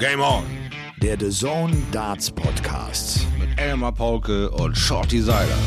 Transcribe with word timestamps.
Game 0.00 0.22
On. 0.22 0.44
Der 1.02 1.18
The 1.20 1.28
Zone 1.28 1.76
Darts 1.92 2.30
Podcast. 2.30 3.26
Mit 3.38 3.60
Elmar 3.60 3.92
Paulke 3.92 4.48
und 4.48 4.74
Shorty 4.74 5.20
Seiler. 5.20 5.58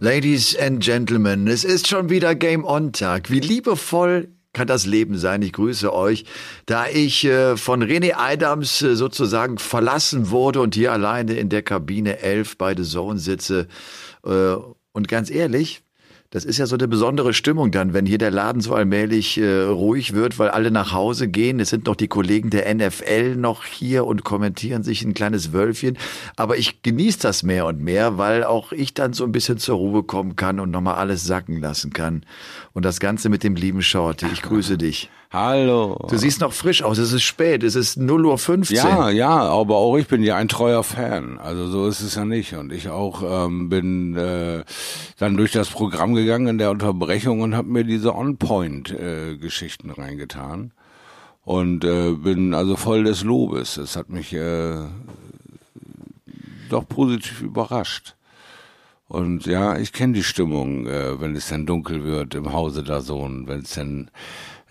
Ladies 0.00 0.58
and 0.58 0.82
Gentlemen, 0.82 1.46
es 1.46 1.62
ist 1.62 1.86
schon 1.86 2.10
wieder 2.10 2.34
Game 2.34 2.64
On 2.64 2.92
Tag. 2.92 3.30
Wie 3.30 3.38
liebevoll 3.38 4.30
kann 4.52 4.66
das 4.66 4.84
Leben 4.84 5.16
sein. 5.16 5.40
Ich 5.42 5.52
grüße 5.52 5.94
euch. 5.94 6.24
Da 6.66 6.88
ich 6.88 7.24
äh, 7.24 7.56
von 7.56 7.84
René 7.84 8.14
Adams 8.16 8.82
äh, 8.82 8.96
sozusagen 8.96 9.58
verlassen 9.58 10.30
wurde 10.30 10.60
und 10.60 10.74
hier 10.74 10.90
alleine 10.90 11.34
in 11.34 11.50
der 11.50 11.62
Kabine 11.62 12.18
11 12.18 12.58
bei 12.58 12.74
The 12.74 12.82
Zone 12.82 13.20
sitze. 13.20 13.68
Äh, 14.26 14.56
und 14.92 15.06
ganz 15.06 15.30
ehrlich, 15.30 15.84
das 16.34 16.44
ist 16.44 16.58
ja 16.58 16.66
so 16.66 16.74
eine 16.74 16.88
besondere 16.88 17.32
Stimmung 17.32 17.70
dann, 17.70 17.94
wenn 17.94 18.06
hier 18.06 18.18
der 18.18 18.32
Laden 18.32 18.60
so 18.60 18.74
allmählich 18.74 19.38
äh, 19.38 19.62
ruhig 19.62 20.14
wird, 20.14 20.36
weil 20.40 20.48
alle 20.48 20.72
nach 20.72 20.90
Hause 20.90 21.28
gehen. 21.28 21.60
Es 21.60 21.70
sind 21.70 21.86
noch 21.86 21.94
die 21.94 22.08
Kollegen 22.08 22.50
der 22.50 22.74
NFL 22.74 23.36
noch 23.36 23.64
hier 23.64 24.04
und 24.04 24.24
kommentieren 24.24 24.82
sich 24.82 25.04
ein 25.04 25.14
kleines 25.14 25.52
Wölfchen. 25.52 25.96
Aber 26.34 26.58
ich 26.58 26.82
genieße 26.82 27.20
das 27.20 27.44
mehr 27.44 27.66
und 27.66 27.80
mehr, 27.80 28.18
weil 28.18 28.42
auch 28.42 28.72
ich 28.72 28.94
dann 28.94 29.12
so 29.12 29.22
ein 29.22 29.30
bisschen 29.30 29.58
zur 29.58 29.76
Ruhe 29.76 30.02
kommen 30.02 30.34
kann 30.34 30.58
und 30.58 30.72
nochmal 30.72 30.96
alles 30.96 31.22
sacken 31.22 31.60
lassen 31.60 31.92
kann. 31.92 32.26
Und 32.72 32.84
das 32.84 32.98
Ganze 32.98 33.28
mit 33.28 33.44
dem 33.44 33.54
lieben 33.54 33.80
Shorty. 33.80 34.26
Ich 34.32 34.42
grüße 34.42 34.76
dich. 34.76 35.10
Hallo. 35.30 35.98
Du 36.08 36.16
siehst 36.16 36.40
noch 36.40 36.52
frisch 36.52 36.82
aus. 36.82 36.98
Es 36.98 37.12
ist 37.12 37.22
spät. 37.22 37.62
Es 37.62 37.74
ist 37.74 37.96
0 37.96 38.26
Uhr 38.26 38.38
15. 38.38 38.76
Ja, 38.76 39.10
ja, 39.10 39.30
aber 39.30 39.76
auch 39.76 39.96
ich 39.96 40.06
bin 40.06 40.22
ja 40.22 40.36
ein 40.36 40.48
treuer 40.48 40.84
Fan. 40.84 41.38
Also 41.38 41.68
so 41.68 41.86
ist 41.86 42.00
es 42.00 42.14
ja 42.14 42.24
nicht. 42.24 42.54
Und 42.54 42.72
ich 42.72 42.88
auch 42.88 43.46
ähm, 43.46 43.68
bin 43.68 44.16
äh, 44.16 44.64
dann 45.18 45.36
durch 45.36 45.52
das 45.52 45.70
Programm 45.70 46.14
gegangen 46.14 46.46
in 46.46 46.58
der 46.58 46.70
Unterbrechung 46.70 47.40
und 47.40 47.56
habe 47.56 47.68
mir 47.68 47.84
diese 47.84 48.14
On-Point-Geschichten 48.14 49.90
äh, 49.90 50.00
reingetan. 50.00 50.72
Und 51.44 51.84
äh, 51.84 52.12
bin 52.12 52.54
also 52.54 52.76
voll 52.76 53.04
des 53.04 53.22
Lobes. 53.22 53.76
Es 53.76 53.96
hat 53.96 54.08
mich 54.08 54.32
äh, 54.32 54.76
doch 56.70 56.88
positiv 56.88 57.42
überrascht. 57.42 58.14
Und 59.08 59.46
ja, 59.46 59.76
ich 59.76 59.92
kenne 59.92 60.14
die 60.14 60.22
Stimmung, 60.22 60.86
äh, 60.86 61.20
wenn 61.20 61.36
es 61.36 61.48
dann 61.48 61.66
dunkel 61.66 62.04
wird 62.04 62.34
im 62.34 62.52
Hause 62.52 62.82
da 62.82 63.00
so 63.00 63.18
und 63.18 63.46
wenn 63.46 63.60
es 63.60 63.74
dann 63.74 64.10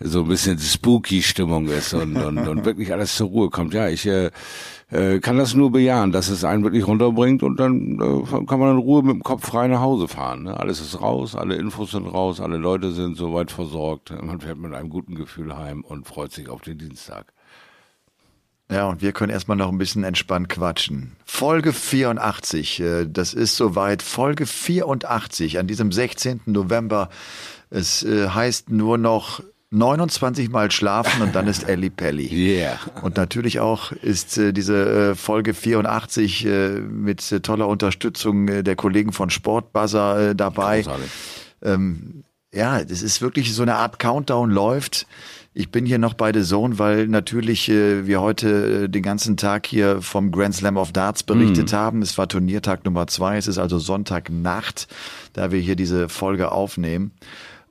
so 0.04 0.20
ein 0.20 0.28
bisschen 0.28 0.58
spooky 0.58 1.22
Stimmung 1.22 1.66
ist 1.66 1.94
und, 1.94 2.16
und, 2.16 2.38
und 2.46 2.64
wirklich 2.64 2.92
alles 2.92 3.16
zur 3.16 3.28
Ruhe 3.28 3.50
kommt. 3.50 3.72
Ja, 3.74 3.88
ich 3.88 4.06
äh, 4.06 4.30
äh, 4.90 5.18
kann 5.20 5.38
das 5.38 5.54
nur 5.54 5.72
bejahen, 5.72 6.12
dass 6.12 6.28
es 6.28 6.44
einen 6.44 6.62
wirklich 6.62 6.86
runterbringt 6.86 7.42
und 7.42 7.58
dann 7.58 7.98
äh, 8.00 8.44
kann 8.46 8.60
man 8.60 8.72
in 8.72 8.78
Ruhe 8.78 9.02
mit 9.02 9.14
dem 9.14 9.22
Kopf 9.22 9.46
frei 9.46 9.66
nach 9.66 9.80
Hause 9.80 10.08
fahren. 10.08 10.44
Ne? 10.44 10.58
Alles 10.58 10.80
ist 10.80 11.00
raus, 11.00 11.34
alle 11.34 11.56
Infos 11.56 11.92
sind 11.92 12.06
raus, 12.06 12.40
alle 12.40 12.58
Leute 12.58 12.92
sind 12.92 13.16
soweit 13.16 13.50
versorgt. 13.50 14.10
Man 14.10 14.40
fährt 14.40 14.58
mit 14.58 14.74
einem 14.74 14.90
guten 14.90 15.14
Gefühl 15.14 15.56
heim 15.56 15.82
und 15.82 16.06
freut 16.06 16.32
sich 16.32 16.48
auf 16.48 16.60
den 16.60 16.78
Dienstag. 16.78 17.32
Ja, 18.70 18.88
und 18.88 19.02
wir 19.02 19.12
können 19.12 19.30
erstmal 19.30 19.58
noch 19.58 19.70
ein 19.70 19.78
bisschen 19.78 20.04
entspannt 20.04 20.48
quatschen. 20.48 21.16
Folge 21.24 21.72
84, 21.72 22.80
äh, 22.80 23.06
das 23.06 23.34
ist 23.34 23.56
soweit. 23.56 24.02
Folge 24.02 24.46
84 24.46 25.58
an 25.58 25.66
diesem 25.66 25.92
16. 25.92 26.42
November. 26.46 27.08
Es 27.70 28.02
äh, 28.02 28.28
heißt 28.28 28.70
nur 28.70 28.98
noch 28.98 29.42
29 29.74 30.50
Mal 30.50 30.70
schlafen 30.70 31.22
und 31.22 31.34
dann 31.34 31.46
ist 31.46 31.62
Ellie 31.68 31.90
Pelli. 31.90 32.28
Yeah. 32.32 32.78
Und 33.02 33.16
natürlich 33.16 33.60
auch 33.60 33.92
ist 33.92 34.38
äh, 34.38 34.52
diese 34.52 35.14
Folge 35.16 35.54
84 35.54 36.46
mit 36.88 37.42
toller 37.42 37.68
Unterstützung 37.68 38.64
der 38.64 38.76
Kollegen 38.76 39.12
von 39.12 39.30
Sportbuzzer 39.30 40.34
dabei. 40.34 40.84
Ähm, 41.62 42.24
ja, 42.54 42.84
das 42.84 43.02
ist 43.02 43.20
wirklich 43.20 43.52
so 43.52 43.62
eine 43.62 43.76
Art 43.76 43.98
Countdown 43.98 44.50
läuft. 44.50 45.06
Ich 45.56 45.70
bin 45.70 45.86
hier 45.86 45.98
noch 45.98 46.14
bei 46.14 46.32
The 46.32 46.42
Zone, 46.42 46.78
weil 46.78 47.06
natürlich 47.06 47.68
äh, 47.68 48.06
wir 48.06 48.20
heute 48.20 48.84
äh, 48.84 48.88
den 48.88 49.02
ganzen 49.02 49.36
Tag 49.36 49.66
hier 49.66 50.02
vom 50.02 50.32
Grand 50.32 50.54
Slam 50.54 50.76
of 50.76 50.92
Darts 50.92 51.22
berichtet 51.22 51.70
mm. 51.70 51.76
haben. 51.76 52.02
Es 52.02 52.18
war 52.18 52.28
Turniertag 52.28 52.84
Nummer 52.84 53.06
zwei. 53.06 53.36
Es 53.36 53.46
ist 53.46 53.58
also 53.58 53.78
Sonntagnacht, 53.78 54.88
da 55.32 55.52
wir 55.52 55.60
hier 55.60 55.76
diese 55.76 56.08
Folge 56.08 56.50
aufnehmen. 56.50 57.12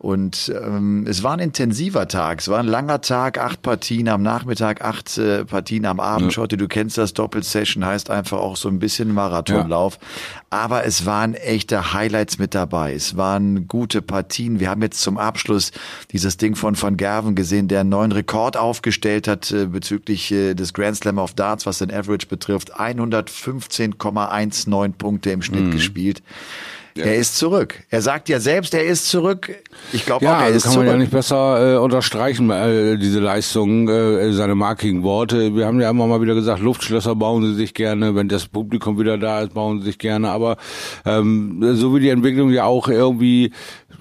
Und 0.03 0.53
ähm, 0.61 1.05
es 1.07 1.23
war 1.23 1.31
ein 1.31 1.39
intensiver 1.39 2.09
Tag, 2.09 2.41
es 2.41 2.49
war 2.49 2.59
ein 2.59 2.67
langer 2.67 2.99
Tag, 2.99 3.37
acht 3.37 3.61
Partien 3.61 4.09
am 4.09 4.21
Nachmittag, 4.21 4.81
acht 4.81 5.17
äh, 5.17 5.45
Partien 5.45 5.85
am 5.85 6.01
Abend. 6.01 6.25
Ja. 6.25 6.31
Schotte, 6.31 6.57
du 6.57 6.67
kennst 6.67 6.97
das, 6.97 7.13
Doppelsession 7.13 7.85
heißt 7.85 8.09
einfach 8.09 8.39
auch 8.39 8.57
so 8.57 8.67
ein 8.67 8.79
bisschen 8.79 9.13
Marathonlauf. 9.13 9.99
Ja. 10.01 10.07
Aber 10.49 10.83
es 10.83 11.05
waren 11.05 11.35
echte 11.35 11.93
Highlights 11.93 12.37
mit 12.37 12.53
dabei. 12.53 12.93
Es 12.93 13.15
waren 13.15 13.69
gute 13.69 14.01
Partien. 14.01 14.59
Wir 14.59 14.69
haben 14.69 14.81
jetzt 14.81 14.99
zum 14.99 15.17
Abschluss 15.17 15.71
dieses 16.11 16.35
Ding 16.35 16.57
von 16.57 16.79
Van 16.79 16.97
Gerven 16.97 17.33
gesehen, 17.33 17.69
der 17.69 17.79
einen 17.79 17.89
neuen 17.89 18.11
Rekord 18.11 18.57
aufgestellt 18.57 19.29
hat 19.29 19.51
äh, 19.51 19.67
bezüglich 19.67 20.33
äh, 20.33 20.53
des 20.53 20.73
Grand 20.73 20.97
Slam 20.97 21.17
of 21.17 21.33
Darts, 21.33 21.65
was 21.65 21.77
den 21.77 21.93
Average 21.93 22.27
betrifft. 22.27 22.77
115,19 22.77 24.91
Punkte 24.97 25.31
im 25.31 25.41
Schnitt 25.41 25.67
mhm. 25.67 25.71
gespielt. 25.71 26.21
Ja. 26.95 27.05
Er 27.05 27.15
ist 27.15 27.37
zurück. 27.37 27.83
Er 27.89 28.01
sagt 28.01 28.29
ja 28.29 28.39
selbst, 28.39 28.73
er 28.75 28.85
ist 28.85 29.09
zurück. 29.09 29.49
Ich 29.93 30.05
glaube 30.05 30.25
ja, 30.25 30.35
auch, 30.35 30.39
er 30.39 30.45
also 30.45 30.57
ist 30.57 30.63
kann 30.63 30.73
zurück. 30.73 30.85
man 30.85 30.95
ja 30.95 30.99
nicht 30.99 31.11
besser 31.11 31.73
äh, 31.73 31.77
unterstreichen, 31.77 32.49
äh, 32.51 32.97
diese 32.97 33.19
Leistungen, 33.19 33.87
äh, 33.87 34.31
seine 34.33 34.53
markigen 34.53 35.01
Worte. 35.01 35.55
Wir 35.55 35.65
haben 35.65 35.81
ja 35.81 35.89
immer 35.89 36.05
mal 36.05 36.21
wieder 36.21 36.35
gesagt, 36.35 36.61
Luftschlösser 36.61 37.15
bauen 37.15 37.43
sie 37.45 37.55
sich 37.55 37.73
gerne, 37.73 38.15
wenn 38.15 38.27
das 38.29 38.47
Publikum 38.47 38.99
wieder 38.99 39.17
da 39.17 39.41
ist, 39.41 39.55
bauen 39.55 39.79
sie 39.79 39.87
sich 39.87 39.97
gerne. 39.97 40.29
Aber 40.29 40.57
ähm, 41.05 41.63
so 41.73 41.95
wie 41.95 41.99
die 41.99 42.09
Entwicklung 42.09 42.51
ja 42.51 42.65
auch 42.65 42.87
irgendwie 42.87 43.51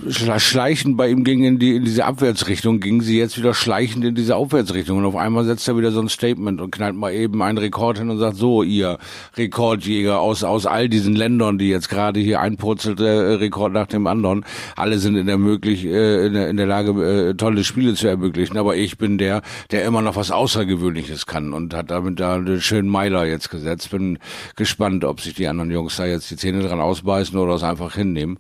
schleichend 0.08 0.96
bei 0.96 1.08
ihm 1.08 1.24
ging 1.24 1.44
in, 1.44 1.58
die, 1.58 1.76
in 1.76 1.84
diese 1.84 2.04
Abwärtsrichtung, 2.04 2.80
ging 2.80 3.02
sie 3.02 3.18
jetzt 3.18 3.38
wieder 3.38 3.54
schleichend 3.54 4.04
in 4.04 4.14
diese 4.14 4.36
Aufwärtsrichtung. 4.36 4.98
Und 4.98 5.04
auf 5.04 5.16
einmal 5.16 5.44
setzt 5.44 5.68
er 5.68 5.76
wieder 5.76 5.90
so 5.90 6.00
ein 6.00 6.08
Statement 6.08 6.60
und 6.60 6.70
knallt 6.70 6.96
mal 6.96 7.12
eben 7.12 7.42
einen 7.42 7.58
Rekord 7.58 7.98
hin 7.98 8.10
und 8.10 8.18
sagt, 8.18 8.36
so, 8.36 8.62
ihr 8.62 8.98
Rekordjäger 9.36 10.20
aus, 10.20 10.44
aus 10.44 10.66
all 10.66 10.88
diesen 10.88 11.14
Ländern, 11.14 11.58
die 11.58 11.68
jetzt 11.68 11.88
gerade 11.88 12.20
hier 12.20 12.40
einpurzelte 12.40 13.06
äh, 13.06 13.34
Rekord 13.34 13.72
nach 13.72 13.86
dem 13.86 14.06
anderen, 14.06 14.44
alle 14.76 14.98
sind 14.98 15.16
in 15.16 15.26
der, 15.26 15.38
möglich, 15.38 15.84
äh, 15.84 16.26
in 16.26 16.32
der, 16.34 16.48
in 16.48 16.56
der 16.56 16.66
Lage, 16.66 17.30
äh, 17.30 17.34
tolle 17.34 17.64
Spiele 17.64 17.94
zu 17.94 18.08
ermöglichen. 18.08 18.58
Aber 18.58 18.76
ich 18.76 18.98
bin 18.98 19.18
der, 19.18 19.42
der 19.70 19.84
immer 19.84 20.02
noch 20.02 20.16
was 20.16 20.30
Außergewöhnliches 20.30 21.26
kann 21.26 21.52
und 21.52 21.74
hat 21.74 21.90
damit 21.90 22.20
da 22.20 22.34
einen 22.34 22.60
schönen 22.60 22.88
Meiler 22.88 23.26
jetzt 23.26 23.50
gesetzt. 23.50 23.90
Bin 23.90 24.18
gespannt, 24.56 25.04
ob 25.04 25.20
sich 25.20 25.34
die 25.34 25.48
anderen 25.48 25.70
Jungs 25.70 25.96
da 25.96 26.06
jetzt 26.06 26.30
die 26.30 26.36
Zähne 26.36 26.62
dran 26.62 26.80
ausbeißen 26.80 27.38
oder 27.38 27.54
es 27.54 27.62
einfach 27.62 27.94
hinnehmen. 27.94 28.38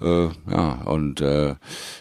Äh, 0.00 0.28
ja, 0.50 0.82
und 0.84 1.20
äh, 1.20 1.56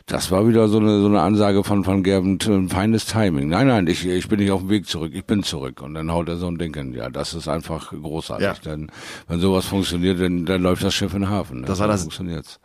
das 0.06 0.30
war 0.30 0.47
wieder 0.47 0.68
so 0.68 0.78
eine 0.78 1.02
so 1.02 1.08
eine 1.08 1.22
Ansage 1.22 1.63
von 1.63 1.84
von 1.84 2.03
Gerben, 2.03 2.38
ein 2.46 2.69
feines 2.69 3.06
Timing. 3.06 3.50
Nein, 3.50 3.68
nein, 3.68 3.88
ich 3.88 4.06
ich 4.06 4.28
bin 4.28 4.40
nicht 4.40 4.52
auf 4.52 4.62
dem 4.62 4.69
Weg 4.69 4.88
zurück, 4.88 5.12
ich 5.13 5.25
bin 5.25 5.44
zurück. 5.44 5.81
Und 5.81 5.96
dann 5.96 6.12
haut 6.12 6.30
er 6.30 6.38
so 6.38 6.47
ein 6.47 6.58
Ding 6.58 6.74
hin. 6.75 6.94
Ja, 6.94 7.09
das 7.09 7.34
ist 7.34 7.47
einfach 7.47 7.91
großartig. 7.91 8.46
Ja. 8.46 8.53
Denn 8.63 8.91
wenn 9.28 9.40
sowas 9.40 9.66
funktioniert, 9.66 10.19
dann, 10.19 10.46
dann 10.46 10.62
läuft 10.62 10.84
das 10.84 10.94
Schiff 10.94 11.13
in 11.13 11.22
den 11.22 11.30
Hafen. 11.30 11.63
Das 11.63 11.80
war 11.80 11.88
das. 11.88 12.02
Funktioniert's. 12.02 12.59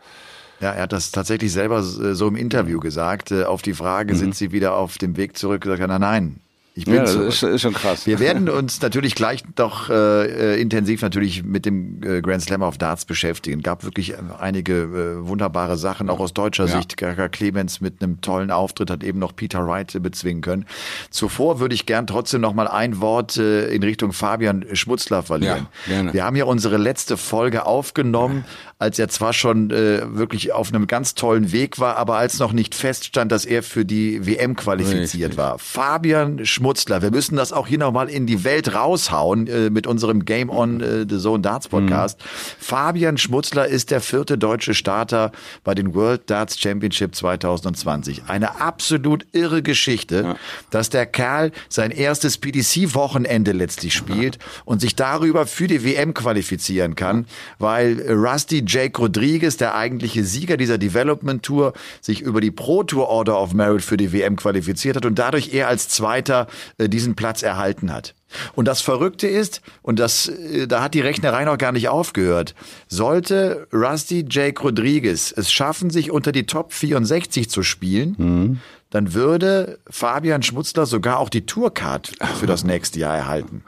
Ja, 0.59 0.71
er 0.71 0.83
hat 0.83 0.93
das 0.93 1.11
tatsächlich 1.11 1.51
selber 1.51 1.83
so 1.83 2.27
im 2.27 2.35
Interview 2.35 2.79
gesagt. 2.79 3.31
Äh, 3.31 3.43
auf 3.43 3.61
die 3.61 3.73
Frage, 3.73 4.13
mhm. 4.13 4.17
sind 4.17 4.35
Sie 4.35 4.51
wieder 4.51 4.75
auf 4.75 4.97
dem 4.97 5.17
Weg 5.17 5.37
zurück? 5.37 5.61
Gesagt, 5.61 5.81
nein, 5.81 6.01
nein, 6.01 6.39
ich 6.75 6.85
bin 6.85 6.95
ja, 6.95 7.01
das 7.01 7.13
ist, 7.13 7.43
ist, 7.43 7.61
schon 7.61 7.73
krass. 7.73 8.07
Wir 8.07 8.19
werden 8.19 8.49
uns 8.49 8.81
natürlich 8.81 9.13
gleich 9.13 9.43
doch 9.55 9.91
äh, 9.91 10.59
intensiv 10.59 11.03
natürlich 11.03 11.43
mit 11.43 11.67
dem 11.67 12.01
äh, 12.01 12.21
Grand 12.21 12.41
Slam 12.41 12.63
of 12.63 12.79
Darts 12.79 13.05
beschäftigen. 13.05 13.61
Gab 13.61 13.83
wirklich 13.83 14.15
einige 14.39 14.73
äh, 14.73 15.27
wunderbare 15.27 15.77
Sachen, 15.77 16.09
auch 16.09 16.19
aus 16.19 16.33
deutscher 16.33 16.65
ja. 16.65 16.77
Sicht. 16.77 16.97
Gaga 16.97 17.29
Clemens 17.29 17.79
mit 17.79 18.01
einem 18.01 18.21
tollen 18.21 18.49
Auftritt 18.49 18.89
hat 18.89 19.03
eben 19.03 19.19
noch 19.19 19.35
Peter 19.35 19.67
Wright 19.67 20.01
bezwingen 20.01 20.41
können. 20.41 20.65
Zuvor 21.11 21.59
würde 21.59 21.75
ich 21.75 21.85
gern 21.85 22.07
trotzdem 22.07 22.41
noch 22.41 22.55
mal 22.55 22.67
ein 22.67 22.99
Wort 22.99 23.37
äh, 23.37 23.67
in 23.67 23.83
Richtung 23.83 24.11
Fabian 24.11 24.65
Schmutzler 24.73 25.21
verlieren. 25.21 25.67
Ja, 25.85 25.93
gerne. 25.93 26.13
Wir 26.13 26.25
haben 26.25 26.35
ja 26.35 26.45
unsere 26.45 26.77
letzte 26.77 27.17
Folge 27.17 27.67
aufgenommen, 27.67 28.45
als 28.83 28.99
er 28.99 29.07
zwar 29.07 29.31
schon 29.31 29.71
äh, 29.71 30.01
wirklich 30.13 30.51
auf 30.51 30.67
einem 30.67 30.87
ganz 30.87 31.15
tollen 31.15 31.53
Weg 31.53 31.79
war, 31.79 31.95
aber 31.95 32.17
als 32.17 32.37
noch 32.39 32.51
nicht 32.51 32.75
feststand, 32.75 33.31
dass 33.31 33.45
er 33.45 33.63
für 33.63 33.85
die 33.85 34.27
WM 34.27 34.57
qualifiziert 34.57 35.29
Richtig. 35.29 35.37
war. 35.37 35.57
Fabian 35.57 36.45
Schmutzler. 36.45 37.01
Wir 37.01 37.09
müssen 37.09 37.37
das 37.37 37.53
auch 37.53 37.65
hier 37.65 37.77
nochmal 37.77 38.09
in 38.09 38.27
die 38.27 38.43
Welt 38.43 38.75
raushauen 38.75 39.47
äh, 39.47 39.69
mit 39.69 39.87
unserem 39.87 40.25
Game 40.25 40.49
on 40.49 40.81
äh, 40.81 41.05
the 41.09 41.17
Zone 41.17 41.41
Darts 41.41 41.69
Podcast. 41.69 42.19
Mhm. 42.19 42.25
Fabian 42.59 43.17
Schmutzler 43.17 43.67
ist 43.67 43.89
der 43.89 44.01
vierte 44.01 44.37
deutsche 44.37 44.73
Starter 44.73 45.31
bei 45.63 45.73
den 45.75 45.95
World 45.95 46.29
Darts 46.29 46.59
Championship 46.59 47.15
2020. 47.15 48.23
Eine 48.27 48.59
absolut 48.59 49.25
irre 49.31 49.63
Geschichte, 49.63 50.23
ja. 50.25 50.35
dass 50.71 50.89
der 50.89 51.05
Kerl 51.05 51.53
sein 51.69 51.91
erstes 51.91 52.37
PDC-Wochenende 52.37 53.53
letztlich 53.53 53.93
spielt 53.93 54.35
ja. 54.35 54.41
und 54.65 54.81
sich 54.81 54.97
darüber 54.97 55.47
für 55.47 55.67
die 55.67 55.85
WM 55.85 56.13
qualifizieren 56.13 56.95
kann, 56.95 57.27
weil 57.59 58.01
Rusty 58.11 58.65
Jake 58.73 58.99
Rodriguez, 58.99 59.57
der 59.57 59.75
eigentliche 59.75 60.23
Sieger 60.23 60.57
dieser 60.57 60.79
Development 60.79 61.43
Tour, 61.43 61.73
sich 62.01 62.21
über 62.21 62.41
die 62.41 62.49
Pro 62.49 62.83
Tour 62.83 63.07
Order 63.07 63.39
of 63.39 63.53
Merit 63.53 63.83
für 63.83 63.97
die 63.97 64.11
WM 64.11 64.35
qualifiziert 64.35 64.95
hat 64.95 65.05
und 65.05 65.19
dadurch 65.19 65.53
er 65.53 65.67
als 65.67 65.89
Zweiter 65.89 66.47
äh, 66.79 66.89
diesen 66.89 67.15
Platz 67.15 67.43
erhalten 67.43 67.93
hat. 67.93 68.15
Und 68.55 68.67
das 68.67 68.81
Verrückte 68.81 69.27
ist, 69.27 69.61
und 69.83 69.99
das, 69.99 70.27
äh, 70.27 70.67
da 70.67 70.81
hat 70.81 70.95
die 70.95 71.01
Rechnerei 71.01 71.45
noch 71.45 71.59
gar 71.59 71.71
nicht 71.71 71.89
aufgehört, 71.89 72.55
sollte 72.87 73.67
Rusty 73.71 74.25
Jake 74.27 74.61
Rodriguez 74.61 75.33
es 75.35 75.51
schaffen, 75.51 75.91
sich 75.91 76.09
unter 76.09 76.31
die 76.31 76.45
Top 76.47 76.73
64 76.73 77.49
zu 77.49 77.61
spielen, 77.61 78.15
mhm. 78.17 78.59
dann 78.89 79.13
würde 79.13 79.79
Fabian 79.87 80.41
Schmutzler 80.41 80.87
sogar 80.87 81.19
auch 81.19 81.29
die 81.29 81.45
Tourcard 81.45 82.11
für 82.39 82.47
das 82.47 82.63
nächste 82.63 82.99
Jahr 82.99 83.15
erhalten. 83.15 83.63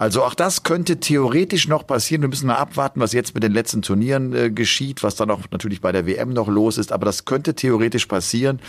Also 0.00 0.24
auch 0.24 0.34
das 0.34 0.62
könnte 0.62 0.98
theoretisch 0.98 1.68
noch 1.68 1.86
passieren. 1.86 2.22
Wir 2.22 2.30
müssen 2.30 2.46
mal 2.46 2.54
abwarten, 2.54 3.00
was 3.00 3.12
jetzt 3.12 3.34
mit 3.34 3.42
den 3.42 3.52
letzten 3.52 3.82
Turnieren 3.82 4.32
äh, 4.32 4.50
geschieht, 4.50 5.02
was 5.02 5.14
dann 5.14 5.30
auch 5.30 5.40
natürlich 5.50 5.82
bei 5.82 5.92
der 5.92 6.06
WM 6.06 6.30
noch 6.30 6.48
los 6.48 6.78
ist. 6.78 6.90
Aber 6.90 7.04
das 7.04 7.26
könnte 7.26 7.52
theoretisch 7.52 8.06
passieren. 8.06 8.60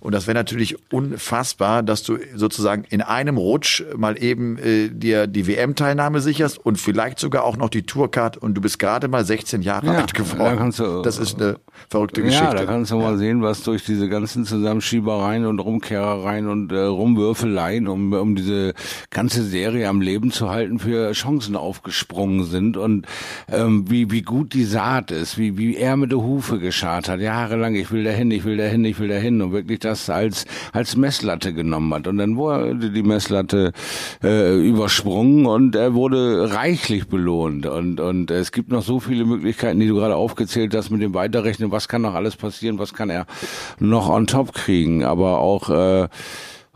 Und 0.00 0.14
das 0.14 0.26
wäre 0.26 0.34
natürlich 0.34 0.76
unfassbar, 0.90 1.82
dass 1.82 2.04
du 2.04 2.16
sozusagen 2.34 2.84
in 2.88 3.02
einem 3.02 3.36
Rutsch 3.36 3.82
mal 3.98 4.16
eben 4.22 4.56
äh, 4.56 4.88
dir 4.88 5.26
die 5.26 5.46
WM-Teilnahme 5.46 6.20
sicherst 6.20 6.56
und 6.64 6.76
vielleicht 6.76 7.18
sogar 7.18 7.44
auch 7.44 7.58
noch 7.58 7.68
die 7.68 7.82
Tourcard 7.82 8.38
und 8.38 8.54
du 8.54 8.62
bist 8.62 8.78
gerade 8.78 9.08
mal 9.08 9.26
16 9.26 9.60
Jahre 9.60 9.88
ja, 9.88 9.92
alt 9.92 10.14
geworden. 10.14 10.72
Du, 10.74 11.02
das 11.02 11.18
ist 11.18 11.38
eine 11.38 11.58
verrückte 11.90 12.22
Geschichte. 12.22 12.46
Ja, 12.46 12.54
da 12.54 12.64
kannst 12.64 12.92
du 12.92 12.96
mal 12.96 13.18
sehen, 13.18 13.42
was 13.42 13.62
durch 13.62 13.84
diese 13.84 14.08
ganzen 14.08 14.46
Zusammenschiebereien 14.46 15.44
und 15.44 15.58
Rumkehrereien 15.58 16.48
und 16.48 16.72
äh, 16.72 16.78
Rumwürfeleien, 16.78 17.88
um, 17.88 18.12
um 18.14 18.36
diese 18.36 18.72
ganze 19.10 19.42
Serie 19.42 19.88
am 19.88 20.00
Leben 20.00 20.30
zu 20.30 20.48
halten, 20.48 20.77
für 20.78 21.12
Chancen 21.12 21.56
aufgesprungen 21.56 22.44
sind 22.44 22.76
und 22.76 23.06
ähm, 23.50 23.90
wie, 23.90 24.10
wie 24.10 24.22
gut 24.22 24.52
die 24.54 24.64
Saat 24.64 25.10
ist, 25.10 25.38
wie, 25.38 25.56
wie 25.56 25.76
er 25.76 25.96
mit 25.96 26.12
der 26.12 26.20
Hufe 26.20 26.58
geschart 26.58 27.08
hat, 27.08 27.20
jahrelang, 27.20 27.74
ich 27.74 27.90
will 27.90 28.04
dahin, 28.04 28.30
ich 28.30 28.44
will 28.44 28.56
dahin, 28.56 28.84
ich 28.84 28.98
will 28.98 29.08
dahin 29.08 29.40
und 29.42 29.52
wirklich 29.52 29.80
das 29.80 30.10
als, 30.10 30.44
als 30.72 30.96
Messlatte 30.96 31.52
genommen 31.52 31.92
hat. 31.94 32.06
Und 32.06 32.18
dann 32.18 32.36
wurde 32.36 32.90
die 32.90 33.02
Messlatte 33.02 33.72
äh, 34.22 34.56
übersprungen 34.56 35.46
und 35.46 35.74
er 35.74 35.94
wurde 35.94 36.52
reichlich 36.52 37.08
belohnt. 37.08 37.66
Und, 37.66 38.00
und 38.00 38.30
es 38.30 38.52
gibt 38.52 38.70
noch 38.70 38.82
so 38.82 39.00
viele 39.00 39.24
Möglichkeiten, 39.24 39.80
die 39.80 39.88
du 39.88 39.94
gerade 39.94 40.16
aufgezählt 40.16 40.74
hast 40.74 40.90
mit 40.90 41.02
dem 41.02 41.14
Weiterrechnen. 41.14 41.70
Was 41.70 41.88
kann 41.88 42.02
noch 42.02 42.14
alles 42.14 42.36
passieren? 42.36 42.78
Was 42.78 42.94
kann 42.94 43.10
er 43.10 43.26
noch 43.78 44.08
on 44.08 44.26
top 44.26 44.52
kriegen? 44.52 45.04
Aber 45.04 45.38
auch 45.38 45.70
äh, 45.70 46.08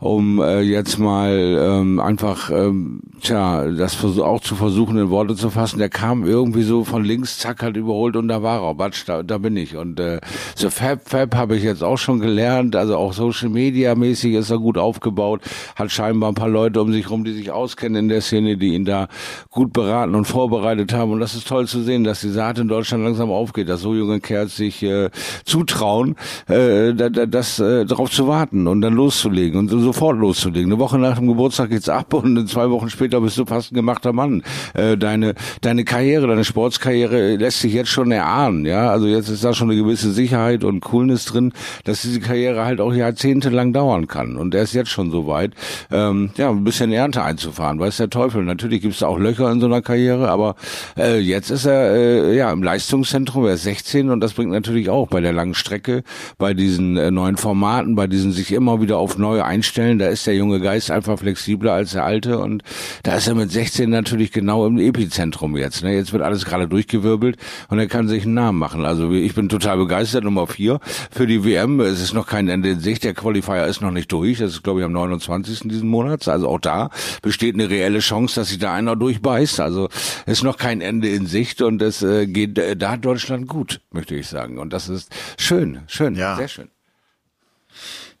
um 0.03 0.41
äh, 0.41 0.59
jetzt 0.59 0.99
mal 0.99 1.31
ähm, 1.31 2.01
einfach, 2.01 2.51
ähm, 2.51 2.99
tja, 3.21 3.65
das 3.71 4.03
auch 4.19 4.41
zu 4.41 4.55
versuchen 4.55 4.97
in 4.97 5.09
Worte 5.09 5.33
zu 5.33 5.49
fassen. 5.49 5.79
Der 5.79 5.87
kam 5.87 6.25
irgendwie 6.25 6.63
so 6.63 6.83
von 6.83 7.05
links, 7.05 7.39
zack, 7.39 7.63
halt 7.63 7.77
überholt 7.77 8.17
und 8.17 8.27
da 8.27 8.43
war 8.43 8.61
er, 8.63 8.75
Batsch, 8.75 9.03
da, 9.05 9.23
da 9.23 9.37
bin 9.37 9.55
ich. 9.55 9.77
Und 9.77 10.01
äh, 10.01 10.19
so 10.55 10.69
Fab 10.69 11.07
Fab 11.07 11.33
habe 11.35 11.55
ich 11.55 11.63
jetzt 11.63 11.85
auch 11.85 11.97
schon 11.97 12.19
gelernt, 12.19 12.75
also 12.75 12.97
auch 12.97 13.13
Social 13.13 13.47
Media 13.47 13.95
mäßig 13.95 14.33
ist 14.33 14.49
er 14.49 14.59
gut 14.59 14.77
aufgebaut, 14.77 15.39
hat 15.77 15.89
scheinbar 15.89 16.33
ein 16.33 16.35
paar 16.35 16.49
Leute 16.49 16.81
um 16.81 16.91
sich 16.91 17.09
rum, 17.09 17.23
die 17.23 17.31
sich 17.31 17.51
auskennen 17.51 18.03
in 18.03 18.09
der 18.09 18.19
Szene, 18.19 18.57
die 18.57 18.73
ihn 18.73 18.83
da 18.83 19.07
gut 19.51 19.71
beraten 19.71 20.15
und 20.15 20.25
vorbereitet 20.25 20.91
haben. 20.91 21.11
Und 21.11 21.21
das 21.21 21.33
ist 21.33 21.47
toll 21.47 21.65
zu 21.65 21.81
sehen, 21.81 22.03
dass 22.03 22.19
die 22.19 22.29
Saat 22.29 22.59
in 22.59 22.67
Deutschland 22.67 23.05
langsam 23.05 23.31
aufgeht, 23.31 23.69
dass 23.69 23.79
so 23.79 23.95
junge 23.95 24.19
Kerls 24.19 24.57
sich 24.57 24.83
äh, 24.83 25.11
zutrauen, 25.45 26.17
äh, 26.49 26.93
das 26.93 27.59
äh, 27.59 27.85
darauf 27.85 28.11
zu 28.11 28.27
warten 28.27 28.67
und 28.67 28.81
dann 28.81 28.95
loszulegen 28.95 29.57
und 29.57 29.69
so 29.69 29.92
sofort 29.93 30.17
loszulegen. 30.17 30.71
Eine 30.71 30.79
Woche 30.79 30.97
nach 30.97 31.17
dem 31.17 31.27
Geburtstag 31.27 31.69
geht's 31.69 31.87
ab 31.87 32.13
und 32.15 32.49
zwei 32.49 32.69
Wochen 32.71 32.89
später 32.89 33.21
bist 33.21 33.37
du 33.37 33.45
fast 33.45 33.71
ein 33.71 33.75
gemachter 33.75 34.11
Mann. 34.11 34.41
Äh, 34.73 34.97
deine, 34.97 35.35
deine 35.61 35.83
Karriere, 35.83 36.25
deine 36.25 36.43
Sportskarriere 36.43 37.35
lässt 37.35 37.59
sich 37.59 37.73
jetzt 37.73 37.89
schon 37.89 38.11
erahnen, 38.11 38.65
ja. 38.65 38.89
Also 38.89 39.05
jetzt 39.05 39.29
ist 39.29 39.43
da 39.43 39.53
schon 39.53 39.69
eine 39.69 39.79
gewisse 39.79 40.11
Sicherheit 40.11 40.63
und 40.63 40.81
Coolness 40.81 41.25
drin, 41.25 41.53
dass 41.83 42.01
diese 42.01 42.19
Karriere 42.19 42.65
halt 42.65 42.81
auch 42.81 42.91
jahrzehntelang 42.91 43.71
dauern 43.71 44.07
kann. 44.07 44.35
Und 44.35 44.55
er 44.55 44.63
ist 44.63 44.73
jetzt 44.73 44.89
schon 44.89 45.11
so 45.11 45.27
weit, 45.27 45.51
ähm, 45.91 46.31
ja, 46.37 46.49
ein 46.49 46.63
bisschen 46.63 46.91
Ernte 46.91 47.23
einzufahren, 47.23 47.79
weiß 47.79 47.97
der 47.97 48.09
Teufel. 48.09 48.43
Natürlich 48.43 48.81
gibt's 48.81 48.99
da 48.99 49.07
auch 49.07 49.19
Löcher 49.19 49.51
in 49.51 49.59
so 49.59 49.67
einer 49.67 49.83
Karriere, 49.83 50.29
aber 50.29 50.55
äh, 50.97 51.19
jetzt 51.19 51.51
ist 51.51 51.65
er 51.65 51.93
äh, 51.95 52.35
ja 52.35 52.51
im 52.51 52.63
Leistungszentrum, 52.63 53.45
er 53.45 53.53
ist 53.53 53.63
16 53.63 54.09
und 54.09 54.21
das 54.21 54.33
bringt 54.33 54.51
natürlich 54.51 54.89
auch 54.89 55.07
bei 55.07 55.21
der 55.21 55.33
langen 55.33 55.53
Strecke, 55.53 56.03
bei 56.39 56.55
diesen 56.55 56.97
äh, 56.97 57.11
neuen 57.11 57.37
Formaten, 57.37 57.95
bei 57.95 58.07
diesen 58.07 58.31
sich 58.31 58.51
immer 58.51 58.81
wieder 58.81 58.97
auf 58.97 59.19
neue 59.19 59.45
einstellen, 59.45 59.82
da 59.99 60.07
ist 60.07 60.25
der 60.27 60.35
junge 60.35 60.59
Geist 60.59 60.91
einfach 60.91 61.19
flexibler 61.19 61.73
als 61.73 61.91
der 61.91 62.03
alte 62.03 62.39
und 62.39 62.63
da 63.03 63.15
ist 63.15 63.27
er 63.27 63.35
mit 63.35 63.51
16 63.51 63.89
natürlich 63.89 64.31
genau 64.31 64.65
im 64.65 64.77
Epizentrum 64.77 65.57
jetzt. 65.57 65.83
Ne? 65.83 65.95
Jetzt 65.95 66.13
wird 66.13 66.23
alles 66.23 66.45
gerade 66.45 66.67
durchgewirbelt 66.67 67.37
und 67.69 67.79
er 67.79 67.87
kann 67.87 68.07
sich 68.07 68.23
einen 68.23 68.33
Namen 68.33 68.59
machen. 68.59 68.85
Also 68.85 69.11
ich 69.11 69.35
bin 69.35 69.49
total 69.49 69.77
begeistert. 69.77 70.23
Nummer 70.23 70.47
vier 70.47 70.79
für 71.11 71.27
die 71.27 71.43
WM. 71.43 71.79
Es 71.79 72.01
ist 72.01 72.13
noch 72.13 72.27
kein 72.27 72.47
Ende 72.47 72.69
in 72.69 72.79
Sicht. 72.79 73.03
Der 73.03 73.13
Qualifier 73.13 73.65
ist 73.67 73.81
noch 73.81 73.91
nicht 73.91 74.11
durch. 74.11 74.39
Das 74.39 74.51
ist 74.51 74.63
glaube 74.63 74.79
ich 74.79 74.85
am 74.85 74.93
29. 74.93 75.67
diesen 75.69 75.89
Monats. 75.89 76.27
Also 76.27 76.47
auch 76.47 76.59
da 76.59 76.89
besteht 77.21 77.55
eine 77.55 77.69
reelle 77.69 77.99
Chance, 77.99 78.35
dass 78.35 78.49
sich 78.49 78.59
da 78.59 78.73
einer 78.73 78.95
durchbeißt. 78.95 79.59
Also 79.59 79.89
ist 80.25 80.43
noch 80.43 80.57
kein 80.57 80.81
Ende 80.81 81.09
in 81.09 81.27
Sicht 81.27 81.61
und 81.61 81.81
es 81.81 82.01
äh, 82.01 82.27
geht 82.27 82.57
äh, 82.57 82.75
da 82.75 82.97
Deutschland 82.97 83.47
gut, 83.47 83.81
möchte 83.91 84.15
ich 84.15 84.27
sagen. 84.27 84.57
Und 84.57 84.73
das 84.73 84.89
ist 84.89 85.11
schön, 85.37 85.81
schön, 85.87 86.15
ja. 86.15 86.35
sehr 86.35 86.47
schön. 86.47 86.69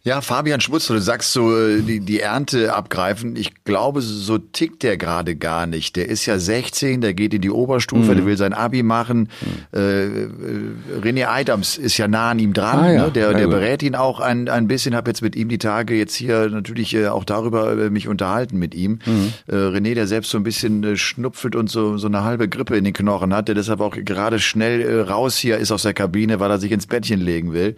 Ja, 0.05 0.19
Fabian 0.19 0.59
Schmutz, 0.59 0.87
du 0.87 0.99
sagst 0.99 1.31
so, 1.31 1.57
äh, 1.57 1.81
die, 1.81 2.01
die 2.01 2.19
Ernte 2.19 2.73
abgreifen. 2.73 3.37
Ich 3.37 3.63
glaube, 3.63 4.01
so 4.01 4.37
tickt 4.37 4.83
der 4.83 4.97
gerade 4.97 5.37
gar 5.37 5.65
nicht. 5.65 5.95
Der 5.95 6.09
ist 6.09 6.25
ja 6.25 6.39
16, 6.39 6.99
der 6.99 7.13
geht 7.13 7.33
in 7.33 7.39
die 7.39 7.49
Oberstufe, 7.49 8.11
mhm. 8.11 8.15
der 8.17 8.25
will 8.25 8.35
sein 8.35 8.51
Abi 8.51 8.83
machen. 8.83 9.29
Mhm. 9.71 9.79
Äh, 9.79 10.99
René 11.01 11.27
Adams 11.27 11.77
ist 11.77 11.97
ja 11.97 12.09
nah 12.09 12.31
an 12.31 12.39
ihm 12.39 12.51
dran. 12.51 12.79
Ah, 12.79 12.91
ja. 12.91 13.05
ne? 13.05 13.11
Der, 13.11 13.33
der 13.33 13.47
berät 13.47 13.81
ihn 13.81 13.95
auch 13.95 14.19
ein, 14.19 14.49
ein 14.49 14.67
bisschen. 14.67 14.93
Habe 14.93 15.09
jetzt 15.09 15.21
mit 15.21 15.37
ihm 15.37 15.47
die 15.47 15.57
Tage 15.57 15.95
jetzt 15.95 16.15
hier 16.15 16.49
natürlich 16.49 16.93
äh, 16.93 17.07
auch 17.07 17.23
darüber 17.23 17.71
äh, 17.71 17.89
mich 17.89 18.09
unterhalten 18.09 18.59
mit 18.59 18.75
ihm. 18.75 18.99
Mhm. 19.05 19.33
Äh, 19.47 19.55
René, 19.55 19.93
der 19.93 20.07
selbst 20.07 20.31
so 20.31 20.37
ein 20.37 20.43
bisschen 20.43 20.83
äh, 20.83 20.97
schnupfelt 20.97 21.55
und 21.55 21.69
so, 21.69 21.97
so 21.97 22.07
eine 22.07 22.25
halbe 22.25 22.49
Grippe 22.49 22.75
in 22.75 22.83
den 22.83 22.93
Knochen 22.93 23.33
hat, 23.33 23.47
der 23.47 23.55
deshalb 23.55 23.79
auch 23.79 23.95
gerade 23.95 24.39
schnell 24.39 24.81
äh, 24.81 24.99
raus 24.99 25.37
hier 25.37 25.59
ist 25.59 25.71
aus 25.71 25.83
der 25.83 25.93
Kabine, 25.93 26.41
weil 26.41 26.51
er 26.51 26.59
sich 26.59 26.73
ins 26.73 26.87
Bettchen 26.87 27.21
legen 27.21 27.53
will. 27.53 27.77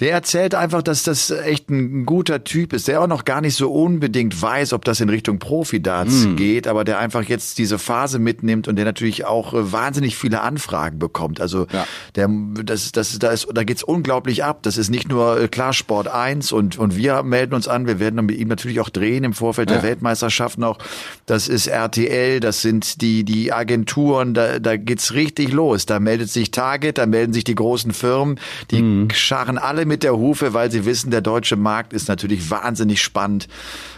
Der 0.00 0.12
erzählt 0.12 0.54
einfach, 0.54 0.82
dass 0.82 1.04
das 1.04 1.32
echt 1.54 1.70
ein 1.70 2.04
guter 2.04 2.42
Typ 2.42 2.72
ist, 2.72 2.88
der 2.88 3.00
auch 3.00 3.06
noch 3.06 3.24
gar 3.24 3.40
nicht 3.40 3.54
so 3.54 3.70
unbedingt 3.72 4.40
weiß, 4.40 4.72
ob 4.72 4.84
das 4.84 5.00
in 5.00 5.08
Richtung 5.08 5.38
Profi-Darts 5.38 6.26
mm. 6.26 6.36
geht, 6.36 6.66
aber 6.66 6.84
der 6.84 6.98
einfach 6.98 7.22
jetzt 7.22 7.58
diese 7.58 7.78
Phase 7.78 8.18
mitnimmt 8.18 8.66
und 8.66 8.76
der 8.76 8.84
natürlich 8.84 9.24
auch 9.24 9.54
äh, 9.54 9.72
wahnsinnig 9.72 10.16
viele 10.16 10.40
Anfragen 10.40 10.98
bekommt. 10.98 11.40
Also 11.40 11.66
ja. 11.72 11.86
der, 12.16 12.28
das, 12.64 12.90
das, 12.92 13.18
da, 13.20 13.30
ist, 13.30 13.46
da 13.54 13.62
geht's 13.62 13.84
unglaublich 13.84 14.42
ab. 14.42 14.62
Das 14.62 14.76
ist 14.76 14.90
nicht 14.90 15.08
nur 15.08 15.40
äh, 15.40 15.48
klar 15.48 15.72
Sport 15.72 16.08
1 16.08 16.50
und, 16.50 16.76
und 16.76 16.96
wir 16.96 17.22
melden 17.22 17.54
uns 17.54 17.68
an. 17.68 17.86
Wir 17.86 18.00
werden 18.00 18.24
mit 18.26 18.36
ihm 18.36 18.48
natürlich 18.48 18.80
auch 18.80 18.88
drehen 18.88 19.22
im 19.22 19.32
Vorfeld 19.32 19.70
ja. 19.70 19.76
der 19.76 19.84
Weltmeisterschaften 19.84 20.64
auch. 20.64 20.78
Das 21.26 21.46
ist 21.46 21.68
RTL, 21.68 22.40
das 22.40 22.62
sind 22.62 23.00
die, 23.00 23.24
die 23.24 23.52
Agenturen, 23.52 24.34
da, 24.34 24.58
da 24.58 24.76
geht's 24.76 25.14
richtig 25.14 25.52
los. 25.52 25.86
Da 25.86 26.00
meldet 26.00 26.30
sich 26.30 26.50
Target, 26.50 26.98
da 26.98 27.06
melden 27.06 27.32
sich 27.32 27.44
die 27.44 27.54
großen 27.54 27.92
Firmen, 27.92 28.40
die 28.72 28.82
mm. 28.82 29.10
scharren 29.12 29.58
alle 29.58 29.86
mit 29.86 30.02
der 30.02 30.16
Hufe, 30.16 30.52
weil 30.52 30.72
sie 30.72 30.84
wissen, 30.84 31.12
der 31.12 31.20
deutsche 31.20 31.43
Markt 31.52 31.92
ist 31.92 32.08
natürlich 32.08 32.50
wahnsinnig 32.50 33.02
spannend 33.02 33.48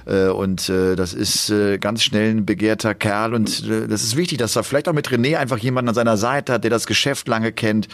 äh, 0.06 0.28
und 0.28 0.68
äh, 0.68 0.96
das 0.96 1.14
ist 1.14 1.50
äh, 1.50 1.78
ganz 1.78 2.02
schnell 2.02 2.30
ein 2.30 2.46
begehrter 2.46 2.94
Kerl 2.94 3.34
und 3.34 3.68
das 3.68 4.02
ist 4.02 4.16
wichtig, 4.16 4.38
dass 4.38 4.56
er 4.56 4.62
vielleicht 4.62 4.88
auch 4.88 4.92
mit 4.92 5.08
René 5.08 5.36
einfach 5.36 5.58
jemanden 5.58 5.90
an 5.90 5.94
seiner 5.94 6.16
Seite 6.16 6.54
hat, 6.54 6.64
der 6.64 6.70
das 6.70 6.86
Geschäft 6.86 7.28
lange 7.28 7.52
kennt, 7.52 7.88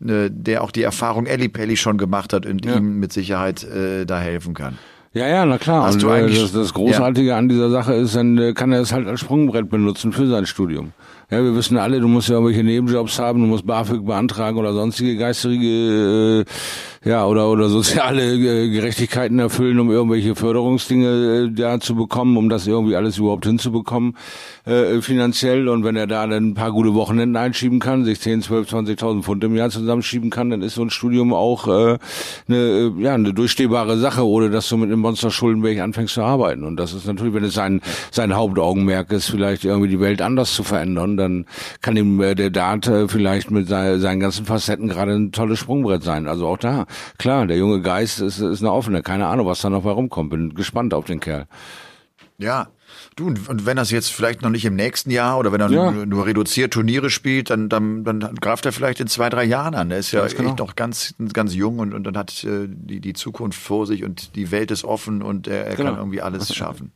der 0.00 0.62
auch 0.62 0.70
die 0.70 0.82
Erfahrung 0.82 1.26
Ellie 1.26 1.48
Pelli 1.48 1.76
schon 1.76 1.98
gemacht 1.98 2.32
hat 2.32 2.46
und 2.46 2.64
ja. 2.64 2.76
ihm 2.76 2.98
mit 3.00 3.12
Sicherheit 3.12 3.66
da 4.06 4.18
helfen 4.18 4.54
kann. 4.54 4.78
Ja, 5.12 5.26
ja, 5.26 5.46
na 5.46 5.58
klar. 5.58 5.84
Hast 5.84 5.94
und 5.94 6.02
du 6.02 6.10
eigentlich, 6.10 6.40
das, 6.40 6.52
das 6.52 6.74
Großartige 6.74 7.30
ja. 7.30 7.38
an 7.38 7.48
dieser 7.48 7.70
Sache 7.70 7.94
ist, 7.94 8.14
dann 8.14 8.54
kann 8.54 8.72
er 8.72 8.80
es 8.80 8.92
halt 8.92 9.06
als 9.08 9.20
Sprungbrett 9.20 9.70
benutzen 9.70 10.12
für 10.12 10.26
sein 10.26 10.46
Studium. 10.46 10.92
Ja, 11.30 11.44
wir 11.44 11.54
wissen 11.54 11.76
alle, 11.76 12.00
du 12.00 12.08
musst 12.08 12.30
ja 12.30 12.36
irgendwelche 12.36 12.64
Nebenjobs 12.64 13.18
haben, 13.18 13.42
du 13.42 13.46
musst 13.48 13.66
BAföG 13.66 14.02
beantragen 14.06 14.56
oder 14.56 14.72
sonstige 14.72 15.18
geistige, 15.18 16.46
äh, 17.04 17.08
ja, 17.08 17.26
oder, 17.26 17.50
oder 17.50 17.68
soziale 17.68 18.32
äh, 18.32 18.70
Gerechtigkeiten 18.70 19.38
erfüllen, 19.38 19.78
um 19.78 19.90
irgendwelche 19.90 20.34
Förderungsdinge 20.34 21.48
äh, 21.48 21.50
da 21.52 21.80
zu 21.80 21.96
bekommen, 21.96 22.38
um 22.38 22.48
das 22.48 22.66
irgendwie 22.66 22.96
alles 22.96 23.18
überhaupt 23.18 23.44
hinzubekommen, 23.44 24.16
äh, 24.64 25.02
finanziell. 25.02 25.68
Und 25.68 25.84
wenn 25.84 25.96
er 25.96 26.06
da 26.06 26.26
dann 26.26 26.52
ein 26.52 26.54
paar 26.54 26.72
gute 26.72 26.94
Wochenenden 26.94 27.36
einschieben 27.36 27.78
kann, 27.78 28.06
sich 28.06 28.20
10, 28.20 28.40
12, 28.40 28.72
20.000 28.72 29.22
Pfund 29.22 29.44
im 29.44 29.54
Jahr 29.54 29.68
zusammenschieben 29.68 30.30
kann, 30.30 30.48
dann 30.48 30.62
ist 30.62 30.76
so 30.76 30.82
ein 30.82 30.88
Studium 30.88 31.34
auch 31.34 31.68
äh, 31.68 31.98
eine, 32.48 32.56
äh, 32.56 32.92
ja, 33.02 33.12
eine 33.12 33.34
durchstehbare 33.34 33.98
Sache, 33.98 34.26
ohne 34.26 34.48
dass 34.48 34.66
du 34.70 34.78
mit 34.78 34.88
einem 34.90 35.00
Monster 35.00 35.30
Schuldenberg 35.30 35.78
anfängst 35.80 36.14
zu 36.14 36.22
arbeiten. 36.22 36.64
Und 36.64 36.76
das 36.78 36.94
ist 36.94 37.06
natürlich, 37.06 37.34
wenn 37.34 37.44
es 37.44 37.52
sein, 37.52 37.82
sein 38.10 38.34
Hauptaugenmerk 38.34 39.12
ist, 39.12 39.28
vielleicht 39.28 39.66
irgendwie 39.66 39.90
die 39.90 40.00
Welt 40.00 40.22
anders 40.22 40.54
zu 40.54 40.62
verändern, 40.62 41.17
dann 41.18 41.46
kann 41.82 41.96
ihm 41.96 42.20
äh, 42.20 42.34
der 42.34 42.50
Dart 42.50 42.86
äh, 42.86 43.08
vielleicht 43.08 43.50
mit 43.50 43.68
sei, 43.68 43.98
seinen 43.98 44.20
ganzen 44.20 44.46
Facetten 44.46 44.88
gerade 44.88 45.12
ein 45.12 45.32
tolles 45.32 45.58
Sprungbrett 45.58 46.02
sein. 46.02 46.26
Also 46.26 46.46
auch 46.46 46.58
da, 46.58 46.86
klar, 47.18 47.46
der 47.46 47.58
junge 47.58 47.82
Geist 47.82 48.20
ist, 48.20 48.38
ist 48.38 48.60
eine 48.60 48.72
offene, 48.72 49.02
keine 49.02 49.26
Ahnung, 49.26 49.46
was 49.46 49.60
da 49.60 49.68
noch 49.68 49.84
herumkommt. 49.84 50.30
Bin 50.30 50.54
gespannt 50.54 50.94
auf 50.94 51.04
den 51.04 51.20
Kerl. 51.20 51.46
Ja, 52.38 52.68
Du, 53.16 53.26
und 53.26 53.66
wenn 53.66 53.76
das 53.76 53.90
jetzt 53.90 54.12
vielleicht 54.12 54.42
noch 54.42 54.50
nicht 54.50 54.64
im 54.64 54.76
nächsten 54.76 55.10
Jahr 55.10 55.38
oder 55.38 55.52
wenn 55.52 55.60
er 55.60 55.70
ja. 55.70 55.90
nur 55.90 56.26
reduziert 56.26 56.72
Turniere 56.72 57.10
spielt, 57.10 57.50
dann, 57.50 57.68
dann, 57.68 58.04
dann 58.04 58.34
greift 58.36 58.64
er 58.64 58.72
vielleicht 58.72 59.00
in 59.00 59.08
zwei, 59.08 59.28
drei 59.28 59.44
Jahren 59.44 59.74
an. 59.74 59.90
Er 59.90 59.98
ist 59.98 60.12
ja 60.12 60.26
genau. 60.26 60.50
echt 60.50 60.58
noch 60.58 60.76
ganz, 60.76 61.14
ganz 61.32 61.54
jung 61.54 61.80
und, 61.80 61.94
und 61.94 62.04
dann 62.04 62.16
hat 62.16 62.44
äh, 62.44 62.68
die, 62.68 63.00
die 63.00 63.12
Zukunft 63.14 63.60
vor 63.60 63.86
sich 63.86 64.04
und 64.04 64.36
die 64.36 64.50
Welt 64.50 64.70
ist 64.70 64.84
offen 64.84 65.22
und 65.22 65.48
er, 65.48 65.66
er 65.66 65.76
genau. 65.76 65.90
kann 65.90 65.98
irgendwie 65.98 66.22
alles 66.22 66.54
schaffen. 66.54 66.92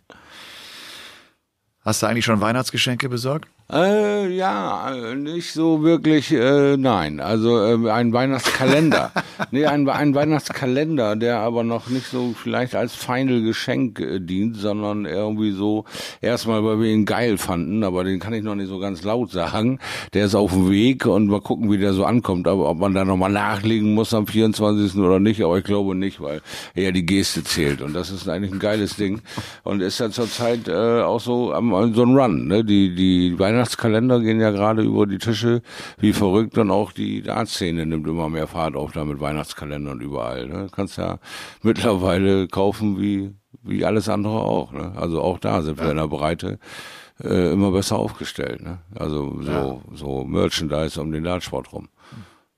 Hast 1.84 2.02
du 2.02 2.06
eigentlich 2.06 2.24
schon 2.24 2.40
Weihnachtsgeschenke 2.40 3.08
besorgt? 3.08 3.48
Äh, 3.72 4.28
ja, 4.36 5.14
nicht 5.16 5.54
so 5.54 5.82
wirklich, 5.82 6.30
äh, 6.30 6.76
nein. 6.76 7.20
Also 7.20 7.58
äh, 7.58 7.90
ein 7.90 8.12
Weihnachtskalender. 8.12 9.12
nee, 9.50 9.64
ein, 9.64 9.88
ein 9.88 10.14
Weihnachtskalender, 10.14 11.16
der 11.16 11.38
aber 11.38 11.64
noch 11.64 11.88
nicht 11.88 12.06
so 12.06 12.34
vielleicht 12.36 12.74
als 12.74 12.94
Final 12.94 13.40
Geschenk 13.40 13.98
äh, 13.98 14.20
dient, 14.20 14.58
sondern 14.58 15.06
irgendwie 15.06 15.52
so 15.52 15.86
erstmal, 16.20 16.62
weil 16.62 16.80
wir 16.80 16.92
ihn 16.92 17.06
geil 17.06 17.38
fanden, 17.38 17.82
aber 17.82 18.04
den 18.04 18.20
kann 18.20 18.34
ich 18.34 18.42
noch 18.42 18.56
nicht 18.56 18.68
so 18.68 18.78
ganz 18.78 19.04
laut 19.04 19.30
sagen. 19.30 19.78
Der 20.12 20.26
ist 20.26 20.34
auf 20.34 20.52
dem 20.52 20.70
Weg 20.70 21.06
und 21.06 21.28
mal 21.28 21.40
gucken, 21.40 21.72
wie 21.72 21.78
der 21.78 21.94
so 21.94 22.04
ankommt. 22.04 22.46
Aber 22.48 22.68
ob 22.68 22.78
man 22.78 22.92
da 22.92 23.06
nochmal 23.06 23.32
nachlegen 23.32 23.94
muss 23.94 24.12
am 24.12 24.26
24. 24.26 24.96
oder 24.96 25.18
nicht, 25.18 25.42
aber 25.42 25.56
ich 25.56 25.64
glaube 25.64 25.94
nicht, 25.94 26.20
weil 26.20 26.42
eher 26.74 26.92
die 26.92 27.06
Geste 27.06 27.42
zählt. 27.42 27.80
Und 27.80 27.94
das 27.94 28.10
ist 28.10 28.28
eigentlich 28.28 28.52
ein 28.52 28.58
geiles 28.58 28.96
Ding. 28.96 29.22
Und 29.62 29.80
ist 29.80 29.98
ja 29.98 30.10
zurzeit 30.10 30.68
äh, 30.68 31.00
auch 31.00 31.20
so 31.20 31.54
am 31.54 31.94
so 31.94 32.02
ein 32.02 32.14
Run, 32.14 32.48
ne? 32.48 32.62
Die, 32.62 32.94
die 32.94 33.38
Weihnachts 33.38 33.61
Weihnachtskalender 33.62 34.18
gehen 34.18 34.40
ja 34.40 34.50
gerade 34.50 34.82
über 34.82 35.06
die 35.06 35.18
Tische 35.18 35.62
wie 35.98 36.12
verrückt 36.12 36.58
und 36.58 36.72
auch 36.72 36.90
die 36.90 37.22
Dartszene 37.22 37.86
nimmt 37.86 38.08
immer 38.08 38.28
mehr 38.28 38.48
Fahrt 38.48 38.74
auf 38.74 38.90
da 38.90 39.04
mit 39.04 39.20
Weihnachtskalendern 39.20 40.00
überall. 40.00 40.48
Ne? 40.48 40.66
Kannst 40.72 40.98
ja 40.98 41.20
mittlerweile 41.62 42.48
kaufen 42.48 43.00
wie, 43.00 43.32
wie 43.62 43.84
alles 43.84 44.08
andere 44.08 44.40
auch. 44.40 44.72
Ne? 44.72 44.94
Also 44.96 45.22
auch 45.22 45.38
da 45.38 45.62
sind 45.62 45.78
wir 45.78 45.92
in 45.92 45.96
der 45.96 46.08
Breite 46.08 46.58
äh, 47.22 47.52
immer 47.52 47.70
besser 47.70 47.98
aufgestellt. 47.98 48.62
Ne? 48.62 48.78
Also 48.96 49.40
so, 49.42 49.52
ja. 49.52 49.96
so 49.96 50.24
Merchandise 50.24 51.00
um 51.00 51.12
den 51.12 51.22
Dartsport 51.22 51.72
rum. 51.72 51.88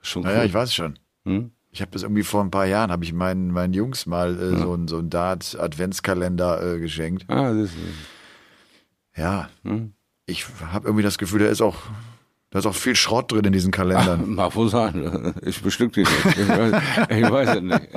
Schon 0.01 0.23
cool. 0.23 0.31
Naja, 0.31 0.45
ich 0.45 0.55
weiß 0.55 0.73
schon. 0.73 0.99
Hm? 1.27 1.51
Ich 1.71 1.83
habe 1.83 1.91
das 1.91 2.03
irgendwie 2.03 2.23
vor 2.23 2.43
ein 2.43 2.51
paar 2.51 2.67
Jahren, 2.67 2.91
habe 2.91 3.05
ich 3.05 3.13
meinen, 3.13 3.51
meinen 3.51 3.75
Jungs 3.75 4.07
mal 4.07 4.41
äh, 4.41 4.53
ja. 4.53 4.59
so 4.59 4.75
ein 4.75 4.89
so 4.89 4.99
ein 4.99 5.11
Dart-Adventskalender 5.11 6.77
äh, 6.77 6.79
geschenkt. 6.79 7.27
Ah, 7.29 7.53
das 7.53 7.65
ist 7.65 7.77
ja. 9.17 9.49
Hm? 9.65 9.94
Ich 10.26 10.47
habe 10.73 10.87
irgendwie 10.87 11.02
das 11.04 11.19
Gefühl, 11.19 11.40
da 11.40 11.47
ist 11.47 11.62
auch 11.62 11.76
da 12.54 12.61
ist 12.61 12.66
auch 12.66 12.75
viel 12.75 12.95
Schrott 12.95 13.33
drin 13.33 13.45
in 13.47 13.52
diesen 13.52 13.73
Kalendern. 13.73 14.21
Ach, 14.23 14.26
mag 14.28 14.54
wohl 14.54 14.69
sein. 14.69 15.35
Ich 15.43 15.61
bestück 15.61 15.93
die 15.93 16.02
nicht. 16.02 16.25
Ich 16.25 16.49
weiß, 16.49 16.83
ich 17.11 17.31
weiß 17.31 17.49
es 17.57 17.62
nicht. 17.62 17.88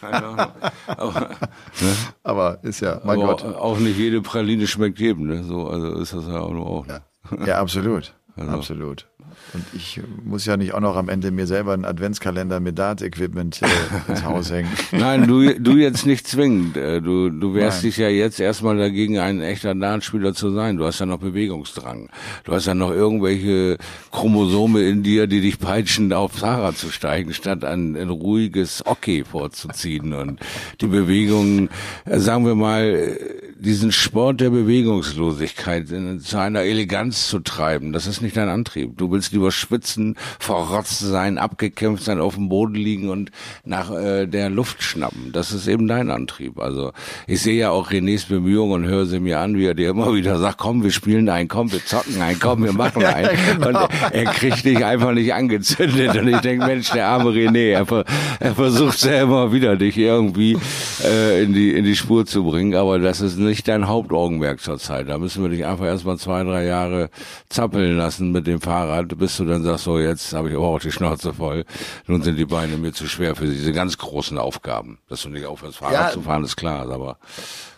Keine 0.00 0.16
Ahnung. 0.26 0.52
Aber, 0.86 1.20
ne? 1.20 1.96
Aber 2.22 2.58
ist 2.62 2.80
ja, 2.80 3.02
mein 3.04 3.20
Aber 3.20 3.36
Gott. 3.36 3.44
Auch 3.44 3.78
nicht 3.78 3.98
jede 3.98 4.22
Praline 4.22 4.66
schmeckt 4.66 4.98
jedem. 5.00 5.26
Ne? 5.26 5.44
So, 5.44 5.68
also 5.68 5.98
ist 5.98 6.14
das 6.14 6.26
ja 6.28 6.40
auch 6.40 6.50
nur 6.50 6.66
auch. 6.66 6.86
Ne? 6.86 7.02
Ja, 7.40 7.46
ja 7.46 7.58
absolut. 7.58 8.14
Also. 8.36 8.52
Absolut. 8.52 9.06
Und 9.52 9.64
ich 9.74 10.00
muss 10.24 10.46
ja 10.46 10.56
nicht 10.56 10.74
auch 10.74 10.80
noch 10.80 10.96
am 10.96 11.08
Ende 11.08 11.30
mir 11.30 11.46
selber 11.46 11.72
einen 11.72 11.84
Adventskalender 11.84 12.60
mit 12.60 12.78
Dart-Equipment 12.78 13.60
äh, 13.62 14.10
ins 14.10 14.24
Haus 14.24 14.50
hängen. 14.50 14.70
Nein, 14.92 15.26
du, 15.26 15.58
du 15.58 15.72
jetzt 15.76 16.06
nicht 16.06 16.26
zwingend. 16.26 16.76
Äh, 16.76 17.00
du, 17.00 17.30
du 17.30 17.54
wärst 17.54 17.78
Nein. 17.78 17.90
dich 17.90 17.96
ja 17.98 18.08
jetzt 18.08 18.40
erstmal 18.40 18.76
dagegen, 18.76 19.18
ein 19.18 19.40
echter 19.40 19.74
Dartspieler 19.74 20.34
zu 20.34 20.50
sein. 20.50 20.76
Du 20.76 20.84
hast 20.84 21.00
ja 21.00 21.06
noch 21.06 21.18
Bewegungsdrang. 21.18 22.08
Du 22.44 22.52
hast 22.52 22.66
ja 22.66 22.74
noch 22.74 22.90
irgendwelche 22.90 23.78
Chromosome 24.10 24.82
in 24.82 25.02
dir, 25.02 25.26
die 25.26 25.40
dich 25.40 25.58
peitschen, 25.58 26.12
aufs 26.12 26.40
Fahrrad 26.40 26.76
zu 26.76 26.90
steigen, 26.90 27.32
statt 27.34 27.64
ein, 27.64 27.96
ein 27.96 28.08
ruhiges 28.08 28.84
Okay 28.86 29.24
vorzuziehen. 29.24 30.12
Und 30.12 30.40
die 30.80 30.86
Bewegungen, 30.86 31.68
äh, 32.04 32.18
sagen 32.18 32.46
wir 32.46 32.54
mal, 32.54 33.16
diesen 33.62 33.92
Sport 33.92 34.40
der 34.40 34.50
Bewegungslosigkeit 34.50 35.90
in, 35.90 36.20
zu 36.20 36.38
einer 36.38 36.62
Eleganz 36.62 37.28
zu 37.28 37.38
treiben, 37.38 37.92
das 37.92 38.06
ist 38.06 38.20
nicht 38.20 38.36
dein 38.36 38.48
Antrieb. 38.48 38.98
Du 38.98 39.10
willst 39.12 39.32
lieber 39.32 39.52
schwitzen, 39.52 40.16
verrotzt 40.40 40.98
sein, 40.98 41.38
abgekämpft 41.38 42.02
sein, 42.04 42.20
auf 42.20 42.34
dem 42.34 42.48
Boden 42.48 42.74
liegen 42.74 43.08
und 43.08 43.30
nach 43.64 43.92
äh, 43.92 44.26
der 44.26 44.50
Luft 44.50 44.82
schnappen. 44.82 45.30
Das 45.32 45.52
ist 45.52 45.68
eben 45.68 45.86
dein 45.86 46.10
Antrieb. 46.10 46.58
Also 46.58 46.92
ich 47.28 47.40
sehe 47.40 47.56
ja 47.56 47.70
auch 47.70 47.90
Renés 47.90 48.28
Bemühungen 48.28 48.84
und 48.84 48.90
höre 48.90 49.06
sie 49.06 49.20
mir 49.20 49.38
an, 49.38 49.56
wie 49.56 49.66
er 49.66 49.74
dir 49.74 49.90
immer 49.90 50.12
wieder 50.12 50.38
sagt, 50.38 50.58
komm, 50.58 50.82
wir 50.82 50.90
spielen 50.90 51.28
ein, 51.28 51.46
komm, 51.46 51.70
wir 51.70 51.84
zocken 51.84 52.20
ein, 52.20 52.38
komm, 52.40 52.64
wir 52.64 52.72
machen 52.72 53.04
ein. 53.04 53.24
ja, 53.24 53.30
genau. 53.52 53.68
Und 53.68 53.74
er, 53.76 54.12
er 54.12 54.24
kriegt 54.24 54.64
dich 54.64 54.84
einfach 54.84 55.12
nicht 55.12 55.32
angezündet. 55.34 56.16
Und 56.16 56.26
ich 56.26 56.38
denke, 56.38 56.66
Mensch, 56.66 56.90
der 56.90 57.06
arme 57.06 57.30
René, 57.30 57.70
er, 57.70 58.04
er 58.40 58.54
versucht 58.56 59.04
ja 59.04 59.22
immer 59.22 59.52
wieder, 59.52 59.76
dich 59.76 59.96
irgendwie 59.96 60.58
äh, 61.04 61.44
in, 61.44 61.52
die, 61.52 61.72
in 61.72 61.84
die 61.84 61.94
Spur 61.94 62.26
zu 62.26 62.42
bringen. 62.42 62.74
Aber 62.74 62.98
das 62.98 63.20
ist 63.20 63.38
nicht 63.38 63.51
dein 63.60 63.88
Hauptaugenmerk 63.88 64.60
zurzeit. 64.60 65.08
Da 65.08 65.18
müssen 65.18 65.42
wir 65.42 65.50
dich 65.50 65.66
einfach 65.66 65.84
erstmal 65.84 66.16
zwei, 66.16 66.42
drei 66.42 66.64
Jahre 66.64 67.10
zappeln 67.48 67.96
lassen 67.96 68.32
mit 68.32 68.46
dem 68.46 68.60
Fahrrad, 68.60 69.18
bis 69.18 69.36
du 69.36 69.44
dann 69.44 69.62
sagst, 69.62 69.84
so 69.84 69.98
jetzt 69.98 70.32
habe 70.32 70.48
ich 70.48 70.56
aber 70.56 70.68
auch 70.68 70.80
die 70.80 70.92
Schnauze 70.92 71.34
voll. 71.34 71.64
Nun 72.06 72.22
sind 72.22 72.36
die 72.36 72.46
Beine 72.46 72.78
mir 72.78 72.92
zu 72.92 73.06
schwer 73.06 73.36
für 73.36 73.46
diese 73.46 73.72
ganz 73.72 73.98
großen 73.98 74.38
Aufgaben. 74.38 74.98
Dass 75.08 75.22
du 75.22 75.28
nicht 75.28 75.44
aufhörst, 75.44 75.78
Fahrrad 75.78 76.08
ja. 76.08 76.10
zu 76.10 76.22
fahren, 76.22 76.44
ist 76.44 76.56
klar, 76.56 76.90
aber 76.90 77.18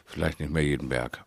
vielleicht 0.07 0.39
nicht 0.39 0.53
mehr 0.53 0.63
jeden 0.63 0.89
Berg. 0.89 1.24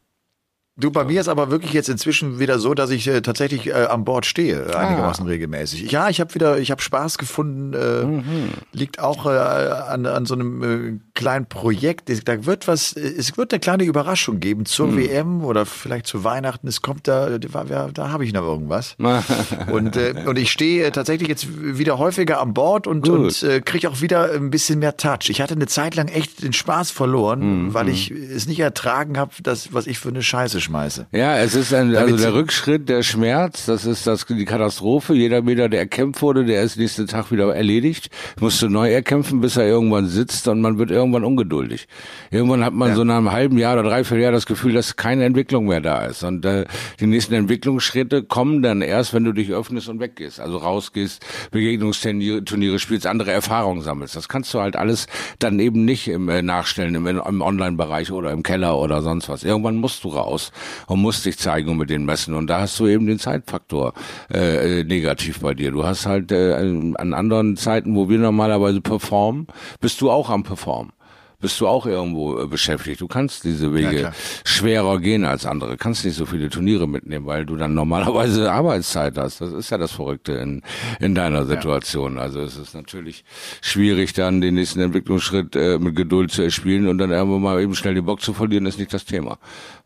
Du, 0.79 0.91
bei 0.91 1.03
mir 1.03 1.19
ist 1.19 1.27
aber 1.27 1.49
wirklich 1.49 1.73
jetzt 1.73 1.89
inzwischen 1.89 2.37
wieder 2.37 2.59
so, 2.59 2.75
dass 2.75 2.91
ich 2.91 3.07
äh, 3.07 3.21
tatsächlich 3.21 3.65
äh, 3.65 3.71
an 3.71 4.05
Bord 4.05 4.27
stehe, 4.27 4.67
ah. 4.75 4.77
einigermaßen 4.77 5.25
regelmäßig. 5.25 5.91
Ja, 5.91 6.07
ich 6.07 6.19
habe 6.19 6.35
wieder, 6.35 6.59
ich 6.59 6.69
habe 6.69 6.83
Spaß 6.83 7.17
gefunden. 7.17 7.73
Äh, 7.73 8.05
mhm. 8.05 8.49
Liegt 8.73 8.99
auch 8.99 9.25
äh, 9.25 9.29
an, 9.29 10.05
an 10.05 10.27
so 10.27 10.35
einem 10.35 10.63
äh, 10.63 10.99
kleinen 11.15 11.47
Projekt. 11.47 12.11
Da 12.27 12.45
wird 12.45 12.67
was, 12.67 12.93
es 12.93 13.35
wird 13.37 13.53
eine 13.53 13.59
kleine 13.59 13.85
Überraschung 13.85 14.39
geben 14.39 14.67
zur 14.67 14.87
mhm. 14.89 14.97
WM 14.97 15.43
oder 15.43 15.65
vielleicht 15.65 16.05
zu 16.05 16.23
Weihnachten. 16.23 16.67
Es 16.67 16.83
kommt 16.83 17.07
da, 17.07 17.39
da, 17.39 17.89
da 17.91 18.09
habe 18.09 18.23
ich 18.23 18.31
noch 18.31 18.43
irgendwas. 18.43 18.95
und 19.71 19.95
äh, 19.95 20.13
und 20.27 20.37
ich 20.37 20.51
stehe 20.51 20.91
tatsächlich 20.91 21.27
jetzt 21.27 21.47
wieder 21.59 21.97
häufiger 21.97 22.39
an 22.39 22.53
Bord 22.53 22.85
und 22.85 23.09
und 23.09 23.41
äh, 23.41 23.61
kriege 23.61 23.89
auch 23.89 24.01
wieder 24.01 24.31
ein 24.31 24.51
bisschen 24.51 24.77
mehr 24.77 24.95
Touch. 24.95 25.29
Ich 25.29 25.41
hatte 25.41 25.55
eine 25.55 25.65
Zeit 25.65 25.95
lang 25.95 26.07
echt 26.07 26.43
den 26.43 26.53
Spaß 26.53 26.91
verloren, 26.91 27.65
mhm. 27.65 27.73
weil 27.73 27.89
ich 27.89 28.11
es 28.11 28.47
nicht 28.47 28.59
ertragen 28.59 29.17
habe, 29.17 29.31
das 29.41 29.73
was 29.73 29.87
ich 29.87 29.97
für 29.97 30.09
eine 30.09 30.21
Scheiße 30.21 30.66
schmeiße. 30.67 31.07
Ja, 31.11 31.37
es 31.37 31.55
ist 31.55 31.73
ein, 31.73 31.95
also 31.95 32.17
der 32.17 32.33
Rückschritt, 32.33 32.89
der 32.89 33.01
Schmerz, 33.01 33.65
das 33.65 33.85
ist 33.85 34.05
das, 34.05 34.25
die 34.25 34.45
Katastrophe. 34.45 35.13
Jeder 35.13 35.41
Meter, 35.41 35.69
der 35.69 35.79
erkämpft 35.79 36.21
wurde, 36.21 36.45
der 36.45 36.61
ist 36.63 36.77
nächsten 36.77 37.07
Tag 37.07 37.31
wieder 37.31 37.55
erledigt. 37.55 38.09
Musst 38.39 38.61
du 38.61 38.69
neu 38.69 38.91
erkämpfen, 38.91 39.41
bis 39.41 39.57
er 39.57 39.65
irgendwann 39.65 40.07
sitzt 40.07 40.47
und 40.47 40.61
man 40.61 40.77
wird 40.77 40.91
irgendwann 40.91 41.23
ungeduldig. 41.23 41.87
Irgendwann 42.31 42.63
hat 42.63 42.73
man 42.73 42.89
ja. 42.89 42.95
so 42.95 43.03
nach 43.03 43.17
einem 43.17 43.31
halben 43.31 43.57
Jahr 43.57 43.73
oder 43.73 43.83
dreiviertel 43.83 44.23
Jahr 44.23 44.31
das 44.31 44.45
Gefühl, 44.45 44.73
dass 44.73 44.95
keine 44.95 45.23
Entwicklung 45.23 45.67
mehr 45.67 45.81
da 45.81 46.05
ist. 46.05 46.23
Und 46.23 46.45
äh, 46.45 46.65
die 46.99 47.07
nächsten 47.07 47.33
Entwicklungsschritte 47.33 48.23
kommen 48.23 48.61
dann 48.61 48.81
erst, 48.81 49.13
wenn 49.13 49.23
du 49.23 49.31
dich 49.31 49.51
öffnest 49.51 49.87
und 49.87 49.99
weggehst. 49.99 50.39
Also 50.39 50.57
rausgehst, 50.57 51.25
Begegnungsturniere 51.51 52.79
spielst, 52.79 53.07
andere 53.07 53.31
Erfahrungen 53.31 53.81
sammelst. 53.81 54.15
Das 54.15 54.27
kannst 54.27 54.53
du 54.53 54.59
halt 54.59 54.75
alles 54.75 55.07
dann 55.39 55.59
eben 55.59 55.85
nicht 55.85 56.07
im 56.07 56.29
äh, 56.29 56.41
Nachstellen, 56.41 56.95
im, 56.95 57.07
im 57.07 57.41
Online-Bereich 57.41 58.11
oder 58.11 58.31
im 58.31 58.43
Keller 58.43 58.77
oder 58.77 59.01
sonst 59.01 59.29
was. 59.29 59.43
Irgendwann 59.43 59.77
musst 59.77 60.03
du 60.03 60.09
raus 60.09 60.51
und 60.87 61.01
musst 61.01 61.25
dich 61.25 61.37
zeigen 61.37 61.69
und 61.69 61.77
mit 61.77 61.89
den 61.89 62.05
messen. 62.05 62.33
Und 62.33 62.47
da 62.47 62.61
hast 62.61 62.79
du 62.79 62.87
eben 62.87 63.07
den 63.07 63.19
Zeitfaktor 63.19 63.93
äh, 64.33 64.83
negativ 64.83 65.39
bei 65.39 65.53
dir. 65.53 65.71
Du 65.71 65.85
hast 65.85 66.05
halt 66.05 66.31
äh, 66.31 66.53
an 66.53 67.13
anderen 67.13 67.57
Zeiten, 67.57 67.95
wo 67.95 68.09
wir 68.09 68.17
normalerweise 68.17 68.81
performen, 68.81 69.47
bist 69.79 70.01
du 70.01 70.11
auch 70.11 70.29
am 70.29 70.43
Performen 70.43 70.91
bist 71.39 71.61
du 71.61 71.67
auch 71.67 71.85
irgendwo 71.85 72.39
äh, 72.39 72.47
beschäftigt. 72.47 73.01
Du 73.01 73.07
kannst 73.07 73.43
diese 73.43 73.73
Wege 73.73 74.01
ja, 74.01 74.11
schwerer 74.43 74.99
gehen 74.99 75.23
als 75.23 75.45
andere, 75.45 75.77
kannst 75.77 76.03
nicht 76.03 76.15
so 76.15 76.25
viele 76.25 76.49
Turniere 76.49 76.87
mitnehmen, 76.87 77.27
weil 77.27 77.45
du 77.45 77.55
dann 77.55 77.75
normalerweise 77.75 78.51
Arbeitszeit 78.57 79.17
hast. 79.17 79.41
Das 79.41 79.53
ist 79.53 79.69
ja 79.69 79.77
das 79.77 79.91
Verrückte 79.91 80.33
in, 80.33 80.63
in 80.99 81.13
deiner 81.13 81.45
Situation. 81.45 82.15
Ja. 82.15 82.23
Also 82.23 82.41
es 82.41 82.57
ist 82.57 82.73
natürlich 82.73 83.23
schwierig, 83.61 84.13
dann 84.13 84.41
den 84.41 84.55
nächsten 84.55 84.79
Entwicklungsschritt 84.79 85.55
äh, 85.55 85.77
mit 85.77 85.95
Geduld 85.95 86.31
zu 86.31 86.41
erspielen 86.41 86.87
und 86.87 86.97
dann 86.97 87.11
irgendwo 87.11 87.37
mal 87.37 87.61
eben 87.61 87.75
schnell 87.75 87.93
den 87.93 88.05
Bock 88.05 88.21
zu 88.21 88.33
verlieren, 88.33 88.65
ist 88.65 88.79
nicht 88.79 88.93
das 88.93 89.05
Thema. 89.05 89.37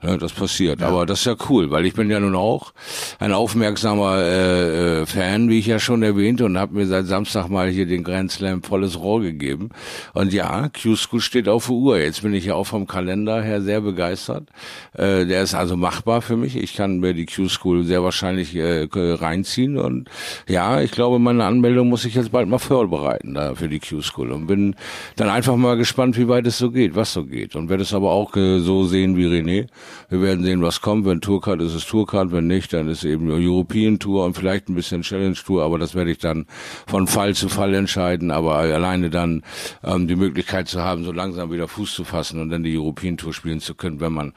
Ja, 0.01 0.17
das 0.17 0.31
passiert. 0.31 0.81
Aber 0.81 1.05
das 1.05 1.19
ist 1.19 1.25
ja 1.25 1.35
cool, 1.49 1.69
weil 1.69 1.85
ich 1.85 1.93
bin 1.93 2.09
ja 2.09 2.19
nun 2.19 2.35
auch 2.35 2.73
ein 3.19 3.33
aufmerksamer 3.33 4.17
äh, 4.17 5.01
äh, 5.01 5.05
Fan, 5.05 5.49
wie 5.49 5.59
ich 5.59 5.67
ja 5.67 5.79
schon 5.79 6.01
erwähnte, 6.01 6.45
und 6.45 6.57
habe 6.57 6.75
mir 6.75 6.87
seit 6.87 7.05
Samstag 7.05 7.49
mal 7.49 7.69
hier 7.69 7.85
den 7.85 8.03
Grand 8.03 8.31
Slam 8.31 8.63
volles 8.63 8.97
Rohr 8.97 9.21
gegeben. 9.21 9.69
Und 10.13 10.33
ja, 10.33 10.69
Q-School 10.69 11.21
steht 11.21 11.40
steht 11.41 11.49
auf 11.49 11.67
der 11.67 11.75
Uhr. 11.75 11.97
Jetzt 11.97 12.21
bin 12.21 12.33
ich 12.33 12.45
ja 12.45 12.53
auch 12.53 12.65
vom 12.65 12.85
Kalender 12.85 13.41
her 13.41 13.61
sehr 13.61 13.81
begeistert. 13.81 14.47
Äh, 14.93 15.25
der 15.25 15.41
ist 15.41 15.55
also 15.55 15.75
machbar 15.75 16.21
für 16.21 16.37
mich. 16.37 16.55
Ich 16.55 16.75
kann 16.75 16.99
mir 16.99 17.13
die 17.13 17.25
Q-School 17.25 17.83
sehr 17.83 18.03
wahrscheinlich 18.03 18.55
äh, 18.55 18.87
reinziehen. 18.93 19.77
Und 19.77 20.07
ja, 20.47 20.81
ich 20.81 20.91
glaube, 20.91 21.17
meine 21.17 21.45
Anmeldung 21.45 21.89
muss 21.89 22.05
ich 22.05 22.13
jetzt 22.13 22.31
bald 22.31 22.47
mal 22.47 22.59
vorbereiten 22.59 23.33
da 23.33 23.55
für 23.55 23.69
die 23.69 23.79
Q-School. 23.79 24.31
Und 24.31 24.45
bin 24.45 24.75
dann 25.15 25.29
einfach 25.29 25.55
mal 25.55 25.77
gespannt, 25.77 26.15
wie 26.17 26.27
weit 26.27 26.45
es 26.45 26.59
so 26.59 26.69
geht, 26.69 26.95
was 26.95 27.13
so 27.13 27.25
geht. 27.25 27.55
Und 27.55 27.69
werde 27.69 27.83
es 27.83 27.93
aber 27.93 28.11
auch 28.11 28.35
äh, 28.35 28.59
so 28.59 28.83
sehen 28.83 29.17
wie 29.17 29.25
René. 29.25 29.67
Wir 30.09 30.21
werden 30.21 30.43
sehen, 30.43 30.61
was 30.61 30.81
kommt. 30.81 31.05
Wenn 31.05 31.21
Tourcard 31.21 31.61
ist 31.61 31.73
es 31.73 31.87
Tourcard, 31.87 32.31
wenn 32.31 32.45
nicht, 32.45 32.71
dann 32.73 32.87
ist 32.87 33.03
eben 33.03 33.31
European 33.31 33.97
Tour 33.97 34.25
und 34.25 34.35
vielleicht 34.35 34.69
ein 34.69 34.75
bisschen 34.75 35.01
Challenge 35.01 35.33
Tour. 35.35 35.63
Aber 35.63 35.79
das 35.79 35.95
werde 35.95 36.11
ich 36.11 36.19
dann 36.19 36.45
von 36.85 37.07
Fall 37.07 37.33
zu 37.33 37.49
Fall 37.49 37.73
entscheiden. 37.73 38.29
Aber 38.29 38.57
alleine 38.57 39.09
dann 39.09 39.41
ähm, 39.83 40.07
die 40.07 40.15
Möglichkeit 40.15 40.67
zu 40.67 40.81
haben, 40.81 41.03
solange 41.03 41.30
langsam 41.31 41.51
wieder 41.51 41.69
Fuß 41.69 41.93
zu 41.93 42.03
fassen 42.03 42.41
und 42.41 42.49
dann 42.49 42.63
die 42.63 42.77
European 42.77 43.15
Tour 43.15 43.33
spielen 43.33 43.61
zu 43.61 43.73
können, 43.73 44.01
wenn 44.01 44.11
man 44.11 44.33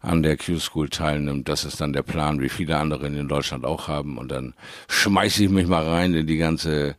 an 0.00 0.22
der 0.22 0.36
Q-School 0.36 0.88
teilnimmt. 0.88 1.48
Das 1.48 1.64
ist 1.64 1.80
dann 1.80 1.92
der 1.92 2.04
Plan, 2.04 2.40
wie 2.40 2.48
viele 2.48 2.76
andere 2.76 3.08
in 3.08 3.26
Deutschland 3.26 3.64
auch 3.64 3.88
haben. 3.88 4.16
Und 4.16 4.30
dann 4.30 4.54
schmeiße 4.88 5.44
ich 5.44 5.50
mich 5.50 5.66
mal 5.66 5.84
rein 5.84 6.14
in 6.14 6.26
die 6.28 6.36
ganze 6.36 6.94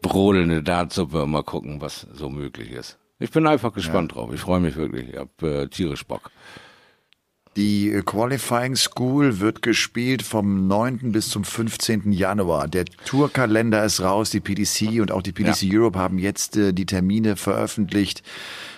brodelnde 0.00 0.62
Dartsuppe 0.62 1.24
und 1.24 1.30
mal 1.30 1.42
gucken, 1.42 1.82
was 1.82 2.06
so 2.12 2.30
möglich 2.30 2.70
ist. 2.70 2.98
Ich 3.18 3.30
bin 3.30 3.46
einfach 3.46 3.72
gespannt 3.74 4.12
ja. 4.12 4.16
drauf. 4.18 4.32
Ich 4.32 4.40
freue 4.40 4.60
mich 4.60 4.76
wirklich. 4.76 5.10
Ich 5.10 5.16
habe 5.18 5.62
äh, 5.62 5.68
tierisch 5.68 6.06
Bock. 6.06 6.30
Die 7.56 8.02
Qualifying 8.04 8.74
School 8.74 9.38
wird 9.38 9.62
gespielt 9.62 10.22
vom 10.22 10.66
9. 10.66 11.12
bis 11.12 11.28
zum 11.28 11.44
15. 11.44 12.10
Januar. 12.10 12.66
Der 12.66 12.84
Tourkalender 13.04 13.84
ist 13.84 14.00
raus. 14.00 14.30
Die 14.30 14.40
PDC 14.40 15.00
und 15.00 15.12
auch 15.12 15.22
die 15.22 15.32
PDC 15.32 15.62
ja. 15.62 15.78
Europe 15.78 15.98
haben 15.98 16.18
jetzt 16.18 16.56
äh, 16.56 16.72
die 16.72 16.86
Termine 16.86 17.36
veröffentlicht. 17.36 18.22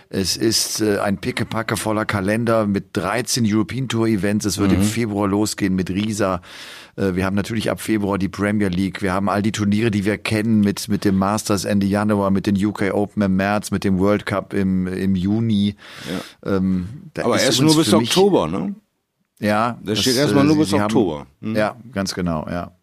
Es 0.09 0.37
ist 0.37 0.81
äh, 0.81 0.99
ein 0.99 1.19
pickepacke 1.19 1.77
voller 1.77 2.05
Kalender 2.05 2.67
mit 2.67 2.97
13 2.97 3.45
European 3.47 3.89
Tour 3.89 4.07
Events. 4.07 4.45
Es 4.45 4.59
wird 4.59 4.71
mhm. 4.71 4.79
im 4.79 4.83
Februar 4.83 5.29
losgehen 5.29 5.75
mit 5.75 5.91
Risa. 5.91 6.41
Äh, 6.97 7.15
wir 7.15 7.25
haben 7.25 7.35
natürlich 7.35 7.71
ab 7.71 7.81
Februar 7.81 8.19
die 8.19 8.29
Premier 8.29 8.69
League. 8.69 9.03
Wir 9.03 9.13
haben 9.13 9.29
all 9.29 9.43
die 9.43 9.53
Turniere, 9.53 9.91
die 9.91 10.05
wir 10.05 10.19
kennen 10.19 10.61
mit, 10.61 10.89
mit 10.89 11.05
dem 11.05 11.17
Masters 11.17 11.65
Ende 11.65 11.87
Januar, 11.87 12.31
mit 12.31 12.47
den 12.47 12.57
UK 12.57 12.95
Open 12.95 13.23
im 13.23 13.37
März, 13.37 13.71
mit 13.71 13.83
dem 13.83 13.99
World 13.99 14.27
Cup 14.27 14.55
im, 14.55 14.87
im 14.87 15.17
Juni. 15.17 15.75
Ja. 16.45 16.57
Ähm, 16.57 16.89
Aber 17.19 17.41
erst 17.41 17.61
nur 17.61 17.77
bis 17.77 17.93
Oktober, 17.93 18.47
ne? 18.47 18.75
Ja. 19.41 19.79
Das, 19.81 19.95
das 19.95 20.01
steht 20.01 20.17
erstmal 20.17 20.45
nur 20.45 20.59
bis 20.59 20.73
Oktober. 20.73 21.21
Haben, 21.21 21.29
hm. 21.41 21.57
Ja, 21.57 21.77
ganz 21.93 22.15
genau, 22.15 22.47
ja. 22.49 22.76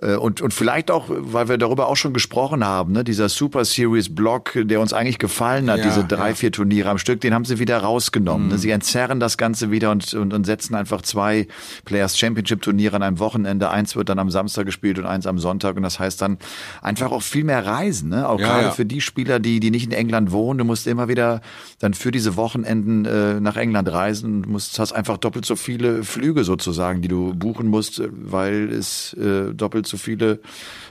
Äh, 0.00 0.16
und, 0.16 0.40
und 0.40 0.52
vielleicht 0.52 0.90
auch, 0.90 1.06
weil 1.08 1.48
wir 1.48 1.58
darüber 1.58 1.88
auch 1.88 1.96
schon 1.96 2.12
gesprochen 2.12 2.64
haben, 2.64 2.92
ne, 2.92 3.04
dieser 3.04 3.28
Super 3.28 3.64
Series 3.64 4.14
Block, 4.14 4.52
der 4.56 4.80
uns 4.80 4.92
eigentlich 4.92 5.18
gefallen 5.18 5.70
hat, 5.70 5.78
ja, 5.78 5.84
diese 5.84 6.04
drei, 6.04 6.30
ja. 6.30 6.34
vier 6.34 6.52
Turniere 6.52 6.90
am 6.90 6.98
Stück, 6.98 7.20
den 7.20 7.32
haben 7.32 7.44
sie 7.44 7.58
wieder 7.58 7.78
rausgenommen. 7.78 8.48
Ne? 8.48 8.54
Mhm. 8.54 8.58
Sie 8.58 8.70
entzerren 8.70 9.20
das 9.20 9.38
Ganze 9.38 9.70
wieder 9.70 9.90
und, 9.90 10.12
und, 10.14 10.34
und 10.34 10.44
setzen 10.44 10.74
einfach 10.74 11.02
zwei 11.02 11.46
Players 11.84 12.18
Championship 12.18 12.62
Turniere 12.62 12.96
an 12.96 13.02
einem 13.02 13.18
Wochenende. 13.18 13.70
Eins 13.70 13.94
wird 13.94 14.08
dann 14.08 14.18
am 14.18 14.30
Samstag 14.30 14.66
gespielt 14.66 14.98
und 14.98 15.06
eins 15.06 15.26
am 15.26 15.38
Sonntag. 15.38 15.76
Und 15.76 15.82
das 15.82 15.98
heißt 15.98 16.20
dann 16.20 16.38
einfach 16.82 17.12
auch 17.12 17.22
viel 17.22 17.44
mehr 17.44 17.64
Reisen. 17.64 18.08
Ne? 18.08 18.28
Auch 18.28 18.40
ja, 18.40 18.46
gerade 18.46 18.72
für 18.72 18.84
die 18.84 19.00
Spieler, 19.00 19.38
die, 19.38 19.60
die 19.60 19.70
nicht 19.70 19.86
in 19.86 19.92
England 19.92 20.32
wohnen. 20.32 20.58
Du 20.58 20.64
musst 20.64 20.86
immer 20.86 21.08
wieder 21.08 21.40
dann 21.78 21.94
für 21.94 22.10
diese 22.10 22.36
Wochenenden 22.36 23.04
äh, 23.04 23.40
nach 23.40 23.56
England 23.56 23.90
reisen. 23.92 24.42
Du 24.42 24.50
musst, 24.50 24.78
hast 24.78 24.92
einfach 24.92 25.18
doppelt 25.18 25.44
so 25.44 25.54
viele 25.56 26.02
Flüge 26.02 26.42
sozusagen, 26.44 27.00
die 27.00 27.08
du 27.08 27.34
buchen 27.34 27.68
musst, 27.68 28.02
weil 28.10 28.72
es 28.72 29.14
äh, 29.14 29.54
doppelt 29.54 29.83
so 29.86 29.96
viele 29.96 30.40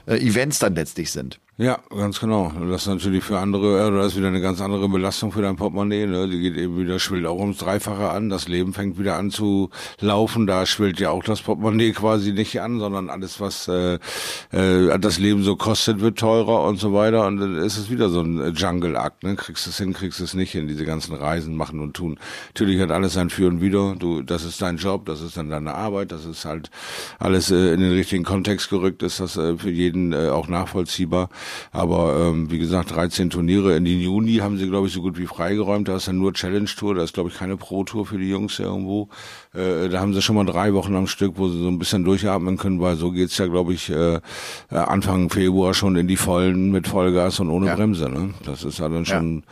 äh, 0.06 0.16
Events 0.16 0.58
dann 0.58 0.74
letztlich 0.74 1.10
sind. 1.10 1.40
Ja, 1.56 1.78
ganz 1.88 2.18
genau. 2.18 2.50
Das 2.68 2.82
ist 2.82 2.88
natürlich 2.88 3.22
für 3.22 3.38
andere, 3.38 3.88
das 3.92 4.08
ist 4.08 4.18
wieder 4.18 4.26
eine 4.26 4.40
ganz 4.40 4.60
andere 4.60 4.88
Belastung 4.88 5.30
für 5.30 5.40
dein 5.40 5.54
Portemonnaie. 5.54 6.04
Ne? 6.04 6.28
Die 6.28 6.40
geht 6.40 6.56
eben 6.56 6.76
wieder, 6.76 6.98
schwillt 6.98 7.26
auch 7.26 7.38
ums 7.38 7.58
Dreifache 7.58 8.10
an. 8.10 8.28
Das 8.28 8.48
Leben 8.48 8.72
fängt 8.72 8.98
wieder 8.98 9.14
an 9.14 9.30
zu 9.30 9.70
laufen. 10.00 10.48
Da 10.48 10.66
schwillt 10.66 10.98
ja 10.98 11.10
auch 11.10 11.22
das 11.22 11.42
Portemonnaie 11.42 11.92
quasi 11.92 12.32
nicht 12.32 12.60
an, 12.60 12.80
sondern 12.80 13.08
alles, 13.08 13.38
was 13.38 13.68
äh, 13.68 14.00
äh, 14.50 14.98
das 14.98 15.20
Leben 15.20 15.44
so 15.44 15.54
kostet, 15.54 16.00
wird 16.00 16.18
teurer 16.18 16.64
und 16.64 16.80
so 16.80 16.92
weiter. 16.92 17.24
Und 17.24 17.36
dann 17.36 17.56
ist 17.58 17.76
es 17.76 17.88
wieder 17.88 18.08
so 18.08 18.22
ein 18.22 18.52
Jungle-Akt. 18.52 19.22
Ne? 19.22 19.36
Kriegst 19.36 19.68
es 19.68 19.78
hin, 19.78 19.92
kriegst 19.92 20.18
es 20.18 20.34
nicht 20.34 20.50
hin. 20.50 20.66
Diese 20.66 20.84
ganzen 20.84 21.14
Reisen 21.14 21.54
machen 21.54 21.78
und 21.78 21.94
tun. 21.94 22.18
Natürlich 22.48 22.80
hat 22.80 22.90
alles 22.90 23.12
sein 23.12 23.30
Für 23.30 23.46
und 23.46 23.60
Wider. 23.60 23.94
Du, 23.96 24.22
das 24.22 24.42
ist 24.42 24.60
dein 24.60 24.76
Job, 24.76 25.06
das 25.06 25.20
ist 25.20 25.36
dann 25.36 25.50
deine 25.50 25.76
Arbeit, 25.76 26.10
das 26.10 26.24
ist 26.24 26.46
halt 26.46 26.72
alles 27.20 27.52
äh, 27.52 27.74
in 27.74 27.78
den 27.78 27.92
richtigen 27.92 28.24
Kontext 28.24 28.70
gerückt, 28.70 29.04
ist 29.04 29.20
das 29.20 29.36
äh, 29.36 29.56
für 29.56 29.70
jeden 29.70 30.12
äh, 30.12 30.30
auch 30.30 30.48
nachvollziehbar. 30.48 31.28
Aber 31.72 32.28
ähm, 32.28 32.50
wie 32.50 32.58
gesagt, 32.58 32.94
13 32.94 33.30
Turniere 33.30 33.76
in 33.76 33.84
den 33.84 34.00
Juni 34.00 34.36
haben 34.36 34.56
sie, 34.56 34.68
glaube 34.68 34.86
ich, 34.86 34.92
so 34.92 35.02
gut 35.02 35.18
wie 35.18 35.26
freigeräumt. 35.26 35.88
Da 35.88 35.96
ist 35.96 36.08
dann 36.08 36.18
nur 36.18 36.32
Challenge 36.32 36.70
Tour, 36.76 36.94
da 36.94 37.02
ist, 37.02 37.14
glaube 37.14 37.30
ich, 37.30 37.36
keine 37.36 37.56
Pro 37.56 37.84
Tour 37.84 38.06
für 38.06 38.18
die 38.18 38.28
Jungs 38.28 38.58
irgendwo. 38.58 39.08
Äh, 39.52 39.88
da 39.88 40.00
haben 40.00 40.14
sie 40.14 40.22
schon 40.22 40.36
mal 40.36 40.46
drei 40.46 40.74
Wochen 40.74 40.94
am 40.96 41.06
Stück, 41.06 41.34
wo 41.36 41.48
sie 41.48 41.58
so 41.58 41.68
ein 41.68 41.78
bisschen 41.78 42.04
durchatmen 42.04 42.56
können, 42.56 42.80
weil 42.80 42.96
so 42.96 43.10
geht's 43.10 43.38
ja, 43.38 43.46
glaube 43.46 43.72
ich, 43.72 43.90
äh, 43.90 44.20
Anfang 44.70 45.30
Februar 45.30 45.74
schon 45.74 45.96
in 45.96 46.08
die 46.08 46.16
Vollen 46.16 46.70
mit 46.70 46.88
Vollgas 46.88 47.40
und 47.40 47.50
ohne 47.50 47.66
ja. 47.66 47.74
Bremse. 47.74 48.08
Ne? 48.08 48.34
Das 48.44 48.64
ist 48.64 48.78
ja 48.78 48.88
dann 48.88 49.04
schon 49.04 49.44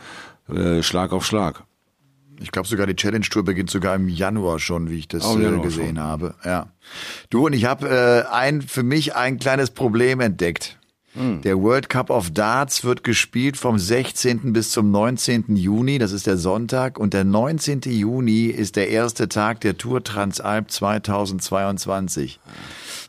ja. 0.47 0.77
äh, 0.77 0.83
Schlag 0.83 1.11
auf 1.13 1.25
Schlag. 1.25 1.63
Ich 2.39 2.51
glaube 2.51 2.67
sogar 2.67 2.87
die 2.87 2.95
Challenge 2.95 3.25
Tour 3.25 3.43
beginnt 3.43 3.69
sogar 3.69 3.95
im 3.95 4.09
Januar 4.09 4.59
schon, 4.59 4.89
wie 4.89 4.99
ich 4.99 5.07
das 5.07 5.25
oh, 5.25 5.39
äh, 5.39 5.59
gesehen 5.59 5.95
schon. 5.95 5.99
habe. 5.99 6.35
Ja. 6.43 6.67
Du 7.29 7.45
und 7.45 7.53
ich 7.53 7.65
habe 7.65 7.87
äh, 8.29 8.33
ein 8.33 8.61
für 8.61 8.83
mich 8.83 9.15
ein 9.15 9.39
kleines 9.39 9.69
Problem 9.69 10.19
entdeckt. 10.19 10.77
Hm. 11.13 11.41
Der 11.41 11.61
World 11.61 11.89
Cup 11.89 12.09
of 12.09 12.31
Darts 12.31 12.83
wird 12.83 13.03
gespielt 13.03 13.57
vom 13.57 13.77
16. 13.77 14.53
bis 14.53 14.71
zum 14.71 14.91
19. 14.91 15.55
Juni, 15.55 15.99
das 15.99 16.11
ist 16.11 16.25
der 16.25 16.37
Sonntag, 16.37 16.97
und 16.97 17.13
der 17.13 17.23
19. 17.23 17.81
Juni 17.85 18.45
ist 18.45 18.75
der 18.75 18.89
erste 18.89 19.29
Tag 19.29 19.61
der 19.61 19.77
Tour 19.77 20.03
Transalp 20.03 20.71
2022. 20.71 22.39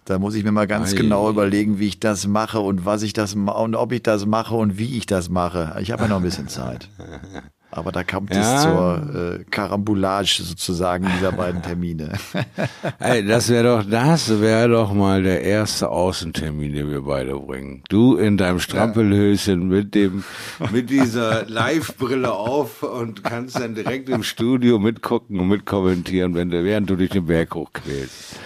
Da 0.04 0.18
muss 0.18 0.34
ich 0.34 0.44
mir 0.44 0.52
mal 0.52 0.66
ganz 0.66 0.92
Ei. 0.92 0.96
genau 0.96 1.30
überlegen, 1.30 1.78
wie 1.78 1.88
ich 1.88 1.98
das 1.98 2.26
mache 2.26 2.60
und 2.60 2.84
was 2.84 3.02
ich 3.02 3.14
das 3.14 3.34
und 3.34 3.74
ob 3.74 3.92
ich 3.92 4.02
das 4.02 4.26
mache 4.26 4.54
und 4.54 4.76
wie 4.76 4.98
ich 4.98 5.06
das 5.06 5.30
mache. 5.30 5.76
Ich 5.80 5.90
habe 5.90 6.02
ja 6.02 6.08
noch 6.08 6.18
ein 6.18 6.22
bisschen 6.22 6.48
Zeit. 6.48 6.88
Aber 7.76 7.90
da 7.90 8.04
kommt 8.04 8.32
ja. 8.32 8.56
es 8.56 8.62
zur 8.62 9.40
äh, 9.40 9.44
Karambolage 9.50 10.44
sozusagen 10.44 11.08
dieser 11.16 11.32
beiden 11.42 11.60
Termine. 11.60 12.12
Ey, 13.00 13.26
das 13.26 13.48
wäre 13.48 13.64
doch, 13.64 13.90
das 13.90 14.40
wäre 14.40 14.68
doch 14.68 14.92
mal 14.92 15.24
der 15.24 15.42
erste 15.42 15.88
Außentermin, 15.88 16.72
den 16.72 16.90
wir 16.90 17.02
beide 17.02 17.34
bringen. 17.34 17.82
Du 17.88 18.14
in 18.14 18.36
deinem 18.36 18.60
Strampelhöschen 18.60 19.66
mit 19.66 19.96
dem, 19.96 20.22
mit 20.70 20.88
dieser 20.88 21.46
Live-Brille 21.46 22.32
auf 22.32 22.84
und 22.84 23.24
kannst 23.24 23.58
dann 23.58 23.74
direkt 23.74 24.08
im 24.08 24.22
Studio 24.22 24.78
mitgucken 24.78 25.40
und 25.40 25.48
mitkommentieren, 25.48 26.36
wenn 26.36 26.50
du, 26.50 26.62
während 26.62 26.88
du 26.88 26.94
dich 26.94 27.10
den 27.10 27.26
Berg 27.26 27.56
hochquälst. 27.56 28.36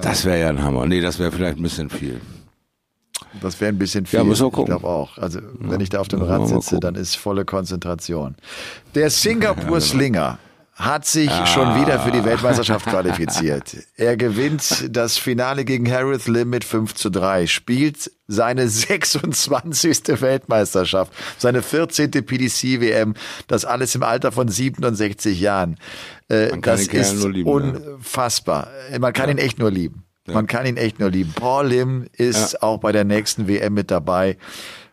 Das 0.00 0.24
wäre 0.24 0.40
ja 0.40 0.48
ein 0.48 0.62
Hammer. 0.62 0.86
Nee, 0.86 1.02
das 1.02 1.18
wäre 1.18 1.30
vielleicht 1.30 1.58
ein 1.58 1.62
bisschen 1.62 1.90
viel. 1.90 2.18
Das 3.40 3.60
wäre 3.60 3.70
ein 3.70 3.78
bisschen 3.78 4.06
viel. 4.06 4.18
Ja, 4.18 4.24
muss 4.24 4.40
auch 4.40 4.50
gucken. 4.50 4.74
Ich 4.74 4.80
glaube 4.80 4.86
auch. 4.86 5.18
Also, 5.18 5.40
wenn 5.58 5.80
ich 5.80 5.88
da 5.88 6.00
auf 6.00 6.08
dem 6.08 6.22
Rad 6.22 6.48
sitze, 6.48 6.80
dann 6.80 6.94
ist 6.94 7.16
volle 7.16 7.44
Konzentration. 7.44 8.36
Der 8.94 9.10
Singapur 9.10 9.64
genau. 9.64 9.80
Slinger 9.80 10.38
hat 10.74 11.06
sich 11.06 11.30
ah. 11.30 11.46
schon 11.46 11.80
wieder 11.80 12.00
für 12.00 12.10
die 12.10 12.24
Weltmeisterschaft 12.24 12.86
qualifiziert. 12.86 13.76
Er 13.96 14.16
gewinnt 14.16 14.88
das 14.90 15.16
Finale 15.16 15.64
gegen 15.64 15.90
Harith 15.90 16.26
Lim 16.26 16.50
mit 16.50 16.64
5 16.64 16.94
zu 16.94 17.10
3, 17.10 17.46
spielt 17.46 18.10
seine 18.26 18.68
26. 18.68 20.20
Weltmeisterschaft, 20.20 21.12
seine 21.38 21.62
14. 21.62 22.10
PDC-WM, 22.10 23.14
das 23.46 23.64
alles 23.64 23.94
im 23.94 24.02
Alter 24.02 24.32
von 24.32 24.48
67 24.48 25.40
Jahren. 25.40 25.76
Äh, 26.28 26.58
das 26.60 26.88
ist 26.88 27.22
lieben, 27.24 27.48
unfassbar. 27.48 28.68
Man 28.98 29.12
kann 29.12 29.28
ja. 29.28 29.36
ihn 29.36 29.38
echt 29.38 29.60
nur 29.60 29.70
lieben. 29.70 30.03
Man 30.26 30.46
kann 30.46 30.64
ihn 30.66 30.76
echt 30.76 31.00
nur 31.00 31.10
lieben. 31.10 31.32
Paul 31.34 31.66
Lim 31.66 32.06
ist 32.16 32.62
auch 32.62 32.78
bei 32.78 32.92
der 32.92 33.04
nächsten 33.04 33.46
WM 33.46 33.74
mit 33.74 33.90
dabei. 33.90 34.38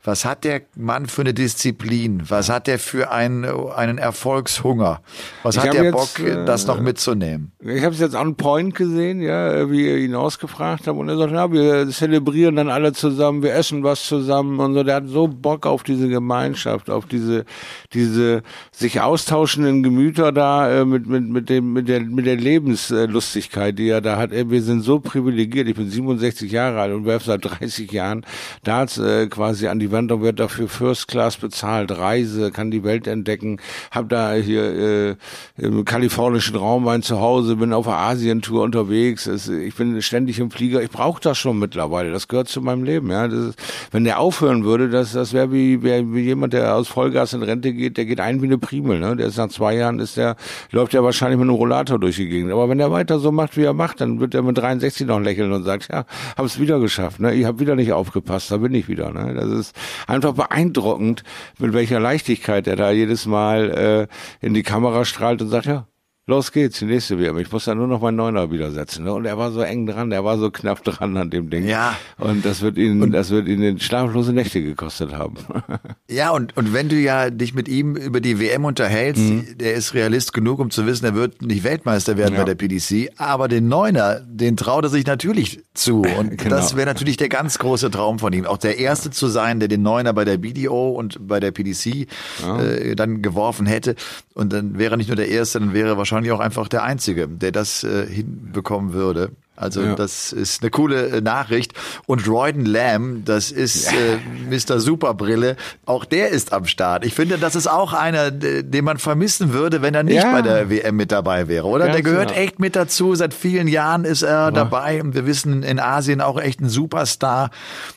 Was 0.04 0.26
hat 0.26 0.44
der 0.44 0.62
Mann 0.76 1.06
für 1.06 1.22
eine 1.22 1.34
Disziplin? 1.34 2.24
Was 2.28 2.50
hat 2.50 2.66
der 2.66 2.80
für 2.80 3.12
einen, 3.12 3.46
einen 3.46 4.00
Erfolgshunger? 4.00 5.02
Was 5.44 5.58
ich 5.58 5.62
hat 5.62 5.74
der 5.76 5.92
Bock, 5.92 6.18
äh, 6.20 6.44
das 6.44 6.66
noch 6.66 6.80
mitzunehmen? 6.80 7.52
Ich 7.60 7.84
habe 7.84 7.94
es 7.94 8.02
jetzt 8.02 8.16
on 8.16 8.36
point 8.36 8.74
gesehen, 8.74 9.22
ja, 9.22 9.70
wie 9.70 9.86
ihr 9.86 9.98
ihn 9.98 10.16
ausgefragt 10.16 10.88
habt 10.88 10.98
und 10.98 11.08
er 11.08 11.18
sagt, 11.18 11.34
ja, 11.34 11.52
wir 11.52 11.88
zelebrieren 11.90 12.56
dann 12.56 12.70
alle 12.70 12.94
zusammen, 12.94 13.44
wir 13.44 13.54
essen 13.54 13.84
was 13.84 14.08
zusammen 14.08 14.60
und 14.60 14.74
so. 14.74 14.84
Der 14.84 14.96
hat 14.96 15.08
so 15.08 15.28
Bock 15.28 15.68
auf 15.68 15.84
diese 15.84 16.10
Gemeinschaft, 16.10 16.90
auf 16.90 17.06
diese, 17.06 17.46
diese 17.94 18.42
sich 18.72 19.02
austauschenden 19.02 19.84
Gemüter 19.84 20.32
da 20.32 20.82
äh, 20.82 20.86
mit 20.86 21.06
mit 21.06 21.30
mit 21.30 21.50
dem 21.50 21.74
mit 21.74 21.88
der 21.88 22.02
mit 22.02 22.26
der 22.26 22.38
Lebenslustigkeit, 22.38 23.78
die 23.78 23.90
er 23.90 24.02
da 24.02 24.18
hat. 24.18 24.32
Wir 24.32 24.62
sind 24.64 24.82
so 24.82 25.00
privilegiert. 25.00 25.68
Ich 25.68 25.76
bin 25.76 25.90
67 25.90 26.52
Jahre 26.52 26.82
alt 26.82 26.94
und 26.94 27.06
werfe 27.06 27.28
seit 27.28 27.46
30 27.46 27.92
Jahren 27.92 28.26
Darts 28.64 28.98
äh, 28.98 29.28
quasi 29.28 29.68
an 29.68 29.78
die 29.78 29.91
Wanderung 29.92 30.24
wird 30.24 30.40
dafür 30.40 30.68
First 30.68 31.08
Class 31.08 31.38
bezahlt, 31.38 31.92
Reise, 31.92 32.52
kann 32.52 32.72
die 32.72 32.84
Welt 32.84 33.08
entdecken, 33.08 33.60
hab 33.92 34.10
da 34.10 34.34
hier 34.34 34.64
äh, 34.64 35.16
im 35.58 35.86
kalifornischen 35.86 36.56
Raum 36.56 36.84
mein 36.84 37.02
Zuhause, 37.02 37.56
bin 37.56 37.74
auf 37.74 37.88
Asientour 37.88 38.64
unterwegs, 38.64 39.28
es, 39.28 39.48
ich 39.48 39.76
bin 39.76 40.02
ständig 40.02 40.40
im 40.40 40.52
Flieger, 40.52 40.82
ich 40.82 40.90
brauche 40.90 41.22
das 41.22 41.38
schon 41.38 41.60
mittlerweile, 41.60 42.12
das 42.12 42.28
gehört 42.28 42.48
zu 42.48 42.62
meinem 42.62 42.84
Leben. 42.84 43.10
Ja, 43.10 43.26
ist, 43.26 43.58
wenn 43.92 44.04
der 44.04 44.20
aufhören 44.20 44.64
würde, 44.64 44.90
das, 44.90 45.14
das 45.14 45.34
wäre 45.34 45.52
wie, 45.52 45.84
wär 45.84 46.14
wie 46.14 46.22
jemand, 46.22 46.54
der 46.54 46.76
aus 46.76 46.88
Vollgas 46.88 47.34
in 47.34 47.44
Rente 47.44 47.74
geht, 47.74 47.98
der 47.98 48.06
geht 48.06 48.20
ein 48.20 48.42
wie 48.42 48.46
eine 48.46 48.58
Primel. 48.58 49.00
Ne? 49.00 49.16
Der 49.16 49.28
ist 49.28 49.38
nach 49.38 49.50
zwei 49.50 49.76
Jahren, 49.76 50.00
ist 50.00 50.18
der 50.18 50.36
läuft 50.72 50.94
ja 50.94 51.04
wahrscheinlich 51.04 51.38
mit 51.38 51.48
einem 51.48 51.56
Rollator 51.56 52.00
durch 52.00 52.16
die 52.16 52.28
Gegend. 52.28 52.52
Aber 52.52 52.70
wenn 52.70 52.80
er 52.80 52.92
weiter 52.92 53.20
so 53.20 53.32
macht, 53.32 53.58
wie 53.58 53.64
er 53.64 53.74
macht, 53.74 54.02
dann 54.02 54.20
wird 54.20 54.34
er 54.34 54.42
mit 54.42 54.58
63 54.58 55.08
noch 55.08 55.20
lächeln 55.20 55.52
und 55.52 55.64
sagt, 55.64 55.90
ja, 55.92 56.06
hab's 56.38 56.60
wieder 56.60 56.80
geschafft. 56.80 57.20
Ne? 57.20 57.34
Ich 57.34 57.46
habe 57.46 57.60
wieder 57.60 57.76
nicht 57.76 57.92
aufgepasst, 57.94 58.52
da 58.52 58.58
bin 58.58 58.74
ich 58.74 58.88
wieder. 58.88 59.12
Ne? 59.12 59.34
Das 59.34 59.50
ist 59.50 59.76
einfach 60.08 60.34
beeindruckend, 60.34 61.24
mit 61.60 61.74
welcher 61.74 62.00
Leichtigkeit 62.00 62.68
er 62.68 62.76
da 62.76 62.92
jedes 62.92 63.26
Mal 63.26 64.10
äh, 64.42 64.46
in 64.46 64.54
die 64.54 64.64
Kamera 64.64 65.06
strahlt 65.06 65.42
und 65.42 65.50
sagt, 65.50 65.66
ja, 65.66 65.88
los 66.28 66.52
geht's, 66.52 66.80
die 66.80 66.86
nächste 66.86 67.20
WM. 67.20 67.38
Ich 67.40 67.52
muss 67.52 67.66
da 67.66 67.74
nur 67.74 67.88
noch 67.88 68.02
meinen 68.02 68.16
Neuner 68.16 68.52
wieder 68.52 68.72
setzen. 68.72 69.06
Ne? 69.06 69.14
Und 69.14 69.26
er 69.26 69.38
war 69.38 69.52
so 69.52 69.62
eng 69.62 69.88
dran, 69.88 70.12
er 70.12 70.24
war 70.24 70.38
so 70.38 70.52
knapp 70.52 70.84
dran 70.84 71.18
an 71.18 71.30
dem 71.30 71.50
Ding. 71.50 71.68
Ja. 71.68 71.96
Und 72.18 72.46
das 72.46 72.62
wird 72.62 72.78
ihn, 72.78 73.02
und, 73.02 73.12
das 73.12 73.32
wird 73.32 73.48
ihn 73.48 73.60
den 73.60 73.80
schlaflose 73.80 74.32
Nächte 74.32 74.62
gekostet 74.62 75.14
haben. 75.14 75.36
ja, 76.10 76.30
und, 76.30 76.56
und 76.56 76.74
wenn 76.74 76.90
du 76.90 76.96
ja 76.96 77.30
dich 77.30 77.54
mit 77.54 77.68
ihm 77.68 77.96
über 77.96 78.22
die 78.22 78.40
WM 78.40 78.66
unterhältst, 78.66 79.24
mhm. 79.24 79.58
der 79.58 79.74
ist 79.74 79.94
Realist 79.94 80.32
genug, 80.32 80.60
um 80.60 80.70
zu 80.70 80.86
wissen, 80.86 81.06
er 81.06 81.16
wird 81.16 81.42
nicht 81.42 81.64
Weltmeister 81.64 82.18
werden 82.18 82.36
ja. 82.36 82.42
bei 82.42 82.46
der 82.46 82.56
PDC, 82.56 83.12
aber 83.18 83.48
den 83.48 83.68
Neuner, 83.68 84.22
den 84.22 84.56
traut 84.58 84.86
er 84.86 84.90
sich 84.90 85.08
natürlich 85.08 85.64
zu. 85.74 86.02
Und 86.20 86.38
genau. 86.38 86.56
das 86.56 86.76
wäre 86.76 86.86
natürlich 86.86 87.18
der 87.18 87.30
ganz 87.30 87.58
große 87.58 87.90
Traum 87.90 88.20
von 88.20 88.32
ihm. 88.32 88.46
Auch 88.46 88.58
der 88.58 88.78
Erste 88.78 89.10
zu 89.10 89.28
sein, 89.28 89.60
der 89.60 89.68
den 89.68 89.82
Neuner 89.82 90.14
bei 90.14 90.24
der 90.24 90.38
BDO 90.38 90.92
und 90.92 91.28
bei 91.28 91.40
der 91.40 91.52
PDC 91.52 92.08
ja. 92.42 92.62
äh, 92.62 92.96
dann 92.96 93.22
geworfen 93.22 93.66
hätte. 93.66 93.96
Und 94.34 94.54
dann 94.54 94.78
wäre 94.78 94.96
er 94.96 94.98
nicht 94.98 95.08
nur 95.08 95.16
der 95.16 95.30
Erste, 95.30 95.60
dann 95.60 95.74
wäre 95.74 95.90
er 95.90 95.98
wahrscheinlich 95.98 96.11
auch 96.32 96.40
einfach 96.40 96.68
der 96.68 96.84
Einzige, 96.84 97.28
der 97.28 97.52
das 97.52 97.84
äh, 97.84 98.06
hinbekommen 98.08 98.94
würde. 98.94 99.32
Also 99.62 99.82
ja. 99.84 99.96
das 99.96 100.34
ist 100.34 100.64
eine 100.64 100.72
coole 100.72 101.08
äh, 101.08 101.22
Nachricht. 101.22 101.74
Und 102.08 102.28
Royden 102.28 102.66
Lamb, 102.66 103.26
das 103.26 103.52
ist 103.52 103.94
äh, 103.94 104.18
Mr. 104.50 104.80
Superbrille, 104.80 105.56
auch 105.86 106.04
der 106.04 106.30
ist 106.30 106.52
am 106.52 106.66
Start. 106.66 107.06
Ich 107.06 107.14
finde, 107.14 107.38
das 107.38 107.56
ist 107.56 107.68
auch 107.68 107.94
einer, 107.94 108.32
den 108.32 108.84
man 108.84 108.98
vermissen 108.98 109.54
würde, 109.54 109.82
wenn 109.82 109.94
er 109.94 110.04
nicht 110.04 110.16
ja. 110.16 110.32
bei 110.32 110.42
der 110.42 110.70
WM 110.70 110.96
mit 110.96 111.12
dabei 111.12 111.48
wäre, 111.48 111.68
oder? 111.68 111.86
Ganz 111.86 111.96
der 111.98 112.04
gehört 112.04 112.30
genau. 112.30 112.42
echt 112.42 112.60
mit 112.60 112.76
dazu. 112.76 113.14
Seit 113.14 113.34
vielen 113.34 113.68
Jahren 113.68 114.04
ist 114.04 114.24
er 114.24 114.30
ja. 114.30 114.52
dabei 114.52 115.02
und 115.02 115.14
wir 115.14 115.28
wissen 115.28 115.62
in 115.62 115.80
Asien 115.80 116.22
auch 116.22 116.40
echt 116.42 116.60
ein 116.60 116.70
Superstar. 116.70 117.52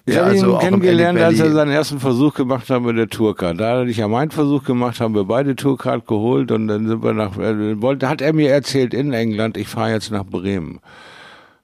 Ich 0.05 0.17
habe 0.17 0.29
also 0.29 0.55
ihn 0.55 0.59
kennengelernt, 0.59 1.19
als 1.19 1.41
er 1.41 1.51
seinen 1.51 1.71
ersten 1.71 1.99
Versuch 1.99 2.35
gemacht 2.35 2.69
hat 2.69 2.83
mit 2.83 2.99
der 2.99 3.09
Tourcard. 3.09 3.59
Da 3.59 3.71
hat 3.71 3.87
er 3.87 3.91
ja 3.91 4.07
meinen 4.07 4.31
Versuch 4.31 4.65
gemacht, 4.65 5.01
haben 5.01 5.15
wir 5.15 5.25
beide 5.25 5.57
Tourcard 5.57 6.07
geholt 6.07 6.53
und 6.53 6.69
dann 6.69 6.87
sind 6.87 7.03
wir 7.03 7.15
nach, 7.15 7.39
äh, 7.39 7.81
wollte, 7.81 8.09
hat 8.09 8.21
er 8.21 8.35
mir 8.35 8.51
erzählt 8.51 8.93
in 8.93 9.13
England, 9.13 9.57
ich 9.57 9.69
fahre 9.69 9.93
jetzt 9.93 10.11
nach 10.11 10.25
Bremen. 10.25 10.81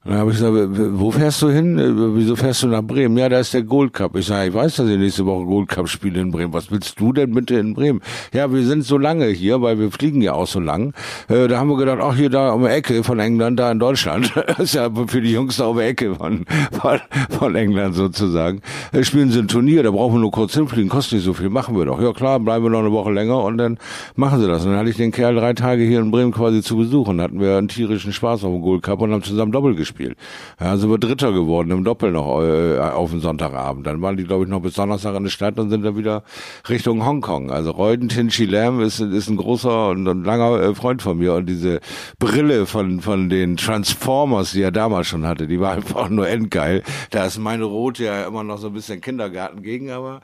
Dann 0.03 0.17
habe 0.17 0.31
ich 0.31 0.39
gesagt, 0.39 0.55
wo 0.99 1.11
fährst 1.11 1.43
du 1.43 1.51
hin? 1.51 1.77
Wieso 2.15 2.35
fährst 2.35 2.63
du 2.63 2.69
nach 2.69 2.81
Bremen? 2.81 3.19
Ja, 3.19 3.29
da 3.29 3.39
ist 3.39 3.53
der 3.53 3.65
Gold 3.65 3.93
Cup. 3.93 4.17
Ich 4.17 4.25
sage, 4.25 4.49
ich 4.49 4.55
weiß, 4.55 4.77
dass 4.77 4.89
ich 4.89 4.97
nächste 4.97 5.27
Woche 5.27 5.45
Gold 5.45 5.69
Cup 5.69 5.91
spiele 5.91 6.23
in 6.23 6.31
Bremen. 6.31 6.55
Was 6.55 6.71
willst 6.71 6.99
du 6.99 7.13
denn 7.13 7.35
bitte 7.35 7.57
in 7.57 7.75
Bremen? 7.75 8.01
Ja, 8.33 8.51
wir 8.51 8.65
sind 8.65 8.85
so 8.85 8.97
lange 8.97 9.27
hier, 9.27 9.61
weil 9.61 9.79
wir 9.79 9.91
fliegen 9.91 10.23
ja 10.23 10.33
auch 10.33 10.47
so 10.47 10.59
lang. 10.59 10.95
Äh, 11.29 11.49
da 11.49 11.59
haben 11.59 11.69
wir 11.69 11.77
gedacht, 11.77 11.99
ach 12.01 12.17
hier 12.17 12.31
da 12.31 12.53
um 12.53 12.63
die 12.63 12.71
Ecke 12.71 13.05
von 13.05 13.19
England, 13.19 13.61
da 13.61 13.71
in 13.71 13.79
Deutschland. 13.79 14.33
Das 14.51 14.59
ist 14.59 14.75
ja 14.75 14.91
für 15.07 15.21
die 15.21 15.33
Jungs 15.33 15.59
da 15.59 15.67
um 15.67 15.77
die 15.77 15.85
Ecke 15.85 16.15
von, 16.15 16.45
von, 16.73 16.99
von 17.29 17.55
England 17.55 17.95
sozusagen. 17.95 18.63
Wir 18.93 19.05
spielen 19.05 19.31
sie 19.31 19.39
ein 19.39 19.49
Turnier, 19.49 19.83
da 19.83 19.91
brauchen 19.91 20.15
wir 20.15 20.21
nur 20.21 20.31
kurz 20.31 20.55
hinfliegen, 20.55 20.89
kostet 20.89 21.17
nicht 21.19 21.25
so 21.25 21.35
viel, 21.35 21.51
machen 21.51 21.77
wir 21.77 21.85
doch. 21.85 22.01
Ja 22.01 22.13
klar, 22.13 22.41
bleiben 22.41 22.65
wir 22.65 22.71
noch 22.71 22.81
eine 22.81 22.91
Woche 22.91 23.13
länger 23.13 23.45
und 23.45 23.59
dann 23.59 23.79
machen 24.17 24.41
sie 24.41 24.49
das. 24.49 24.65
Und 24.65 24.71
dann 24.71 24.81
hatte 24.81 24.91
ich 24.91 24.97
den 24.97 25.13
Kerl 25.13 25.35
drei 25.35 25.53
Tage 25.53 25.85
hier 25.85 26.01
in 26.01 26.11
Bremen 26.11 26.33
quasi 26.33 26.63
zu 26.63 26.77
besuchen. 26.77 27.21
hatten 27.21 27.39
wir 27.39 27.59
einen 27.59 27.69
tierischen 27.69 28.13
Spaß 28.13 28.45
auf 28.45 28.53
dem 28.53 28.63
Gold 28.63 28.83
Cup 28.83 29.03
und 29.03 29.13
haben 29.13 29.23
zusammen 29.23 29.53
Doppel 29.53 29.75
gespielt 29.75 29.90
gespielt. 29.91 30.17
Ja, 30.61 30.77
sind 30.77 30.91
wir 30.91 30.99
Dritter 30.99 31.33
geworden 31.33 31.71
im 31.71 31.85
Doppel 31.85 32.13
noch 32.13 32.43
äh, 32.43 32.79
auf 32.79 33.11
dem 33.11 33.21
Sonntagabend. 33.21 33.87
Dann 33.87 34.01
waren 34.03 34.17
die, 34.17 34.25
glaube 34.25 34.45
ich, 34.45 34.51
noch 34.51 34.61
bis 34.61 34.75
Donnerstag 34.75 35.17
in 35.17 35.25
der 35.25 35.31
Stadt 35.31 35.59
und 35.59 35.71
sind 35.71 35.85
dann 35.85 35.97
wieder 35.97 36.23
Richtung 36.69 37.05
Hongkong. 37.05 37.51
Also 37.51 37.71
Reuden 37.71 38.09
Tinchi 38.09 38.45
Lam 38.45 38.81
ist, 38.81 39.01
ist 39.01 39.29
ein 39.29 39.37
großer 39.37 39.89
und 39.89 40.07
ein 40.07 40.25
langer 40.25 40.61
äh, 40.61 40.75
Freund 40.75 41.03
von 41.03 41.19
mir 41.19 41.35
und 41.35 41.47
diese 41.47 41.81
Brille 42.19 42.67
von, 42.67 43.01
von 43.01 43.29
den 43.29 43.57
Transformers, 43.57 44.53
die 44.53 44.63
er 44.63 44.73
damals 44.73 45.09
schon 45.09 45.27
hatte, 45.27 45.47
die 45.47 45.61
war 45.61 45.73
einfach 45.73 46.09
nur 46.09 46.29
endgeil. 46.29 46.83
Da 47.11 47.27
ist 47.27 47.39
meine 47.39 47.65
rote 47.65 48.05
ja 48.05 48.25
immer 48.25 48.45
noch 48.45 48.59
so 48.59 48.69
ein 48.69 48.73
bisschen 48.73 49.01
Kindergarten 49.01 49.63
gegen, 49.63 49.91
aber 49.91 50.21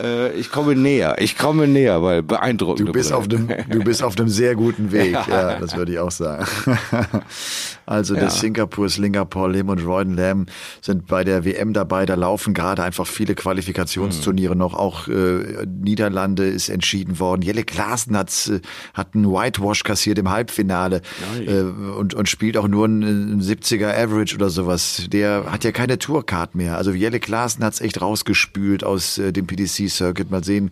äh, 0.00 0.32
ich 0.32 0.50
komme 0.50 0.74
näher. 0.74 1.16
Ich 1.18 1.36
komme 1.36 1.66
näher, 1.66 2.02
weil 2.02 2.22
beeindruckend. 2.22 2.88
Du 2.88 2.92
bist 2.92 3.12
auf 3.12 3.28
dem, 3.28 3.48
du 3.68 3.84
bist 3.84 4.02
auf 4.02 4.14
dem 4.14 4.28
sehr 4.28 4.54
guten 4.54 4.92
Weg. 4.92 5.12
Ja, 5.12 5.58
das 5.58 5.76
würde 5.76 5.92
ich 5.92 5.98
auch 5.98 6.10
sagen. 6.10 6.46
also 7.86 8.14
ja. 8.14 8.20
der 8.20 8.30
Singapur 8.30 8.88
Slinger 9.10 9.24
Paul 9.24 9.52
Lim 9.52 9.68
und 9.68 9.84
Royden 9.84 10.14
Lamb 10.14 10.50
sind 10.80 11.06
bei 11.06 11.24
der 11.24 11.44
WM 11.44 11.72
dabei. 11.72 12.06
Da 12.06 12.14
laufen 12.14 12.54
gerade 12.54 12.82
einfach 12.84 13.06
viele 13.06 13.34
Qualifikationsturniere 13.34 14.54
mhm. 14.54 14.58
noch. 14.58 14.74
Auch 14.74 15.08
äh, 15.08 15.66
Niederlande 15.66 16.46
ist 16.46 16.68
entschieden 16.68 17.18
worden. 17.18 17.42
Jelle 17.42 17.64
Klaassen 17.64 18.16
hat, 18.16 18.30
äh, 18.48 18.60
hat 18.94 19.14
einen 19.14 19.26
Whitewash 19.26 19.82
kassiert 19.82 20.18
im 20.18 20.30
Halbfinale 20.30 21.02
äh, 21.44 21.60
und, 21.60 22.14
und 22.14 22.28
spielt 22.28 22.56
auch 22.56 22.68
nur 22.68 22.84
einen 22.84 23.40
70er 23.40 23.88
Average 23.88 24.36
oder 24.36 24.48
sowas. 24.48 25.06
Der 25.10 25.46
hat 25.50 25.64
ja 25.64 25.72
keine 25.72 25.98
Tourcard 25.98 26.54
mehr. 26.54 26.76
Also 26.76 26.92
Jelle 26.92 27.18
Klaassen 27.18 27.64
hat's 27.64 27.80
echt 27.80 28.00
rausgespült 28.00 28.84
aus 28.84 29.18
äh, 29.18 29.32
dem 29.32 29.46
PDC-Circuit. 29.46 30.30
Mal 30.30 30.44
sehen, 30.44 30.70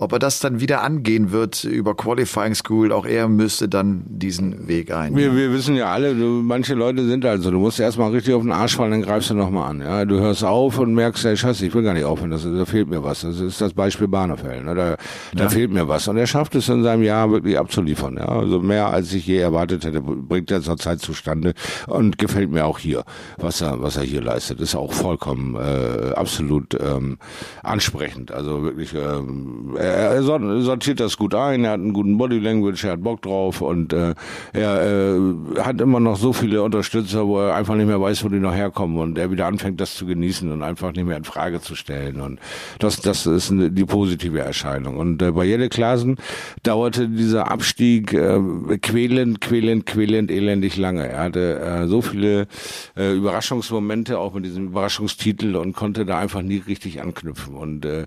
ob 0.00 0.12
er 0.12 0.20
das 0.20 0.38
dann 0.38 0.60
wieder 0.60 0.82
angehen 0.82 1.32
wird 1.32 1.64
über 1.64 1.96
Qualifying 1.96 2.54
School, 2.54 2.92
auch 2.92 3.04
er 3.04 3.28
müsste 3.28 3.68
dann 3.68 4.04
diesen 4.06 4.68
Weg 4.68 4.92
ein. 4.92 5.16
Wir, 5.16 5.34
wir 5.34 5.52
wissen 5.52 5.74
ja 5.74 5.92
alle, 5.92 6.14
du, 6.14 6.24
manche 6.24 6.74
Leute 6.74 7.04
sind 7.04 7.24
also, 7.24 7.50
du 7.50 7.58
musst 7.68 7.80
erstmal 7.80 8.10
richtig 8.12 8.32
auf 8.32 8.40
den 8.40 8.52
Arsch 8.52 8.76
fallen, 8.76 8.92
dann 8.92 9.02
greifst 9.02 9.28
du 9.28 9.34
nochmal 9.34 9.68
an. 9.68 9.82
Ja, 9.82 10.06
du 10.06 10.18
hörst 10.20 10.42
auf 10.42 10.78
und 10.78 10.94
merkst, 10.94 11.22
ey, 11.26 11.36
scheiße, 11.36 11.66
ich 11.66 11.74
will 11.74 11.82
gar 11.82 11.92
nicht 11.92 12.06
aufhören, 12.06 12.30
das, 12.30 12.44
da 12.44 12.64
fehlt 12.64 12.88
mir 12.88 13.04
was. 13.04 13.20
Das 13.20 13.40
ist 13.40 13.60
das 13.60 13.74
Beispiel 13.74 14.08
Bahnefeld. 14.08 14.64
Ne? 14.64 14.74
Da, 14.74 14.96
da 15.34 15.42
ja. 15.44 15.50
fehlt 15.50 15.70
mir 15.70 15.86
was. 15.86 16.08
Und 16.08 16.16
er 16.16 16.26
schafft 16.26 16.54
es 16.54 16.70
in 16.70 16.82
seinem 16.82 17.02
Jahr 17.02 17.30
wirklich 17.30 17.58
abzuliefern. 17.58 18.16
Ja? 18.16 18.24
Also 18.24 18.60
mehr 18.60 18.86
als 18.86 19.12
ich 19.12 19.26
je 19.26 19.36
erwartet 19.36 19.84
hätte, 19.84 20.00
bringt 20.00 20.50
er 20.50 20.62
zur 20.62 20.78
Zeit 20.78 21.00
zustande 21.00 21.52
und 21.86 22.16
gefällt 22.16 22.50
mir 22.50 22.64
auch 22.64 22.78
hier, 22.78 23.04
was 23.36 23.60
er, 23.60 23.82
was 23.82 23.98
er 23.98 24.04
hier 24.04 24.22
leistet. 24.22 24.62
Ist 24.62 24.74
auch 24.74 24.94
vollkommen 24.94 25.54
äh, 25.56 26.14
absolut 26.14 26.74
ähm, 26.80 27.18
ansprechend. 27.62 28.32
Also 28.32 28.62
wirklich 28.62 28.94
ähm, 28.94 29.76
er 29.78 30.22
sortiert 30.22 31.00
das 31.00 31.18
gut 31.18 31.34
ein, 31.34 31.64
er 31.64 31.72
hat 31.72 31.80
einen 31.80 31.92
guten 31.92 32.16
Body 32.16 32.38
Language, 32.38 32.82
er 32.84 32.92
hat 32.92 33.02
Bock 33.02 33.20
drauf 33.20 33.60
und 33.60 33.92
äh, 33.92 34.14
er 34.54 35.16
äh, 35.16 35.20
hat 35.60 35.82
immer 35.82 36.00
noch 36.00 36.16
so 36.16 36.32
viele 36.32 36.62
Unterstützer, 36.62 37.26
wo 37.26 37.40
er 37.40 37.57
einfach 37.58 37.74
nicht 37.74 37.86
mehr 37.86 38.00
weiß, 38.00 38.24
wo 38.24 38.28
die 38.28 38.38
noch 38.38 38.54
herkommen 38.54 38.96
und 38.98 39.18
er 39.18 39.30
wieder 39.30 39.46
anfängt, 39.46 39.80
das 39.80 39.94
zu 39.94 40.06
genießen 40.06 40.50
und 40.50 40.62
einfach 40.62 40.92
nicht 40.92 41.04
mehr 41.04 41.16
in 41.16 41.24
Frage 41.24 41.60
zu 41.60 41.74
stellen. 41.74 42.20
Und 42.20 42.40
das, 42.78 43.00
das 43.00 43.26
ist 43.26 43.50
eine, 43.50 43.70
die 43.70 43.84
positive 43.84 44.40
Erscheinung. 44.40 44.96
Und 44.96 45.20
äh, 45.22 45.32
bei 45.32 45.44
Jelle 45.44 45.68
Klasen 45.68 46.16
dauerte 46.62 47.08
dieser 47.08 47.50
Abstieg 47.50 48.12
äh, 48.12 48.38
quälend, 48.80 49.40
quälend, 49.40 49.86
quälend, 49.86 50.30
elendig 50.30 50.76
lange. 50.76 51.08
Er 51.08 51.20
hatte 51.20 51.60
äh, 51.60 51.86
so 51.86 52.02
viele 52.02 52.46
äh, 52.96 53.12
Überraschungsmomente, 53.14 54.18
auch 54.18 54.34
mit 54.34 54.44
diesem 54.44 54.68
Überraschungstitel 54.68 55.56
und 55.56 55.74
konnte 55.74 56.06
da 56.06 56.18
einfach 56.18 56.42
nie 56.42 56.62
richtig 56.66 57.02
anknüpfen. 57.02 57.54
Und 57.54 57.84
äh, 57.84 58.06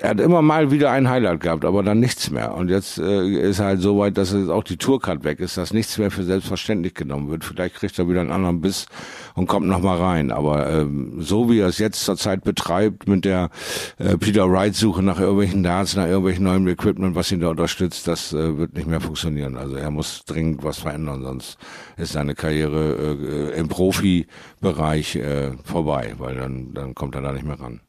er 0.00 0.10
hat 0.10 0.20
immer 0.20 0.42
mal 0.42 0.70
wieder 0.70 0.90
ein 0.90 1.08
Highlight 1.08 1.40
gehabt, 1.40 1.64
aber 1.64 1.82
dann 1.82 2.00
nichts 2.00 2.30
mehr. 2.30 2.54
Und 2.54 2.68
jetzt 2.68 2.98
äh, 2.98 3.26
ist 3.26 3.60
er 3.60 3.66
halt 3.66 3.80
so 3.80 3.98
weit, 3.98 4.18
dass 4.18 4.32
jetzt 4.32 4.50
auch 4.50 4.64
die 4.64 4.76
Tourcard 4.76 5.24
weg 5.24 5.40
ist, 5.40 5.56
dass 5.56 5.72
nichts 5.72 5.98
mehr 5.98 6.10
für 6.10 6.24
selbstverständlich 6.24 6.94
genommen 6.94 7.30
wird. 7.30 7.44
Vielleicht 7.44 7.76
kriegt 7.76 7.98
er 7.98 8.08
wieder 8.08 8.20
einen 8.28 8.36
anderen 8.36 8.60
Biss 8.60 8.86
und 9.34 9.46
kommt 9.46 9.66
noch 9.66 9.80
mal 9.80 9.96
rein. 9.96 10.30
Aber 10.30 10.70
ähm, 10.70 11.20
so 11.20 11.50
wie 11.50 11.60
er 11.60 11.68
es 11.68 11.78
jetzt 11.78 12.04
zurzeit 12.04 12.44
betreibt 12.44 13.08
mit 13.08 13.24
der 13.24 13.50
äh, 13.98 14.16
Peter 14.16 14.50
Wright 14.50 14.74
Suche 14.74 15.02
nach 15.02 15.18
irgendwelchen 15.18 15.62
Darts, 15.62 15.96
nach 15.96 16.06
irgendwelchen 16.06 16.44
neuen 16.44 16.66
Equipment, 16.68 17.14
was 17.14 17.32
ihn 17.32 17.40
da 17.40 17.48
unterstützt, 17.48 18.06
das 18.08 18.32
äh, 18.32 18.58
wird 18.58 18.74
nicht 18.74 18.88
mehr 18.88 19.00
funktionieren. 19.00 19.56
Also 19.56 19.76
er 19.76 19.90
muss 19.90 20.24
dringend 20.24 20.62
was 20.62 20.78
verändern, 20.78 21.22
sonst 21.22 21.58
ist 21.96 22.12
seine 22.12 22.34
Karriere 22.34 23.50
äh, 23.54 23.58
im 23.58 23.68
Profibereich 23.68 25.16
äh, 25.16 25.52
vorbei, 25.64 26.14
weil 26.18 26.36
dann 26.36 26.74
dann 26.74 26.94
kommt 26.94 27.14
er 27.14 27.22
da 27.22 27.32
nicht 27.32 27.46
mehr 27.46 27.58
ran. 27.60 27.80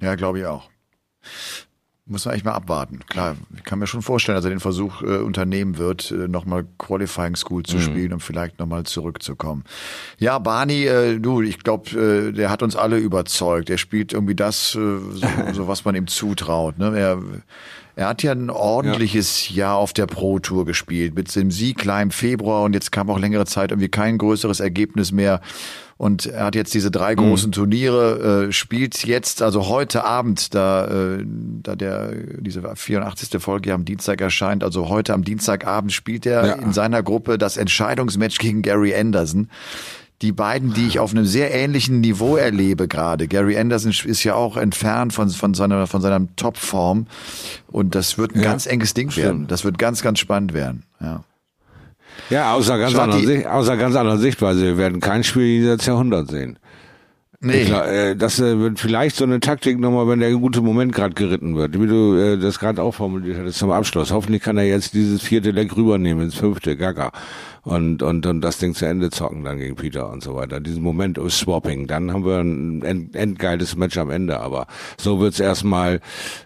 Ja, 0.00 0.14
glaube 0.14 0.40
ich 0.40 0.46
auch. 0.46 0.68
Muss 2.10 2.24
man 2.24 2.32
eigentlich 2.32 2.44
mal 2.44 2.52
abwarten. 2.52 3.00
Klar, 3.06 3.36
ich 3.54 3.64
kann 3.64 3.78
mir 3.78 3.86
schon 3.86 4.00
vorstellen, 4.00 4.36
dass 4.36 4.44
er 4.44 4.50
den 4.50 4.60
Versuch 4.60 5.02
äh, 5.02 5.18
unternehmen 5.18 5.76
wird, 5.76 6.10
äh, 6.10 6.26
nochmal 6.26 6.64
Qualifying 6.78 7.36
School 7.36 7.64
zu 7.64 7.76
mhm. 7.76 7.82
spielen 7.82 8.12
und 8.14 8.20
vielleicht 8.20 8.58
nochmal 8.58 8.84
zurückzukommen. 8.84 9.64
Ja, 10.18 10.38
Barney, 10.38 10.86
äh, 10.86 11.18
du, 11.18 11.42
ich 11.42 11.58
glaube, 11.58 11.90
äh, 11.90 12.32
der 12.32 12.48
hat 12.48 12.62
uns 12.62 12.76
alle 12.76 12.96
überzeugt. 12.96 13.68
Er 13.68 13.76
spielt 13.76 14.14
irgendwie 14.14 14.34
das, 14.34 14.74
äh, 14.74 14.78
so, 14.78 15.26
so 15.52 15.68
was 15.68 15.84
man 15.84 15.94
ihm 15.94 16.06
zutraut. 16.06 16.78
Ne? 16.78 16.98
Er, 16.98 17.22
er 17.94 18.08
hat 18.08 18.22
ja 18.22 18.32
ein 18.32 18.48
ordentliches 18.48 19.50
ja. 19.50 19.56
Jahr 19.56 19.76
auf 19.76 19.92
der 19.92 20.06
Pro 20.06 20.38
Tour 20.38 20.64
gespielt, 20.64 21.14
mit 21.14 21.34
dem 21.36 21.50
Sieg 21.50 21.76
klar 21.76 22.00
im 22.00 22.10
Februar 22.10 22.62
und 22.62 22.72
jetzt 22.72 22.90
kam 22.90 23.10
auch 23.10 23.18
längere 23.18 23.44
Zeit 23.44 23.70
irgendwie 23.70 23.90
kein 23.90 24.16
größeres 24.16 24.60
Ergebnis 24.60 25.12
mehr. 25.12 25.42
Und 25.98 26.26
er 26.26 26.44
hat 26.44 26.54
jetzt 26.54 26.72
diese 26.74 26.92
drei 26.92 27.16
großen 27.16 27.48
mhm. 27.48 27.52
Turniere, 27.52 28.46
äh, 28.46 28.52
spielt 28.52 29.04
jetzt, 29.04 29.42
also 29.42 29.66
heute 29.66 30.04
Abend, 30.04 30.54
da, 30.54 30.86
äh, 30.86 31.24
da 31.26 31.74
der 31.74 32.12
diese 32.38 32.62
84. 32.74 33.42
Folge 33.42 33.74
am 33.74 33.84
Dienstag 33.84 34.20
erscheint, 34.20 34.62
also 34.62 34.88
heute 34.88 35.12
am 35.12 35.24
Dienstagabend 35.24 35.92
spielt 35.92 36.24
er 36.24 36.46
ja. 36.46 36.52
in 36.54 36.72
seiner 36.72 37.02
Gruppe 37.02 37.36
das 37.36 37.56
Entscheidungsmatch 37.56 38.38
gegen 38.38 38.62
Gary 38.62 38.94
Anderson 38.94 39.48
die 40.22 40.32
beiden, 40.32 40.74
die 40.74 40.86
ich 40.86 40.98
auf 40.98 41.12
einem 41.12 41.24
sehr 41.24 41.54
ähnlichen 41.54 42.00
Niveau 42.00 42.36
erlebe 42.36 42.88
gerade. 42.88 43.28
Gary 43.28 43.56
Anderson 43.56 43.92
ist 44.04 44.24
ja 44.24 44.34
auch 44.34 44.56
entfernt 44.56 45.12
von, 45.12 45.28
von 45.30 45.54
seiner, 45.54 45.86
von 45.86 46.00
seiner 46.00 46.26
Topform. 46.34 47.06
Und 47.68 47.94
das 47.94 48.18
wird 48.18 48.34
ein 48.34 48.42
ja, 48.42 48.50
ganz 48.50 48.66
enges 48.66 48.94
Ding 48.94 49.10
stimmt. 49.10 49.24
werden. 49.24 49.46
Das 49.46 49.64
wird 49.64 49.78
ganz, 49.78 50.02
ganz 50.02 50.18
spannend 50.18 50.54
werden. 50.54 50.82
Ja. 51.00 51.22
Ja, 52.30 52.54
außer 52.54 52.78
ganz, 52.78 52.96
anderer 52.96 53.20
Sicht, 53.20 53.46
außer 53.46 53.76
ganz 53.76 53.96
anderer 53.96 54.18
Sichtweise. 54.18 54.62
Wir 54.62 54.78
werden 54.78 55.00
kein 55.00 55.24
Spiel 55.24 55.60
dieses 55.60 55.86
Jahrhundert 55.86 56.30
sehen. 56.30 56.58
Nee. 57.40 57.66
Glaub, 57.66 57.86
äh, 57.86 58.16
das 58.16 58.40
äh, 58.40 58.58
wird 58.58 58.80
vielleicht 58.80 59.14
so 59.14 59.22
eine 59.22 59.38
Taktik 59.38 59.78
nochmal, 59.78 60.08
wenn 60.08 60.18
der 60.18 60.32
gute 60.32 60.60
Moment 60.60 60.92
gerade 60.92 61.14
geritten 61.14 61.54
wird, 61.54 61.80
wie 61.80 61.86
du 61.86 62.16
äh, 62.16 62.36
das 62.36 62.58
gerade 62.58 62.82
auch 62.82 62.96
formuliert 62.96 63.38
hattest 63.38 63.60
zum 63.60 63.70
Abschluss. 63.70 64.10
Hoffentlich 64.10 64.42
kann 64.42 64.58
er 64.58 64.64
jetzt 64.64 64.92
dieses 64.92 65.22
vierte 65.22 65.52
Leck 65.52 65.76
rübernehmen 65.76 66.24
ins 66.24 66.34
fünfte, 66.34 66.76
gaga. 66.76 67.12
Und, 67.62 68.02
und, 68.02 68.26
und 68.26 68.40
das 68.40 68.58
Ding 68.58 68.74
zu 68.74 68.86
Ende 68.86 69.10
zocken 69.10 69.44
dann 69.44 69.58
gegen 69.58 69.76
Peter 69.76 70.10
und 70.10 70.20
so 70.20 70.34
weiter. 70.34 70.58
Diesen 70.58 70.82
Moment 70.82 71.16
ist 71.16 71.38
Swapping. 71.38 71.86
Dann 71.86 72.12
haben 72.12 72.24
wir 72.24 72.38
ein 72.38 72.82
end, 72.82 73.14
endgeiles 73.14 73.76
Match 73.76 73.98
am 73.98 74.10
Ende. 74.10 74.40
Aber 74.40 74.66
so 74.96 75.20
wird's 75.20 75.38
erstmal, 75.38 76.00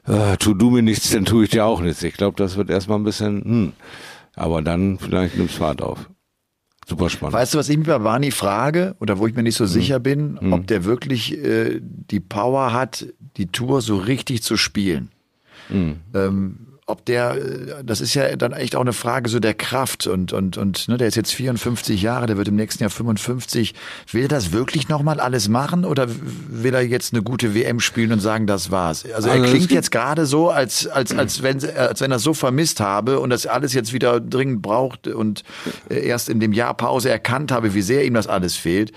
äh, 0.06 0.36
tu 0.38 0.52
du 0.52 0.68
mir 0.68 0.82
nichts, 0.82 1.10
dann 1.10 1.24
tue 1.24 1.44
ich 1.44 1.50
dir 1.50 1.64
auch 1.64 1.80
nichts. 1.80 2.02
Ich 2.02 2.14
glaube, 2.14 2.36
das 2.36 2.56
wird 2.56 2.68
erstmal 2.68 2.98
ein 2.98 3.04
bisschen, 3.04 3.42
hm. 3.44 3.72
Aber 4.34 4.62
dann 4.62 4.98
vielleicht 4.98 5.36
nimmt's 5.36 5.54
Fahrt 5.54 5.82
auf. 5.82 6.08
Super 6.86 7.10
spannend. 7.10 7.34
Weißt 7.34 7.54
du, 7.54 7.58
was 7.58 7.68
ich 7.68 7.76
mich 7.76 7.86
bei 7.86 7.98
Barney 7.98 8.30
frage 8.30 8.96
oder 8.98 9.18
wo 9.18 9.26
ich 9.26 9.34
mir 9.34 9.42
nicht 9.42 9.56
so 9.56 9.64
hm. 9.64 9.70
sicher 9.70 10.00
bin, 10.00 10.40
hm. 10.40 10.52
ob 10.52 10.66
der 10.66 10.84
wirklich 10.84 11.36
äh, 11.36 11.80
die 11.80 12.20
Power 12.20 12.72
hat, 12.72 13.06
die 13.36 13.46
Tour 13.46 13.80
so 13.82 13.96
richtig 13.96 14.42
zu 14.42 14.56
spielen. 14.56 15.10
Hm. 15.68 16.00
Ähm, 16.14 16.71
ob 16.92 17.04
der, 17.06 17.34
äh, 17.34 17.84
das 17.84 18.00
ist 18.00 18.14
ja 18.14 18.36
dann 18.36 18.52
echt 18.52 18.76
auch 18.76 18.82
eine 18.82 18.92
Frage 18.92 19.28
so 19.28 19.40
der 19.40 19.54
Kraft 19.54 20.06
und 20.06 20.32
und 20.32 20.56
und 20.58 20.88
ne, 20.88 20.98
der 20.98 21.08
ist 21.08 21.16
jetzt 21.16 21.32
54 21.32 22.00
Jahre, 22.00 22.26
der 22.26 22.36
wird 22.36 22.48
im 22.48 22.56
nächsten 22.56 22.82
Jahr 22.82 22.90
55. 22.90 23.74
Will 24.12 24.22
er 24.22 24.28
das 24.28 24.52
wirklich 24.52 24.88
nochmal 24.88 25.18
alles 25.18 25.48
machen 25.48 25.84
oder 25.84 26.06
will 26.08 26.74
er 26.74 26.82
jetzt 26.82 27.12
eine 27.12 27.22
gute 27.22 27.54
WM 27.54 27.80
spielen 27.80 28.12
und 28.12 28.20
sagen, 28.20 28.46
das 28.46 28.70
war's? 28.70 29.04
Also, 29.04 29.30
also 29.30 29.42
er 29.42 29.50
klingt 29.50 29.72
jetzt 29.72 29.90
gerade 29.90 30.26
so, 30.26 30.50
als 30.50 30.86
als 30.86 31.16
als 31.16 31.42
wenn 31.42 31.64
als 31.76 32.00
wenn 32.00 32.12
er 32.12 32.18
so 32.18 32.34
vermisst 32.34 32.80
habe 32.80 33.18
und 33.18 33.30
das 33.30 33.46
alles 33.46 33.72
jetzt 33.72 33.92
wieder 33.92 34.20
dringend 34.20 34.62
braucht 34.62 35.08
und 35.08 35.42
äh, 35.88 36.06
erst 36.06 36.28
in 36.28 36.38
dem 36.38 36.52
Jahr 36.52 36.74
Pause 36.74 37.10
erkannt 37.10 37.50
habe, 37.50 37.74
wie 37.74 37.82
sehr 37.82 38.04
ihm 38.04 38.14
das 38.14 38.26
alles 38.26 38.56
fehlt. 38.56 38.92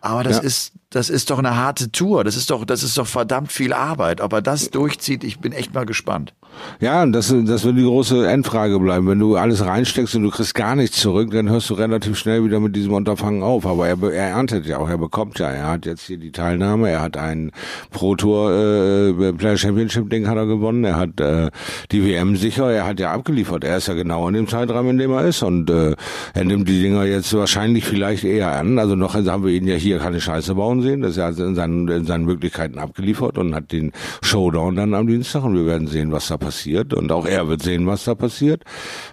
Aber 0.00 0.22
das 0.22 0.36
ja. 0.36 0.42
ist, 0.42 0.72
das 0.90 1.10
ist 1.10 1.30
doch 1.30 1.38
eine 1.38 1.56
harte 1.56 1.92
Tour. 1.92 2.24
Das 2.24 2.36
ist 2.36 2.50
doch, 2.50 2.64
das 2.64 2.82
ist 2.82 2.96
doch 2.96 3.06
verdammt 3.06 3.52
viel 3.52 3.72
Arbeit. 3.74 4.20
Ob 4.22 4.32
er 4.32 4.40
das 4.40 4.70
durchzieht, 4.70 5.22
ich 5.22 5.38
bin 5.38 5.52
echt 5.52 5.74
mal 5.74 5.84
gespannt. 5.84 6.34
Ja, 6.80 7.04
das, 7.04 7.28
das 7.44 7.64
wird 7.64 7.76
die 7.76 7.84
große 7.84 8.26
Endfrage 8.26 8.78
bleiben. 8.80 9.06
Wenn 9.06 9.18
du 9.18 9.36
alles 9.36 9.64
reinsteckst 9.64 10.14
und 10.14 10.22
du 10.22 10.30
kriegst 10.30 10.54
gar 10.54 10.74
nichts 10.76 10.98
zurück, 10.98 11.30
dann 11.30 11.50
hörst 11.50 11.68
du 11.68 11.74
relativ 11.74 12.18
schnell 12.18 12.42
wieder 12.42 12.58
mit 12.58 12.74
diesem 12.74 12.94
Unterfangen 12.94 13.42
auf. 13.42 13.66
Aber 13.66 13.86
er, 13.86 14.02
er 14.02 14.28
erntet 14.30 14.66
ja 14.66 14.78
auch, 14.78 14.88
er 14.88 14.96
bekommt 14.96 15.38
ja. 15.38 15.50
Er 15.50 15.66
hat 15.66 15.84
jetzt 15.84 16.06
hier 16.06 16.16
die 16.16 16.32
Teilnahme, 16.32 16.88
er 16.88 17.02
hat 17.02 17.18
ein 17.18 17.52
Pro 17.90 18.16
Tour 18.16 18.50
äh, 18.50 19.32
Player 19.34 19.58
Championship 19.58 20.08
Ding 20.08 20.26
hat 20.26 20.36
er 20.36 20.46
gewonnen, 20.46 20.84
er 20.84 20.96
hat 20.96 21.20
äh, 21.20 21.50
die 21.92 22.04
WM 22.04 22.36
sicher, 22.36 22.70
er 22.70 22.86
hat 22.86 22.98
ja 22.98 23.12
abgeliefert. 23.12 23.62
Er 23.62 23.76
ist 23.76 23.88
ja 23.88 23.94
genau 23.94 24.26
in 24.28 24.34
dem 24.34 24.48
Zeitraum, 24.48 24.88
in 24.88 24.98
dem 24.98 25.12
er 25.12 25.26
ist. 25.26 25.42
Und 25.42 25.68
äh, 25.68 25.94
er 26.32 26.44
nimmt 26.44 26.66
die 26.66 26.80
Dinger 26.80 27.04
jetzt 27.04 27.34
wahrscheinlich 27.34 27.84
vielleicht 27.84 28.24
eher 28.24 28.52
an. 28.52 28.78
Also 28.78 28.94
noch 28.94 29.14
haben 29.14 29.44
wir 29.44 29.52
ihn 29.52 29.66
ja 29.66 29.76
hier 29.76 29.98
keine 29.98 30.20
Scheiße 30.20 30.54
bauen 30.54 30.77
sehen. 30.82 31.02
Das 31.02 31.12
ist 31.12 31.16
ja 31.16 31.26
also 31.26 31.44
in 31.44 31.54
seinen, 31.54 31.88
in 31.88 32.04
seinen 32.04 32.24
Möglichkeiten 32.24 32.78
abgeliefert 32.78 33.38
und 33.38 33.54
hat 33.54 33.72
den 33.72 33.92
Showdown 34.22 34.76
dann 34.76 34.94
am 34.94 35.06
Dienstag 35.06 35.44
und 35.44 35.54
wir 35.54 35.66
werden 35.66 35.86
sehen, 35.88 36.12
was 36.12 36.28
da 36.28 36.36
passiert 36.36 36.94
und 36.94 37.10
auch 37.12 37.26
er 37.26 37.48
wird 37.48 37.62
sehen, 37.62 37.86
was 37.86 38.04
da 38.04 38.14
passiert. 38.14 38.64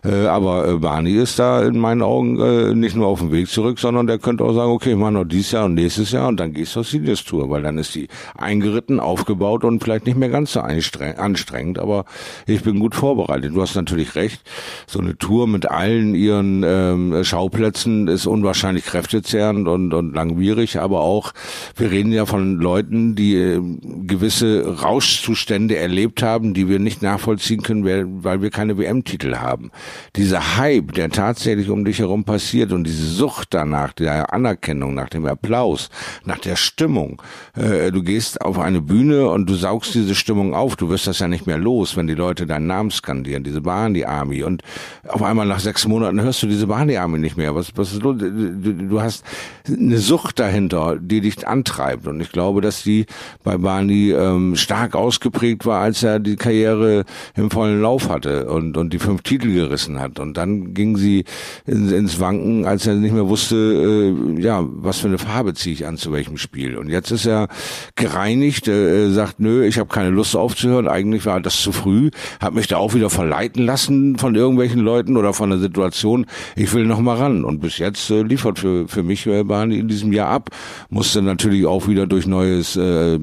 Äh, 0.03 0.25
aber 0.27 0.67
äh, 0.67 0.73
Barney 0.77 1.15
ist 1.15 1.39
da 1.39 1.63
in 1.63 1.79
meinen 1.79 2.01
Augen 2.01 2.39
äh, 2.39 2.73
nicht 2.73 2.95
nur 2.95 3.07
auf 3.07 3.19
dem 3.19 3.31
Weg 3.31 3.47
zurück, 3.47 3.79
sondern 3.79 4.07
der 4.07 4.19
könnte 4.19 4.43
auch 4.43 4.53
sagen, 4.53 4.71
okay, 4.71 4.91
ich 4.91 4.97
mach 4.97 5.11
noch 5.11 5.25
dieses 5.25 5.51
Jahr 5.51 5.65
und 5.65 5.75
nächstes 5.75 6.11
Jahr 6.11 6.27
und 6.27 6.39
dann 6.39 6.53
gehst 6.53 6.75
du 6.75 6.81
auf 6.81 6.87
Seniors 6.87 7.23
Tour, 7.23 7.49
weil 7.49 7.63
dann 7.63 7.77
ist 7.77 7.95
die 7.95 8.07
eingeritten, 8.37 8.99
aufgebaut 8.99 9.63
und 9.63 9.83
vielleicht 9.83 10.05
nicht 10.05 10.17
mehr 10.17 10.29
ganz 10.29 10.53
so 10.53 10.61
anstrengend, 10.61 11.79
aber 11.79 12.05
ich 12.45 12.63
bin 12.63 12.79
gut 12.79 12.95
vorbereitet. 12.95 13.55
Du 13.55 13.61
hast 13.61 13.75
natürlich 13.75 14.15
recht, 14.15 14.41
so 14.87 14.99
eine 14.99 15.17
Tour 15.17 15.47
mit 15.47 15.69
allen 15.69 16.15
ihren 16.15 16.63
ähm, 16.63 17.23
Schauplätzen 17.23 18.07
ist 18.07 18.25
unwahrscheinlich 18.25 18.85
kräftezehrend 18.85 19.67
und, 19.67 19.93
und 19.93 20.13
langwierig, 20.13 20.79
aber 20.79 21.01
auch, 21.01 21.33
wir 21.75 21.91
reden 21.91 22.11
ja 22.11 22.25
von 22.25 22.57
Leuten, 22.57 23.15
die 23.15 23.35
äh, 23.35 23.59
gewisse 24.05 24.81
Rauschzustände 24.81 25.75
erlebt 25.75 26.21
haben, 26.21 26.53
die 26.53 26.69
wir 26.69 26.79
nicht 26.79 27.01
nach 27.01 27.15
nachvollziehen 27.15 27.61
können, 27.61 28.23
weil 28.23 28.41
wir 28.41 28.49
keine 28.49 28.77
WM-Titel 28.77 29.35
haben. 29.35 29.71
Dieser 30.15 30.57
Hype, 30.57 30.91
der 30.93 31.09
tatsächlich 31.09 31.69
um 31.69 31.85
dich 31.85 31.99
herum 31.99 32.25
passiert 32.25 32.71
und 32.71 32.85
diese 32.85 33.05
Sucht 33.05 33.53
danach, 33.53 33.93
der 33.93 34.33
Anerkennung, 34.33 34.93
nach 34.93 35.09
dem 35.09 35.25
Applaus, 35.25 35.89
nach 36.25 36.39
der 36.39 36.55
Stimmung. 36.55 37.21
Äh, 37.55 37.91
du 37.91 38.03
gehst 38.03 38.41
auf 38.41 38.59
eine 38.59 38.81
Bühne 38.81 39.29
und 39.29 39.49
du 39.49 39.55
saugst 39.55 39.95
diese 39.95 40.13
Stimmung 40.13 40.53
auf. 40.53 40.75
Du 40.75 40.89
wirst 40.89 41.07
das 41.07 41.19
ja 41.19 41.27
nicht 41.27 41.47
mehr 41.47 41.57
los, 41.57 41.95
wenn 41.95 42.07
die 42.07 42.15
Leute 42.15 42.45
deinen 42.45 42.67
Namen 42.67 42.91
skandieren, 42.91 43.43
diese 43.43 43.61
Barney 43.61 44.03
Army. 44.03 44.43
Und 44.43 44.61
auf 45.07 45.23
einmal 45.23 45.45
nach 45.45 45.59
sechs 45.59 45.87
Monaten 45.87 46.21
hörst 46.21 46.43
du 46.43 46.47
diese 46.47 46.67
Barney 46.67 46.97
Army 46.97 47.17
nicht 47.17 47.37
mehr. 47.37 47.55
Was, 47.55 47.71
was 47.75 47.93
ist 47.93 48.03
los? 48.03 48.17
Du 48.19 49.01
hast 49.01 49.23
eine 49.67 49.97
Sucht 49.97 50.39
dahinter, 50.39 50.97
die 50.99 51.21
dich 51.21 51.44
antreibt. 51.45 52.07
Und 52.07 52.19
ich 52.21 52.31
glaube, 52.31 52.61
dass 52.61 52.83
die 52.83 53.05
bei 53.43 53.57
Barney 53.57 54.11
ähm, 54.11 54.55
stark 54.55 54.95
ausgeprägt 54.95 55.65
war, 55.65 55.81
als 55.81 56.03
er 56.03 56.19
die 56.19 56.35
Karriere 56.35 57.05
im 57.35 57.49
vollen 57.51 57.81
Lauf 57.81 58.09
hatte 58.09 58.49
und, 58.49 58.77
und 58.77 58.93
die 58.93 58.99
fünf 58.99 59.21
Titel 59.21 59.53
gerissen 59.53 59.99
hat. 59.99 60.19
Und 60.19 60.37
dann 60.37 60.73
ging 60.73 60.97
sie 60.97 61.25
ins, 61.65 61.91
ins 61.91 62.19
Wanken, 62.19 62.65
als 62.65 62.87
er 62.87 62.95
nicht 62.95 63.13
mehr 63.13 63.27
wusste, 63.27 63.55
äh, 63.55 64.41
ja, 64.41 64.63
was 64.65 64.99
für 64.99 65.07
eine 65.07 65.17
Farbe 65.17 65.53
ziehe 65.53 65.73
ich 65.73 65.85
an 65.85 65.97
zu 65.97 66.11
welchem 66.11 66.37
Spiel. 66.37 66.77
Und 66.77 66.89
jetzt 66.89 67.11
ist 67.11 67.25
er 67.25 67.47
gereinigt, 67.95 68.67
äh, 68.67 69.09
sagt, 69.11 69.39
nö, 69.39 69.65
ich 69.65 69.77
habe 69.77 69.89
keine 69.89 70.09
Lust 70.09 70.35
aufzuhören. 70.35 70.87
Eigentlich 70.87 71.25
war 71.25 71.39
das 71.41 71.61
zu 71.61 71.71
früh. 71.71 72.09
Hat 72.39 72.53
mich 72.53 72.67
da 72.67 72.77
auch 72.77 72.93
wieder 72.93 73.09
verleiten 73.09 73.65
lassen 73.65 74.17
von 74.17 74.35
irgendwelchen 74.35 74.79
Leuten 74.79 75.17
oder 75.17 75.33
von 75.33 75.49
der 75.49 75.59
Situation. 75.59 76.25
Ich 76.55 76.73
will 76.73 76.85
noch 76.85 76.99
mal 76.99 77.17
ran. 77.17 77.43
Und 77.43 77.59
bis 77.59 77.77
jetzt 77.77 78.09
äh, 78.09 78.21
liefert 78.21 78.59
für, 78.59 78.87
für 78.87 79.03
mich 79.03 79.25
äh, 79.27 79.43
Bahn 79.43 79.71
in 79.71 79.87
diesem 79.87 80.13
Jahr 80.13 80.29
ab. 80.29 80.49
Musste 80.89 81.21
natürlich 81.35 81.65
auch 81.65 81.87
wieder 81.87 82.07
durch 82.07 82.27
neues, 82.27 82.75
äh, 82.75 83.19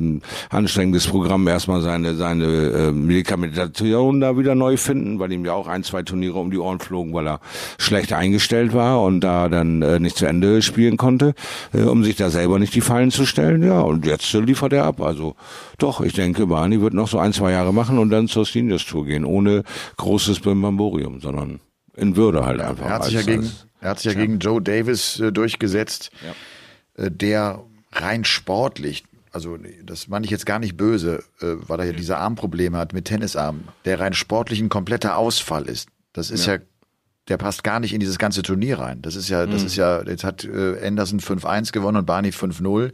anstrengendes 0.51 1.07
Programm 1.07 1.47
erstmal 1.49 1.81
seine, 1.83 2.15
seine 2.15 2.45
äh, 2.45 2.93
Medikamente 2.93 3.53
Motivation 3.63 4.21
da 4.21 4.37
wieder 4.37 4.55
neu 4.55 4.77
finden, 4.77 5.19
weil 5.19 5.33
ihm 5.33 5.45
ja 5.45 5.53
auch 5.53 5.67
ein, 5.67 5.85
zwei 5.85 6.03
Turniere 6.03 6.39
um 6.39 6.51
die 6.51 6.59
Ohren 6.59 6.79
flogen, 6.79 7.13
weil 7.13 7.27
er 7.27 7.41
schlecht 7.79 8.13
eingestellt 8.13 8.73
war 8.73 9.03
und 9.03 9.21
da 9.21 9.49
dann 9.49 9.83
äh, 9.83 10.01
nicht 10.01 10.17
zu 10.17 10.27
Ende 10.27 10.63
spielen 10.63 10.97
konnte, 10.97 11.35
äh, 11.73 11.83
um 11.83 12.05
sich 12.05 12.17
da 12.17 12.31
selber 12.31 12.59
nicht 12.59 12.75
die 12.75 12.81
Fallen 12.81 13.11
zu 13.11 13.27
stellen. 13.27 13.63
Ja, 13.63 13.81
und 13.81 14.07
jetzt 14.07 14.35
äh, 14.35 14.41
liefert 14.41 14.73
er 14.73 14.85
ab. 14.85 15.01
Also 15.01 15.37
doch, 15.79 16.01
ich 16.01 16.13
denke, 16.13 16.47
Barney 16.47 16.81
wird 16.81 16.95
noch 16.95 17.09
so 17.09 17.19
ein, 17.19 17.33
zwei 17.33 17.53
Jahre 17.53 17.73
machen 17.73 17.99
und 17.99 18.11
dann 18.11 18.29
zur 18.29 18.45
Seniors 18.45 18.85
Tour 18.85 19.07
gehen, 19.07 19.25
ohne 19.25 19.63
großes 19.97 20.41
Bimbamborium, 20.41 21.21
sondern 21.21 21.61
in 21.95 22.17
Würde 22.17 22.45
halt 22.45 22.61
einfach. 22.61 22.87
Er 22.87 22.95
hat 22.95 23.05
sich 23.05 23.15
ja 23.15 23.23
gegen, 23.23 23.51
er 23.81 23.91
hat 23.91 24.01
sich 24.01 24.13
ja 24.13 24.19
gegen 24.19 24.39
Joe 24.39 24.63
Davis 24.63 25.21
äh, 25.21 25.33
durchgesetzt, 25.33 26.11
ja. 26.97 27.05
äh, 27.05 27.11
der 27.11 27.65
rein 27.93 28.25
sportlich 28.25 29.05
also 29.33 29.57
das 29.83 30.09
meine 30.09 30.27
ich 30.27 30.31
jetzt 30.31 30.45
gar 30.45 30.59
nicht 30.59 30.77
böse, 30.77 31.25
äh, 31.41 31.55
weil 31.67 31.81
er 31.81 31.87
ja 31.87 31.93
diese 31.93 32.19
Armprobleme 32.19 32.77
hat 32.77 32.93
mit 32.93 33.07
Tennisarm, 33.07 33.63
der 33.87 33.99
rein 33.99 34.13
sportlich 34.13 34.61
ein 34.61 34.69
kompletter 34.69 35.17
Ausfall 35.17 35.65
ist. 35.65 35.89
Das 36.13 36.31
ist 36.31 36.45
ja. 36.45 36.57
ja, 36.57 36.61
der 37.29 37.39
passt 37.39 37.65
gar 37.65 37.81
nicht 37.81 37.95
in 37.95 38.01
dieses 38.01 38.19
ganze 38.19 38.43
Turnier 38.43 38.79
rein. 38.79 39.01
Das 39.01 39.17
ist 39.17 39.31
ja, 39.31 39.47
das 39.47 39.63
mhm. 39.63 39.67
ist 39.69 39.77
ja, 39.77 40.03
jetzt 40.03 40.25
hat 40.25 40.45
äh, 40.45 40.87
Anderson 40.87 41.21
5-1 41.21 41.73
gewonnen 41.73 41.97
und 41.99 42.05
Barney 42.05 42.29
5-0. 42.29 42.93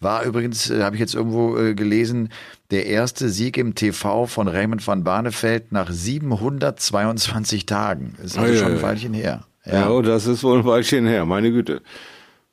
War 0.00 0.24
übrigens, 0.24 0.68
äh, 0.68 0.82
habe 0.82 0.96
ich 0.96 1.00
jetzt 1.00 1.14
irgendwo 1.14 1.56
äh, 1.56 1.74
gelesen, 1.74 2.30
der 2.72 2.86
erste 2.86 3.28
Sieg 3.28 3.56
im 3.56 3.76
TV 3.76 4.26
von 4.26 4.48
Raymond 4.48 4.84
van 4.84 5.04
Barneveld 5.04 5.70
nach 5.70 5.92
722 5.92 7.66
Tagen. 7.66 8.14
Das 8.16 8.32
ist 8.32 8.38
also 8.38 8.56
schon 8.56 8.72
ein 8.72 8.82
Weilchen 8.82 9.14
her. 9.14 9.44
Ja. 9.64 9.72
ja, 9.72 9.90
oh, 9.90 10.02
das 10.02 10.26
ist 10.26 10.42
wohl 10.42 10.60
ein 10.60 10.64
Weilchen 10.64 11.06
her, 11.06 11.24
meine 11.24 11.52
Güte. 11.52 11.82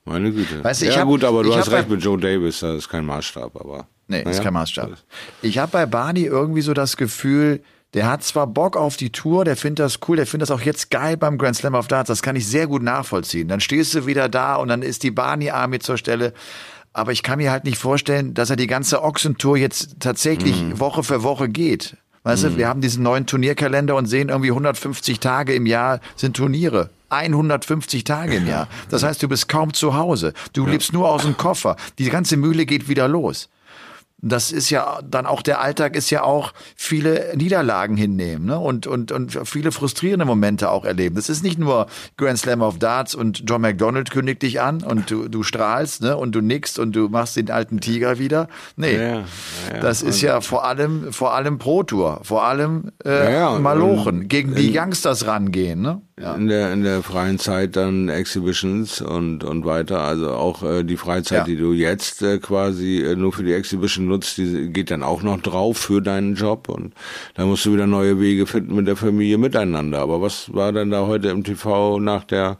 Meine 0.06 0.32
Güte. 0.32 0.63
Weißt 0.63 0.84
du, 0.84 0.86
ja 0.86 0.98
hab, 0.98 1.08
gut, 1.08 1.24
aber 1.24 1.44
du 1.44 1.56
hast 1.56 1.72
recht 1.72 1.89
mit 1.89 2.04
Joe 2.04 2.20
Davis, 2.20 2.60
das 2.60 2.76
ist 2.76 2.89
kein 2.89 3.06
Maßstab, 3.06 3.56
aber. 3.60 3.88
Nee, 4.08 4.20
naja. 4.20 4.30
ist 4.30 4.44
kein 4.44 4.54
Maßstab. 4.54 4.91
Ich 5.41 5.58
habe 5.58 5.72
bei 5.72 5.86
Barney 5.88 6.26
irgendwie 6.26 6.62
so 6.62 6.74
das 6.74 6.96
Gefühl, 6.96 7.62
der 7.96 8.08
hat 8.08 8.24
zwar 8.24 8.46
Bock 8.46 8.78
auf 8.78 8.98
die 8.98 9.12
Tour, 9.12 9.46
der 9.46 9.56
findet 9.56 9.80
das 9.80 10.00
cool, 10.08 10.18
der 10.18 10.28
findet 10.28 10.50
das 10.50 10.56
auch 10.56 10.62
jetzt 10.62 10.91
geil 10.91 11.18
beim 11.18 11.38
Grand 11.38 11.56
Slam 11.56 11.74
of 11.74 11.88
Darts, 11.88 12.10
das 12.10 12.22
kann 12.22 12.36
ich 12.36 12.48
sehr 12.48 12.68
gut 12.68 12.84
nachvollziehen. 12.84 13.48
Dann 13.48 13.62
stehst 13.62 13.96
du 13.96 14.06
wieder 14.06 14.30
da 14.30 14.56
und 14.58 14.68
dann 14.68 14.84
ist 14.84 15.02
die 15.04 15.12
Barney 15.12 15.50
Army 15.50 15.80
zur 15.80 15.98
Stelle. 15.98 16.34
Aber 16.94 17.12
ich 17.12 17.24
kann 17.24 17.39
mir 17.39 17.52
halt 17.52 17.63
nicht 17.63 17.78
vorstellen, 17.78 18.34
dass 18.34 18.50
er 18.50 18.58
die 18.58 18.68
ganze 18.68 19.02
Ochsentour 19.02 19.58
jetzt 19.58 20.00
tatsächlich 20.00 20.62
mhm. 20.62 20.80
Woche 20.80 21.04
für 21.04 21.24
Woche 21.24 21.50
geht. 21.50 21.98
Weißt 22.24 22.44
mhm. 22.44 22.50
du, 22.50 22.58
wir 22.58 22.68
haben 22.68 22.82
diesen 22.82 23.02
neuen 23.02 23.26
Turnierkalender 23.26 23.96
und 23.96 24.06
sehen 24.06 24.30
irgendwie 24.30 24.52
150 24.52 25.20
Tage 25.20 25.54
im 25.54 25.65
Jahr 25.65 26.00
sind 26.15 26.38
Turniere. 26.38 26.89
150 27.15 28.04
Tage 28.04 28.36
im 28.36 28.47
Jahr. 28.47 28.67
Das 28.89 29.04
heißt, 29.04 29.21
du 29.23 29.28
bist 29.28 29.47
kaum 29.47 29.73
zu 29.73 29.95
Hause. 29.95 30.34
Du 30.54 30.65
ja. 30.65 30.71
lebst 30.71 30.93
nur 30.93 31.10
aus 31.10 31.23
dem 31.23 31.38
Koffer. 31.38 31.75
Die 31.97 32.10
ganze 32.10 32.38
Mühle 32.38 32.65
geht 32.65 32.88
wieder 32.88 33.08
los 33.08 33.49
das 34.25 34.51
ist 34.51 34.69
ja 34.71 34.99
dann 35.04 35.25
auch 35.25 35.41
der 35.41 35.62
Alltag 35.62 35.95
ist 35.95 36.10
ja 36.10 36.23
auch 36.23 36.54
viele 36.75 37.34
Niederlagen 37.36 37.95
hinnehmen 37.95 38.45
ne? 38.45 38.58
und, 38.58 38.88
und, 38.88 39.12
und 39.12 39.39
viele 39.43 39.71
frustrierende 39.71 40.25
Momente 40.25 40.71
auch 40.71 40.84
erleben. 40.84 41.15
Das 41.15 41.30
ist 41.30 41.43
nicht 41.43 41.60
nur 41.60 41.86
Grand 42.17 42.39
Slam 42.39 42.62
of 42.62 42.80
Darts 42.80 43.13
und 43.13 43.43
John 43.47 43.62
McDonald 43.62 44.10
kündigt 44.10 44.41
dich 44.41 44.62
an 44.62 44.82
und 44.84 45.12
du, 45.12 45.28
du 45.28 45.43
strahlst 45.43 46.01
ne? 46.01 46.17
und 46.17 46.34
du 46.34 46.41
nickst 46.41 46.80
und 46.80 46.95
du 46.95 47.08
machst 47.08 47.36
den 47.36 47.51
alten 47.51 47.80
Tiger 47.82 48.17
wieder. 48.17 48.47
Nee, 48.75 48.95
ja, 48.95 49.15
ja, 49.17 49.23
das 49.82 50.01
ist 50.01 50.21
ja 50.21 50.41
vor 50.41 50.65
allem 50.65 51.13
vor 51.13 51.36
allem 51.36 51.60
Pro 51.60 51.84
Tour, 51.84 52.21
vor 52.23 52.45
allem 52.45 52.91
äh, 53.06 53.34
ja, 53.34 53.60
Malochen, 53.60 54.28
gegen 54.28 54.56
die 54.56 54.75
Youngsters 54.75 55.28
rangehen. 55.28 55.82
Ne? 55.82 56.01
Ja. 56.19 56.34
in 56.36 56.47
der 56.47 56.71
in 56.71 56.84
der 56.84 57.04
freien 57.04 57.39
Zeit 57.39 57.75
dann 57.75 58.08
Exhibitions 58.08 59.01
und 59.01 59.43
und 59.43 59.65
weiter. 59.65 60.01
Also 60.01 60.32
auch 60.32 60.63
äh, 60.63 60.84
die 60.84 60.97
Freizeit, 60.97 61.39
ja. 61.39 61.43
die 61.43 61.58
du 61.58 61.73
jetzt 61.73 62.21
äh, 62.21 62.38
quasi 62.38 63.01
äh, 63.01 63.15
nur 63.15 63.34
für 63.34 63.43
die 63.43 63.54
Exhibition 63.54 64.08
nutzt, 64.08 64.38
die 64.38 64.69
geht 64.71 64.91
dann 64.91 65.04
auch 65.04 65.23
noch 65.23 65.41
drauf 65.41 65.78
für 65.78 66.01
deinen 66.01 66.36
Job 66.36 66.69
und 66.69 66.93
da 67.36 67.45
musst 67.45 67.65
du 67.65 67.73
wieder 67.73 67.88
neue 67.88 68.19
Wege 68.19 68.45
finden 68.47 68.75
mit 68.75 68.88
der 68.88 68.95
Familie 68.95 69.38
miteinander. 69.38 69.99
Aber 69.99 70.21
was 70.21 70.54
war 70.54 70.71
denn 70.71 70.89
da 70.89 71.06
heute 71.06 71.30
im 71.30 71.43
TV 71.43 71.99
nach 71.99 72.23
der 72.23 72.58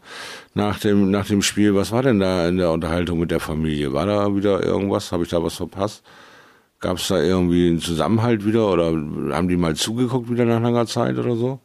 nach 0.54 0.78
dem 0.78 1.10
nach 1.10 1.26
dem 1.26 1.42
Spiel? 1.42 1.74
Was 1.74 1.92
war 1.92 2.02
denn 2.02 2.20
da 2.20 2.48
in 2.48 2.58
der 2.58 2.72
Unterhaltung 2.72 3.20
mit 3.20 3.30
der 3.30 3.40
Familie? 3.40 3.92
War 3.92 4.06
da 4.06 4.36
wieder 4.36 4.62
irgendwas? 4.62 5.12
Habe 5.12 5.24
ich 5.24 5.30
da 5.30 5.42
was 5.42 5.54
verpasst? 5.54 6.02
Gab 6.80 6.98
es 6.98 7.08
da 7.08 7.22
irgendwie 7.22 7.68
einen 7.68 7.80
Zusammenhalt 7.80 8.44
wieder 8.44 8.70
oder 8.70 8.88
haben 9.34 9.48
die 9.48 9.56
mal 9.56 9.74
zugeguckt 9.76 10.30
wieder 10.30 10.44
nach 10.44 10.60
langer 10.60 10.86
Zeit 10.86 11.16
oder 11.16 11.34
so? 11.34 11.60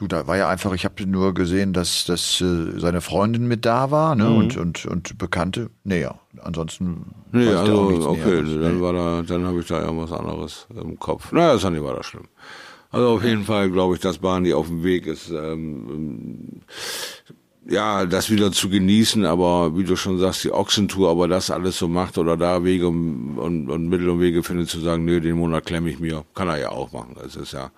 Du, 0.00 0.06
da 0.06 0.26
war 0.26 0.38
ja 0.38 0.48
einfach, 0.48 0.72
ich 0.72 0.86
habe 0.86 1.06
nur 1.06 1.34
gesehen, 1.34 1.74
dass, 1.74 2.06
dass 2.06 2.40
äh, 2.40 2.80
seine 2.80 3.02
Freundin 3.02 3.46
mit 3.46 3.66
da 3.66 3.90
war, 3.90 4.14
ne? 4.14 4.24
Mhm. 4.24 4.36
Und, 4.36 4.56
und, 4.56 4.86
und 4.86 5.18
Bekannte. 5.18 5.68
Nee, 5.84 6.00
ja. 6.00 6.18
Ansonsten. 6.40 7.04
Nee, 7.32 7.48
also, 7.48 8.08
okay, 8.08 8.40
näheres. 8.40 8.62
dann 8.62 8.80
war 8.80 8.94
da, 8.94 9.20
dann 9.20 9.44
habe 9.46 9.60
ich 9.60 9.66
da 9.66 9.82
irgendwas 9.82 10.10
anderes 10.12 10.66
im 10.74 10.98
Kopf. 10.98 11.32
Naja, 11.32 11.52
das 11.52 11.64
war 11.64 11.94
da 11.94 12.02
schlimm. 12.02 12.28
Also 12.90 13.08
auf 13.08 13.22
jeden 13.22 13.44
Fall 13.44 13.70
glaube 13.70 13.94
ich, 13.94 14.00
dass 14.00 14.16
Barney 14.16 14.54
auf 14.54 14.68
dem 14.68 14.82
Weg 14.82 15.06
ist, 15.06 15.28
ähm, 15.28 16.62
ja, 17.68 18.06
das 18.06 18.30
wieder 18.30 18.52
zu 18.52 18.70
genießen, 18.70 19.26
aber 19.26 19.76
wie 19.76 19.84
du 19.84 19.96
schon 19.96 20.18
sagst, 20.18 20.44
die 20.44 20.52
Ochsentour, 20.52 21.10
aber 21.10 21.28
das 21.28 21.50
alles 21.50 21.76
so 21.76 21.88
macht 21.88 22.16
oder 22.16 22.38
da 22.38 22.64
Wege 22.64 22.88
und, 22.88 23.36
und, 23.36 23.68
und 23.68 23.88
Mittel 23.90 24.08
und 24.08 24.20
Wege 24.20 24.42
findet 24.42 24.70
zu 24.70 24.80
sagen, 24.80 25.04
nö, 25.04 25.20
den 25.20 25.36
Monat 25.36 25.66
klemme 25.66 25.90
ich 25.90 26.00
mir, 26.00 26.24
kann 26.34 26.48
er 26.48 26.58
ja 26.58 26.70
auch 26.70 26.90
machen. 26.90 27.16
Das 27.22 27.36
ist 27.36 27.52
ja, 27.52 27.70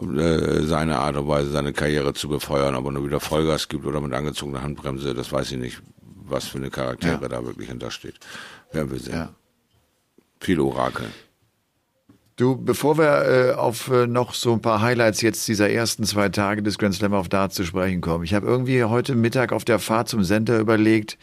äh, 0.00 0.62
seine 0.62 0.98
Art 0.98 1.16
und 1.16 1.28
Weise, 1.28 1.50
seine 1.50 1.72
Karriere 1.72 2.14
zu 2.14 2.28
befeuern, 2.28 2.74
aber 2.74 2.90
nur 2.90 3.04
wieder 3.04 3.20
Vollgas 3.20 3.68
gibt 3.68 3.86
oder 3.86 4.00
mit 4.00 4.12
angezogener 4.12 4.62
Handbremse, 4.62 5.14
das 5.14 5.30
weiß 5.30 5.52
ich 5.52 5.58
nicht, 5.58 5.82
was 6.24 6.46
für 6.46 6.58
eine 6.58 6.70
Charaktere 6.70 7.22
ja. 7.22 7.28
da 7.28 7.44
wirklich 7.44 7.68
hintersteht. 7.68 8.14
Werden 8.72 8.90
wir 8.90 8.98
sehen. 8.98 9.14
Ja. 9.14 9.34
Viel 10.40 10.60
Orakel. 10.60 11.06
Du, 12.36 12.56
bevor 12.56 12.98
wir 12.98 13.50
äh, 13.50 13.52
auf 13.52 13.88
äh, 13.88 14.08
noch 14.08 14.34
so 14.34 14.52
ein 14.54 14.60
paar 14.60 14.80
Highlights 14.80 15.20
jetzt 15.20 15.46
dieser 15.46 15.70
ersten 15.70 16.02
zwei 16.02 16.28
Tage 16.28 16.64
des 16.64 16.78
Grand 16.78 16.94
Slam 16.94 17.12
of 17.12 17.28
Darts 17.28 17.54
zu 17.54 17.64
sprechen 17.64 18.00
kommen, 18.00 18.24
ich 18.24 18.34
habe 18.34 18.46
irgendwie 18.46 18.82
heute 18.82 19.14
Mittag 19.14 19.52
auf 19.52 19.64
der 19.64 19.78
Fahrt 19.78 20.08
zum 20.08 20.24
Center 20.24 20.58
überlegt, 20.58 21.16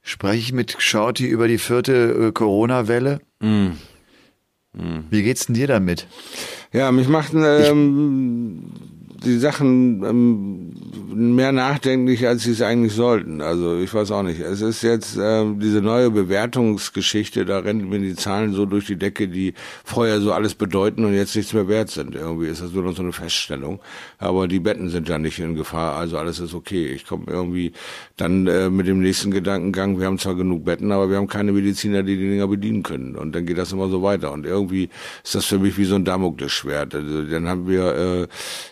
spreche 0.00 0.38
ich 0.38 0.52
mit 0.54 0.76
Shorty 0.78 1.26
über 1.26 1.46
die 1.46 1.58
vierte 1.58 2.28
äh, 2.28 2.32
Corona-Welle? 2.32 3.20
Mm. 3.40 3.72
Wie 5.10 5.22
geht's 5.22 5.46
denn 5.46 5.54
dir 5.54 5.68
damit? 5.68 6.06
Ja, 6.72 6.90
mich 6.90 7.08
machten 7.08 7.44
ähm, 7.46 8.72
die 9.24 9.38
Sachen 9.38 10.02
ähm, 10.04 10.72
mehr 11.36 11.52
nachdenklich, 11.52 12.26
als 12.26 12.44
sie 12.44 12.52
es 12.52 12.62
eigentlich 12.62 12.92
sollten. 12.92 13.40
Also 13.40 13.78
ich 13.78 13.92
weiß 13.92 14.10
auch 14.10 14.22
nicht. 14.22 14.40
Es 14.40 14.60
ist 14.60 14.82
jetzt 14.82 15.18
ähm, 15.20 15.60
diese 15.60 15.80
neue 15.80 16.10
Bewertungsgeschichte, 16.10 17.44
da 17.44 17.60
rennen 17.60 17.88
mir 17.88 17.98
die 17.98 18.14
Zahlen 18.14 18.52
so 18.52 18.66
durch 18.66 18.86
die 18.86 18.96
Decke, 18.96 19.28
die 19.28 19.54
vorher 19.84 20.20
so 20.20 20.32
alles 20.32 20.54
bedeuten 20.54 21.04
und 21.04 21.14
jetzt 21.14 21.36
nichts 21.36 21.52
mehr 21.52 21.68
wert 21.68 21.90
sind. 21.90 22.14
Irgendwie 22.14 22.46
ist 22.46 22.62
das 22.62 22.72
nur 22.72 22.82
noch 22.82 22.96
so 22.96 23.02
eine 23.02 23.12
Feststellung. 23.12 23.80
Aber 24.18 24.48
die 24.48 24.60
Betten 24.60 24.88
sind 24.88 25.08
ja 25.08 25.18
nicht 25.18 25.38
in 25.38 25.54
Gefahr, 25.54 25.96
also 25.96 26.18
alles 26.18 26.40
ist 26.40 26.54
okay. 26.54 26.86
Ich 26.86 27.06
komme 27.06 27.24
irgendwie 27.28 27.72
dann 28.16 28.46
äh, 28.46 28.70
mit 28.70 28.86
dem 28.86 29.00
nächsten 29.00 29.30
Gedankengang, 29.30 29.98
wir 29.98 30.06
haben 30.06 30.18
zwar 30.18 30.34
genug 30.34 30.64
Betten, 30.64 30.92
aber 30.92 31.10
wir 31.10 31.16
haben 31.16 31.28
keine 31.28 31.52
Mediziner, 31.52 32.02
die 32.02 32.16
die 32.16 32.30
Dinger 32.30 32.48
bedienen 32.48 32.82
können. 32.82 33.16
Und 33.16 33.34
dann 33.34 33.46
geht 33.46 33.58
das 33.58 33.72
immer 33.72 33.88
so 33.88 34.02
weiter. 34.02 34.32
Und 34.32 34.46
irgendwie 34.46 34.88
ist 35.22 35.34
das 35.34 35.44
für 35.44 35.58
mich 35.58 35.76
wie 35.78 35.84
so 35.84 35.94
ein 35.94 36.04
Damoklesschwert. 36.04 36.94
Also, 36.94 37.22
dann 37.22 37.48
haben 37.48 37.68
wir, 37.68 38.28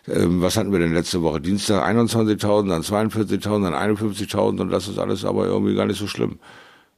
äh, 0.06 0.12
äh, 0.12 0.41
was 0.42 0.56
hatten 0.56 0.72
wir 0.72 0.78
denn 0.78 0.92
letzte 0.92 1.22
Woche? 1.22 1.40
Dienstag 1.40 1.86
21.000, 1.88 2.68
dann 2.68 2.82
42.000, 2.82 3.70
dann 3.70 3.96
51.000 3.96 4.60
und 4.60 4.70
das 4.70 4.88
ist 4.88 4.98
alles 4.98 5.24
aber 5.24 5.46
irgendwie 5.46 5.74
gar 5.74 5.86
nicht 5.86 5.98
so 5.98 6.06
schlimm. 6.06 6.38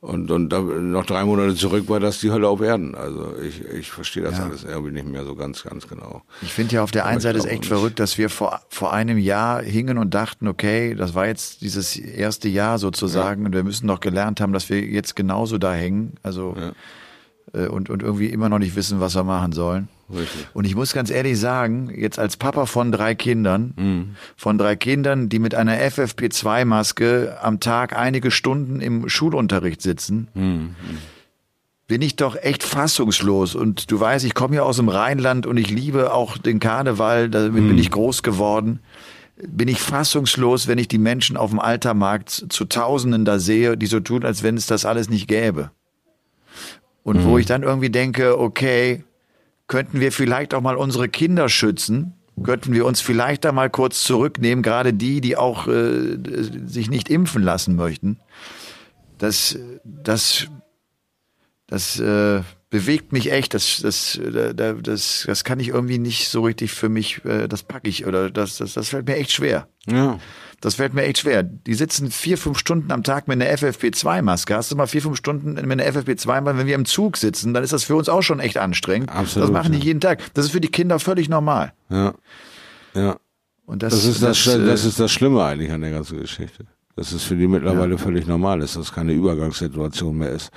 Und, 0.00 0.30
und 0.30 0.50
da, 0.50 0.60
noch 0.60 1.06
drei 1.06 1.24
Monate 1.24 1.54
zurück 1.54 1.88
war 1.88 1.98
das 1.98 2.20
die 2.20 2.30
Hölle 2.30 2.46
auf 2.46 2.60
Erden. 2.60 2.94
Also 2.94 3.34
ich, 3.42 3.64
ich 3.64 3.90
verstehe 3.90 4.22
das 4.22 4.36
ja. 4.36 4.44
alles 4.44 4.62
irgendwie 4.62 4.92
nicht 4.92 5.06
mehr 5.06 5.24
so 5.24 5.34
ganz, 5.34 5.62
ganz 5.62 5.88
genau. 5.88 6.20
Ich 6.42 6.52
finde 6.52 6.74
ja 6.74 6.82
auf 6.82 6.90
der 6.90 7.06
einen 7.06 7.20
Seite 7.20 7.38
ist 7.38 7.46
echt 7.46 7.60
nicht. 7.60 7.68
verrückt, 7.68 7.98
dass 8.00 8.18
wir 8.18 8.28
vor, 8.28 8.60
vor 8.68 8.92
einem 8.92 9.16
Jahr 9.16 9.62
hingen 9.62 9.96
und 9.96 10.12
dachten, 10.12 10.46
okay, 10.46 10.94
das 10.94 11.14
war 11.14 11.26
jetzt 11.26 11.62
dieses 11.62 11.96
erste 11.96 12.50
Jahr 12.50 12.78
sozusagen 12.78 13.42
ja. 13.42 13.46
und 13.46 13.54
wir 13.54 13.64
müssen 13.64 13.86
doch 13.86 14.00
gelernt 14.00 14.42
haben, 14.42 14.52
dass 14.52 14.68
wir 14.68 14.84
jetzt 14.84 15.16
genauso 15.16 15.56
da 15.56 15.72
hängen. 15.72 16.16
Also 16.22 16.54
ja 16.58 16.72
äh, 17.54 17.68
und, 17.68 17.90
und 17.90 18.02
irgendwie 18.02 18.26
immer 18.26 18.48
noch 18.48 18.58
nicht 18.58 18.76
wissen, 18.76 19.00
was 19.00 19.14
wir 19.14 19.24
machen 19.24 19.52
sollen. 19.52 19.88
Richtig. 20.12 20.46
Und 20.52 20.64
ich 20.66 20.74
muss 20.74 20.92
ganz 20.92 21.10
ehrlich 21.10 21.38
sagen, 21.38 21.90
jetzt 21.96 22.18
als 22.18 22.36
Papa 22.36 22.66
von 22.66 22.92
drei 22.92 23.14
Kindern, 23.14 23.74
mhm. 23.76 24.16
von 24.36 24.58
drei 24.58 24.76
Kindern, 24.76 25.28
die 25.28 25.38
mit 25.38 25.54
einer 25.54 25.76
FFP2-Maske 25.78 27.38
am 27.40 27.60
Tag 27.60 27.96
einige 27.96 28.30
Stunden 28.30 28.80
im 28.80 29.08
Schulunterricht 29.08 29.80
sitzen, 29.82 30.28
mhm. 30.34 30.74
bin 31.86 32.02
ich 32.02 32.16
doch 32.16 32.36
echt 32.36 32.62
fassungslos. 32.62 33.54
Und 33.54 33.90
du 33.90 33.98
weißt, 33.98 34.24
ich 34.24 34.34
komme 34.34 34.56
ja 34.56 34.62
aus 34.62 34.76
dem 34.76 34.88
Rheinland 34.88 35.46
und 35.46 35.56
ich 35.56 35.70
liebe 35.70 36.12
auch 36.12 36.38
den 36.38 36.60
Karneval, 36.60 37.30
damit 37.30 37.62
mhm. 37.62 37.68
bin 37.68 37.78
ich 37.78 37.90
groß 37.90 38.22
geworden 38.22 38.80
bin 39.36 39.68
ich 39.68 39.80
fassungslos, 39.80 40.68
wenn 40.68 40.78
ich 40.78 40.88
die 40.88 40.98
Menschen 40.98 41.36
auf 41.36 41.50
dem 41.50 41.58
Altermarkt 41.58 42.30
zu 42.30 42.64
Tausenden 42.66 43.24
da 43.24 43.38
sehe, 43.38 43.76
die 43.76 43.86
so 43.86 44.00
tun, 44.00 44.24
als 44.24 44.42
wenn 44.42 44.56
es 44.56 44.66
das 44.66 44.84
alles 44.84 45.08
nicht 45.08 45.26
gäbe. 45.26 45.70
Und 47.02 47.18
mhm. 47.18 47.24
wo 47.24 47.38
ich 47.38 47.46
dann 47.46 47.62
irgendwie 47.62 47.90
denke, 47.90 48.38
okay, 48.38 49.04
könnten 49.66 50.00
wir 50.00 50.12
vielleicht 50.12 50.54
auch 50.54 50.60
mal 50.60 50.76
unsere 50.76 51.08
Kinder 51.08 51.48
schützen? 51.48 52.14
Könnten 52.42 52.72
wir 52.72 52.84
uns 52.84 53.00
vielleicht 53.00 53.44
da 53.44 53.52
mal 53.52 53.70
kurz 53.70 54.02
zurücknehmen, 54.02 54.62
gerade 54.62 54.92
die, 54.92 55.20
die 55.20 55.36
auch 55.36 55.68
äh, 55.68 56.18
sich 56.66 56.90
nicht 56.90 57.08
impfen 57.08 57.42
lassen 57.42 57.76
möchten? 57.76 58.18
Das, 59.18 59.56
das, 59.84 60.48
das 61.68 62.00
äh, 62.00 62.42
bewegt 62.70 63.12
mich 63.12 63.30
echt. 63.30 63.54
Das, 63.54 63.80
das, 63.82 64.20
das, 64.20 64.74
das, 64.82 65.24
das 65.28 65.44
kann 65.44 65.60
ich 65.60 65.68
irgendwie 65.68 65.98
nicht 65.98 66.28
so 66.28 66.42
richtig 66.42 66.72
für 66.72 66.88
mich, 66.88 67.24
äh, 67.24 67.46
das 67.46 67.62
packe 67.62 67.88
ich 67.88 68.04
oder 68.04 68.30
das, 68.30 68.56
das, 68.56 68.74
das 68.74 68.88
fällt 68.88 69.06
mir 69.06 69.14
echt 69.14 69.30
schwer. 69.30 69.68
Ja. 69.86 70.18
Das 70.64 70.76
fällt 70.76 70.94
mir 70.94 71.02
echt 71.02 71.18
schwer. 71.18 71.42
Die 71.42 71.74
sitzen 71.74 72.10
vier, 72.10 72.38
fünf 72.38 72.58
Stunden 72.58 72.90
am 72.90 73.02
Tag 73.02 73.28
mit 73.28 73.38
einer 73.38 73.54
FFP2-Maske. 73.54 74.56
Hast 74.56 74.72
du 74.72 74.76
mal 74.76 74.86
vier, 74.86 75.02
fünf 75.02 75.18
Stunden 75.18 75.52
mit 75.52 75.62
einer 75.62 75.84
FFP2-Maske? 75.84 76.58
Wenn 76.58 76.66
wir 76.66 76.74
im 76.74 76.86
Zug 76.86 77.18
sitzen, 77.18 77.52
dann 77.52 77.62
ist 77.62 77.74
das 77.74 77.84
für 77.84 77.94
uns 77.96 78.08
auch 78.08 78.22
schon 78.22 78.40
echt 78.40 78.56
anstrengend. 78.56 79.10
Absolut. 79.10 79.50
Das 79.50 79.52
machen 79.52 79.72
die 79.72 79.78
jeden 79.78 80.00
Tag. 80.00 80.22
Das 80.32 80.46
ist 80.46 80.52
für 80.52 80.62
die 80.62 80.70
Kinder 80.70 80.98
völlig 80.98 81.28
normal. 81.28 81.74
Ja. 81.90 82.14
Ja. 82.94 83.16
Und 83.66 83.82
das, 83.82 83.92
das 83.92 84.06
ist 84.06 84.22
das, 84.22 84.42
das, 84.42 84.64
das, 84.64 84.84
ist 84.86 84.98
das 84.98 85.12
Schlimme 85.12 85.44
eigentlich 85.44 85.70
an 85.70 85.82
der 85.82 85.90
ganzen 85.90 86.18
Geschichte. 86.18 86.64
Dass 86.96 87.12
es 87.12 87.24
für 87.24 87.36
die 87.36 87.46
mittlerweile 87.46 87.92
ja. 87.92 87.98
völlig 87.98 88.26
normal 88.26 88.62
ist, 88.62 88.76
dass 88.76 88.84
es 88.84 88.92
keine 88.92 89.12
Übergangssituation 89.12 90.16
mehr 90.16 90.30
ist 90.30 90.50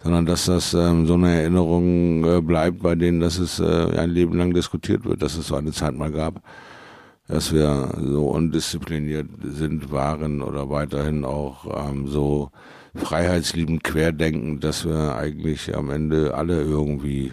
sondern 0.00 0.26
dass 0.26 0.44
das 0.44 0.74
ähm, 0.74 1.08
so 1.08 1.14
eine 1.14 1.40
Erinnerung 1.40 2.24
äh, 2.24 2.40
bleibt, 2.40 2.84
bei 2.84 2.94
denen, 2.94 3.18
dass 3.18 3.36
es 3.38 3.58
äh, 3.58 3.98
ein 3.98 4.10
Leben 4.10 4.38
lang 4.38 4.54
diskutiert 4.54 5.04
wird, 5.04 5.22
dass 5.22 5.36
es 5.36 5.48
so 5.48 5.56
eine 5.56 5.72
Zeit 5.72 5.96
mal 5.96 6.12
gab 6.12 6.40
dass 7.28 7.52
wir 7.52 7.90
so 8.02 8.28
undiszipliniert 8.28 9.28
sind, 9.42 9.92
waren 9.92 10.42
oder 10.42 10.70
weiterhin 10.70 11.24
auch 11.24 11.90
ähm, 11.90 12.08
so 12.08 12.50
freiheitsliebend 12.94 13.84
querdenken, 13.84 14.60
dass 14.60 14.86
wir 14.86 15.14
eigentlich 15.14 15.76
am 15.76 15.90
Ende 15.90 16.34
alle 16.34 16.62
irgendwie 16.62 17.32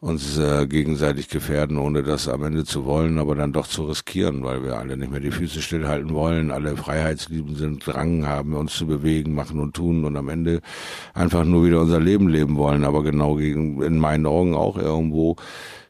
uns 0.00 0.38
äh, 0.38 0.66
gegenseitig 0.66 1.28
gefährden, 1.28 1.78
ohne 1.78 2.02
das 2.02 2.28
am 2.28 2.44
Ende 2.44 2.64
zu 2.64 2.84
wollen, 2.84 3.18
aber 3.18 3.34
dann 3.34 3.52
doch 3.52 3.66
zu 3.66 3.86
riskieren, 3.86 4.44
weil 4.44 4.62
wir 4.62 4.78
alle 4.78 4.96
nicht 4.96 5.10
mehr 5.10 5.20
die 5.20 5.30
Füße 5.30 5.62
stillhalten 5.62 6.14
wollen, 6.14 6.50
alle 6.50 6.76
freiheitsliebend 6.76 7.58
sind, 7.58 7.86
Drang 7.86 8.26
haben, 8.26 8.54
uns 8.54 8.74
zu 8.74 8.86
bewegen, 8.86 9.34
machen 9.34 9.58
und 9.58 9.74
tun 9.74 10.04
und 10.04 10.16
am 10.16 10.28
Ende 10.28 10.60
einfach 11.14 11.44
nur 11.44 11.64
wieder 11.64 11.80
unser 11.80 11.98
Leben 11.98 12.28
leben 12.28 12.56
wollen, 12.56 12.84
aber 12.84 13.02
genau 13.02 13.34
gegen, 13.34 13.82
in 13.82 13.98
meinen 13.98 14.26
Augen 14.26 14.54
auch 14.54 14.76
irgendwo 14.76 15.36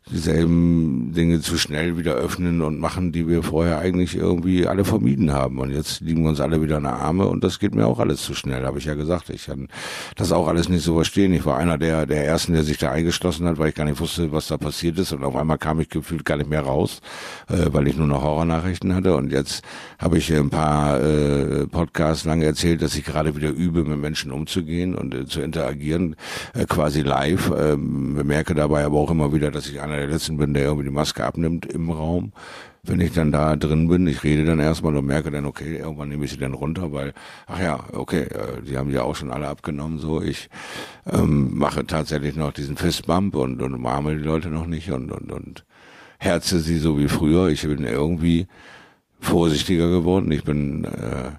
dieselben 0.09 1.13
Dinge 1.13 1.41
zu 1.41 1.59
schnell 1.59 1.99
wieder 1.99 2.13
öffnen 2.13 2.63
und 2.63 2.79
machen, 2.79 3.11
die 3.11 3.27
wir 3.27 3.43
vorher 3.43 3.79
eigentlich 3.81 4.15
irgendwie 4.15 4.65
alle 4.69 4.85
vermieden 4.85 5.33
haben. 5.33 5.59
Und 5.59 5.73
jetzt 5.73 6.01
liegen 6.01 6.23
wir 6.23 6.29
uns 6.29 6.41
alle 6.41 6.63
wieder 6.63 6.77
in 6.77 6.85
der 6.85 6.93
Arme 6.93 7.27
und 7.27 7.43
das 7.43 7.59
geht 7.59 7.75
mir 7.75 7.89
auch 7.89 7.99
alles 7.99 8.23
zu 8.23 8.33
schnell, 8.33 8.65
habe 8.65 8.79
ich 8.79 8.85
ja 8.85 8.95
gesagt. 8.95 9.31
Ich 9.31 9.47
kann 9.47 9.67
das 10.15 10.31
auch 10.31 10.47
alles 10.47 10.69
nicht 10.69 10.85
so 10.85 10.95
verstehen. 10.95 11.33
Ich 11.35 11.45
war 11.45 11.57
einer 11.57 11.77
der, 11.77 12.07
der 12.07 12.25
Ersten, 12.25 12.53
der 12.53 12.63
sich 12.63 12.79
da 12.79 12.93
eingeschlossen 12.93 13.49
hat, 13.49 13.59
weil 13.59 13.71
ich 13.71 13.75
gar 13.75 13.85
nicht 13.85 13.99
wusste, 13.99 14.31
was 14.31 14.47
da 14.47 14.57
passiert 14.57 14.97
ist. 15.01 15.11
Und 15.11 15.25
auf 15.25 15.35
einmal 15.35 15.59
kam 15.59 15.81
ich 15.81 15.89
gefühlt 15.89 16.25
gar 16.25 16.37
nicht 16.37 16.51
mehr 16.51 16.63
raus, 16.63 17.01
äh, 17.49 17.67
weil 17.73 17.89
ich 17.89 17.97
nur 17.97 18.07
noch 18.07 18.23
Horrornachrichten 18.23 18.95
hatte. 18.95 19.17
Und 19.17 19.33
jetzt 19.33 19.65
habe 19.99 20.19
ich 20.19 20.33
ein 20.33 20.51
paar 20.51 21.01
äh, 21.01 21.67
Podcasts 21.67 22.25
lange 22.25 22.45
erzählt, 22.45 22.81
dass 22.81 22.95
ich 22.95 23.05
gerade 23.05 23.35
wieder 23.35 23.51
übe, 23.51 23.83
mit 23.83 23.99
Menschen 23.99 24.31
umzugehen 24.31 24.95
und 24.95 25.15
äh, 25.15 25.27
zu 25.27 25.41
interagieren, 25.41 26.15
äh, 26.55 26.65
quasi 26.65 27.03
live. 27.03 27.51
Äh, 27.51 27.77
bemerke 27.77 28.55
dabei 28.55 28.85
aber 28.85 28.99
auch 28.99 29.11
immer 29.11 29.33
wieder, 29.33 29.51
dass 29.51 29.67
ich 29.69 29.81
einer 29.81 29.96
einer 29.97 30.07
der 30.07 30.15
letzten 30.15 30.37
bin, 30.37 30.55
der 30.55 30.65
irgendwie 30.65 30.85
die 30.85 30.95
Maske 30.95 31.25
abnimmt 31.25 31.67
im 31.67 31.91
Raum. 31.91 32.33
Wenn 32.83 33.01
ich 33.01 33.13
dann 33.13 33.33
da 33.33 33.57
drin 33.57 33.89
bin, 33.89 34.07
ich 34.07 34.23
rede 34.23 34.45
dann 34.45 34.61
erstmal 34.61 34.97
und 34.97 35.07
merke 35.07 35.33
dann, 35.33 35.45
okay, 35.45 35.79
irgendwann 35.79 36.09
nehme 36.09 36.25
ich 36.25 36.31
sie 36.31 36.37
dann 36.37 36.55
runter, 36.55 36.93
weil, 36.93 37.15
ach 37.47 37.61
ja, 37.61 37.85
okay, 37.93 38.23
äh, 38.23 38.63
die 38.63 38.77
haben 38.79 38.91
ja 38.91 39.03
auch 39.03 39.17
schon 39.17 39.33
alle 39.33 39.49
abgenommen, 39.49 39.99
so. 39.99 40.23
Ich 40.23 40.49
ähm, 41.11 41.57
mache 41.59 41.85
tatsächlich 41.85 42.37
noch 42.37 42.53
diesen 42.53 42.77
Fistbump 42.77 43.35
und, 43.35 43.61
und 43.61 43.75
umarme 43.75 44.17
die 44.17 44.23
Leute 44.23 44.49
noch 44.49 44.67
nicht 44.67 44.91
und, 44.93 45.11
und, 45.11 45.33
und 45.33 45.65
herze 46.19 46.61
sie 46.61 46.79
so 46.79 46.99
wie 46.99 47.09
früher. 47.09 47.49
Ich 47.49 47.63
bin 47.63 47.85
irgendwie 47.85 48.47
vorsichtiger 49.19 49.89
geworden. 49.91 50.31
Ich 50.31 50.45
bin 50.45 50.85
äh, 50.85 51.33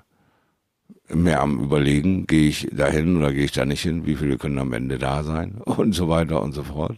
mehr 1.16 1.42
am 1.42 1.64
Überlegen, 1.64 2.28
gehe 2.28 2.50
ich 2.50 2.68
da 2.72 2.88
hin 2.88 3.16
oder 3.16 3.32
gehe 3.32 3.46
ich 3.46 3.54
da 3.54 3.64
nicht 3.64 3.82
hin, 3.82 4.06
wie 4.06 4.16
viele 4.16 4.38
können 4.38 4.60
am 4.60 4.74
Ende 4.74 4.98
da 4.98 5.24
sein 5.24 5.62
und 5.66 5.94
so 5.94 6.10
weiter 6.10 6.42
und 6.42 6.54
so 6.54 6.64
fort. 6.64 6.98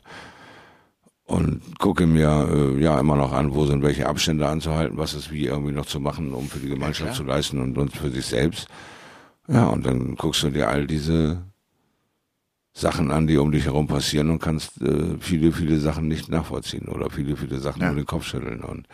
Und 1.30 1.62
gucke 1.78 2.08
mir 2.08 2.50
äh, 2.52 2.82
ja 2.82 3.00
immer 3.00 3.16
noch 3.16 3.34
an, 3.34 3.54
wo 3.54 3.64
sind 3.68 3.84
welche 3.84 4.08
Abstände 4.08 4.48
anzuhalten, 4.48 4.98
was 4.98 5.14
ist 5.14 5.32
wie 5.32 5.46
irgendwie 5.46 5.74
noch 5.74 5.86
zu 5.86 6.00
machen, 6.00 6.34
um 6.34 6.50
für 6.50 6.58
die 6.58 6.70
Gemeinschaft 6.70 7.12
ja, 7.12 7.16
zu 7.16 7.24
leisten 7.24 7.60
und, 7.60 7.78
und 7.78 7.96
für 7.96 8.10
sich 8.10 8.26
selbst. 8.26 8.68
Ja, 9.48 9.68
und 9.68 9.86
dann 9.86 10.16
guckst 10.16 10.42
du 10.42 10.50
dir 10.50 10.70
all 10.70 10.88
diese 10.88 11.44
Sachen 12.74 13.12
an, 13.12 13.28
die 13.28 13.38
um 13.38 13.52
dich 13.52 13.66
herum 13.66 13.86
passieren 13.86 14.32
und 14.32 14.40
kannst 14.40 14.82
äh, 14.82 15.18
viele, 15.20 15.52
viele 15.52 15.78
Sachen 15.80 16.08
nicht 16.08 16.30
nachvollziehen 16.30 16.88
oder 16.88 17.12
viele, 17.12 17.38
viele 17.38 17.60
Sachen 17.60 17.84
ja. 17.84 17.92
um 17.92 17.96
den 17.96 18.08
Kopf 18.08 18.26
schütteln. 18.26 18.62
Und 18.62 18.88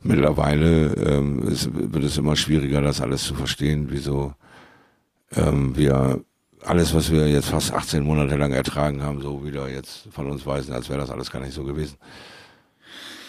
mittlerweile 0.00 0.94
ähm, 0.94 1.42
ist, 1.48 1.70
wird 1.74 2.04
es 2.04 2.18
immer 2.18 2.36
schwieriger, 2.36 2.82
das 2.82 3.00
alles 3.00 3.24
zu 3.24 3.34
verstehen, 3.34 3.88
wieso 3.90 4.34
ähm, 5.34 5.76
wir 5.76 6.22
alles, 6.64 6.94
was 6.94 7.10
wir 7.10 7.28
jetzt 7.28 7.48
fast 7.48 7.72
18 7.72 8.02
Monate 8.02 8.36
lang 8.36 8.52
ertragen 8.52 9.02
haben, 9.02 9.20
so 9.20 9.44
wieder 9.44 9.68
jetzt 9.68 10.08
von 10.10 10.30
uns 10.30 10.46
weisen, 10.46 10.72
als 10.72 10.88
wäre 10.88 11.00
das 11.00 11.10
alles 11.10 11.30
gar 11.30 11.40
nicht 11.40 11.54
so 11.54 11.64
gewesen. 11.64 11.96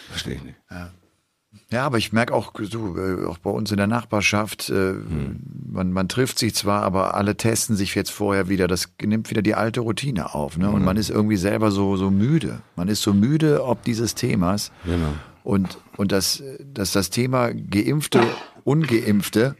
Verstehe 0.09 0.36
ich 0.36 0.43
nicht. 0.43 0.57
Ja. 0.69 0.91
Ja, 1.69 1.86
aber 1.86 1.97
ich 1.97 2.13
merke 2.13 2.34
auch, 2.34 2.53
so, 2.61 2.97
äh, 2.97 3.25
auch 3.25 3.38
bei 3.38 3.49
uns 3.49 3.71
in 3.71 3.77
der 3.77 3.88
Nachbarschaft, 3.88 4.69
äh, 4.69 4.93
hm. 4.93 5.39
man, 5.71 5.91
man 5.91 6.07
trifft 6.07 6.39
sich 6.39 6.55
zwar, 6.55 6.84
aber 6.84 7.15
alle 7.15 7.36
testen 7.36 7.75
sich 7.75 7.93
jetzt 7.95 8.11
vorher 8.11 8.49
wieder. 8.49 8.67
Das 8.67 8.89
nimmt 9.01 9.29
wieder 9.29 9.41
die 9.41 9.55
alte 9.55 9.81
Routine 9.81 10.34
auf. 10.34 10.57
Ne? 10.57 10.69
Und 10.69 10.79
mhm. 10.79 10.86
man 10.86 10.97
ist 10.97 11.09
irgendwie 11.09 11.38
selber 11.38 11.71
so, 11.71 11.95
so 11.95 12.09
müde. 12.09 12.61
Man 12.75 12.88
ist 12.88 13.01
so 13.01 13.13
müde 13.13 13.63
ob 13.65 13.84
dieses 13.84 14.15
Themas. 14.15 14.71
Genau. 14.86 15.13
Und, 15.43 15.77
und 15.97 16.11
dass, 16.11 16.43
dass 16.63 16.91
das 16.91 17.09
Thema 17.09 17.51
Geimpfte, 17.53 18.21
Ungeimpfte, 18.63 19.55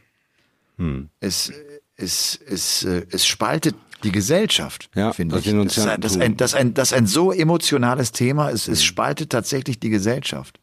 hm. 0.78 1.10
es, 1.20 1.52
es, 1.96 2.38
es, 2.46 2.84
äh, 2.84 3.06
es 3.10 3.26
spaltet 3.26 3.74
die 4.02 4.12
Gesellschaft, 4.12 4.90
ja, 4.94 5.12
finde 5.12 5.38
ich. 5.38 5.44
Das, 5.44 5.74
das, 5.74 5.86
ein, 6.18 6.36
das, 6.36 6.54
ein, 6.54 6.74
das, 6.74 6.92
ein, 6.92 7.06
so 7.06 7.32
emotionales 7.32 8.12
Thema 8.12 8.50
ist, 8.50 8.68
es 8.68 8.80
hm. 8.80 8.86
spaltet 8.86 9.30
tatsächlich 9.30 9.78
die 9.78 9.90
Gesellschaft. 9.90 10.58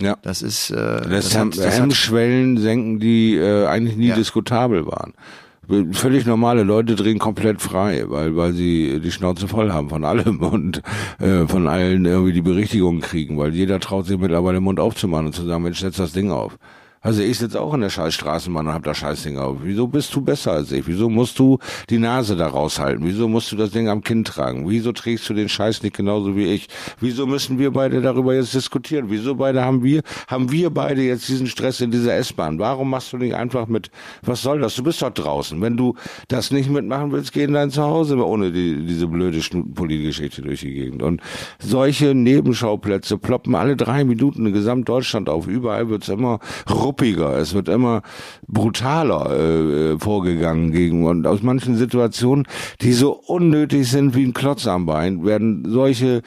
Ja. 0.00 0.16
Das 0.22 0.42
ist 0.42 0.70
äh, 0.70 0.74
das, 0.74 1.30
das, 1.30 1.36
hat, 1.36 1.56
das 1.56 1.78
Hemmschwellen 1.78 2.58
senken, 2.58 2.98
die 2.98 3.36
äh, 3.36 3.66
eigentlich 3.66 3.96
nie 3.96 4.08
ja. 4.08 4.16
diskutabel 4.16 4.86
waren. 4.86 5.12
Völlig 5.92 6.26
normale 6.26 6.62
Leute 6.62 6.94
drehen 6.94 7.18
komplett 7.18 7.62
frei, 7.62 8.04
weil 8.08 8.36
weil 8.36 8.52
sie 8.52 9.00
die 9.00 9.12
Schnauze 9.12 9.48
voll 9.48 9.72
haben 9.72 9.88
von 9.88 10.04
allem 10.04 10.40
und 10.40 10.82
äh, 11.20 11.46
von 11.46 11.68
allen 11.68 12.04
irgendwie 12.04 12.32
die 12.32 12.42
Berichtigungen 12.42 13.00
kriegen, 13.00 13.38
weil 13.38 13.54
jeder 13.54 13.80
traut 13.80 14.06
sich 14.06 14.18
mittlerweile 14.18 14.58
den 14.58 14.64
Mund 14.64 14.80
aufzumachen 14.80 15.26
und 15.26 15.34
zu 15.34 15.46
sagen, 15.46 15.62
Mensch, 15.62 15.80
setz 15.80 15.96
das 15.96 16.12
Ding 16.12 16.30
auf. 16.30 16.58
Also 17.04 17.22
ich 17.22 17.38
sitze 17.38 17.60
auch 17.60 17.74
in 17.74 17.82
der 17.82 17.90
scheiß 17.90 18.14
Straßenbahn 18.14 18.66
und 18.66 18.72
hab 18.72 18.82
das 18.82 18.96
Scheißding 18.96 19.36
auf. 19.36 19.58
Wieso 19.60 19.86
bist 19.86 20.14
du 20.14 20.22
besser 20.22 20.52
als 20.52 20.72
ich? 20.72 20.86
Wieso 20.86 21.10
musst 21.10 21.38
du 21.38 21.58
die 21.90 21.98
Nase 21.98 22.34
da 22.34 22.46
raushalten? 22.46 23.04
Wieso 23.06 23.28
musst 23.28 23.52
du 23.52 23.56
das 23.56 23.72
Ding 23.72 23.90
am 23.90 24.02
Kinn 24.02 24.24
tragen? 24.24 24.66
Wieso 24.70 24.90
trägst 24.92 25.28
du 25.28 25.34
den 25.34 25.50
Scheiß 25.50 25.82
nicht 25.82 25.94
genauso 25.94 26.34
wie 26.34 26.46
ich? 26.46 26.66
Wieso 27.00 27.26
müssen 27.26 27.58
wir 27.58 27.72
beide 27.72 28.00
darüber 28.00 28.34
jetzt 28.34 28.54
diskutieren? 28.54 29.10
Wieso 29.10 29.34
beide 29.34 29.62
haben 29.62 29.82
wir, 29.82 30.00
haben 30.28 30.50
wir 30.50 30.70
beide 30.70 31.02
jetzt 31.02 31.28
diesen 31.28 31.46
Stress 31.46 31.82
in 31.82 31.90
dieser 31.90 32.16
S-Bahn? 32.16 32.58
Warum 32.58 32.88
machst 32.88 33.12
du 33.12 33.18
nicht 33.18 33.34
einfach 33.34 33.66
mit, 33.66 33.90
was 34.22 34.40
soll 34.40 34.60
das? 34.60 34.74
Du 34.74 34.82
bist 34.82 35.02
doch 35.02 35.10
draußen. 35.10 35.60
Wenn 35.60 35.76
du 35.76 35.96
das 36.28 36.52
nicht 36.52 36.70
mitmachen 36.70 37.12
willst, 37.12 37.34
geh 37.34 37.42
in 37.42 37.52
dein 37.52 37.70
Zuhause 37.70 38.16
ohne 38.16 38.50
die, 38.50 38.86
diese 38.86 39.08
blöde 39.08 39.40
Politgeschichte 39.74 40.40
durch 40.40 40.60
die 40.60 40.72
Gegend. 40.72 41.02
Und 41.02 41.20
solche 41.58 42.14
Nebenschauplätze 42.14 43.18
ploppen 43.18 43.54
alle 43.54 43.76
drei 43.76 44.04
Minuten 44.04 44.46
in 44.46 44.54
Gesamtdeutschland 44.54 45.28
auf. 45.28 45.46
Überall 45.46 45.90
wird's 45.90 46.08
immer 46.08 46.38
rupp 46.70 46.93
ruppiger, 46.94 47.36
es 47.38 47.54
wird 47.54 47.68
immer 47.68 48.02
brutaler 48.46 49.30
äh, 49.94 49.98
vorgegangen 49.98 50.70
gegen 50.70 51.06
und 51.06 51.26
aus 51.26 51.42
manchen 51.42 51.76
Situationen, 51.76 52.46
die 52.82 52.92
so 52.92 53.12
unnötig 53.12 53.90
sind 53.90 54.14
wie 54.14 54.24
ein 54.24 54.32
Klotz 54.32 54.66
am 54.66 54.86
Bein, 54.86 55.24
werden 55.24 55.64
solche 55.68 56.18
äh, 56.18 56.20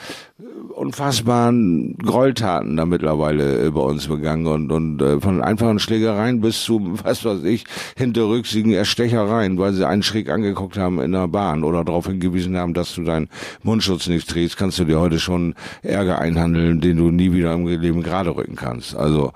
unfassbaren 0.74 1.98
Gräueltaten 1.98 2.76
da 2.76 2.86
mittlerweile 2.86 3.68
äh, 3.68 3.72
bei 3.72 3.80
uns 3.80 4.08
begangen 4.08 4.48
und, 4.48 4.72
und 4.72 5.02
äh, 5.02 5.22
von 5.22 5.42
einfachen 5.42 5.80
Schlägereien 5.80 6.42
bis 6.42 6.64
zu, 6.64 7.00
was 7.04 7.24
weiß 7.24 7.44
ich, 7.44 7.64
hinterrücksigen 7.96 8.74
Erstechereien, 8.74 9.58
weil 9.58 9.74
sie 9.74 9.88
einen 9.88 10.04
schräg 10.04 10.30
angeguckt 10.30 10.78
haben 10.78 11.00
in 11.00 11.14
der 11.14 11.30
Bahn 11.30 11.64
oder 11.64 11.86
darauf 11.86 12.08
hingewiesen 12.08 12.58
haben, 12.58 12.74
dass 12.74 12.94
du 12.94 13.04
deinen 13.04 13.30
Mundschutz 13.64 14.08
nicht 14.08 14.30
trägst, 14.30 14.58
kannst 14.58 14.80
du 14.80 14.86
dir 14.86 15.00
heute 15.00 15.20
schon 15.20 15.56
Ärger 15.82 16.20
einhandeln, 16.20 16.82
den 16.82 16.98
du 16.98 17.10
nie 17.10 17.32
wieder 17.32 17.54
im 17.54 17.66
Leben 17.68 18.04
gerade 18.04 18.36
rücken 18.36 18.56
kannst. 18.56 18.96
Also 18.96 19.32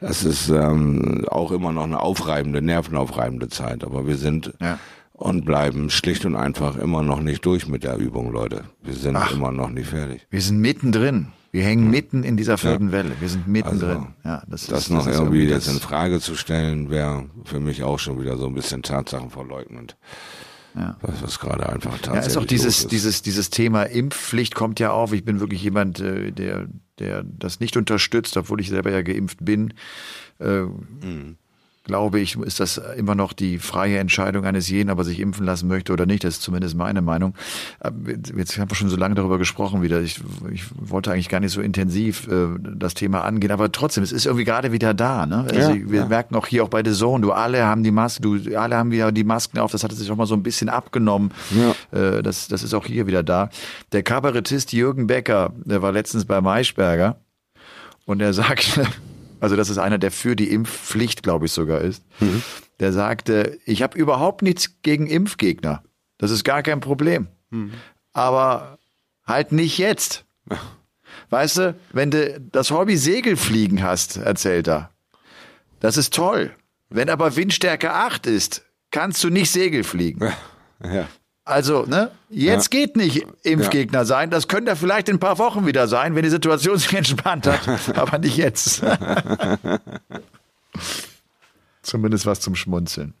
das 0.00 0.24
ist 0.24 0.48
ähm, 0.48 1.24
auch 1.28 1.52
immer 1.52 1.72
noch 1.72 1.84
eine 1.84 2.00
aufreibende, 2.00 2.62
nervenaufreibende 2.62 3.48
Zeit. 3.48 3.84
Aber 3.84 4.06
wir 4.06 4.16
sind 4.16 4.52
ja. 4.60 4.78
und 5.12 5.44
bleiben 5.44 5.90
schlicht 5.90 6.24
und 6.24 6.36
einfach 6.36 6.76
immer 6.76 7.02
noch 7.02 7.20
nicht 7.20 7.44
durch 7.46 7.66
mit 7.66 7.84
der 7.84 7.96
Übung, 7.96 8.30
Leute. 8.30 8.64
Wir 8.82 8.94
sind 8.94 9.16
Ach, 9.16 9.32
immer 9.32 9.52
noch 9.52 9.70
nicht 9.70 9.88
fertig. 9.88 10.26
Wir 10.30 10.42
sind 10.42 10.60
mittendrin. 10.60 11.28
Wir 11.52 11.64
hängen 11.64 11.90
mitten 11.90 12.22
in 12.22 12.36
dieser 12.36 12.58
vierten 12.58 12.88
ja. 12.88 12.92
Welle. 12.92 13.12
Wir 13.18 13.28
sind 13.30 13.48
mittendrin. 13.48 13.88
Also, 13.88 14.08
ja, 14.24 14.42
das, 14.46 14.66
das 14.66 14.80
ist, 14.80 14.90
noch 14.90 15.06
das 15.06 15.16
irgendwie, 15.16 15.38
irgendwie 15.38 15.54
jetzt 15.54 15.68
in 15.68 15.80
Frage 15.80 16.20
zu 16.20 16.34
stellen, 16.34 16.90
wäre 16.90 17.30
für 17.44 17.60
mich 17.60 17.82
auch 17.82 17.98
schon 17.98 18.20
wieder 18.20 18.36
so 18.36 18.46
ein 18.46 18.54
bisschen 18.54 18.82
Tatsachenverleugnend. 18.82 19.96
Ja. 20.74 20.98
Was, 21.00 21.22
was 21.22 21.38
gerade 21.38 21.66
einfach 21.66 21.92
tatsächlich 21.92 22.22
ja, 22.22 22.26
ist 22.26 22.36
auch 22.36 22.44
dieses, 22.44 22.80
ist. 22.80 22.92
dieses, 22.92 23.22
dieses 23.22 23.48
Thema 23.48 23.84
Impfpflicht 23.84 24.54
kommt 24.54 24.78
ja 24.78 24.90
auf. 24.90 25.14
Ich 25.14 25.24
bin 25.24 25.40
wirklich 25.40 25.62
jemand, 25.62 26.00
äh, 26.00 26.32
der, 26.32 26.66
der 26.98 27.22
das 27.22 27.60
nicht 27.60 27.76
unterstützt, 27.76 28.36
obwohl 28.36 28.60
ich 28.60 28.68
selber 28.68 28.90
ja 28.90 29.02
geimpft 29.02 29.44
bin. 29.44 29.74
Äh, 30.40 30.62
mhm 30.62 31.36
glaube 31.86 32.20
ich, 32.20 32.36
ist 32.36 32.60
das 32.60 32.78
immer 32.96 33.14
noch 33.14 33.32
die 33.32 33.58
freie 33.58 33.98
Entscheidung 33.98 34.44
eines 34.44 34.68
jeden, 34.68 34.90
ob 34.90 34.98
er 34.98 35.04
sich 35.04 35.20
impfen 35.20 35.46
lassen 35.46 35.68
möchte 35.68 35.92
oder 35.92 36.04
nicht. 36.04 36.24
Das 36.24 36.34
ist 36.34 36.42
zumindest 36.42 36.76
meine 36.76 37.00
Meinung. 37.00 37.34
Äh, 37.80 37.90
jetzt 38.36 38.58
haben 38.58 38.70
wir 38.70 38.74
schon 38.74 38.88
so 38.88 38.96
lange 38.96 39.14
darüber 39.14 39.38
gesprochen 39.38 39.82
wieder. 39.82 40.00
Ich, 40.00 40.20
ich 40.52 40.64
wollte 40.74 41.12
eigentlich 41.12 41.28
gar 41.28 41.40
nicht 41.40 41.52
so 41.52 41.60
intensiv 41.60 42.26
äh, 42.28 42.48
das 42.60 42.94
Thema 42.94 43.22
angehen, 43.22 43.52
aber 43.52 43.70
trotzdem, 43.70 44.02
es 44.02 44.12
ist 44.12 44.26
irgendwie 44.26 44.44
gerade 44.44 44.72
wieder 44.72 44.94
da. 44.94 45.26
Ne? 45.26 45.46
Also 45.48 45.70
ja, 45.72 45.90
wir 45.90 46.00
ja. 46.00 46.06
merken 46.06 46.34
auch 46.34 46.46
hier 46.46 46.64
auch 46.64 46.68
bei 46.68 46.82
The 46.84 46.92
Zone, 46.92 47.22
du 47.22 47.32
alle 47.32 47.64
haben 47.64 47.84
die 47.84 47.92
Maske, 47.92 48.22
du 48.22 48.58
alle 48.58 48.76
haben 48.76 48.90
wieder 48.90 49.12
die 49.12 49.24
Masken 49.24 49.58
auf. 49.58 49.70
Das 49.70 49.84
hat 49.84 49.92
sich 49.92 50.10
auch 50.10 50.16
mal 50.16 50.26
so 50.26 50.34
ein 50.34 50.42
bisschen 50.42 50.68
abgenommen. 50.68 51.30
Ja. 51.50 51.98
Äh, 51.98 52.22
das, 52.22 52.48
das 52.48 52.62
ist 52.62 52.74
auch 52.74 52.86
hier 52.86 53.06
wieder 53.06 53.22
da. 53.22 53.48
Der 53.92 54.02
Kabarettist 54.02 54.72
Jürgen 54.72 55.06
Becker, 55.06 55.52
der 55.64 55.82
war 55.82 55.92
letztens 55.92 56.24
bei 56.24 56.40
Maischberger 56.40 57.16
und 58.06 58.20
er 58.20 58.32
sagt 58.32 58.80
also 59.40 59.56
das 59.56 59.68
ist 59.68 59.78
einer, 59.78 59.98
der 59.98 60.10
für 60.10 60.36
die 60.36 60.50
Impfpflicht, 60.50 61.22
glaube 61.22 61.46
ich, 61.46 61.52
sogar 61.52 61.80
ist, 61.80 62.04
mhm. 62.20 62.42
der 62.80 62.92
sagte, 62.92 63.58
ich 63.64 63.82
habe 63.82 63.98
überhaupt 63.98 64.42
nichts 64.42 64.82
gegen 64.82 65.06
Impfgegner. 65.06 65.82
Das 66.18 66.30
ist 66.30 66.44
gar 66.44 66.62
kein 66.62 66.80
Problem. 66.80 67.28
Mhm. 67.50 67.72
Aber 68.12 68.78
halt 69.24 69.52
nicht 69.52 69.78
jetzt. 69.78 70.24
Weißt 71.30 71.58
du, 71.58 71.74
wenn 71.92 72.10
du 72.10 72.40
das 72.40 72.70
Hobby 72.70 72.96
Segelfliegen 72.96 73.82
hast, 73.82 74.16
erzählt 74.16 74.68
er, 74.68 74.90
das 75.80 75.96
ist 75.96 76.14
toll. 76.14 76.54
Wenn 76.88 77.10
aber 77.10 77.36
Windstärke 77.36 77.92
8 77.92 78.26
ist, 78.26 78.64
kannst 78.90 79.22
du 79.24 79.30
nicht 79.30 79.50
Segel 79.50 79.84
fliegen. 79.84 80.32
Ja. 80.82 81.08
Also, 81.46 81.84
ne? 81.86 82.10
Jetzt 82.28 82.74
ja. 82.74 82.80
geht 82.80 82.96
nicht 82.96 83.24
Impfgegner 83.44 84.00
ja. 84.00 84.04
sein. 84.04 84.30
Das 84.30 84.48
könnte 84.48 84.72
er 84.72 84.76
vielleicht 84.76 85.08
in 85.08 85.16
ein 85.16 85.20
paar 85.20 85.38
Wochen 85.38 85.64
wieder 85.64 85.86
sein, 85.86 86.16
wenn 86.16 86.24
die 86.24 86.28
Situation 86.28 86.76
sich 86.78 86.92
entspannt 86.92 87.46
hat. 87.46 87.96
aber 87.96 88.18
nicht 88.18 88.36
jetzt. 88.36 88.82
Zumindest 91.82 92.26
was 92.26 92.40
zum 92.40 92.56
Schmunzeln. 92.56 93.14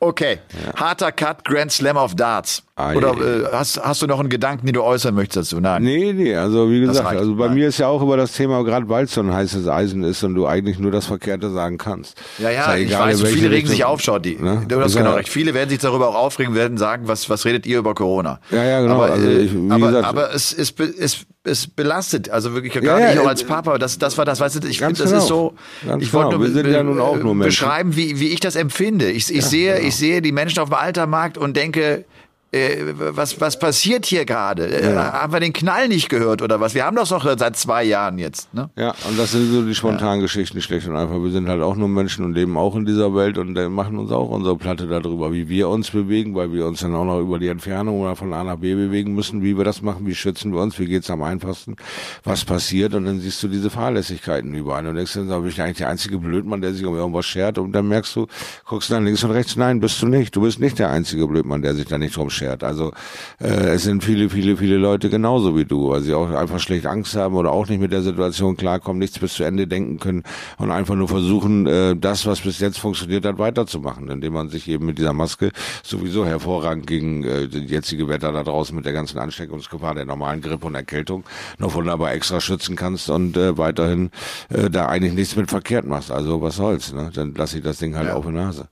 Okay, 0.00 0.38
harter 0.76 1.12
Cut, 1.12 1.44
Grand 1.44 1.72
Slam 1.72 1.96
of 1.96 2.14
Darts. 2.14 2.62
Ah, 2.74 2.94
Oder 2.94 3.10
äh, 3.10 3.44
hast, 3.52 3.78
hast 3.84 4.00
du 4.00 4.06
noch 4.06 4.18
einen 4.18 4.30
Gedanken, 4.30 4.64
den 4.64 4.74
du 4.74 4.82
äußern 4.82 5.14
möchtest 5.14 5.52
dazu? 5.52 5.60
Nein. 5.60 5.82
Nee, 5.82 6.14
nee, 6.14 6.34
also 6.34 6.70
wie 6.70 6.80
gesagt, 6.80 7.06
also 7.06 7.36
bei 7.36 7.46
Nein. 7.46 7.56
mir 7.56 7.68
ist 7.68 7.78
ja 7.78 7.88
auch 7.88 8.00
über 8.00 8.16
das 8.16 8.32
Thema, 8.32 8.64
gerade 8.64 8.88
weil 8.88 9.04
es 9.04 9.12
so 9.12 9.20
ein 9.20 9.32
heißes 9.32 9.68
Eisen 9.68 10.02
ist 10.04 10.24
und 10.24 10.34
du 10.34 10.46
eigentlich 10.46 10.78
nur 10.78 10.90
das 10.90 11.04
Verkehrte 11.04 11.50
sagen 11.50 11.76
kannst. 11.76 12.16
Ja, 12.38 12.50
ja, 12.50 12.74
ja 12.74 12.76
ich 12.78 12.98
weiß, 12.98 13.22
viele 13.24 13.50
regen 13.50 13.68
sich 13.68 13.84
auf, 13.84 14.00
schau, 14.00 14.18
die, 14.18 14.36
ne? 14.36 14.64
du 14.66 14.80
hast 14.80 14.96
genau 14.96 15.14
recht. 15.14 15.28
Viele 15.28 15.52
werden 15.52 15.68
sich 15.68 15.80
darüber 15.80 16.08
auch 16.08 16.14
aufregen, 16.14 16.54
werden 16.54 16.78
sagen, 16.78 17.08
was, 17.08 17.28
was 17.28 17.44
redet 17.44 17.66
ihr 17.66 17.78
über 17.78 17.94
Corona? 17.94 18.40
Ja, 18.50 18.64
ja, 18.64 18.80
genau. 18.80 18.94
Aber, 18.94 19.12
also 19.12 19.28
ich, 19.28 19.52
aber, 19.70 19.86
gesagt, 19.88 20.06
aber 20.06 20.34
es, 20.34 20.52
es, 20.54 20.72
es, 20.98 21.26
es 21.44 21.66
belastet, 21.66 22.30
also 22.30 22.54
wirklich 22.54 22.72
gerade 22.72 22.86
ja, 22.86 23.12
ich 23.12 23.18
auch 23.18 23.26
als 23.26 23.44
Papa, 23.44 23.76
das, 23.76 23.98
das 23.98 24.16
war 24.16 24.24
das, 24.24 24.40
weißt 24.40 24.62
du, 24.62 24.68
ich 24.68 24.78
finde, 24.78 24.94
das 24.94 25.10
genau. 25.10 25.18
ist 25.22 25.28
so, 25.28 25.54
Ganz 25.86 26.02
ich 26.02 26.12
wollte 26.14 26.38
genau. 26.38 26.62
nur, 26.62 26.72
ja 26.72 26.82
nun 26.82 27.00
auch 27.00 27.18
nur 27.18 27.34
beschreiben, 27.34 27.96
wie, 27.96 28.18
wie 28.18 28.28
ich 28.28 28.40
das 28.40 28.56
empfinde. 28.56 29.10
Ich, 29.10 29.32
ich 29.34 29.44
sehe, 29.44 29.61
genau. 29.64 29.86
ich 29.86 29.96
sehe 29.96 30.22
die 30.22 30.32
Menschen 30.32 30.60
auf 30.60 30.68
dem 30.68 30.78
Altermarkt 30.78 31.38
und 31.38 31.56
denke, 31.56 32.04
äh, 32.52 32.92
was, 32.94 33.40
was 33.40 33.58
passiert 33.58 34.04
hier 34.04 34.26
gerade? 34.26 34.66
Äh, 34.66 34.92
ja. 34.92 35.12
Haben 35.14 35.32
wir 35.32 35.40
den 35.40 35.54
Knall 35.54 35.88
nicht 35.88 36.10
gehört 36.10 36.42
oder 36.42 36.60
was? 36.60 36.74
Wir 36.74 36.84
haben 36.84 36.96
das 36.96 37.08
doch 37.08 37.24
seit 37.38 37.56
zwei 37.56 37.82
Jahren 37.82 38.18
jetzt. 38.18 38.52
Ne? 38.52 38.68
Ja, 38.76 38.94
und 39.08 39.18
das 39.18 39.32
sind 39.32 39.50
so 39.50 39.62
die 39.62 39.74
spontanen 39.74 40.16
ja. 40.16 40.26
Geschichten, 40.26 40.60
schlecht 40.60 40.86
und 40.86 40.94
einfach. 40.94 41.22
Wir 41.22 41.30
sind 41.30 41.48
halt 41.48 41.62
auch 41.62 41.76
nur 41.76 41.88
Menschen 41.88 42.26
und 42.26 42.34
leben 42.34 42.58
auch 42.58 42.76
in 42.76 42.84
dieser 42.84 43.14
Welt 43.14 43.38
und 43.38 43.56
äh, 43.56 43.70
machen 43.70 43.98
uns 43.98 44.12
auch 44.12 44.28
unsere 44.28 44.56
Platte 44.56 44.86
darüber, 44.86 45.32
wie 45.32 45.48
wir 45.48 45.70
uns 45.70 45.90
bewegen, 45.90 46.34
weil 46.34 46.52
wir 46.52 46.66
uns 46.66 46.80
dann 46.80 46.94
auch 46.94 47.06
noch 47.06 47.20
über 47.20 47.38
die 47.38 47.48
Entfernung 47.48 48.00
oder 48.00 48.16
von 48.16 48.34
A 48.34 48.44
nach 48.44 48.56
B 48.56 48.74
bewegen 48.74 49.14
müssen, 49.14 49.42
wie 49.42 49.56
wir 49.56 49.64
das 49.64 49.80
machen, 49.80 50.06
wie 50.06 50.14
schützen 50.14 50.52
wir 50.52 50.60
uns, 50.60 50.78
wie 50.78 50.86
geht's 50.86 51.08
am 51.08 51.22
einfachsten, 51.22 51.76
was 52.22 52.44
passiert 52.44 52.92
und 52.92 53.06
dann 53.06 53.18
siehst 53.20 53.42
du 53.42 53.48
diese 53.48 53.70
Fahrlässigkeiten 53.70 54.52
überall 54.52 54.86
und 54.86 54.96
denkst 54.96 55.14
dann, 55.14 55.28
da 55.28 55.38
bin 55.38 55.48
ich 55.48 55.60
eigentlich 55.62 55.78
der 55.78 55.88
einzige 55.88 56.18
Blödmann, 56.18 56.60
der 56.60 56.74
sich 56.74 56.84
um 56.84 56.96
irgendwas 56.96 57.24
schert 57.24 57.56
und 57.56 57.72
dann 57.72 57.88
merkst 57.88 58.14
du, 58.14 58.26
guckst 58.66 58.90
dann 58.90 59.06
links 59.06 59.24
und 59.24 59.30
rechts, 59.30 59.56
nein, 59.56 59.80
bist 59.80 60.02
du 60.02 60.06
nicht. 60.06 60.36
Du 60.36 60.42
bist 60.42 60.60
nicht 60.60 60.78
der 60.78 60.90
einzige 60.90 61.26
Blödmann, 61.26 61.62
der 61.62 61.74
sich 61.74 61.86
da 61.86 61.96
nicht 61.96 62.14
drum 62.14 62.28
schert 62.28 62.41
beschert. 62.42 62.64
Also 62.64 62.92
äh, 63.40 63.74
es 63.74 63.82
sind 63.82 64.04
viele, 64.04 64.28
viele, 64.28 64.56
viele 64.56 64.76
Leute 64.76 65.10
genauso 65.10 65.56
wie 65.56 65.64
du, 65.64 65.90
weil 65.90 66.02
sie 66.02 66.14
auch 66.14 66.30
einfach 66.30 66.58
schlecht 66.58 66.86
Angst 66.86 67.16
haben 67.16 67.34
oder 67.34 67.52
auch 67.52 67.68
nicht 67.68 67.80
mit 67.80 67.92
der 67.92 68.02
Situation 68.02 68.56
klarkommen, 68.56 68.98
nichts 68.98 69.18
bis 69.18 69.34
zu 69.34 69.44
Ende 69.44 69.66
denken 69.66 69.98
können 69.98 70.22
und 70.58 70.70
einfach 70.70 70.94
nur 70.94 71.08
versuchen, 71.08 71.66
äh, 71.66 71.96
das, 71.96 72.26
was 72.26 72.40
bis 72.40 72.58
jetzt 72.60 72.78
funktioniert 72.78 73.24
hat, 73.24 73.38
weiterzumachen, 73.38 74.10
indem 74.10 74.32
man 74.32 74.48
sich 74.48 74.68
eben 74.68 74.86
mit 74.86 74.98
dieser 74.98 75.12
Maske 75.12 75.52
sowieso 75.82 76.26
hervorragend 76.26 76.86
gegen 76.86 77.24
äh, 77.24 77.48
die 77.48 77.60
jetzige 77.60 78.08
Wetter 78.08 78.32
da 78.32 78.42
draußen 78.42 78.74
mit 78.74 78.84
der 78.84 78.92
ganzen 78.92 79.18
Ansteckungsgefahr 79.18 79.94
der 79.94 80.04
normalen 80.04 80.40
Grippe 80.40 80.66
und 80.66 80.74
Erkältung 80.74 81.24
noch 81.58 81.74
wunderbar 81.74 82.12
extra 82.12 82.40
schützen 82.40 82.76
kannst 82.76 83.10
und 83.10 83.36
äh, 83.36 83.56
weiterhin 83.58 84.10
äh, 84.48 84.70
da 84.70 84.86
eigentlich 84.86 85.14
nichts 85.14 85.36
mit 85.36 85.50
verkehrt 85.50 85.86
machst. 85.86 86.10
Also 86.10 86.40
was 86.42 86.56
soll's, 86.56 86.92
ne? 86.92 87.10
Dann 87.14 87.34
lass 87.36 87.54
ich 87.54 87.62
das 87.62 87.78
Ding 87.78 87.94
halt 87.96 88.08
ja. 88.08 88.14
auf 88.14 88.26
die 88.26 88.32
Nase. 88.32 88.68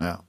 Ja. 0.00 0.20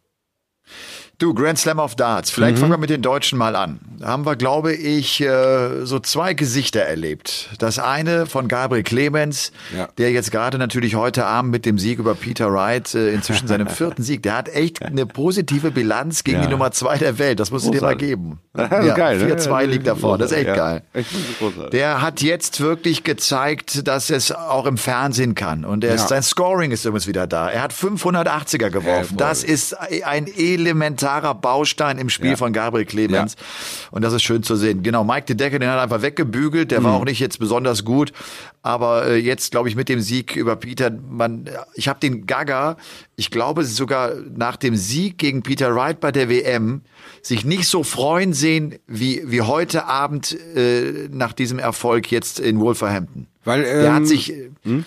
Du, 1.20 1.34
Grand 1.34 1.58
Slam 1.58 1.80
of 1.80 1.96
Darts. 1.96 2.30
Vielleicht 2.30 2.58
mhm. 2.58 2.60
fangen 2.60 2.74
wir 2.74 2.78
mit 2.78 2.92
den 2.92 3.02
Deutschen 3.02 3.40
mal 3.40 3.56
an. 3.56 3.80
Da 3.98 4.10
haben 4.10 4.28
wir, 4.28 4.36
glaube 4.36 4.76
ich, 4.76 5.20
äh, 5.20 5.84
so 5.84 6.00
zwei 6.00 6.36
Gesichter 6.36 6.82
erlebt. 6.82 7.50
Das 7.58 7.80
eine 7.80 8.28
von 8.28 8.48
Gabriel 8.48 8.84
Clemens, 8.84 9.52
ja. 9.76 9.88
der 9.98 10.12
jetzt 10.12 10.32
gerade 10.32 10.60
natürlich 10.60 10.94
heute 10.94 11.26
Abend 11.26 11.50
mit 11.50 11.66
dem 11.66 11.80
Sieg 11.80 11.98
über 11.98 12.14
Peter 12.14 12.54
Wright, 12.54 12.94
äh, 12.94 13.10
inzwischen 13.10 13.48
seinem 13.48 13.68
vierten 13.68 14.04
Sieg, 14.04 14.22
der 14.22 14.38
hat 14.38 14.50
echt 14.50 14.84
eine 14.84 15.08
positive 15.08 15.72
Bilanz 15.72 16.24
gegen 16.24 16.38
ja. 16.38 16.46
die 16.46 16.52
Nummer 16.52 16.70
zwei 16.70 17.00
der 17.00 17.18
Welt. 17.18 17.40
Das 17.40 17.50
musst 17.50 17.66
du 17.66 17.72
dir 17.72 17.82
mal 17.82 17.98
geben. 17.98 18.40
Ja, 18.58 18.96
geil. 18.96 19.22
4-2 19.22 19.62
ne? 19.62 19.66
liegt 19.68 19.88
davor. 19.88 20.18
Das 20.18 20.32
ist 20.32 20.38
echt 20.38 20.54
geil. 20.54 20.82
Der 21.72 22.02
hat 22.02 22.22
jetzt 22.22 22.60
wirklich 22.60 23.04
gezeigt, 23.04 23.88
dass 23.88 24.10
es 24.10 24.32
auch 24.32 24.66
im 24.66 24.78
Fernsehen 24.78 25.36
kann. 25.36 25.64
Und 25.64 25.84
er 25.84 25.94
ist, 25.94 26.10
sein 26.10 26.24
Scoring 26.24 26.72
ist 26.72 26.84
übrigens 26.84 27.08
wieder 27.08 27.28
da. 27.28 27.50
Er 27.50 27.62
hat 27.62 27.72
580er 27.72 28.70
geworfen. 28.70 29.16
das 29.18 29.44
ist 29.44 29.76
ein 29.78 30.28
elementar 30.28 31.07
elementarer 31.08 31.36
Baustein 31.36 31.98
im 31.98 32.10
Spiel 32.10 32.32
ja. 32.32 32.36
von 32.36 32.54
Gabriel 32.54 32.86
Clemens. 32.86 33.36
Ja. 33.36 33.88
Und 33.92 34.02
das 34.04 34.14
ist 34.14 34.24
schön 34.24 34.44
zu 34.44 34.56
sehen. 34.56 34.84
Genau, 34.84 35.04
Mike 35.04 35.26
de 35.26 35.36
Decker, 35.36 35.60
den 35.60 35.70
hat 35.70 35.80
einfach 35.80 36.02
weggebügelt. 36.02 36.72
Der 36.72 36.82
mhm. 36.82 36.86
war 36.86 36.94
auch 36.94 37.06
nicht 37.06 37.20
jetzt 37.20 37.40
besonders 37.40 37.86
gut. 37.86 38.12
Aber 38.62 39.08
äh, 39.08 39.18
jetzt, 39.18 39.52
glaube 39.52 39.70
ich, 39.70 39.76
mit 39.76 39.90
dem 39.90 40.02
Sieg 40.02 40.36
über 40.36 40.56
Peter, 40.56 40.92
man, 40.92 41.50
ich 41.74 41.88
habe 41.88 42.00
den 42.00 42.26
Gaga, 42.26 42.78
ich 43.16 43.32
glaube 43.32 43.64
sogar 43.64 44.12
nach 44.36 44.58
dem 44.58 44.76
Sieg 44.76 45.18
gegen 45.18 45.44
Peter 45.44 45.74
Wright 45.74 46.00
bei 46.00 46.12
der 46.12 46.30
WM, 46.30 46.82
sich 47.22 47.46
nicht 47.46 47.68
so 47.68 47.84
freuen 47.84 48.34
sehen 48.34 48.76
wie, 48.88 49.22
wie 49.26 49.42
heute 49.42 49.86
Abend 49.86 50.38
äh, 50.56 51.08
nach 51.12 51.34
diesem 51.34 51.60
Erfolg 51.60 52.12
jetzt 52.12 52.40
in 52.40 52.60
Wolverhampton. 52.60 53.28
Weil, 53.46 53.64
ähm, 53.64 53.82
der 53.82 53.94
hat 53.94 54.00
ähm, 54.02 54.06
sich. 54.06 54.34
Hm? 54.64 54.86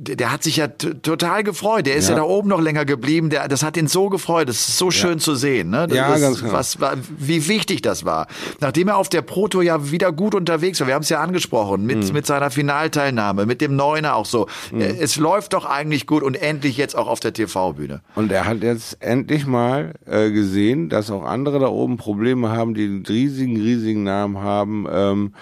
Der 0.00 0.30
hat 0.30 0.44
sich 0.44 0.56
ja 0.56 0.68
total 0.68 1.42
gefreut. 1.42 1.86
Der 1.86 1.96
ist 1.96 2.08
ja. 2.08 2.14
ja. 2.14 2.20
da 2.20 2.22
oben 2.22 2.48
noch 2.48 2.60
länger 2.60 2.84
geblieben. 2.84 3.30
Der, 3.30 3.48
das 3.48 3.64
hat 3.64 3.76
ihn 3.76 3.88
so 3.88 4.08
gefreut. 4.08 4.48
Das 4.48 4.68
ist 4.68 4.78
so 4.78 4.92
schön 4.92 5.14
ja. 5.14 5.18
zu 5.18 5.34
sehen. 5.34 5.70
Ne? 5.70 5.88
Das, 5.88 5.96
ja, 5.96 6.16
ganz 6.16 6.40
genau. 6.40 6.52
Was, 6.52 6.78
wie 7.18 7.48
wichtig 7.48 7.82
das 7.82 8.04
war. 8.04 8.28
Nachdem 8.60 8.86
er 8.86 8.96
auf 8.96 9.08
der 9.08 9.22
Proto 9.22 9.60
ja 9.60 9.90
wieder 9.90 10.12
gut 10.12 10.36
unterwegs 10.36 10.78
war. 10.78 10.86
Wir 10.86 10.94
haben 10.94 11.02
es 11.02 11.08
ja 11.08 11.20
angesprochen. 11.20 11.84
Mit, 11.84 12.06
mhm. 12.06 12.12
mit 12.12 12.26
seiner 12.26 12.52
Finalteilnahme, 12.52 13.44
mit 13.44 13.60
dem 13.60 13.74
Neuner 13.74 14.14
auch 14.14 14.26
so. 14.26 14.46
Mhm. 14.70 14.82
Es 14.82 15.16
läuft 15.16 15.52
doch 15.52 15.64
eigentlich 15.64 16.06
gut 16.06 16.22
und 16.22 16.36
endlich 16.36 16.76
jetzt 16.76 16.94
auch 16.94 17.08
auf 17.08 17.18
der 17.18 17.32
TV-Bühne. 17.32 18.00
Und 18.14 18.30
er 18.30 18.44
hat 18.44 18.62
jetzt 18.62 19.02
endlich 19.02 19.46
mal 19.46 19.94
äh, 20.06 20.30
gesehen, 20.30 20.90
dass 20.90 21.10
auch 21.10 21.24
andere 21.24 21.58
da 21.58 21.66
oben 21.66 21.96
Probleme 21.96 22.50
haben, 22.50 22.74
die 22.74 22.84
einen 22.84 23.04
riesigen, 23.04 23.56
riesigen 23.56 24.04
Namen 24.04 24.38
haben. 24.38 24.86
Ähm, 24.88 25.32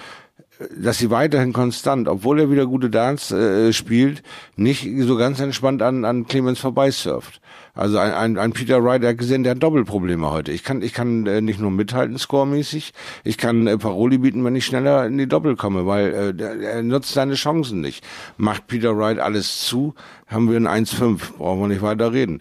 dass 0.76 0.98
sie 0.98 1.10
weiterhin 1.10 1.52
konstant, 1.52 2.08
obwohl 2.08 2.40
er 2.40 2.50
wieder 2.50 2.66
gute 2.66 2.90
Dance 2.90 3.36
äh, 3.36 3.72
spielt, 3.72 4.22
nicht 4.56 4.88
so 5.00 5.16
ganz 5.16 5.40
entspannt 5.40 5.82
an, 5.82 6.04
an 6.04 6.26
Clemens 6.26 6.58
vorbeisurft. 6.58 7.40
Also 7.76 7.98
ein, 7.98 8.12
ein, 8.14 8.38
ein 8.38 8.52
Peter 8.52 8.82
Wright, 8.82 9.04
hat 9.04 9.18
gesehen, 9.18 9.42
der 9.42 9.52
hat 9.52 9.62
Doppelprobleme 9.62 10.30
heute. 10.30 10.50
Ich 10.50 10.64
kann, 10.64 10.80
ich 10.80 10.94
kann 10.94 11.26
äh, 11.26 11.42
nicht 11.42 11.60
nur 11.60 11.70
mithalten, 11.70 12.18
scoremäßig, 12.18 12.94
ich 13.22 13.36
kann 13.36 13.66
äh, 13.66 13.76
Paroli 13.76 14.16
bieten, 14.18 14.42
wenn 14.44 14.56
ich 14.56 14.64
schneller 14.64 15.06
in 15.06 15.18
die 15.18 15.28
Doppel 15.28 15.56
komme, 15.56 15.86
weil 15.86 16.34
äh, 16.38 16.64
er 16.64 16.82
nutzt 16.82 17.12
seine 17.12 17.34
Chancen 17.34 17.82
nicht. 17.82 18.02
Macht 18.38 18.66
Peter 18.66 18.96
Wright 18.96 19.18
alles 19.18 19.66
zu, 19.66 19.94
haben 20.26 20.50
wir 20.50 20.56
ein 20.56 20.86
1-5, 20.86 21.36
brauchen 21.38 21.60
wir 21.60 21.68
nicht 21.68 21.82
weiter 21.82 22.12
reden. 22.12 22.40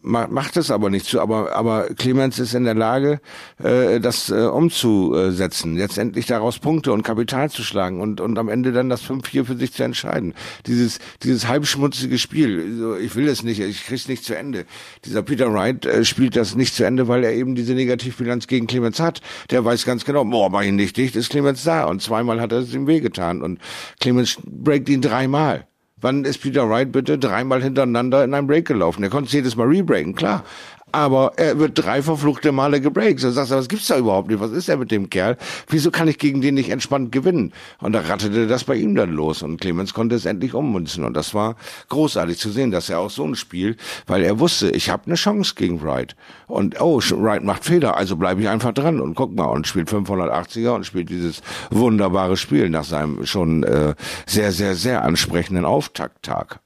Macht 0.00 0.56
es 0.56 0.70
aber 0.70 0.88
nicht 0.88 1.06
zu, 1.06 1.20
aber, 1.20 1.54
aber 1.54 1.88
Clemens 1.94 2.38
ist 2.38 2.54
in 2.54 2.64
der 2.64 2.74
Lage, 2.74 3.20
äh, 3.62 4.00
das 4.00 4.30
äh, 4.30 4.46
umzusetzen, 4.46 5.76
jetzt 5.76 5.98
endlich 5.98 6.26
daraus 6.26 6.58
Punkte 6.58 6.92
und 6.92 7.02
Kapital 7.02 7.50
zu 7.50 7.62
schlagen 7.62 8.00
und, 8.00 8.20
und 8.20 8.38
am 8.38 8.48
Ende 8.48 8.72
dann 8.72 8.88
das 8.88 9.02
5-4 9.02 9.44
für 9.44 9.56
sich 9.56 9.72
zu 9.74 9.82
entscheiden. 9.82 10.34
Dieses, 10.66 11.00
dieses 11.22 11.48
halbschmutzige 11.48 12.16
Spiel, 12.16 12.96
ich 13.02 13.14
will 13.14 13.28
es 13.28 13.42
nicht, 13.42 13.60
ich 13.60 13.84
krieg's 13.84 14.08
nicht 14.08 14.24
zu 14.24 14.36
Ende. 14.36 14.64
Dieser 15.04 15.22
Peter 15.22 15.52
Wright 15.52 15.84
äh, 15.86 16.04
spielt 16.04 16.36
das 16.36 16.54
nicht 16.54 16.74
zu 16.74 16.84
Ende, 16.84 17.08
weil 17.08 17.24
er 17.24 17.32
eben 17.32 17.54
diese 17.54 17.74
Negativbilanz 17.74 18.46
gegen 18.46 18.66
Clemens 18.66 19.00
hat. 19.00 19.20
Der 19.50 19.64
weiß 19.64 19.84
ganz 19.84 20.04
genau, 20.04 20.24
boah, 20.24 20.50
mach 20.50 20.62
ihn 20.62 20.76
nicht 20.76 20.96
dicht, 20.96 21.16
ist 21.16 21.30
Clemens 21.30 21.64
da. 21.64 21.84
Und 21.84 22.02
zweimal 22.02 22.40
hat 22.40 22.52
er 22.52 22.58
es 22.58 22.74
ihm 22.74 22.86
wehgetan 22.86 23.42
und 23.42 23.60
Clemens 24.00 24.38
breakt 24.44 24.88
ihn 24.88 25.02
dreimal. 25.02 25.66
Wann 26.00 26.24
ist 26.24 26.38
Peter 26.38 26.68
Wright 26.70 26.92
bitte 26.92 27.18
dreimal 27.18 27.60
hintereinander 27.60 28.22
in 28.22 28.32
einem 28.32 28.46
Break 28.46 28.68
gelaufen? 28.68 29.02
Er 29.02 29.10
konnte 29.10 29.32
jedes 29.32 29.56
Mal 29.56 29.66
rebreaken, 29.66 30.14
klar 30.14 30.44
aber 30.92 31.32
er 31.36 31.58
wird 31.58 31.72
drei 31.74 32.02
verfluchte 32.02 32.52
Male 32.52 32.80
gebreakt. 32.80 33.20
So 33.20 33.30
sagst 33.30 33.52
du, 33.52 33.56
was 33.56 33.68
gibt's 33.68 33.88
da 33.88 33.98
überhaupt 33.98 34.28
nicht? 34.28 34.40
Was 34.40 34.52
ist 34.52 34.68
er 34.68 34.76
mit 34.76 34.90
dem 34.90 35.10
Kerl? 35.10 35.36
Wieso 35.68 35.90
kann 35.90 36.08
ich 36.08 36.18
gegen 36.18 36.40
den 36.40 36.54
nicht 36.54 36.70
entspannt 36.70 37.12
gewinnen? 37.12 37.52
Und 37.80 37.92
da 37.92 38.00
rattete 38.00 38.46
das 38.46 38.64
bei 38.64 38.76
ihm 38.76 38.94
dann 38.94 39.12
los 39.12 39.42
und 39.42 39.60
Clemens 39.60 39.94
konnte 39.94 40.14
es 40.14 40.26
endlich 40.26 40.54
ummünzen 40.54 41.04
und 41.04 41.14
das 41.14 41.34
war 41.34 41.56
großartig 41.88 42.38
zu 42.38 42.50
sehen, 42.50 42.70
dass 42.70 42.88
er 42.88 43.00
auch 43.00 43.10
so 43.10 43.24
ein 43.24 43.34
Spiel, 43.34 43.76
weil 44.06 44.22
er 44.22 44.38
wusste, 44.40 44.70
ich 44.70 44.90
habe 44.90 45.04
eine 45.06 45.14
Chance 45.14 45.54
gegen 45.56 45.82
Wright 45.82 46.16
und 46.46 46.80
oh, 46.80 47.00
Wright 47.00 47.44
macht 47.44 47.64
Fehler, 47.64 47.96
also 47.96 48.16
bleibe 48.16 48.40
ich 48.40 48.48
einfach 48.48 48.72
dran 48.72 49.00
und 49.00 49.14
guck 49.14 49.34
mal 49.34 49.46
und 49.46 49.66
spielt 49.66 49.88
580er 49.88 50.70
und 50.70 50.84
spielt 50.84 51.10
dieses 51.10 51.42
wunderbare 51.70 52.36
Spiel 52.36 52.68
nach 52.70 52.84
seinem 52.84 53.26
schon 53.26 53.62
äh, 53.64 53.94
sehr, 54.26 54.52
sehr, 54.52 54.74
sehr 54.74 55.02
ansprechenden 55.02 55.64
Auftakttag. 55.64 56.60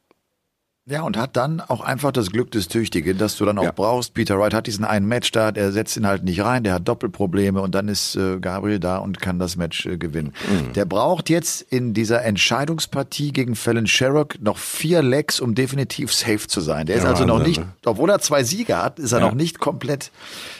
Ja, 0.84 1.02
und 1.02 1.16
hat 1.16 1.36
dann 1.36 1.60
auch 1.60 1.80
einfach 1.80 2.10
das 2.10 2.32
Glück 2.32 2.50
des 2.50 2.66
Tüchtigen, 2.66 3.16
dass 3.16 3.36
du 3.36 3.44
dann 3.44 3.56
auch 3.56 3.62
ja. 3.62 3.70
brauchst. 3.70 4.14
Peter 4.14 4.36
Wright 4.36 4.52
hat 4.52 4.66
diesen 4.66 4.84
einen 4.84 5.06
Match 5.06 5.30
da, 5.30 5.52
der 5.52 5.70
setzt 5.70 5.96
ihn 5.96 6.08
halt 6.08 6.24
nicht 6.24 6.42
rein, 6.42 6.64
der 6.64 6.74
hat 6.74 6.88
Doppelprobleme 6.88 7.60
und 7.60 7.72
dann 7.76 7.86
ist 7.86 8.16
äh, 8.16 8.40
Gabriel 8.40 8.80
da 8.80 8.96
und 8.96 9.20
kann 9.20 9.38
das 9.38 9.54
Match 9.54 9.86
äh, 9.86 9.96
gewinnen. 9.96 10.32
Mhm. 10.50 10.72
Der 10.72 10.84
braucht 10.84 11.30
jetzt 11.30 11.62
in 11.62 11.94
dieser 11.94 12.24
Entscheidungspartie 12.24 13.30
gegen 13.30 13.54
Fallon 13.54 13.86
Sherrock 13.86 14.42
noch 14.42 14.58
vier 14.58 15.02
Legs, 15.02 15.38
um 15.38 15.54
definitiv 15.54 16.12
safe 16.12 16.48
zu 16.48 16.60
sein. 16.60 16.86
Der 16.86 16.96
ja, 16.96 17.02
ist 17.02 17.08
also 17.08 17.26
noch 17.26 17.46
nicht, 17.46 17.60
ne? 17.60 17.68
obwohl 17.84 18.10
er 18.10 18.18
zwei 18.18 18.42
Siege 18.42 18.76
hat, 18.76 18.98
ist 18.98 19.12
er 19.12 19.20
ja. 19.20 19.26
noch 19.26 19.34
nicht 19.34 19.60
komplett 19.60 20.10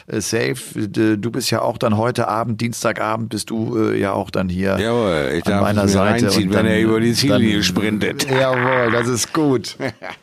äh, 0.07 0.21
safe. 0.21 0.87
Du 0.87 1.31
bist 1.31 1.51
ja 1.51 1.61
auch 1.61 1.77
dann 1.77 1.97
heute 1.97 2.29
Abend, 2.29 2.61
Dienstagabend, 2.61 3.27
bist 3.27 3.49
du 3.49 3.77
äh, 3.77 3.99
ja 3.99 4.13
auch 4.13 4.29
dann 4.29 4.47
hier 4.47 4.79
Jawohl, 4.79 5.33
ich 5.37 5.45
an 5.47 5.59
meiner 5.59 5.89
Seite. 5.89 6.27
Reinziehen, 6.27 6.47
und 6.47 6.55
dann, 6.55 6.65
wenn 6.65 6.71
er 6.71 6.79
über 6.79 7.01
die 7.01 7.11
Ziellinie 7.11 7.61
sprintet. 7.61 8.25
Jawohl, 8.29 8.89
das 8.93 9.09
ist 9.09 9.33
gut. 9.33 9.75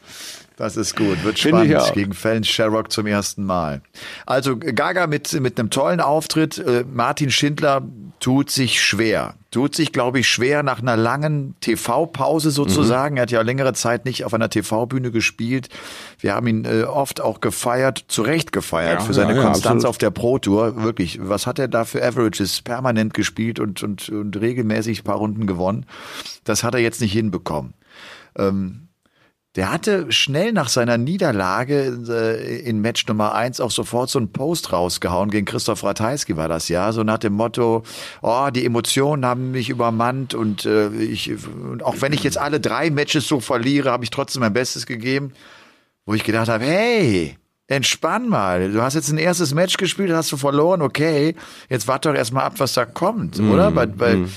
Das 0.61 0.77
ist 0.77 0.95
gut, 0.95 1.25
wird 1.25 1.39
spannend 1.39 1.95
gegen 1.95 2.13
Fallon 2.13 2.45
Sherrock 2.45 2.93
zum 2.93 3.07
ersten 3.07 3.45
Mal. 3.47 3.81
Also 4.27 4.59
Gaga 4.59 5.07
mit, 5.07 5.33
mit 5.41 5.59
einem 5.59 5.71
tollen 5.71 6.01
Auftritt. 6.01 6.59
Äh, 6.59 6.85
Martin 6.93 7.31
Schindler 7.31 7.81
tut 8.21 8.51
sich 8.51 8.83
schwer. 8.83 9.37
Tut 9.51 9.75
sich, 9.75 9.91
glaube 9.91 10.21
ich, 10.21 10.29
schwer 10.29 10.63
nach 10.63 10.83
einer 10.83 10.99
langen 10.99 11.55
TV-Pause 11.63 12.51
sozusagen. 12.51 13.15
Mhm. 13.15 13.17
Er 13.17 13.23
hat 13.23 13.31
ja 13.31 13.41
längere 13.41 13.73
Zeit 13.73 14.05
nicht 14.05 14.27
auf 14.27 14.35
einer 14.35 14.51
TV-Bühne 14.51 15.11
gespielt. 15.11 15.71
Wir 16.19 16.35
haben 16.35 16.47
ihn 16.47 16.67
äh, 16.67 16.83
oft 16.83 17.23
auch 17.23 17.41
gefeiert, 17.41 18.05
zu 18.09 18.21
Recht 18.21 18.53
gefeiert 18.53 19.01
ja, 19.01 19.07
für 19.07 19.15
seine 19.15 19.37
ja, 19.37 19.43
Konstanz 19.43 19.85
ja, 19.85 19.89
auf 19.89 19.97
der 19.97 20.11
Pro 20.11 20.39
Tour. 20.39 20.83
Wirklich, 20.83 21.21
was 21.23 21.47
hat 21.47 21.59
er 21.59 21.69
da 21.69 21.87
für 21.87 22.05
Averages 22.05 22.61
permanent 22.61 23.15
gespielt 23.15 23.61
und, 23.61 23.83
und, 23.83 24.11
und 24.11 24.39
regelmäßig 24.39 25.01
ein 25.01 25.05
paar 25.05 25.17
Runden 25.17 25.47
gewonnen? 25.47 25.87
Das 26.45 26.65
hat 26.65 26.75
er 26.75 26.81
jetzt 26.81 27.01
nicht 27.01 27.15
hinbekommen. 27.15 27.73
Ähm, 28.37 28.90
der 29.57 29.73
hatte 29.73 30.13
schnell 30.13 30.53
nach 30.53 30.69
seiner 30.69 30.97
Niederlage 30.97 31.99
äh, 32.09 32.61
in 32.61 32.81
Match 32.81 33.07
Nummer 33.09 33.35
eins 33.35 33.61
auch 33.61 33.73
sofort 33.73 34.09
so 34.09 34.21
einen 34.21 34.33
Post 34.33 34.73
rausgehauen. 34.73 35.31
Gegen 35.31 35.45
Christoph 35.45 35.83
Ratajski 35.83 36.37
war 36.37 36.49
das 36.49 36.69
ja. 36.69 36.93
So 36.93 37.03
nach 37.03 37.19
dem 37.19 37.33
Motto, 37.33 37.83
oh, 38.23 38.49
die 38.55 38.65
Emotionen 38.65 39.27
haben 39.27 39.51
mich 39.51 39.69
übermannt 39.69 40.35
und 40.35 40.67
äh, 40.67 40.91
ich, 40.91 41.33
und 41.47 41.83
auch 41.83 41.97
wenn 42.01 42.13
ich 42.13 42.23
jetzt 42.23 42.39
alle 42.39 42.61
drei 42.61 42.91
Matches 42.91 43.27
so 43.27 43.41
verliere, 43.41 43.91
habe 43.91 44.05
ich 44.05 44.11
trotzdem 44.11 44.41
mein 44.41 44.53
Bestes 44.53 44.87
gegeben. 44.87 45.33
Wo 46.07 46.15
ich 46.15 46.25
gedacht 46.25 46.49
habe, 46.49 46.65
hey, 46.65 47.37
entspann 47.67 48.29
mal. 48.29 48.73
Du 48.73 48.83
hast 48.83 48.95
jetzt 48.95 49.11
ein 49.11 49.19
erstes 49.19 49.53
Match 49.55 49.77
gespielt, 49.77 50.13
hast 50.13 50.31
du 50.31 50.37
verloren, 50.37 50.81
okay. 50.81 51.35
Jetzt 51.69 51.89
warte 51.89 52.09
doch 52.09 52.17
erstmal 52.17 52.45
ab, 52.45 52.55
was 52.59 52.75
da 52.75 52.85
kommt, 52.85 53.39
mm, 53.39 53.51
oder? 53.51 53.75
Weil, 53.75 53.99
weil 53.99 54.17
mm. 54.17 54.33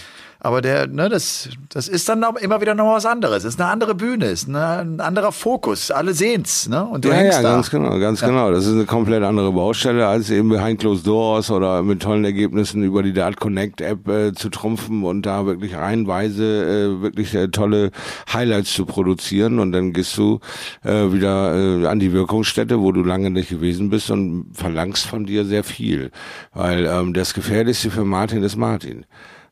Aber 0.46 0.62
der, 0.62 0.88
ne, 0.88 1.08
das, 1.08 1.48
das 1.70 1.88
ist 1.88 2.10
dann 2.10 2.20
noch, 2.20 2.36
immer 2.36 2.60
wieder 2.60 2.76
noch 2.76 2.94
was 2.94 3.06
anderes. 3.06 3.44
Das 3.44 3.54
ist 3.54 3.62
eine 3.62 3.72
andere 3.72 3.96
Bühne, 3.96 4.26
ist 4.26 4.50
eine, 4.50 4.80
ein 4.80 5.00
anderer 5.00 5.32
Fokus. 5.32 5.90
Alle 5.90 6.14
sehen's, 6.14 6.68
ne? 6.68 6.84
Und 6.84 7.06
du 7.06 7.10
ja, 7.10 7.16
hängst 7.16 7.38
ja, 7.38 7.44
da. 7.44 7.54
ganz 7.54 7.70
genau, 7.70 7.98
ganz 7.98 8.20
ja. 8.20 8.28
genau. 8.28 8.52
Das 8.52 8.66
ist 8.66 8.74
eine 8.74 8.84
komplett 8.84 9.24
andere 9.24 9.54
Baustelle, 9.54 10.06
als 10.06 10.30
eben 10.30 10.50
behind 10.50 10.82
closed 10.82 11.08
doors 11.08 11.50
oder 11.50 11.82
mit 11.82 12.02
tollen 12.02 12.26
Ergebnissen 12.26 12.84
über 12.84 13.04
die 13.04 13.14
Dart 13.14 13.40
Connect 13.40 13.80
App 13.80 14.06
äh, 14.10 14.34
zu 14.34 14.50
trumpfen 14.50 15.06
und 15.06 15.26
da 15.26 15.46
wirklich 15.46 15.78
reihenweise 15.78 16.44
äh, 16.44 17.02
wirklich 17.02 17.34
äh, 17.34 17.48
tolle 17.48 17.92
Highlights 18.34 18.74
zu 18.74 18.86
produzieren. 18.86 19.60
Und 19.60 19.72
dann 19.72 19.94
gehst 19.94 20.18
du 20.18 20.42
äh, 20.84 21.14
wieder 21.14 21.56
äh, 21.56 21.88
an 21.88 22.00
die 22.00 22.12
Wirkungsstätte, 22.12 22.82
wo 22.82 22.92
du 22.92 23.02
lange 23.02 23.30
nicht 23.30 23.48
gewesen 23.48 23.90
bist 23.90 24.12
und 24.12 24.48
verlangst 24.52 25.06
von 25.06 25.26
dir 25.26 25.46
sehr 25.46 25.64
viel. 25.64 26.12
Weil 26.54 26.86
ähm, 26.86 27.14
das 27.14 27.34
Gefährlichste 27.34 27.92
für 27.92 28.04
Martin 28.04 28.44
ist 28.44 28.58
Martin 28.58 29.06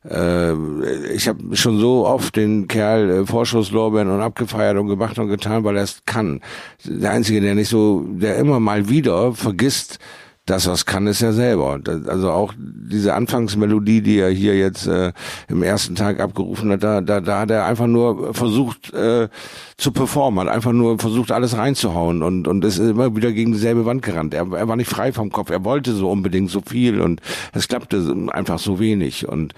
äh, 0.08 0.54
ich 1.12 1.28
habe 1.28 1.56
schon 1.56 1.78
so 1.78 2.06
oft 2.06 2.36
den 2.36 2.68
Kerl 2.68 3.10
äh, 3.10 3.26
Vorschusslorbeeren 3.26 4.10
und 4.10 4.20
abgefeiert 4.20 4.76
und 4.76 4.88
gemacht 4.88 5.18
und 5.18 5.28
getan, 5.28 5.64
weil 5.64 5.76
er 5.76 5.84
es 5.84 6.02
kann. 6.06 6.40
Der 6.84 7.12
Einzige, 7.12 7.40
der 7.40 7.54
nicht 7.54 7.68
so, 7.68 8.04
der 8.08 8.36
immer 8.36 8.60
mal 8.60 8.88
wieder 8.88 9.32
vergisst, 9.32 9.98
das, 10.46 10.66
was 10.66 10.86
kann, 10.86 11.06
ist 11.06 11.22
er 11.22 11.32
selber. 11.32 11.78
Also 12.06 12.30
auch 12.32 12.52
diese 12.58 13.14
Anfangsmelodie, 13.14 14.02
die 14.02 14.18
er 14.18 14.30
hier 14.30 14.56
jetzt 14.56 14.88
äh, 14.88 15.12
im 15.48 15.62
ersten 15.62 15.94
Tag 15.94 16.18
abgerufen 16.18 16.72
hat, 16.72 16.82
da, 16.82 17.00
da, 17.00 17.20
da 17.20 17.40
hat 17.40 17.50
er 17.52 17.64
einfach 17.64 17.86
nur 17.86 18.34
versucht 18.34 18.92
äh, 18.92 19.28
zu 19.76 19.92
performen, 19.92 20.48
hat 20.48 20.54
einfach 20.54 20.72
nur 20.72 20.98
versucht, 20.98 21.30
alles 21.30 21.56
reinzuhauen 21.56 22.24
und, 22.24 22.48
und 22.48 22.64
ist 22.64 22.78
immer 22.78 23.14
wieder 23.14 23.30
gegen 23.30 23.52
dieselbe 23.52 23.86
Wand 23.86 24.02
gerannt. 24.02 24.34
Er, 24.34 24.50
er 24.52 24.66
war 24.66 24.74
nicht 24.74 24.90
frei 24.90 25.12
vom 25.12 25.30
Kopf, 25.30 25.50
er 25.50 25.64
wollte 25.64 25.92
so 25.92 26.10
unbedingt 26.10 26.50
so 26.50 26.60
viel 26.60 27.00
und 27.00 27.20
es 27.52 27.68
klappte 27.68 28.04
einfach 28.32 28.58
so 28.58 28.80
wenig. 28.80 29.28
Und 29.28 29.54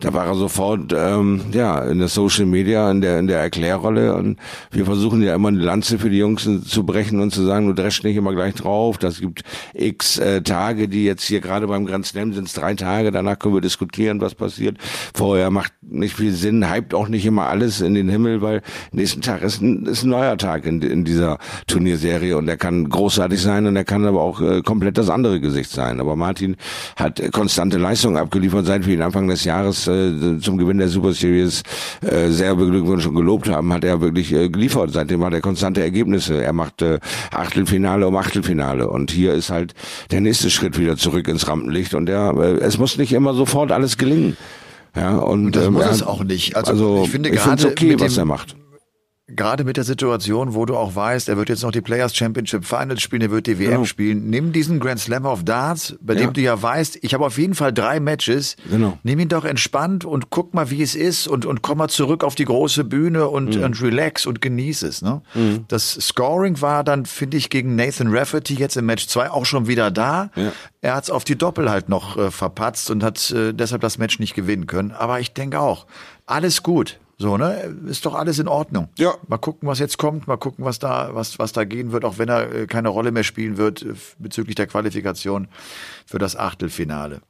da 0.00 0.12
war 0.14 0.26
er 0.26 0.34
sofort 0.34 0.92
ähm, 0.96 1.42
ja 1.52 1.78
in 1.84 2.00
der 2.00 2.08
Social 2.08 2.46
Media, 2.46 2.90
in 2.90 3.00
der, 3.02 3.20
in 3.20 3.28
der 3.28 3.38
Erklärrolle 3.38 4.16
und 4.16 4.38
wir 4.72 4.84
versuchen 4.84 5.22
ja 5.22 5.36
immer 5.36 5.48
eine 5.48 5.58
Lanze 5.58 5.98
für 6.00 6.10
die 6.10 6.18
Jungs 6.18 6.48
zu 6.66 6.84
brechen 6.84 7.20
und 7.20 7.32
zu 7.32 7.44
sagen, 7.44 7.68
du 7.68 7.74
dreschst 7.74 8.02
nicht 8.02 8.16
immer 8.16 8.34
gleich 8.34 8.54
drauf, 8.54 8.98
das 8.98 9.20
gibt 9.20 9.42
X 9.74 10.18
äh, 10.24 10.42
Tage, 10.42 10.88
die 10.88 11.04
jetzt 11.04 11.24
hier 11.24 11.40
gerade 11.40 11.66
beim 11.66 11.86
Grand 11.86 12.06
Slam 12.06 12.32
sind 12.32 12.54
drei 12.56 12.74
Tage, 12.74 13.10
danach 13.10 13.38
können 13.38 13.54
wir 13.54 13.60
diskutieren, 13.60 14.20
was 14.20 14.34
passiert. 14.34 14.78
Vorher 15.14 15.50
macht 15.50 15.72
nicht 15.82 16.16
viel 16.16 16.32
Sinn, 16.32 16.72
hypt 16.72 16.94
auch 16.94 17.08
nicht 17.08 17.26
immer 17.26 17.46
alles 17.46 17.80
in 17.80 17.94
den 17.94 18.08
Himmel, 18.08 18.42
weil 18.42 18.62
nächsten 18.92 19.20
Tag 19.20 19.42
ist 19.42 19.60
ein, 19.60 19.86
ist 19.86 20.04
ein 20.04 20.10
neuer 20.10 20.36
Tag 20.38 20.66
in, 20.66 20.80
in 20.82 21.04
dieser 21.04 21.38
Turnierserie 21.66 22.36
und 22.36 22.46
der 22.46 22.56
kann 22.56 22.88
großartig 22.88 23.40
sein 23.40 23.66
und 23.66 23.76
er 23.76 23.84
kann 23.84 24.04
aber 24.04 24.22
auch 24.22 24.40
äh, 24.40 24.62
komplett 24.62 24.98
das 24.98 25.10
andere 25.10 25.40
Gesicht 25.40 25.70
sein. 25.70 26.00
Aber 26.00 26.16
Martin 26.16 26.56
hat 26.96 27.20
konstante 27.32 27.78
Leistungen 27.78 28.16
abgeliefert, 28.16 28.66
seit 28.66 28.86
wir 28.86 28.94
ihn 28.94 29.02
Anfang 29.02 29.28
des 29.28 29.44
Jahres 29.44 29.86
äh, 29.86 30.38
zum 30.40 30.58
Gewinn 30.58 30.78
der 30.78 30.88
Super 30.88 31.12
Series 31.12 31.62
äh, 32.00 32.28
sehr 32.28 32.56
beglückwünscht 32.56 33.06
und 33.06 33.14
gelobt 33.14 33.48
haben, 33.48 33.72
hat 33.72 33.84
er 33.84 34.00
wirklich 34.00 34.32
äh, 34.32 34.48
geliefert. 34.48 34.90
Seitdem 34.92 35.24
hat 35.24 35.34
er 35.34 35.40
konstante 35.40 35.82
Ergebnisse. 35.82 36.42
Er 36.42 36.52
macht 36.52 36.82
äh, 36.82 36.98
Achtelfinale 37.30 38.06
um 38.06 38.16
Achtelfinale 38.16 38.88
und 38.88 39.10
hier 39.10 39.34
ist 39.34 39.50
halt 39.50 39.74
der 40.14 40.20
nächste 40.20 40.48
Schritt 40.48 40.78
wieder 40.78 40.96
zurück 40.96 41.26
ins 41.26 41.48
Rampenlicht 41.48 41.92
und 41.92 42.06
der, 42.06 42.34
äh, 42.38 42.64
es 42.64 42.78
muss 42.78 42.96
nicht 42.98 43.12
immer 43.12 43.34
sofort 43.34 43.72
alles 43.72 43.98
gelingen. 43.98 44.36
Ja, 44.94 45.16
und, 45.16 45.46
und 45.46 45.56
das 45.56 45.66
ähm, 45.66 45.72
muss 45.72 45.86
es 45.86 46.02
auch 46.04 46.22
nicht. 46.22 46.54
Also, 46.56 46.70
also 46.70 47.02
ich 47.04 47.10
finde 47.10 47.32
gerade 47.32 47.66
okay, 47.66 47.98
was 47.98 48.16
er 48.16 48.24
macht 48.24 48.54
gerade 49.26 49.64
mit 49.64 49.78
der 49.78 49.84
Situation, 49.84 50.54
wo 50.54 50.66
du 50.66 50.76
auch 50.76 50.94
weißt, 50.94 51.30
er 51.30 51.38
wird 51.38 51.48
jetzt 51.48 51.62
noch 51.62 51.70
die 51.70 51.80
Players 51.80 52.14
Championship 52.14 52.64
Finals 52.66 53.00
spielen, 53.00 53.22
er 53.22 53.30
wird 53.30 53.46
die 53.46 53.58
WM 53.58 53.70
genau. 53.70 53.84
spielen, 53.84 54.28
nimm 54.28 54.52
diesen 54.52 54.80
Grand 54.80 55.00
Slam 55.00 55.24
of 55.24 55.44
Darts, 55.44 55.96
bei 56.00 56.12
ja. 56.12 56.20
dem 56.20 56.34
du 56.34 56.42
ja 56.42 56.60
weißt, 56.60 56.98
ich 57.00 57.14
habe 57.14 57.24
auf 57.24 57.38
jeden 57.38 57.54
Fall 57.54 57.72
drei 57.72 58.00
Matches. 58.00 58.56
Genau. 58.68 58.98
Nimm 59.02 59.20
ihn 59.20 59.28
doch 59.28 59.46
entspannt 59.46 60.04
und 60.04 60.28
guck 60.28 60.52
mal, 60.52 60.70
wie 60.70 60.82
es 60.82 60.94
ist 60.94 61.26
und, 61.26 61.46
und 61.46 61.62
komm 61.62 61.78
mal 61.78 61.88
zurück 61.88 62.22
auf 62.22 62.34
die 62.34 62.44
große 62.44 62.84
Bühne 62.84 63.28
und, 63.28 63.56
mhm. 63.56 63.64
und 63.64 63.82
relax 63.82 64.26
und 64.26 64.42
genieß 64.42 64.82
es. 64.82 65.00
Ne? 65.00 65.22
Mhm. 65.34 65.64
Das 65.68 65.92
Scoring 65.92 66.60
war 66.60 66.84
dann, 66.84 67.06
finde 67.06 67.38
ich, 67.38 67.48
gegen 67.48 67.76
Nathan 67.76 68.14
Rafferty 68.14 68.54
jetzt 68.54 68.76
im 68.76 68.84
Match 68.84 69.06
2 69.06 69.30
auch 69.30 69.46
schon 69.46 69.66
wieder 69.66 69.90
da. 69.90 70.30
Ja. 70.36 70.52
Er 70.82 70.94
hat 70.96 71.04
es 71.04 71.10
auf 71.10 71.24
die 71.24 71.36
Doppel 71.36 71.70
halt 71.70 71.88
noch 71.88 72.18
äh, 72.18 72.30
verpatzt 72.30 72.90
und 72.90 73.02
hat 73.02 73.30
äh, 73.30 73.54
deshalb 73.54 73.80
das 73.80 73.96
Match 73.96 74.18
nicht 74.18 74.34
gewinnen 74.34 74.66
können. 74.66 74.92
Aber 74.92 75.18
ich 75.18 75.32
denke 75.32 75.60
auch, 75.60 75.86
alles 76.26 76.62
gut. 76.62 76.98
So, 77.16 77.36
ne? 77.36 77.74
Ist 77.86 78.04
doch 78.06 78.14
alles 78.14 78.38
in 78.38 78.48
Ordnung. 78.48 78.88
Ja. 78.98 79.14
Mal 79.28 79.38
gucken, 79.38 79.68
was 79.68 79.78
jetzt 79.78 79.98
kommt, 79.98 80.26
mal 80.26 80.36
gucken, 80.36 80.64
was 80.64 80.78
da, 80.78 81.14
was, 81.14 81.38
was 81.38 81.52
da 81.52 81.64
gehen 81.64 81.92
wird, 81.92 82.04
auch 82.04 82.18
wenn 82.18 82.28
er 82.28 82.52
äh, 82.52 82.66
keine 82.66 82.88
Rolle 82.88 83.12
mehr 83.12 83.24
spielen 83.24 83.56
wird 83.56 83.82
äh, 83.82 83.94
bezüglich 84.18 84.56
der 84.56 84.66
Qualifikation 84.66 85.48
für 86.06 86.18
das 86.18 86.36
Achtelfinale. 86.36 87.20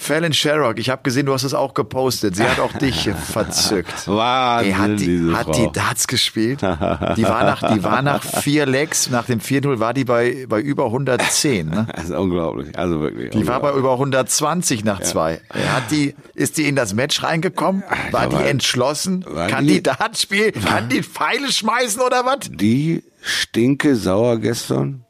Fallon 0.00 0.32
Sherrock, 0.32 0.78
ich 0.78 0.88
habe 0.88 1.02
gesehen, 1.02 1.26
du 1.26 1.34
hast 1.34 1.44
es 1.44 1.52
auch 1.52 1.74
gepostet. 1.74 2.34
Sie 2.34 2.42
hat 2.42 2.58
auch 2.58 2.72
dich 2.72 3.10
verzückt. 3.32 4.08
Wahnsinn, 4.08 4.72
Ey, 4.72 4.72
hat 4.72 5.00
die, 5.00 5.34
hat 5.34 5.56
die 5.56 5.70
Darts 5.72 6.08
gespielt? 6.08 6.62
Die 6.62 7.22
war 7.24 7.44
nach, 7.44 7.74
die 7.74 7.84
war 7.84 8.00
nach 8.00 8.24
vier 8.24 8.64
Legs, 8.64 9.10
nach 9.10 9.26
dem 9.26 9.40
4-0 9.40 9.78
war 9.78 9.92
die 9.92 10.04
bei, 10.04 10.46
bei 10.48 10.58
über 10.58 10.86
110. 10.86 11.68
Ne? 11.68 11.86
Das 11.94 12.04
ist 12.04 12.10
unglaublich, 12.12 12.76
also 12.78 13.02
wirklich. 13.02 13.30
Die 13.30 13.46
war 13.46 13.60
bei 13.60 13.74
über 13.74 13.92
120 13.92 14.84
nach 14.84 15.00
ja. 15.00 15.04
zwei. 15.04 15.40
Hat 15.50 15.90
die, 15.90 16.14
ist 16.34 16.56
die 16.56 16.66
in 16.66 16.76
das 16.76 16.94
Match 16.94 17.22
reingekommen? 17.22 17.84
War 18.10 18.26
die 18.26 18.36
entschlossen? 18.36 19.22
Kann 19.48 19.66
die, 19.66 19.74
die 19.74 19.82
Darts 19.82 20.22
spielen? 20.22 20.52
Kann 20.64 20.88
die 20.88 21.02
Pfeile 21.02 21.52
schmeißen 21.52 22.00
oder 22.00 22.24
was? 22.24 22.48
Die 22.50 23.04
stinke 23.22 23.94
sauer 23.96 24.38
gestern 24.38 25.04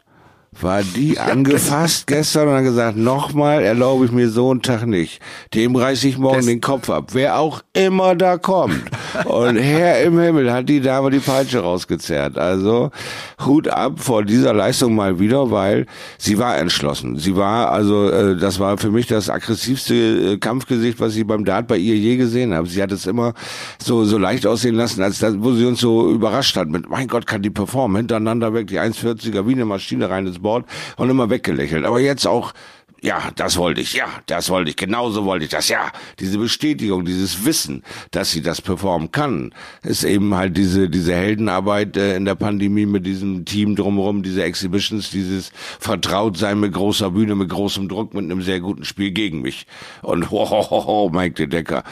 war 0.58 0.82
die 0.82 1.18
angefasst 1.18 2.08
gestern 2.08 2.48
und 2.48 2.54
hat 2.54 2.64
gesagt, 2.64 2.96
nochmal 2.96 3.62
erlaube 3.62 4.04
ich 4.04 4.10
mir 4.10 4.28
so 4.28 4.50
einen 4.50 4.62
Tag 4.62 4.84
nicht. 4.84 5.20
Dem 5.54 5.76
reiße 5.76 6.08
ich 6.08 6.18
morgen 6.18 6.38
das 6.38 6.46
den 6.46 6.60
Kopf 6.60 6.90
ab. 6.90 7.10
Wer 7.12 7.38
auch 7.38 7.62
immer 7.72 8.16
da 8.16 8.36
kommt. 8.36 8.82
Und 9.26 9.56
Herr 9.56 10.02
im 10.02 10.18
Himmel 10.18 10.52
hat 10.52 10.68
die 10.68 10.80
Dame 10.80 11.10
die 11.10 11.20
Peitsche 11.20 11.60
rausgezerrt. 11.60 12.36
Also 12.36 12.90
Hut 13.46 13.68
ab 13.68 14.00
vor 14.00 14.24
dieser 14.24 14.52
Leistung 14.52 14.96
mal 14.96 15.20
wieder, 15.20 15.52
weil 15.52 15.86
sie 16.18 16.38
war 16.38 16.58
entschlossen. 16.58 17.16
Sie 17.16 17.36
war, 17.36 17.70
also 17.70 18.10
äh, 18.10 18.36
das 18.36 18.58
war 18.58 18.76
für 18.76 18.90
mich 18.90 19.06
das 19.06 19.30
aggressivste 19.30 19.94
äh, 19.94 20.36
Kampfgesicht, 20.38 20.98
was 20.98 21.14
ich 21.14 21.26
beim 21.26 21.44
Dart 21.44 21.68
bei 21.68 21.76
ihr 21.76 21.94
je 21.94 22.16
gesehen 22.16 22.54
habe. 22.54 22.66
Sie 22.66 22.82
hat 22.82 22.90
es 22.90 23.06
immer 23.06 23.34
so, 23.80 24.04
so 24.04 24.18
leicht 24.18 24.46
aussehen 24.46 24.74
lassen, 24.74 25.00
als 25.02 25.20
das, 25.20 25.34
wo 25.38 25.52
sie 25.52 25.64
uns 25.64 25.80
so 25.80 26.10
überrascht 26.10 26.56
hat 26.56 26.68
mit, 26.68 26.90
mein 26.90 27.06
Gott, 27.06 27.26
kann 27.26 27.40
die 27.40 27.50
performen. 27.50 27.96
Hintereinander 27.98 28.52
weg, 28.52 28.66
die 28.66 28.80
1,40er 28.80 29.46
wie 29.46 29.52
eine 29.52 29.64
Maschine 29.64 30.10
rein 30.10 30.26
ins 30.26 30.39
Board 30.40 30.66
und 30.96 31.10
immer 31.10 31.30
weggelächelt. 31.30 31.84
Aber 31.84 32.00
jetzt 32.00 32.26
auch 32.26 32.52
ja, 33.02 33.30
das 33.34 33.56
wollte 33.56 33.80
ich, 33.80 33.94
ja, 33.94 34.06
das 34.26 34.50
wollte 34.50 34.70
ich, 34.70 34.76
genauso 34.76 35.24
wollte 35.24 35.46
ich 35.46 35.50
das, 35.50 35.68
ja. 35.68 35.90
Diese 36.18 36.36
Bestätigung, 36.36 37.06
dieses 37.06 37.46
Wissen, 37.46 37.82
dass 38.10 38.30
sie 38.30 38.42
das 38.42 38.60
performen 38.60 39.10
kann, 39.10 39.54
ist 39.82 40.04
eben 40.04 40.34
halt 40.34 40.56
diese, 40.56 40.90
diese 40.90 41.14
Heldenarbeit 41.14 41.96
äh, 41.96 42.16
in 42.16 42.26
der 42.26 42.34
Pandemie 42.34 42.84
mit 42.84 43.06
diesem 43.06 43.46
Team 43.46 43.74
drumherum, 43.74 44.22
diese 44.22 44.44
Exhibitions, 44.44 45.10
dieses 45.10 45.50
Vertrautsein 45.78 46.60
mit 46.60 46.74
großer 46.74 47.12
Bühne, 47.12 47.36
mit 47.36 47.48
großem 47.48 47.88
Druck, 47.88 48.12
mit 48.12 48.24
einem 48.24 48.42
sehr 48.42 48.60
guten 48.60 48.84
Spiel 48.84 49.12
gegen 49.12 49.40
mich. 49.40 49.66
Und 50.02 50.30
ho, 50.30 50.50
ho, 50.50 50.70
ho, 50.70 50.86
ho 50.86 51.10
Mike 51.10 51.36
de 51.36 51.46
Decker. 51.46 51.84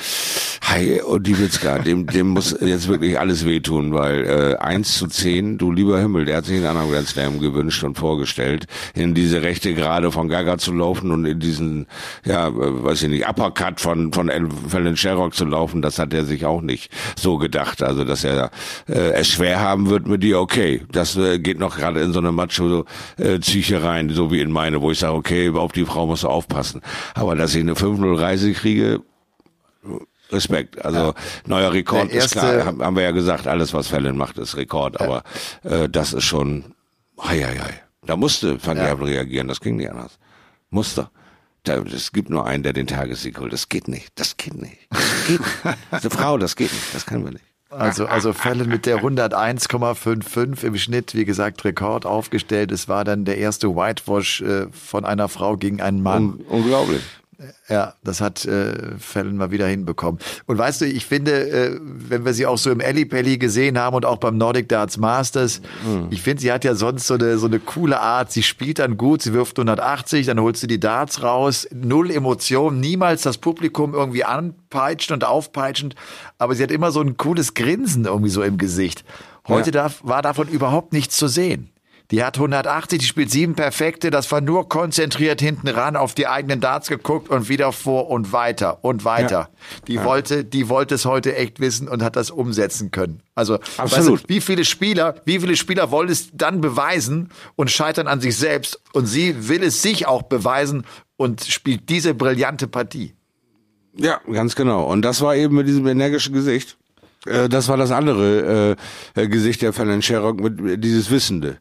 Hi, 0.71 1.01
und 1.01 1.27
die 1.27 1.39
Witzka, 1.39 1.79
dem, 1.79 2.07
dem 2.07 2.29
muss 2.29 2.55
jetzt 2.61 2.89
wirklich 2.89 3.19
alles 3.19 3.47
wehtun, 3.47 3.95
weil 3.95 4.27
äh, 4.27 4.57
1 4.57 4.99
zu 4.99 5.07
10, 5.07 5.57
du 5.57 5.73
lieber 5.73 5.99
Himmel, 5.99 6.27
der 6.27 6.37
hat 6.37 6.45
sich 6.45 6.59
einen 6.59 6.67
anderen 6.67 6.93
Grand 6.93 7.09
Slam 7.09 7.41
gewünscht 7.41 7.83
und 7.85 7.97
vorgestellt, 7.97 8.67
in 8.95 9.15
diese 9.15 9.41
rechte 9.41 9.73
Gerade 9.73 10.13
von 10.13 10.29
Gaga 10.29 10.59
zu 10.59 10.75
laufen 10.75 11.11
und 11.11 11.25
in 11.25 11.41
diesen, 11.41 11.87
ja, 12.27 12.51
weiß 12.53 13.05
ich 13.05 13.09
nicht, 13.09 13.27
Uppercut 13.27 13.81
von, 13.81 14.13
von 14.13 14.31
Fallon 14.69 14.95
Sherrock 14.95 15.35
zu 15.35 15.47
laufen, 15.47 15.81
das 15.81 15.99
hat 15.99 16.13
er 16.13 16.27
sich 16.27 16.45
auch 16.45 16.61
nicht 16.61 16.93
so 17.19 17.39
gedacht. 17.39 17.83
Also, 17.83 18.05
dass 18.05 18.23
er 18.23 18.51
äh, 18.89 19.13
es 19.13 19.29
schwer 19.29 19.61
haben 19.61 19.89
wird 19.89 20.07
mit 20.07 20.23
dir, 20.23 20.39
okay. 20.39 20.83
Das 20.93 21.17
äh, 21.17 21.39
geht 21.39 21.59
noch 21.59 21.79
gerade 21.79 22.03
in 22.03 22.13
so 22.13 22.19
eine 22.19 22.31
Macho-Psyche 22.31 23.75
äh, 23.75 23.79
rein, 23.79 24.11
so 24.11 24.31
wie 24.31 24.43
in 24.43 24.51
meine, 24.51 24.83
wo 24.83 24.91
ich 24.91 24.99
sage, 24.99 25.15
okay, 25.15 25.49
auf 25.49 25.73
die 25.73 25.87
Frau 25.87 26.07
musst 26.07 26.25
du 26.25 26.29
aufpassen. 26.29 26.83
Aber 27.15 27.37
dass 27.37 27.55
ich 27.55 27.63
eine 27.63 27.73
5-0-Reise 27.73 28.53
kriege, 28.53 29.01
Respekt. 30.31 30.85
Also 30.85 30.99
ja. 30.99 31.15
neuer 31.47 31.73
Rekord 31.73 32.11
ist 32.11 32.33
klar, 32.33 32.67
haben 32.67 32.97
wir 32.97 33.03
ja 33.03 33.13
gesagt, 33.13 33.47
alles 33.47 33.73
was 33.73 33.89
Fallon 33.89 34.17
macht, 34.17 34.39
ist 34.39 34.57
Rekord, 34.57 35.01
aber 35.01 35.23
äh, 35.65 35.89
das 35.89 36.13
ist 36.13 36.25
schon 36.25 36.75
hei, 37.21 37.41
hei, 37.43 37.59
hei. 37.59 37.83
Da 38.07 38.17
musste 38.17 38.65
Van 38.65 38.77
ja. 38.77 38.93
reagieren, 38.93 39.49
das 39.49 39.61
ging 39.61 39.77
nicht 39.77 39.91
anders. 39.91 40.19
Muster. 40.71 41.11
Es 41.67 42.13
gibt 42.13 42.31
nur 42.31 42.47
einen, 42.47 42.63
der 42.63 42.73
den 42.73 42.87
Tagessieg 42.87 43.39
holt. 43.39 43.53
Das 43.53 43.69
geht 43.69 43.89
nicht. 43.89 44.13
Das 44.15 44.39
geht 44.39 44.55
nicht. 44.55 44.89
Das 44.91 45.27
geht 45.27 45.41
nicht. 45.41 45.79
Diese 45.93 46.09
Frau, 46.09 46.39
das 46.39 46.57
geht 46.57 46.73
nicht. 46.73 46.95
Das 46.95 47.05
können 47.05 47.25
wir 47.25 47.33
nicht. 47.33 47.45
Also, 47.71 48.07
also 48.07 48.33
Fälle 48.33 48.65
mit 48.65 48.87
der 48.87 49.03
101,55 49.03 50.65
im 50.65 50.79
Schnitt, 50.79 51.15
wie 51.15 51.27
gesagt, 51.27 51.63
Rekord 51.67 52.07
aufgestellt. 52.07 52.73
Es 52.73 52.89
war 52.89 53.05
dann 53.05 53.27
der 53.27 53.37
erste 53.37 53.77
Whitewash 53.77 54.41
äh, 54.41 54.69
von 54.73 55.05
einer 55.05 55.29
Frau 55.29 55.59
gegen 55.59 55.83
einen 55.83 56.03
Mann. 56.03 56.37
Un 56.37 56.41
unglaublich. 56.49 57.03
Ja, 57.69 57.95
das 58.03 58.21
hat 58.21 58.45
äh, 58.47 58.99
Fallon 58.99 59.37
mal 59.37 59.53
wieder 59.53 59.69
hinbekommen. 59.69 60.21
Und 60.47 60.59
weißt 60.59 60.81
du, 60.81 60.87
ich 60.87 61.07
finde, 61.07 61.49
äh, 61.49 61.79
wenn 61.81 62.25
wir 62.25 62.35
sie 62.35 62.47
auch 62.47 62.59
so 62.59 62.69
im 62.71 62.81
Ellipelli 62.81 63.39
gesehen 63.39 63.79
haben 63.79 63.95
und 63.95 64.05
auch 64.05 64.17
beim 64.17 64.37
Nordic 64.37 64.69
Darts 64.69 64.97
Masters, 64.97 65.61
mhm. 65.87 66.09
ich 66.11 66.21
finde, 66.21 66.43
sie 66.43 66.51
hat 66.51 66.65
ja 66.65 66.75
sonst 66.75 67.07
so 67.07 67.15
eine, 67.15 67.39
so 67.39 67.47
eine 67.47 67.61
coole 67.61 68.01
Art. 68.01 68.33
Sie 68.33 68.43
spielt 68.43 68.81
dann 68.81 68.97
gut, 68.97 69.23
sie 69.23 69.35
wirft 69.35 69.57
180, 69.57 70.27
dann 70.27 70.41
holt 70.41 70.57
sie 70.57 70.67
die 70.67 70.81
Darts 70.81 71.23
raus, 71.23 71.69
null 71.73 72.11
Emotion, 72.11 72.81
niemals 72.81 73.23
das 73.23 73.39
Publikum 73.39 73.95
irgendwie 73.95 74.25
anpeitschend 74.25 75.23
und 75.23 75.29
aufpeitschend, 75.29 75.95
aber 76.39 76.57
sie 76.57 76.65
hat 76.65 76.73
immer 76.73 76.91
so 76.91 77.01
ein 77.01 77.17
cooles 77.17 77.55
Grinsen 77.55 78.07
irgendwie 78.07 78.31
so 78.31 78.43
im 78.43 78.59
Gesicht. 78.59 79.05
Heute 79.47 79.71
ja. 79.71 79.83
darf, 79.83 80.01
war 80.03 80.23
davon 80.23 80.49
überhaupt 80.49 80.93
nichts 80.93 81.17
zu 81.17 81.29
sehen. 81.29 81.71
Die 82.11 82.25
hat 82.25 82.39
180, 82.39 83.01
die 83.01 83.05
spielt 83.05 83.31
sieben 83.31 83.55
perfekte. 83.55 84.11
Das 84.11 84.33
war 84.33 84.41
nur 84.41 84.69
konzentriert 84.71 85.43
hinten 85.43 85.69
ran 85.69 85.95
auf 85.95 86.15
die 86.15 86.27
eigenen 86.27 86.61
Darts 86.61 86.89
geguckt 86.89 87.29
und 87.29 87.51
wieder 87.51 87.71
vor 87.73 88.09
und 88.09 88.33
weiter 88.33 88.83
und 88.83 89.05
weiter. 89.05 89.31
Ja. 89.31 89.49
Die 89.89 89.95
ja. 89.95 90.05
wollte, 90.05 90.43
die 90.45 90.71
wollte 90.71 90.95
es 90.95 91.05
heute 91.05 91.37
echt 91.37 91.61
wissen 91.61 91.87
und 91.87 92.03
hat 92.03 92.17
das 92.17 92.31
umsetzen 92.31 92.91
können. 92.91 93.21
Also, 93.35 93.57
Absolut. 93.77 93.93
Weißt 93.93 94.09
du, 94.09 94.29
wie 94.29 94.41
viele 94.41 94.65
Spieler, 94.65 95.17
wie 95.27 95.39
viele 95.39 95.55
Spieler 95.55 95.91
wollen 95.91 96.09
es 96.09 96.31
dann 96.33 96.63
beweisen 96.63 97.29
und 97.57 97.71
scheitern 97.71 98.07
an 98.07 98.23
sich 98.23 98.37
selbst 98.37 98.81
und 98.95 99.05
sie 99.05 99.49
will 99.49 99.63
es 99.63 99.83
sich 99.83 100.07
auch 100.07 100.23
beweisen 100.23 100.87
und 101.19 101.45
spielt 101.45 101.91
diese 101.91 102.15
brillante 102.15 102.69
Partie. 102.69 103.15
Ja, 103.95 104.21
ganz 104.33 104.55
genau. 104.55 104.85
Und 104.85 105.03
das 105.03 105.21
war 105.21 105.37
eben 105.37 105.57
mit 105.57 105.69
diesem 105.69 105.87
energischen 105.87 106.33
Gesicht. 106.33 106.79
Äh, 107.27 107.51
das 107.51 107.69
war 107.69 107.77
das 107.77 107.91
andere 107.91 108.77
äh, 109.15 109.29
Gesicht 109.29 109.61
der 109.61 109.75
Fallon 109.75 110.01
Sherrock 110.01 110.41
mit 110.41 110.83
dieses 110.83 111.11
Wissende. 111.11 111.59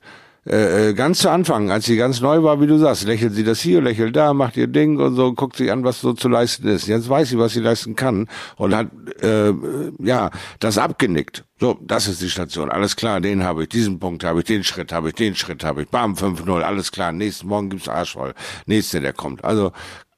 Äh, 0.47 0.89
äh, 0.89 0.93
ganz 0.93 1.19
zu 1.19 1.29
Anfang, 1.29 1.71
als 1.71 1.85
sie 1.85 1.97
ganz 1.97 2.21
neu 2.21 2.41
war, 2.41 2.61
wie 2.61 2.67
du 2.67 2.77
sagst, 2.77 3.05
lächelt 3.05 3.33
sie 3.33 3.43
das 3.43 3.59
hier, 3.59 3.81
lächelt 3.81 4.15
da, 4.15 4.33
macht 4.33 4.55
ihr 4.55 4.67
Ding 4.67 4.97
und 4.97 5.15
so, 5.15 5.33
guckt 5.33 5.57
sich 5.57 5.69
an, 5.71 5.83
was 5.83 5.99
so 5.99 6.13
zu 6.13 6.29
leisten 6.29 6.67
ist. 6.69 6.87
Jetzt 6.87 7.09
weiß 7.09 7.29
sie, 7.29 7.37
was 7.37 7.51
sie 7.51 7.59
leisten 7.59 7.97
kann 7.97 8.29
und 8.55 8.73
hat 8.73 8.87
äh, 9.21 9.51
ja 9.99 10.29
das 10.59 10.77
abgenickt. 10.77 11.43
So, 11.59 11.77
das 11.81 12.07
ist 12.07 12.21
die 12.21 12.29
Station. 12.29 12.69
Alles 12.71 12.95
klar, 12.95 13.19
den 13.19 13.43
habe 13.43 13.63
ich, 13.63 13.69
diesen 13.69 13.99
Punkt 13.99 14.23
habe 14.23 14.39
ich, 14.39 14.45
den 14.45 14.63
Schritt 14.63 14.93
habe 14.93 15.09
ich, 15.09 15.15
den 15.15 15.35
Schritt 15.35 15.65
habe 15.65 15.81
ich. 15.81 15.89
Bam, 15.89 16.13
5-0, 16.13 16.61
alles 16.61 16.91
klar. 16.93 17.11
Nächsten 17.11 17.47
Morgen 17.47 17.69
gibt's 17.69 17.89
Arschvoll. 17.89 18.33
Nächste, 18.67 19.01
der 19.01 19.11
kommt. 19.11 19.43
Also 19.43 19.73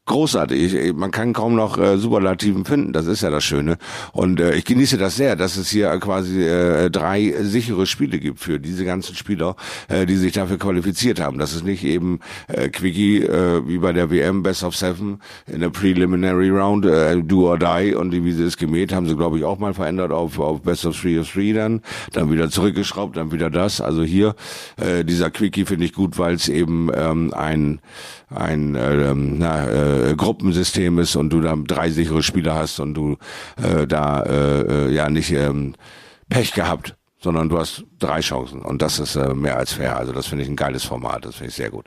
großartig. 0.10 0.74
Ich, 0.74 0.94
man 0.94 1.12
kann 1.12 1.32
kaum 1.32 1.56
noch 1.56 1.78
äh, 1.78 1.98
Superlativen 1.98 2.66
finden. 2.66 2.92
Das 2.92 3.06
ist 3.06 3.22
ja 3.22 3.30
das 3.30 3.44
Schöne. 3.44 3.78
Und 4.12 4.42
äh, 4.42 4.56
ich 4.56 4.66
genieße 4.66 4.98
das 4.98 5.16
sehr, 5.16 5.38
dass 5.38 5.56
es 5.56 5.70
hier 5.70 5.98
quasi 6.00 6.44
äh, 6.44 6.90
drei 6.90 7.34
sichere 7.42 7.86
Spiele 7.86 8.20
gibt 8.20 8.40
für 8.40 8.60
diese 8.60 8.84
ganzen 8.84 9.16
Spieler, 9.16 9.56
äh, 9.88 10.06
die 10.06 10.16
sich 10.16 10.34
dafür 10.34 10.58
qualifiziert 10.58 11.22
haben. 11.22 11.38
Das 11.38 11.54
ist 11.54 11.64
nicht 11.64 11.86
eben 11.86 12.20
äh, 12.48 12.70
Quickie 12.70 13.22
äh, 13.24 13.66
wie 13.68 13.78
bei 13.78 13.94
der 13.94 14.12
WM 14.12 14.44
Best 14.44 14.64
of 14.64 14.76
Seven 14.76 15.22
in 15.48 15.62
der 15.62 15.70
Preliminary 15.70 16.50
Round 16.50 16.86
äh, 16.86 17.22
Do 17.22 17.50
or 17.50 17.60
Die 17.60 17.94
und 17.94 18.12
die, 18.12 18.26
wie 18.26 18.34
sie 18.34 18.44
es 18.44 18.58
gemäht 18.58 18.92
haben, 18.92 19.08
sie 19.08 19.16
glaube 19.16 19.38
ich 19.38 19.46
auch 19.46 19.60
mal 19.60 19.74
verändert 19.74 20.12
auf, 20.12 20.40
auf 20.40 20.62
Best 20.62 20.86
of 20.86 21.00
Three 21.00 21.20
of 21.20 21.32
Three 21.32 21.54
dann, 21.54 21.82
dann 22.14 22.32
wieder 22.32 22.50
zurückgeschraubt, 22.50 23.16
dann 23.16 23.32
wieder 23.32 23.50
das. 23.50 23.80
Also 23.80 24.04
hier 24.04 24.36
äh, 24.78 25.06
dieser 25.06 25.30
Quickie 25.30 25.66
finde 25.66 25.86
ich 25.86 25.94
gut, 25.94 26.18
weil 26.18 26.34
es 26.34 26.50
eben 26.50 26.90
ähm, 26.96 27.34
ein 27.34 27.80
ein 28.30 28.76
äh, 28.76 29.14
na, 29.16 29.68
äh, 29.68 29.99
Gruppensystem 30.16 31.00
ist 31.00 31.16
und 31.16 31.30
du 31.30 31.42
da 31.42 31.56
drei 31.56 31.90
sichere 31.90 32.24
Spieler 32.24 32.56
hast 32.56 32.80
und 32.80 32.94
du 32.94 33.18
äh, 33.62 33.88
da 33.88 34.22
äh, 34.24 34.62
äh, 34.62 34.92
ja 34.92 35.10
nicht 35.10 35.32
ähm, 35.32 35.76
Pech 36.30 36.54
gehabt, 36.54 36.96
sondern 37.22 37.50
du 37.50 37.58
hast 37.58 37.84
drei 37.98 38.22
Chancen 38.22 38.62
und 38.62 38.82
das 38.82 39.00
ist 39.00 39.16
äh, 39.16 39.34
mehr 39.34 39.58
als 39.58 39.74
fair. 39.74 39.98
Also 39.98 40.12
das 40.12 40.28
finde 40.28 40.44
ich 40.44 40.50
ein 40.50 40.56
geiles 40.56 40.84
Format, 40.84 41.26
das 41.26 41.36
finde 41.36 41.50
ich 41.50 41.56
sehr 41.56 41.70
gut. 41.70 41.86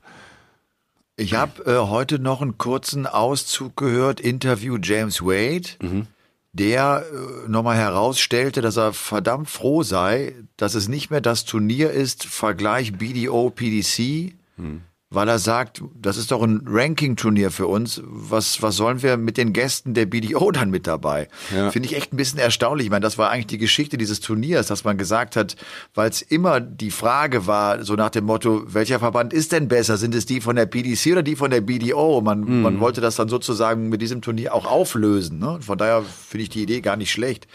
Ich 1.16 1.34
habe 1.34 1.64
äh, 1.66 1.88
heute 1.88 2.18
noch 2.18 2.40
einen 2.40 2.58
kurzen 2.58 3.06
Auszug 3.06 3.76
gehört, 3.76 4.20
Interview 4.20 4.78
James 4.82 5.22
Wade, 5.22 5.68
mhm. 5.80 6.06
der 6.52 7.04
äh, 7.12 7.48
nochmal 7.48 7.76
herausstellte, 7.76 8.62
dass 8.62 8.76
er 8.76 8.92
verdammt 8.92 9.50
froh 9.50 9.82
sei, 9.82 10.34
dass 10.56 10.74
es 10.74 10.88
nicht 10.88 11.10
mehr 11.10 11.20
das 11.20 11.44
Turnier 11.44 11.90
ist, 11.90 12.24
Vergleich 12.24 12.94
BDO, 12.94 13.50
PDC, 13.50 14.34
mhm 14.56 14.82
weil 15.14 15.28
er 15.28 15.38
sagt, 15.38 15.82
das 15.94 16.16
ist 16.16 16.30
doch 16.30 16.42
ein 16.42 16.62
Ranking-Turnier 16.66 17.50
für 17.50 17.66
uns. 17.66 18.02
Was, 18.04 18.62
was 18.62 18.76
sollen 18.76 19.02
wir 19.02 19.16
mit 19.16 19.36
den 19.36 19.52
Gästen 19.52 19.94
der 19.94 20.06
BDO 20.06 20.50
dann 20.50 20.70
mit 20.70 20.86
dabei? 20.86 21.28
Ja. 21.54 21.70
Finde 21.70 21.88
ich 21.88 21.96
echt 21.96 22.12
ein 22.12 22.16
bisschen 22.16 22.38
erstaunlich. 22.38 22.86
Ich 22.86 22.90
meine, 22.90 23.02
das 23.02 23.18
war 23.18 23.30
eigentlich 23.30 23.46
die 23.46 23.58
Geschichte 23.58 23.98
dieses 23.98 24.20
Turniers, 24.20 24.66
dass 24.66 24.84
man 24.84 24.96
gesagt 24.96 25.36
hat, 25.36 25.56
weil 25.94 26.08
es 26.08 26.22
immer 26.22 26.60
die 26.60 26.90
Frage 26.90 27.46
war, 27.46 27.84
so 27.84 27.94
nach 27.94 28.10
dem 28.10 28.24
Motto, 28.24 28.62
welcher 28.66 28.98
Verband 28.98 29.32
ist 29.32 29.52
denn 29.52 29.68
besser? 29.68 29.96
Sind 29.96 30.14
es 30.14 30.26
die 30.26 30.40
von 30.40 30.56
der 30.56 30.66
PDC 30.66 31.12
oder 31.12 31.22
die 31.22 31.36
von 31.36 31.50
der 31.50 31.60
BDO? 31.60 32.20
Man, 32.22 32.40
mhm. 32.40 32.62
man 32.62 32.80
wollte 32.80 33.00
das 33.00 33.16
dann 33.16 33.28
sozusagen 33.28 33.88
mit 33.88 34.00
diesem 34.00 34.22
Turnier 34.22 34.54
auch 34.54 34.66
auflösen. 34.66 35.38
Ne? 35.38 35.58
Von 35.60 35.78
daher 35.78 36.02
finde 36.02 36.42
ich 36.44 36.48
die 36.50 36.62
Idee 36.62 36.80
gar 36.80 36.96
nicht 36.96 37.10
schlecht. 37.10 37.46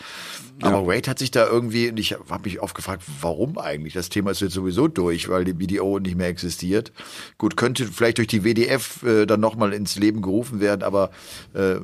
Aber 0.61 0.81
ja. 0.81 0.87
Wade 0.87 1.09
hat 1.09 1.19
sich 1.19 1.29
da 1.29 1.45
irgendwie, 1.45 1.89
und 1.89 1.99
ich 1.99 2.13
habe 2.13 2.43
mich 2.43 2.59
oft 2.61 2.75
gefragt, 2.75 3.03
warum 3.21 3.59
eigentlich? 3.59 3.93
Das 3.93 4.09
Thema 4.09 4.31
ist 4.31 4.41
jetzt 4.41 4.53
sowieso 4.53 4.87
durch, 4.87 5.29
weil 5.29 5.45
die 5.45 5.53
BDO 5.53 5.99
nicht 5.99 6.17
mehr 6.17 6.27
existiert. 6.27 6.91
Gut, 7.37 7.46
könnte 7.55 7.85
vielleicht 7.85 8.17
durch 8.17 8.27
die 8.27 8.43
WDF 8.43 9.03
äh, 9.03 9.25
dann 9.25 9.39
nochmal 9.39 9.73
ins 9.73 9.95
Leben 9.95 10.21
gerufen 10.21 10.59
werden, 10.59 10.83
aber 10.83 11.11
äh, 11.53 11.75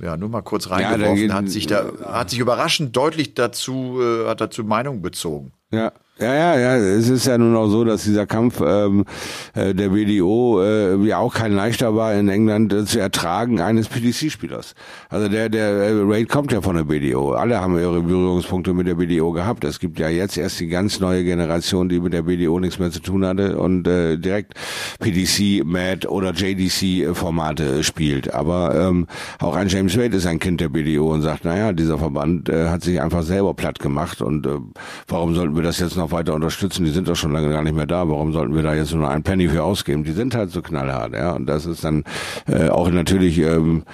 ja, 0.00 0.16
nur 0.16 0.28
mal 0.28 0.42
kurz 0.42 0.70
reingeworfen, 0.70 1.28
ja, 1.28 1.34
hat 1.34 1.48
sich 1.48 1.66
da, 1.66 1.90
hat 2.04 2.30
sich 2.30 2.38
überraschend 2.38 2.96
deutlich 2.96 3.34
dazu, 3.34 3.98
äh, 4.00 4.28
hat 4.28 4.40
dazu 4.40 4.62
Meinung 4.62 5.02
bezogen. 5.02 5.52
Ja, 5.72 5.92
ja, 6.20 6.34
ja, 6.34 6.58
ja. 6.58 6.76
Es 6.76 7.08
ist 7.08 7.26
ja 7.26 7.38
nun 7.38 7.54
auch 7.54 7.68
so, 7.68 7.84
dass 7.84 8.02
dieser 8.04 8.26
Kampf 8.26 8.60
ähm, 8.60 9.04
äh, 9.54 9.74
der 9.74 9.90
BDO 9.90 10.62
äh, 10.62 10.96
ja 11.06 11.18
auch 11.18 11.34
kein 11.34 11.52
leichter 11.52 11.94
war 11.94 12.14
in 12.14 12.28
England 12.28 12.72
äh, 12.72 12.84
zu 12.84 12.98
ertragen 12.98 13.60
eines 13.60 13.88
PDC-Spielers. 13.88 14.74
Also 15.08 15.28
der 15.28 15.48
der 15.48 15.68
äh, 15.68 15.92
Raid 16.02 16.28
kommt 16.28 16.50
ja 16.50 16.60
von 16.60 16.74
der 16.74 16.84
BDO. 16.84 17.32
Alle 17.32 17.60
haben 17.60 17.78
ihre 17.78 18.00
Berührungspunkte 18.00 18.74
mit 18.74 18.86
der 18.88 18.96
BDO 18.96 19.30
gehabt. 19.30 19.64
Es 19.64 19.78
gibt 19.78 19.98
ja 20.00 20.08
jetzt 20.08 20.36
erst 20.36 20.58
die 20.58 20.66
ganz 20.66 20.98
neue 20.98 21.22
Generation, 21.22 21.88
die 21.88 22.00
mit 22.00 22.12
der 22.12 22.22
BDO 22.22 22.58
nichts 22.58 22.78
mehr 22.78 22.90
zu 22.90 23.00
tun 23.00 23.24
hatte 23.24 23.58
und 23.58 23.86
äh, 23.86 24.16
direkt 24.16 24.54
PDC, 24.98 25.64
MAD 25.64 26.06
oder 26.08 26.32
JDC-Formate 26.32 27.84
spielt. 27.84 28.34
Aber 28.34 28.74
ähm, 28.74 29.06
auch 29.38 29.54
ein 29.54 29.68
James 29.68 29.96
Wade 29.96 30.16
ist 30.16 30.26
ein 30.26 30.40
Kind 30.40 30.60
der 30.60 30.68
BDO 30.68 31.12
und 31.12 31.22
sagt, 31.22 31.44
naja, 31.44 31.72
dieser 31.72 31.98
Verband 31.98 32.48
äh, 32.48 32.68
hat 32.68 32.82
sich 32.82 33.00
einfach 33.00 33.22
selber 33.22 33.54
platt 33.54 33.78
gemacht 33.78 34.20
und 34.20 34.46
äh, 34.46 34.58
warum 35.06 35.34
sollten 35.34 35.54
wir 35.54 35.62
das 35.62 35.78
jetzt 35.78 35.96
noch 35.96 36.07
noch 36.08 36.16
weiter 36.16 36.34
unterstützen. 36.34 36.84
Die 36.84 36.90
sind 36.90 37.08
doch 37.08 37.16
schon 37.16 37.32
lange 37.32 37.50
gar 37.50 37.62
nicht 37.62 37.76
mehr 37.76 37.86
da. 37.86 38.08
Warum 38.08 38.32
sollten 38.32 38.54
wir 38.54 38.62
da 38.62 38.74
jetzt 38.74 38.94
nur 38.94 39.08
einen 39.08 39.22
Penny 39.22 39.48
für 39.48 39.62
ausgeben? 39.62 40.04
Die 40.04 40.12
sind 40.12 40.34
halt 40.34 40.50
so 40.50 40.62
knallhart, 40.62 41.12
ja. 41.12 41.32
Und 41.32 41.46
das 41.46 41.66
ist 41.66 41.84
dann 41.84 42.04
äh, 42.46 42.68
auch 42.68 42.90
natürlich 42.90 43.38
ähm, 43.38 43.84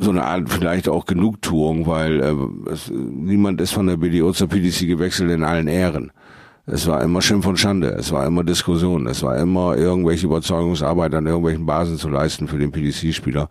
so 0.00 0.10
eine 0.10 0.24
Art 0.24 0.48
vielleicht 0.48 0.88
auch 0.88 1.06
Genugtuung, 1.06 1.86
weil 1.86 2.20
äh, 2.20 2.70
es, 2.70 2.90
niemand 2.90 3.60
ist 3.60 3.72
von 3.72 3.86
der 3.86 3.96
BDO 3.96 4.32
zur 4.32 4.48
PDC 4.48 4.86
gewechselt 4.86 5.30
in 5.30 5.44
allen 5.44 5.68
Ehren. 5.68 6.12
Es 6.70 6.86
war 6.86 7.02
immer 7.02 7.22
Schimpf 7.22 7.46
und 7.46 7.58
Schande, 7.58 7.88
es 7.92 8.12
war 8.12 8.26
immer 8.26 8.44
Diskussion, 8.44 9.06
es 9.06 9.22
war 9.22 9.38
immer 9.38 9.74
irgendwelche 9.78 10.26
Überzeugungsarbeit 10.26 11.14
an 11.14 11.24
irgendwelchen 11.24 11.64
Basen 11.64 11.96
zu 11.96 12.10
leisten 12.10 12.46
für 12.46 12.58
den 12.58 12.72
PDC-Spieler, 12.72 13.48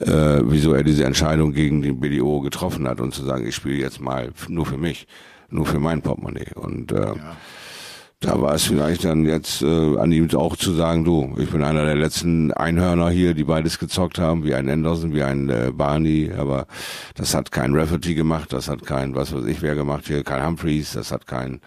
äh, 0.00 0.40
wieso 0.44 0.72
er 0.72 0.82
diese 0.82 1.04
Entscheidung 1.04 1.52
gegen 1.52 1.82
die 1.82 1.92
BDO 1.92 2.40
getroffen 2.40 2.88
hat 2.88 3.02
und 3.02 3.12
zu 3.12 3.22
sagen, 3.22 3.46
ich 3.46 3.54
spiele 3.54 3.76
jetzt 3.76 4.00
mal 4.00 4.30
nur 4.48 4.64
für 4.64 4.78
mich 4.78 5.06
nur 5.54 5.66
für 5.66 5.78
mein 5.78 6.02
Portemonnaie. 6.02 6.52
Und 6.54 6.92
äh, 6.92 7.06
ja. 7.06 7.36
da 8.20 8.40
war 8.40 8.54
es 8.54 8.64
vielleicht 8.64 9.04
dann 9.04 9.24
jetzt 9.24 9.62
äh, 9.62 9.98
an 9.98 10.10
ihm 10.12 10.28
auch 10.34 10.56
zu 10.56 10.72
sagen, 10.72 11.04
du, 11.04 11.34
ich 11.38 11.50
bin 11.50 11.62
einer 11.62 11.84
der 11.84 11.94
letzten 11.94 12.52
Einhörner 12.52 13.08
hier, 13.10 13.34
die 13.34 13.44
beides 13.44 13.78
gezockt 13.78 14.18
haben, 14.18 14.44
wie 14.44 14.54
ein 14.54 14.68
Anderson, 14.68 15.14
wie 15.14 15.22
ein 15.22 15.48
äh, 15.48 15.70
Barney, 15.72 16.32
aber 16.36 16.66
das 17.14 17.34
hat 17.34 17.52
kein 17.52 17.74
Rafferty 17.74 18.14
gemacht, 18.14 18.52
das 18.52 18.68
hat 18.68 18.84
kein, 18.84 19.14
was 19.14 19.32
weiß 19.32 19.44
ich 19.46 19.62
wer 19.62 19.76
gemacht 19.76 20.06
hier, 20.08 20.24
kein 20.24 20.44
Humphreys, 20.44 20.92
das 20.92 21.12
hat 21.12 21.26
kein 21.26 21.60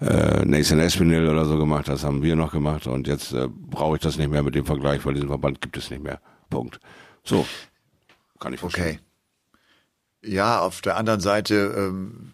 äh, 0.00 0.44
Nathan 0.44 0.78
Espinel 0.78 1.28
oder 1.28 1.44
so 1.44 1.58
gemacht, 1.58 1.88
das 1.88 2.04
haben 2.04 2.22
wir 2.22 2.36
noch 2.36 2.52
gemacht 2.52 2.86
und 2.86 3.08
jetzt 3.08 3.32
äh, 3.32 3.48
brauche 3.48 3.96
ich 3.96 4.02
das 4.02 4.16
nicht 4.16 4.30
mehr 4.30 4.42
mit 4.42 4.54
dem 4.54 4.64
Vergleich, 4.64 5.04
weil 5.04 5.14
diesen 5.14 5.28
Verband 5.28 5.60
gibt 5.60 5.76
es 5.76 5.90
nicht 5.90 6.02
mehr. 6.02 6.20
Punkt. 6.50 6.78
So, 7.24 7.46
kann 8.38 8.52
ich 8.52 8.60
verstehen. 8.60 8.84
Okay. 8.84 8.98
Ja, 10.26 10.60
auf 10.60 10.80
der 10.80 10.96
anderen 10.96 11.20
Seite 11.20 11.74
ähm, 11.76 12.33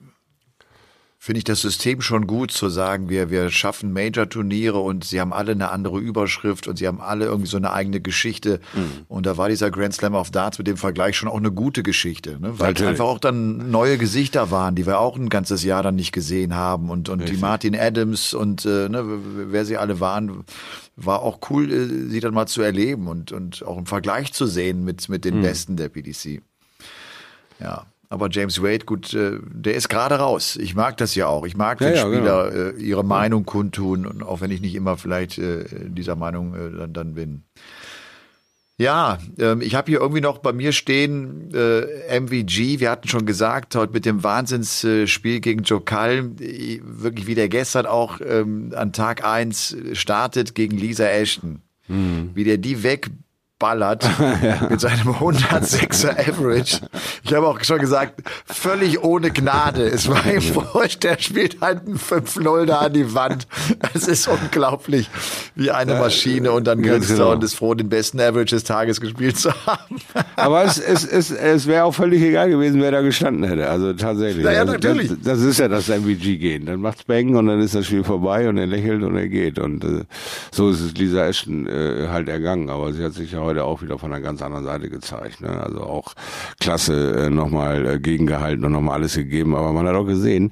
finde 1.23 1.37
ich 1.37 1.45
das 1.45 1.61
System 1.61 2.01
schon 2.01 2.27
gut 2.27 2.51
zu 2.51 2.71
sagen, 2.71 3.11
wir, 3.11 3.29
wir 3.29 3.51
schaffen 3.51 3.93
Major-Turniere 3.93 4.79
und 4.79 5.05
sie 5.05 5.21
haben 5.21 5.35
alle 5.35 5.53
eine 5.53 5.71
andere 5.71 5.99
Überschrift 5.99 6.67
und 6.67 6.79
sie 6.79 6.89
haben 6.89 7.03
alle 7.03 7.27
irgendwie 7.27 7.51
so 7.51 7.59
eine 7.59 7.75
eigene 7.75 8.01
Geschichte. 8.01 8.59
Mhm. 8.73 9.05
Und 9.07 9.27
da 9.27 9.37
war 9.37 9.51
dieser 9.51 9.71
Grand 9.71 9.93
Slam 9.93 10.15
of 10.15 10.31
Darts 10.31 10.57
mit 10.57 10.67
dem 10.67 10.79
Vergleich 10.79 11.19
schon 11.19 11.29
auch 11.29 11.37
eine 11.37 11.53
gute 11.53 11.83
Geschichte, 11.83 12.41
ne? 12.41 12.59
weil 12.59 12.73
es 12.73 12.81
einfach 12.81 13.05
auch 13.05 13.19
dann 13.19 13.71
neue 13.71 13.99
Gesichter 13.99 14.51
waren, 14.51 14.75
die 14.75 14.87
wir 14.87 14.99
auch 14.99 15.19
ein 15.19 15.29
ganzes 15.29 15.63
Jahr 15.63 15.83
dann 15.83 15.95
nicht 15.95 16.13
gesehen 16.13 16.55
haben. 16.55 16.89
Und, 16.89 17.11
und 17.11 17.29
die 17.29 17.37
Martin 17.37 17.79
Adams 17.79 18.33
und 18.33 18.65
äh, 18.65 18.89
ne, 18.89 19.05
wer 19.51 19.67
sie 19.67 19.77
alle 19.77 20.01
waren, 20.01 20.45
war 20.97 21.21
auch 21.21 21.41
cool, 21.51 21.71
äh, 21.71 22.09
sie 22.09 22.21
dann 22.21 22.33
mal 22.33 22.47
zu 22.47 22.63
erleben 22.63 23.09
und, 23.09 23.31
und 23.31 23.63
auch 23.67 23.77
im 23.77 23.85
Vergleich 23.85 24.33
zu 24.33 24.47
sehen 24.47 24.87
mit, 24.87 25.11
mit 25.11 25.27
den 25.27 25.41
mhm. 25.41 25.43
Besten 25.43 25.77
der 25.77 25.91
PDC. 25.91 26.41
Ja. 27.61 27.85
Aber 28.11 28.29
James 28.29 28.61
Wade, 28.61 28.85
gut, 28.85 29.15
äh, 29.15 29.39
der 29.41 29.75
ist 29.75 29.89
gerade 29.89 30.17
raus. 30.17 30.57
Ich 30.57 30.75
mag 30.75 30.97
das 30.97 31.15
ja 31.15 31.29
auch. 31.29 31.47
Ich 31.47 31.57
mag, 31.57 31.81
wenn 31.81 31.95
ja, 31.95 32.01
Spieler 32.01 32.51
genau. 32.51 32.71
Äh, 32.77 32.83
ihre 32.83 33.05
Meinung 33.05 33.47
kundtun, 33.47 34.05
und 34.05 34.23
auch 34.25 34.41
wenn 34.41 34.51
ich 34.51 34.61
nicht 34.61 34.75
immer 34.75 34.97
vielleicht 34.97 35.39
äh, 35.39 35.65
dieser 35.87 36.17
Meinung 36.17 36.53
dann, 36.77 36.93
dann 36.93 37.15
bin. 37.15 37.45
Ja, 38.79 39.19
ähm, 39.39 39.61
ich 39.61 39.77
habe 39.77 39.93
hier 39.93 40.01
irgendwie 40.01 40.23
noch 40.23 40.39
bei 40.39 40.53
mir 40.53 40.73
stehen 40.73 41.55
äh, 41.55 42.19
MVG. 42.19 42.81
Wir 42.81 42.91
hatten 42.91 43.07
schon 43.07 43.27
gesagt, 43.27 43.77
heute 43.77 43.93
mit 43.93 44.05
dem 44.05 44.25
Wahnsinnsspiel 44.25 45.41
gegen 45.41 45.63
Joe 45.63 45.83
Kalm, 45.83 46.37
wirklich 46.39 47.29
wie 47.29 47.35
der 47.37 47.49
gestern 47.49 47.87
auch 47.87 48.21
ähm, 48.27 48.73
an 48.75 48.93
Tag 48.93 49.25
eins 49.25 49.77
startet 49.93 50.57
gegen 50.57 50.77
Lisa 50.77 51.05
Ashton. 51.05 51.61
Mhm. 51.87 52.31
Wie 52.35 52.45
der 52.45 52.57
die 52.59 52.83
weg 52.83 53.11
ballert 53.61 54.03
ja. 54.43 54.67
mit 54.69 54.81
seinem 54.81 55.15
106er 55.15 56.19
Average. 56.19 56.81
Ich 57.23 57.33
habe 57.33 57.47
auch 57.47 57.63
schon 57.63 57.79
gesagt, 57.79 58.23
völlig 58.47 59.05
ohne 59.05 59.31
Gnade. 59.31 59.85
Es 59.85 60.09
war 60.09 60.27
ihm 60.27 60.43
wurscht, 60.55 61.05
der 61.05 61.19
spielt 61.21 61.61
halt 61.61 61.87
ein 61.87 61.97
5-0 61.97 62.65
da 62.65 62.79
an 62.79 62.93
die 62.93 63.15
Wand. 63.15 63.47
Es 63.95 64.09
ist 64.09 64.27
unglaublich, 64.27 65.09
wie 65.55 65.71
eine 65.71 65.95
Maschine 65.95 66.51
und 66.53 66.67
dann 66.67 66.83
grinst 66.83 67.11
genau. 67.11 67.27
er 67.27 67.33
und 67.35 67.45
ist 67.45 67.55
froh, 67.55 67.75
den 67.75 67.89
besten 67.89 68.19
Average 68.19 68.57
des 68.57 68.65
Tages 68.65 69.01
gespielt 69.01 69.39
zu 69.39 69.51
haben. 69.67 69.97
Aber 70.37 70.65
es, 70.65 70.79
es, 70.79 71.05
es, 71.05 71.31
es 71.31 71.67
wäre 71.67 71.85
auch 71.85 71.95
völlig 71.95 72.23
egal 72.23 72.49
gewesen, 72.49 72.81
wer 72.81 72.91
da 72.91 73.03
gestanden 73.03 73.45
hätte. 73.45 73.69
Also 73.69 73.93
tatsächlich. 73.93 74.45
Ja, 74.45 74.53
ja 74.53 74.61
also 74.61 74.73
natürlich. 74.73 75.09
Das, 75.09 75.19
das, 75.23 75.41
ist 75.43 75.59
ja 75.59 75.69
das 75.69 75.89
MVG 75.89 76.39
gehen. 76.39 76.65
Dann 76.65 76.81
macht's 76.81 77.05
Bang 77.05 77.37
und 77.37 77.47
dann 77.47 77.61
ist 77.61 77.75
das 77.75 77.87
Spiel 77.87 78.05
vorbei 78.05 78.49
und 78.49 78.57
er 78.57 78.67
lächelt 78.67 79.03
und 79.03 79.17
er 79.17 79.29
geht. 79.29 79.59
Und 79.59 79.85
äh, 79.85 80.05
so 80.51 80.71
ist 80.71 80.81
es 80.81 80.95
Lisa 80.95 81.27
Ashton 81.27 81.67
äh, 81.67 82.09
halt 82.09 82.31
ergangen. 82.31 82.71
Aber 82.71 82.95
sie 82.95 83.05
hat 83.05 83.13
sich 83.13 83.33
ja 83.33 83.50
heute 83.51 83.65
auch 83.65 83.83
wieder 83.83 83.99
von 83.99 84.13
einer 84.13 84.23
ganz 84.23 84.43
anderen 84.43 84.65
Seite 84.65 84.89
gezeigt. 84.89 85.41
Ne? 85.41 85.49
Also 85.49 85.81
auch 85.83 86.15
klasse 86.61 87.27
äh, 87.27 87.31
nochmal 87.31 87.87
äh, 87.87 87.99
gegengehalten 87.99 88.65
und 88.65 88.73
nochmal 88.73 88.97
alles 88.97 89.15
gegeben. 89.15 89.57
Aber 89.57 89.73
man 89.73 89.87
hat 89.87 89.97
auch 89.97 90.07
gesehen, 90.07 90.51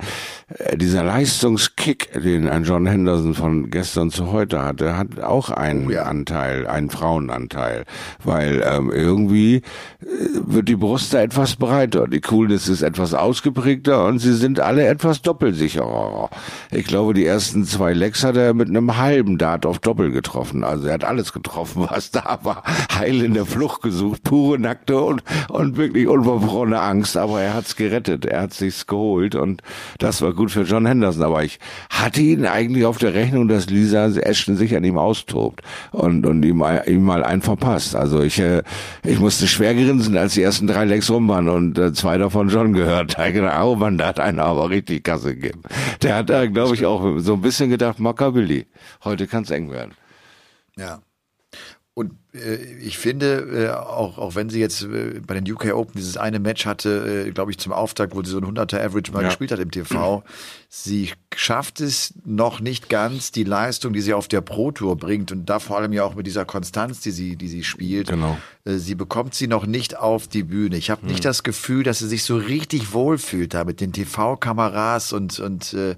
äh, 0.49 0.77
dieser 0.77 1.05
Leistungskick, 1.05 2.13
den 2.13 2.49
ein 2.49 2.65
John 2.65 2.87
Henderson 2.87 3.35
von 3.35 3.71
gestern 3.71 4.11
zu 4.11 4.33
heute 4.33 4.63
hatte, 4.65 4.97
hat 4.97 5.21
auch 5.21 5.51
einen 5.51 5.93
oh. 5.93 5.99
Anteil, 5.99 6.67
einen 6.67 6.91
Frauenanteil. 6.91 7.85
Weil 8.25 8.65
ähm, 8.67 8.91
irgendwie 8.91 9.57
äh, 9.57 9.63
wird 10.45 10.69
die 10.69 10.77
Brust 10.77 11.15
da 11.15 11.23
etwas 11.23 11.57
breiter, 11.57 12.09
die 12.09 12.21
Coolness 12.21 12.69
ist 12.69 12.83
etwas 12.83 13.15
ausgeprägter 13.15 14.07
und 14.07 14.19
sie 14.19 14.35
sind 14.35 14.61
alle 14.61 14.87
etwas 14.87 15.23
doppelsicherer. 15.23 16.31
Ich 16.73 16.87
glaube, 16.87 17.15
die 17.15 17.25
ersten 17.25 17.65
zwei 17.65 17.93
Lecks 17.93 18.25
hat 18.25 18.37
er 18.37 18.55
mit 18.55 18.69
einem 18.69 18.97
halben 18.97 19.39
Dart 19.39 19.67
auf 19.67 19.79
Doppel 19.79 20.11
getroffen. 20.11 20.65
Also 20.65 20.89
er 20.89 20.95
hat 20.95 21.05
alles 21.05 21.33
getroffen, 21.33 21.87
was 21.91 22.11
da 22.11 22.39
war. 22.43 22.63
Heil 22.91 23.23
in 23.23 23.35
der 23.35 23.47
Flucht 23.47 23.83
gesucht, 23.83 24.23
pure 24.25 24.59
nackte 24.59 25.01
und, 25.01 25.23
und 25.49 25.77
wirklich 25.77 26.09
unverfrorene 26.09 26.81
Angst, 26.81 27.17
aber 27.17 27.41
er 27.41 27.55
hat's 27.55 27.77
gerettet, 27.77 28.25
er 28.25 28.43
hat 28.43 28.55
sich's 28.55 28.87
geholt 28.87 29.35
und 29.35 29.63
das 29.99 30.23
war 30.23 30.33
gut 30.33 30.51
für 30.51 30.63
John 30.63 30.87
Henderson, 30.87 31.23
aber 31.23 31.45
ich 31.45 31.59
hatte 31.91 32.21
ihn 32.21 32.47
eigentlich 32.47 32.85
auf 32.85 32.99
der 32.99 33.15
Rechnung, 33.15 33.49
dass 33.49 33.69
Lisa 33.69 34.07
Ashton 34.07 34.57
sich 34.57 34.77
an 34.77 34.85
ihm 34.85 34.99
austobt 34.99 35.63
und, 35.93 36.27
und 36.27 36.43
ihm, 36.45 36.65
ihm 36.87 37.05
mal 37.05 37.25
einen 37.25 37.43
verpasst. 37.43 37.95
Also 37.95 38.23
ich, 38.23 38.39
äh, 38.39 38.63
ich 39.05 39.19
musste 39.19 39.47
schwer 39.47 39.75
grinsen, 39.75 40.17
als 40.17 40.35
die 40.35 40.43
ersten 40.43 40.67
drei 40.67 40.85
Lecks 40.85 41.11
rum 41.11 41.29
waren 41.29 41.49
und 41.49 41.79
äh, 41.79 41.93
zwei 41.93 42.19
davon 42.19 42.49
John 42.49 42.73
gehört. 42.73 43.19
Da 43.19 43.31
gedacht, 43.39 43.63
oh 43.63 43.77
man, 43.77 43.99
da 43.99 44.09
hat 44.09 44.21
einer 44.21 44.45
aber 44.45 44.71
richtig 44.71 45.05
Kasse 45.05 45.35
gegeben. 45.35 45.63
Der 46.03 46.17
hat 46.17 46.31
da, 46.31 46.47
glaube 46.47 46.75
ich, 46.75 46.87
auch 46.87 47.19
so 47.19 47.35
ein 47.35 47.41
bisschen 47.41 47.71
gedacht, 47.71 47.99
Machiavelli, 47.99 48.67
heute 49.05 49.27
kann's 49.27 49.51
eng 49.51 49.71
werden. 49.71 49.93
Ja. 50.77 51.01
Und 51.99 52.13
äh, 52.33 52.55
ich 52.81 52.97
finde, 52.97 53.39
äh, 53.53 53.71
auch, 53.71 54.19
auch 54.19 54.37
wenn 54.37 54.51
sie 54.51 54.61
jetzt 54.61 54.85
äh, 54.85 55.21
bei 55.27 55.35
den 55.35 55.53
UK 55.53 55.75
Open 55.75 55.95
dieses 55.97 56.17
eine 56.17 56.39
Match 56.39 56.65
hatte, 56.65 57.25
äh, 57.27 57.33
glaube 57.33 57.51
ich, 57.51 57.59
zum 57.59 57.73
Auftakt, 57.73 58.15
wo 58.15 58.23
sie 58.23 58.31
so 58.31 58.39
ein 58.39 58.45
100er 58.45 58.81
Average 58.81 59.11
mal 59.11 59.23
ja. 59.23 59.27
gespielt 59.31 59.51
hat 59.51 59.59
im 59.59 59.73
TV, 59.73 60.23
sie 60.69 61.11
schafft 61.35 61.81
es 61.81 62.15
noch 62.25 62.61
nicht 62.61 62.89
ganz, 62.89 63.33
die 63.33 63.43
Leistung, 63.43 63.95
die 63.95 64.01
sie 64.01 64.15
auf 64.15 64.29
der 64.29 64.43
Pro 64.43 64.71
Tour 64.71 64.97
bringt 64.97 65.33
und 65.33 65.47
da 65.47 65.59
vor 65.59 65.77
allem 65.77 65.93
ja 65.93 66.05
auch 66.05 66.15
mit 66.15 66.29
dieser 66.29 66.45
Konstanz, 66.45 67.01
die 67.01 67.11
sie, 67.11 67.35
die 67.35 67.49
sie 67.49 67.65
spielt, 67.65 68.11
genau. 68.11 68.39
Äh, 68.65 68.77
sie 68.77 68.95
bekommt 68.95 69.35
sie 69.35 69.49
noch 69.49 69.67
nicht 69.67 69.97
auf 69.97 70.29
die 70.29 70.45
Bühne. 70.45 70.77
Ich 70.77 70.91
habe 70.91 71.05
mhm. 71.05 71.11
nicht 71.11 71.25
das 71.25 71.43
Gefühl, 71.43 71.83
dass 71.83 71.99
sie 71.99 72.07
sich 72.07 72.23
so 72.23 72.37
richtig 72.37 72.93
wohlfühlt 72.93 73.55
da 73.55 73.65
mit 73.65 73.81
den 73.81 73.93
TV-Kameras 73.93 75.13
und, 75.13 75.41
und 75.41 75.75
äh, 75.75 75.97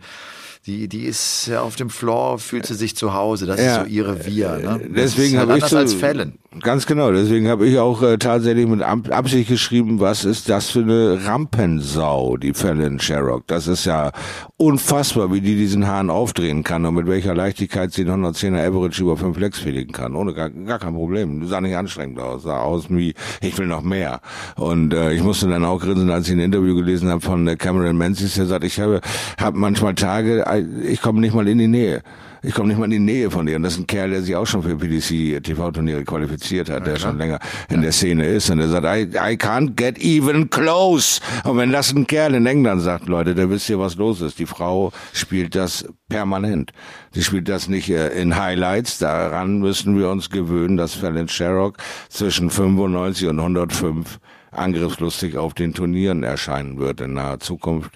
die, 0.66 0.88
die 0.88 1.04
ist 1.04 1.50
auf 1.52 1.76
dem 1.76 1.88
Floor, 1.88 2.38
fühlt 2.38 2.66
sie 2.66 2.74
sich 2.74 2.94
zu 2.94 3.14
Hause. 3.14 3.46
Das 3.46 3.60
ja, 3.60 3.78
ist 3.78 3.84
so 3.84 3.86
ihre 3.86 4.26
Wir. 4.26 4.58
Ne? 4.58 4.80
Deswegen 4.94 5.38
halt 5.38 5.48
habe 5.48 5.58
ich 5.58 5.64
so, 5.64 5.78
als 5.78 5.94
Fällen. 5.94 6.38
Ganz 6.60 6.84
genau. 6.84 7.12
Deswegen 7.12 7.48
habe 7.48 7.66
ich 7.66 7.78
auch 7.78 8.02
äh, 8.02 8.18
tatsächlich 8.18 8.66
mit 8.66 8.82
Absicht 8.82 9.48
geschrieben, 9.48 10.00
was 10.00 10.24
ist 10.24 10.48
das 10.48 10.70
für 10.70 10.80
eine 10.80 11.24
Rampensau, 11.24 12.36
die 12.36 12.52
Fallon 12.52 12.98
Sherrock. 12.98 13.46
Das 13.46 13.68
ist 13.68 13.86
ja 13.86 14.10
unfassbar, 14.56 15.32
wie 15.32 15.40
die 15.40 15.56
diesen 15.56 15.86
Hahn 15.86 16.10
aufdrehen 16.10 16.62
kann 16.62 16.84
und 16.84 16.94
mit 16.94 17.06
welcher 17.06 17.34
Leichtigkeit 17.34 17.92
sie 17.92 18.04
den 18.04 18.22
110er 18.22 18.66
Average 18.66 19.02
über 19.02 19.16
fünf 19.16 19.38
Lecks 19.38 19.60
fliegen 19.60 19.92
kann. 19.92 20.14
Ohne 20.14 20.34
gar, 20.34 20.50
gar 20.50 20.78
kein 20.78 20.92
Problem. 20.92 21.46
Sah 21.46 21.62
nicht 21.62 21.76
anstrengend 21.76 22.18
aus. 22.18 22.42
Sah 22.42 22.58
aus 22.58 22.90
wie, 22.90 23.14
ich 23.40 23.56
will 23.56 23.66
noch 23.66 23.82
mehr. 23.82 24.20
Und 24.56 24.92
äh, 24.92 25.12
ich 25.12 25.22
musste 25.22 25.48
dann 25.48 25.64
auch 25.64 25.80
grinsen, 25.80 26.10
als 26.10 26.26
ich 26.26 26.34
ein 26.34 26.40
Interview 26.40 26.74
gelesen 26.74 27.08
habe 27.08 27.22
von 27.22 27.48
äh, 27.48 27.56
Cameron 27.56 27.96
Menzies, 27.96 28.34
der 28.34 28.46
sagt, 28.46 28.64
ich 28.64 28.78
habe 28.78 29.00
hab 29.40 29.54
manchmal 29.54 29.94
Tage, 29.94 30.44
ich 30.84 31.00
komme 31.00 31.20
nicht 31.20 31.34
mal 31.34 31.46
in 31.48 31.58
die 31.58 31.68
Nähe. 31.68 32.02
Ich 32.42 32.54
komme 32.54 32.68
nicht 32.68 32.78
mal 32.78 32.86
in 32.86 32.90
die 32.90 32.98
Nähe 32.98 33.30
von 33.30 33.44
dir. 33.44 33.56
Und 33.56 33.64
das 33.64 33.74
ist 33.74 33.80
ein 33.80 33.86
Kerl, 33.86 34.10
der 34.10 34.22
sich 34.22 34.34
auch 34.34 34.46
schon 34.46 34.62
für 34.62 34.74
PDC 34.74 35.42
TV-Turniere 35.42 36.04
qualifiziert 36.04 36.70
hat, 36.70 36.86
der 36.86 36.96
schon 36.96 37.18
länger 37.18 37.38
in 37.68 37.76
ja. 37.76 37.82
der 37.82 37.92
Szene 37.92 38.26
ist. 38.26 38.48
Und 38.48 38.58
der 38.58 38.68
sagt, 38.68 38.86
I, 38.86 39.02
I 39.14 39.36
can't 39.36 39.76
get 39.76 39.98
even 39.98 40.48
close. 40.48 41.20
Und 41.44 41.58
wenn 41.58 41.70
das 41.70 41.92
ein 41.92 42.06
Kerl 42.06 42.34
in 42.34 42.46
England 42.46 42.80
sagt, 42.80 43.08
Leute, 43.08 43.34
da 43.34 43.50
wisst 43.50 43.68
ihr, 43.68 43.78
was 43.78 43.96
los 43.96 44.22
ist. 44.22 44.38
Die 44.38 44.46
Frau 44.46 44.90
spielt 45.12 45.54
das 45.54 45.86
permanent. 46.08 46.72
Die 47.14 47.22
spielt 47.22 47.46
das 47.48 47.68
nicht 47.68 47.90
äh, 47.90 48.08
in 48.08 48.36
Highlights. 48.36 48.98
Daran 48.98 49.58
müssen 49.58 49.98
wir 49.98 50.08
uns 50.08 50.30
gewöhnen, 50.30 50.78
dass 50.78 50.94
Fallon 50.94 51.28
Sherrock 51.28 51.76
zwischen 52.08 52.48
95 52.48 53.28
und 53.28 53.38
105 53.38 54.18
angriffslustig 54.50 55.36
auf 55.36 55.52
den 55.52 55.74
Turnieren 55.74 56.22
erscheinen 56.22 56.78
wird 56.78 57.02
in 57.02 57.14
naher 57.14 57.38
Zukunft. 57.38 57.92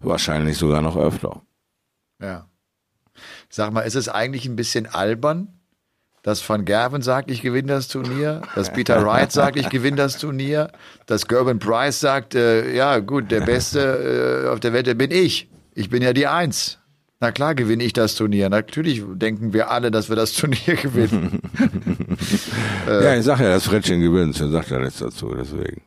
Wahrscheinlich 0.00 0.56
sogar 0.56 0.82
noch 0.82 0.96
öfter. 0.96 1.42
Ja. 2.20 2.48
Sag 3.48 3.72
mal, 3.72 3.82
ist 3.82 3.96
es 3.96 4.08
eigentlich 4.08 4.46
ein 4.46 4.56
bisschen 4.56 4.86
albern, 4.86 5.48
dass 6.22 6.46
Van 6.48 6.64
Gerven 6.64 7.02
sagt, 7.02 7.30
ich 7.30 7.42
gewinne 7.42 7.68
das 7.68 7.88
Turnier, 7.88 8.42
dass 8.54 8.72
Peter 8.72 9.02
Wright 9.06 9.32
sagt, 9.32 9.56
ich 9.56 9.68
gewinne 9.70 9.96
das 9.96 10.18
Turnier, 10.18 10.70
dass 11.06 11.26
Gerben 11.26 11.58
Price 11.58 12.00
sagt, 12.00 12.34
äh, 12.34 12.74
ja 12.74 12.98
gut, 12.98 13.30
der 13.30 13.40
Beste 13.40 14.44
äh, 14.44 14.48
auf 14.48 14.60
der 14.60 14.72
Welt 14.72 14.98
bin 14.98 15.10
ich. 15.10 15.48
Ich 15.74 15.90
bin 15.90 16.02
ja 16.02 16.12
die 16.12 16.26
Eins. 16.26 16.78
Na 17.20 17.32
klar 17.32 17.54
gewinne 17.54 17.82
ich 17.82 17.92
das 17.92 18.14
Turnier. 18.14 18.48
Natürlich 18.48 19.02
denken 19.06 19.52
wir 19.52 19.70
alle, 19.70 19.90
dass 19.90 20.08
wir 20.08 20.16
das 20.16 20.32
Turnier 20.34 20.76
gewinnen. 20.76 21.40
ja, 22.86 23.16
ich 23.16 23.24
sag 23.24 23.40
ja, 23.40 23.48
das 23.48 23.64
Frettchen 23.64 24.00
gewinnt, 24.00 24.40
er 24.40 24.48
sagt 24.50 24.70
ja 24.70 24.78
nichts 24.78 24.98
dazu, 24.98 25.34
deswegen. 25.34 25.82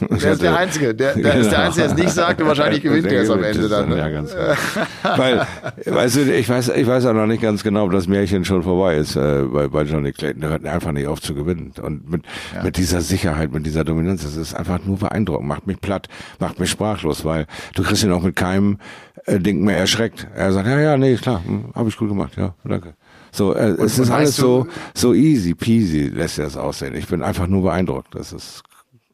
Der 0.00 0.32
ist 0.32 0.42
der 0.42 0.56
Einzige. 0.56 0.94
Der, 0.94 1.14
der 1.14 1.22
genau. 1.22 1.36
ist 1.36 1.50
der. 1.50 1.58
Einzige, 1.60 1.86
der 1.86 1.96
es 1.96 2.02
nicht 2.02 2.14
sagt 2.14 2.40
und 2.40 2.48
wahrscheinlich 2.48 2.82
gewinnt 2.82 3.10
der 3.10 3.22
es 3.22 3.30
am 3.30 3.42
Ende 3.42 3.68
dann. 3.68 3.88
Ne? 3.88 3.98
Ja, 3.98 4.08
ganz 4.08 4.32
genau. 4.32 5.18
Weil, 5.18 5.46
weißt 5.84 6.16
du, 6.16 6.34
ich 6.34 6.48
weiß, 6.48 6.70
ich 6.70 6.86
weiß 6.86 7.06
auch 7.06 7.12
noch 7.12 7.26
nicht 7.26 7.42
ganz 7.42 7.62
genau, 7.62 7.84
ob 7.84 7.92
das 7.92 8.08
Märchen 8.08 8.44
schon 8.44 8.62
vorbei 8.62 8.96
ist 8.96 9.16
äh, 9.16 9.42
bei, 9.42 9.68
bei 9.68 9.82
Johnny 9.82 10.12
Clayton. 10.12 10.40
Der 10.40 10.50
hört 10.50 10.66
einfach 10.66 10.92
nicht 10.92 11.06
auf 11.06 11.20
zu 11.20 11.34
gewinnen. 11.34 11.72
Und 11.80 12.10
mit, 12.10 12.22
ja. 12.54 12.62
mit 12.62 12.76
dieser 12.76 13.00
Sicherheit, 13.00 13.52
mit 13.52 13.66
dieser 13.66 13.84
Dominanz, 13.84 14.22
das 14.22 14.36
ist 14.36 14.54
einfach 14.54 14.80
nur 14.84 14.98
beeindruckend. 14.98 15.48
Macht 15.48 15.66
mich 15.66 15.80
platt, 15.80 16.08
macht 16.38 16.58
mich 16.58 16.70
sprachlos, 16.70 17.24
weil 17.24 17.46
du 17.74 17.82
kriegst 17.82 18.02
ihn 18.02 18.12
auch 18.12 18.22
mit 18.22 18.36
keinem 18.36 18.78
äh, 19.26 19.38
Ding 19.38 19.62
mehr 19.62 19.78
erschreckt. 19.78 20.26
Er 20.34 20.52
sagt, 20.52 20.66
ja, 20.66 20.80
ja, 20.80 20.96
nee, 20.96 21.16
klar, 21.16 21.42
hm, 21.44 21.66
habe 21.74 21.88
ich 21.88 21.96
gut 21.96 22.08
gemacht, 22.08 22.32
ja, 22.36 22.54
danke. 22.64 22.94
So, 23.30 23.54
äh, 23.54 23.70
es 23.70 23.98
ist 23.98 24.10
alles 24.10 24.36
so, 24.36 24.66
so 24.94 25.14
easy 25.14 25.54
peasy 25.54 26.08
lässt 26.08 26.38
er 26.38 26.46
es 26.46 26.56
aussehen. 26.56 26.94
Ich 26.94 27.06
bin 27.06 27.22
einfach 27.22 27.46
nur 27.46 27.62
beeindruckt. 27.62 28.14
Das 28.14 28.32
ist 28.32 28.62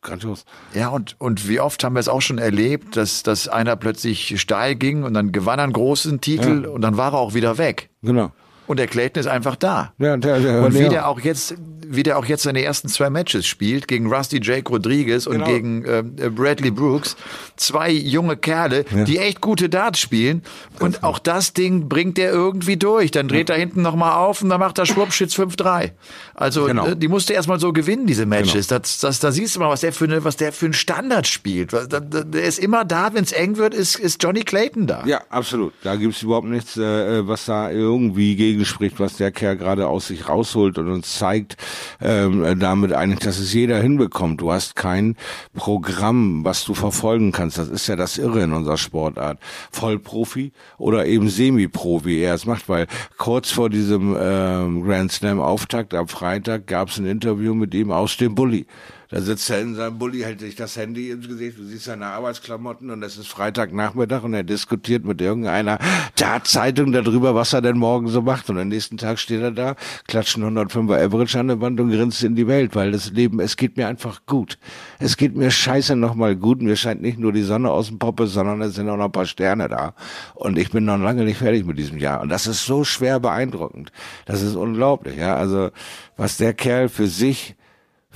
grandios. 0.08 0.44
Ja, 0.74 0.88
und, 0.88 1.16
und 1.18 1.48
wie 1.48 1.60
oft 1.60 1.84
haben 1.84 1.94
wir 1.94 2.00
es 2.00 2.08
auch 2.08 2.22
schon 2.22 2.38
erlebt, 2.38 2.96
dass, 2.96 3.22
dass 3.22 3.48
einer 3.48 3.76
plötzlich 3.76 4.40
steil 4.40 4.74
ging 4.74 5.04
und 5.04 5.14
dann 5.14 5.32
gewann 5.32 5.58
er 5.58 5.64
einen 5.64 5.72
großen 5.72 6.20
Titel 6.20 6.64
ja. 6.64 6.70
und 6.70 6.80
dann 6.80 6.96
war 6.96 7.12
er 7.12 7.18
auch 7.18 7.34
wieder 7.34 7.58
weg. 7.58 7.90
Genau. 8.02 8.32
Und 8.68 8.78
der 8.78 8.86
Clayton 8.86 9.20
ist 9.20 9.26
einfach 9.26 9.56
da. 9.56 9.94
Ja, 9.98 10.16
der, 10.18 10.40
der, 10.40 10.62
und 10.62 10.74
wie 10.74 10.88
der 10.88 11.08
auch 11.08 11.20
jetzt, 11.20 11.54
wie 11.86 12.02
der 12.02 12.18
auch 12.18 12.26
jetzt 12.26 12.42
seine 12.42 12.62
ersten 12.62 12.88
zwei 12.88 13.08
Matches 13.08 13.46
spielt, 13.46 13.88
gegen 13.88 14.12
Rusty 14.12 14.40
Jake 14.42 14.68
Rodriguez 14.70 15.26
und 15.26 15.38
genau. 15.38 15.46
gegen 15.46 15.84
äh, 15.86 16.02
Bradley 16.28 16.70
Brooks. 16.70 17.16
Zwei 17.56 17.90
junge 17.90 18.36
Kerle, 18.36 18.84
ja. 18.94 19.04
die 19.04 19.18
echt 19.18 19.40
gute 19.40 19.70
Darts 19.70 20.00
spielen. 20.00 20.42
Und 20.80 21.02
auch 21.02 21.18
das 21.18 21.54
Ding 21.54 21.88
bringt 21.88 22.18
der 22.18 22.30
irgendwie 22.30 22.76
durch. 22.76 23.10
Dann 23.10 23.26
dreht 23.26 23.48
ja. 23.48 23.54
er 23.54 23.58
hinten 23.58 23.80
nochmal 23.80 24.12
auf 24.12 24.42
und 24.42 24.50
dann 24.50 24.60
macht 24.60 24.78
er 24.78 24.84
Schwuppschitz 24.84 25.34
5-3. 25.34 25.92
Also, 26.34 26.66
genau. 26.66 26.88
Äh, 26.88 26.96
die 26.96 27.08
musste 27.08 27.32
erstmal 27.32 27.58
so 27.58 27.72
gewinnen, 27.72 28.06
diese 28.06 28.26
Matches. 28.26 28.68
Genau. 28.68 28.80
Das, 28.80 28.98
das, 28.98 29.18
da 29.18 29.32
siehst 29.32 29.56
du 29.56 29.60
mal, 29.60 29.70
was 29.70 29.80
der 29.80 29.94
für 29.94 30.04
eine, 30.04 30.24
was 30.24 30.36
der 30.36 30.52
für 30.52 30.66
einen 30.66 30.74
Standard 30.74 31.26
spielt. 31.26 31.72
Der 31.72 32.44
ist 32.44 32.58
immer 32.58 32.84
da, 32.84 33.14
wenn 33.14 33.24
es 33.24 33.32
eng 33.32 33.56
wird, 33.56 33.72
ist, 33.72 33.98
ist 33.98 34.22
Johnny 34.22 34.42
Clayton 34.42 34.86
da. 34.86 35.04
Ja, 35.06 35.22
absolut. 35.30 35.72
Da 35.82 35.96
gibt's 35.96 36.20
überhaupt 36.22 36.46
nichts, 36.46 36.76
äh, 36.76 37.26
was 37.26 37.46
da 37.46 37.70
irgendwie 37.70 38.36
gegenspricht, 38.58 38.98
was 38.98 39.16
der 39.16 39.30
Kerl 39.30 39.56
gerade 39.56 39.86
aus 39.86 40.08
sich 40.08 40.28
rausholt 40.28 40.78
und 40.78 40.88
uns 40.88 41.16
zeigt, 41.16 41.56
ähm, 42.00 42.58
damit 42.58 42.92
eigentlich, 42.92 43.20
dass 43.20 43.38
es 43.38 43.52
jeder 43.52 43.80
hinbekommt. 43.80 44.40
Du 44.40 44.50
hast 44.50 44.74
kein 44.74 45.16
Programm, 45.54 46.44
was 46.44 46.64
du 46.64 46.74
verfolgen 46.74 47.30
kannst. 47.30 47.56
Das 47.56 47.68
ist 47.68 47.86
ja 47.86 47.94
das 47.94 48.18
Irre 48.18 48.42
in 48.42 48.52
unserer 48.52 48.76
Sportart. 48.76 49.38
Vollprofi 49.70 50.52
oder 50.76 51.06
eben 51.06 51.28
Semi-Pro, 51.28 52.04
wie 52.04 52.18
er 52.18 52.34
es 52.34 52.46
macht, 52.46 52.68
weil 52.68 52.86
kurz 53.16 53.50
vor 53.50 53.70
diesem 53.70 54.16
ähm, 54.18 54.82
Grand 54.82 55.12
Slam 55.12 55.40
Auftakt 55.40 55.94
am 55.94 56.08
Freitag 56.08 56.66
gab 56.66 56.88
es 56.88 56.98
ein 56.98 57.06
Interview 57.06 57.54
mit 57.54 57.74
ihm 57.74 57.92
aus 57.92 58.16
dem 58.16 58.34
Bulli. 58.34 58.66
Da 59.10 59.22
sitzt 59.22 59.48
er 59.48 59.62
in 59.62 59.74
seinem 59.74 59.98
Bulli, 59.98 60.20
hält 60.20 60.40
sich 60.40 60.54
das 60.54 60.76
Handy 60.76 61.10
ins 61.10 61.26
Gesicht, 61.26 61.56
du 61.58 61.64
siehst 61.64 61.84
seine 61.84 62.08
Arbeitsklamotten 62.08 62.90
und 62.90 63.02
es 63.02 63.16
ist 63.16 63.28
Freitagnachmittag 63.28 64.22
und 64.22 64.34
er 64.34 64.42
diskutiert 64.42 65.06
mit 65.06 65.22
irgendeiner 65.22 65.78
Tatzeitung 66.14 66.92
darüber, 66.92 67.34
was 67.34 67.54
er 67.54 67.62
denn 67.62 67.78
morgen 67.78 68.08
so 68.08 68.20
macht. 68.20 68.50
Und 68.50 68.58
am 68.58 68.68
nächsten 68.68 68.98
Tag 68.98 69.18
steht 69.18 69.40
er 69.40 69.50
da, 69.50 69.76
klatscht 70.06 70.36
ein 70.36 70.44
105er 70.44 71.02
Average 71.02 71.40
an 71.40 71.48
der 71.48 71.60
Wand 71.62 71.80
und 71.80 71.90
grinst 71.90 72.22
in 72.22 72.36
die 72.36 72.46
Welt, 72.46 72.74
weil 72.74 72.92
das 72.92 73.10
Leben, 73.10 73.40
es 73.40 73.56
geht 73.56 73.78
mir 73.78 73.88
einfach 73.88 74.26
gut. 74.26 74.58
Es 74.98 75.16
geht 75.16 75.34
mir 75.34 75.50
scheiße 75.50 75.96
nochmal 75.96 76.36
gut. 76.36 76.60
Mir 76.60 76.76
scheint 76.76 77.00
nicht 77.00 77.18
nur 77.18 77.32
die 77.32 77.44
Sonne 77.44 77.70
aus 77.70 77.88
dem 77.88 77.98
Poppe, 77.98 78.26
sondern 78.26 78.60
es 78.60 78.74
sind 78.74 78.90
auch 78.90 78.98
noch 78.98 79.06
ein 79.06 79.12
paar 79.12 79.24
Sterne 79.24 79.70
da. 79.70 79.94
Und 80.34 80.58
ich 80.58 80.70
bin 80.70 80.84
noch 80.84 80.98
lange 80.98 81.24
nicht 81.24 81.38
fertig 81.38 81.64
mit 81.64 81.78
diesem 81.78 81.96
Jahr. 81.96 82.20
Und 82.20 82.28
das 82.28 82.46
ist 82.46 82.66
so 82.66 82.84
schwer 82.84 83.20
beeindruckend. 83.20 83.90
Das 84.26 84.42
ist 84.42 84.54
unglaublich, 84.54 85.16
ja. 85.16 85.34
Also, 85.34 85.70
was 86.18 86.36
der 86.36 86.52
Kerl 86.52 86.90
für 86.90 87.06
sich 87.06 87.54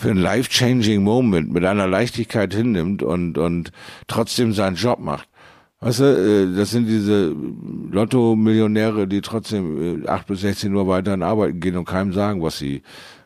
für 0.03 0.11
ein 0.11 0.17
life-changing 0.17 1.03
Moment 1.03 1.53
mit 1.53 1.65
einer 1.65 1.87
Leichtigkeit 1.87 2.53
hinnimmt 2.53 3.03
und, 3.05 3.39
und 3.39 3.71
trotzdem 4.09 4.53
seinen 4.53 4.75
Job 4.75 4.99
macht. 4.99 5.29
Weißt 5.79 6.01
du, 6.01 6.05
äh, 6.05 6.57
das 6.57 6.71
sind 6.71 6.87
diese 6.87 7.35
Lotto-Millionäre, 7.91 9.07
die 9.07 9.21
trotzdem 9.21 10.05
8 10.07 10.23
äh, 10.23 10.33
bis 10.33 10.41
16 10.41 10.75
Uhr 10.75 10.89
weiter 10.89 11.21
Arbeiten 11.23 11.61
gehen 11.61 11.77
und 11.77 11.85
keinem 11.85 12.13
sagen, 12.13 12.43
was 12.43 12.59
sie 12.59 12.83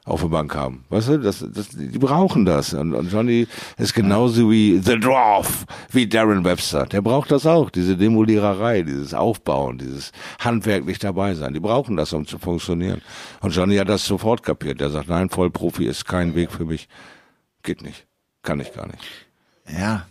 auf 0.06 0.20
der 0.20 0.28
Bank 0.28 0.54
haben. 0.54 0.84
Weißt 0.88 1.08
du, 1.08 1.18
das, 1.18 1.44
das, 1.52 1.70
die 1.70 1.98
brauchen 1.98 2.44
das. 2.44 2.72
Und, 2.72 2.94
und 2.94 3.12
Johnny 3.12 3.48
ist 3.76 3.92
genauso 3.92 4.50
wie 4.50 4.78
The 4.78 4.98
Dwarf, 4.98 5.66
wie 5.90 6.06
Darren 6.06 6.44
Webster. 6.44 6.86
Der 6.86 7.02
braucht 7.02 7.32
das 7.32 7.44
auch, 7.44 7.70
diese 7.70 7.96
Demoliererei, 7.96 8.82
dieses 8.82 9.12
Aufbauen, 9.12 9.78
dieses 9.78 10.12
handwerklich 10.38 11.00
dabei 11.00 11.34
sein. 11.34 11.52
Die 11.54 11.60
brauchen 11.60 11.96
das, 11.96 12.12
um 12.12 12.24
zu 12.24 12.38
funktionieren. 12.38 13.02
Und 13.40 13.54
Johnny 13.54 13.76
hat 13.76 13.88
das 13.88 14.06
sofort 14.06 14.44
kapiert. 14.44 14.80
Der 14.80 14.90
sagt, 14.90 15.08
nein, 15.08 15.28
Vollprofi 15.28 15.86
ist 15.86 16.04
kein 16.04 16.36
Weg 16.36 16.52
für 16.52 16.64
mich. 16.64 16.88
Geht 17.64 17.82
nicht. 17.82 18.06
Kann 18.42 18.60
ich 18.60 18.72
gar 18.72 18.86
nicht. 18.86 19.02
Ja, 19.68 20.06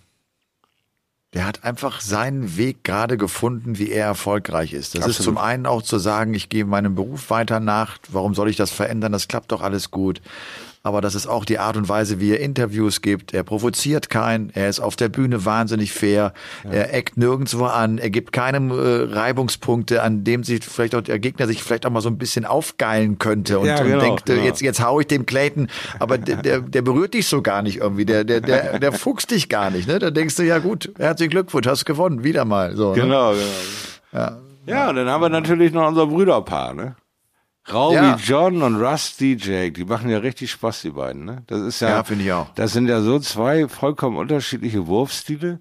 der 1.36 1.46
hat 1.46 1.66
einfach 1.66 2.00
seinen 2.00 2.56
Weg 2.56 2.86
gerade 2.86 3.18
gefunden, 3.18 3.78
wie 3.78 3.92
er 3.92 4.06
erfolgreich 4.06 4.72
ist. 4.72 4.96
Das 4.96 5.02
Absolut. 5.02 5.20
ist 5.20 5.24
zum 5.26 5.38
einen 5.38 5.66
auch 5.66 5.82
zu 5.82 6.00
sagen, 6.00 6.34
ich 6.34 6.48
gehe 6.48 6.64
meinem 6.64 6.96
Beruf 6.96 7.30
weiter 7.30 7.60
nach, 7.60 7.98
warum 8.10 8.34
soll 8.34 8.50
ich 8.50 8.56
das 8.56 8.72
verändern, 8.72 9.12
das 9.12 9.28
klappt 9.28 9.52
doch 9.52 9.62
alles 9.62 9.92
gut 9.92 10.22
aber 10.86 11.02
das 11.02 11.16
ist 11.16 11.26
auch 11.26 11.46
die 11.46 11.58
Art 11.58 11.78
und 11.78 11.90
Weise, 11.90 12.20
wie 12.20 12.30
er 12.30 12.40
Interviews 12.40 13.02
gibt. 13.02 13.34
Er 13.34 13.44
provoziert 13.44 14.12
keinen, 14.12 14.52
er 14.54 14.70
ist 14.70 14.80
auf 14.80 14.96
der 14.96 15.10
Bühne 15.10 15.44
wahnsinnig 15.44 15.92
fair, 15.92 16.32
ja. 16.64 16.70
er 16.70 16.94
eckt 16.94 17.18
nirgendwo 17.18 17.66
an, 17.66 17.98
er 17.98 18.12
gibt 18.12 18.32
keinem 18.32 18.70
äh, 18.70 18.76
Reibungspunkte, 19.12 20.04
an 20.04 20.24
dem 20.24 20.44
sich 20.44 20.64
vielleicht 20.64 20.94
auch 20.94 21.02
der 21.02 21.18
Gegner 21.18 21.48
sich 21.48 21.64
vielleicht 21.64 21.88
auch 21.88 21.90
mal 21.90 22.02
so 22.02 22.10
ein 22.10 22.20
bisschen 22.20 22.46
aufgeilen 22.46 23.18
könnte 23.18 23.58
und, 23.58 23.66
ja, 23.66 23.82
genau, 23.82 23.96
und 23.96 24.04
denkt, 24.04 24.26
genau. 24.28 24.44
jetzt, 24.44 24.62
jetzt 24.62 24.80
hau 24.80 25.00
ich 25.00 25.08
dem 25.08 25.26
Clayton, 25.26 25.70
aber 25.98 26.20
der, 26.20 26.36
der, 26.36 26.60
der 26.60 26.84
berührt 26.84 27.16
dich 27.16 27.26
so 27.26 27.42
gar 27.42 27.64
nicht 27.64 27.78
irgendwie, 27.78 28.06
der, 28.06 28.24
der, 28.24 28.42
der, 28.42 28.78
der 28.78 28.92
fuchst 28.92 29.32
dich 29.32 29.50
gar 29.50 29.72
nicht, 29.72 29.88
ne? 29.88 29.98
Da 29.98 30.12
denkst 30.12 30.36
du, 30.36 30.44
ja 30.44 30.60
gut, 30.60 30.94
herzlichen 31.00 31.32
Glückwunsch, 31.32 31.66
hast 31.66 31.86
gewonnen, 31.86 32.24
wieder 32.24 32.46
mal. 32.46 32.76
So, 32.76 32.92
genau, 32.92 33.32
ne? 33.32 33.40
genau. 34.12 34.24
Ja. 34.24 34.38
ja, 34.68 34.90
und 34.92 34.98
dann 34.98 35.10
haben 35.10 35.22
wir 35.22 35.30
natürlich 35.30 35.74
noch 35.74 35.88
unser 35.88 36.06
Brüderpaar, 36.06 36.76
ne? 36.76 36.96
Rauby 37.72 37.96
ja. 37.96 38.18
John 38.24 38.62
und 38.62 38.76
Rusty 38.76 39.38
Jake, 39.40 39.72
die 39.72 39.86
machen 39.86 40.10
ja 40.10 40.20
richtig 40.20 40.52
Spaß, 40.52 40.82
die 40.82 40.92
beiden, 40.92 41.26
ne? 41.26 41.44
Das 41.48 41.62
ist 41.62 41.80
ja, 41.80 41.90
ja 41.90 42.04
finde 42.04 42.24
ich 42.26 42.32
auch. 42.32 42.48
Das 42.56 42.74
sind 42.74 42.88
ja 42.88 43.02
so 43.02 43.20
zwei 43.20 43.68
vollkommen 43.68 44.18
unterschiedliche 44.18 44.86
Wurfstile. 44.86 45.60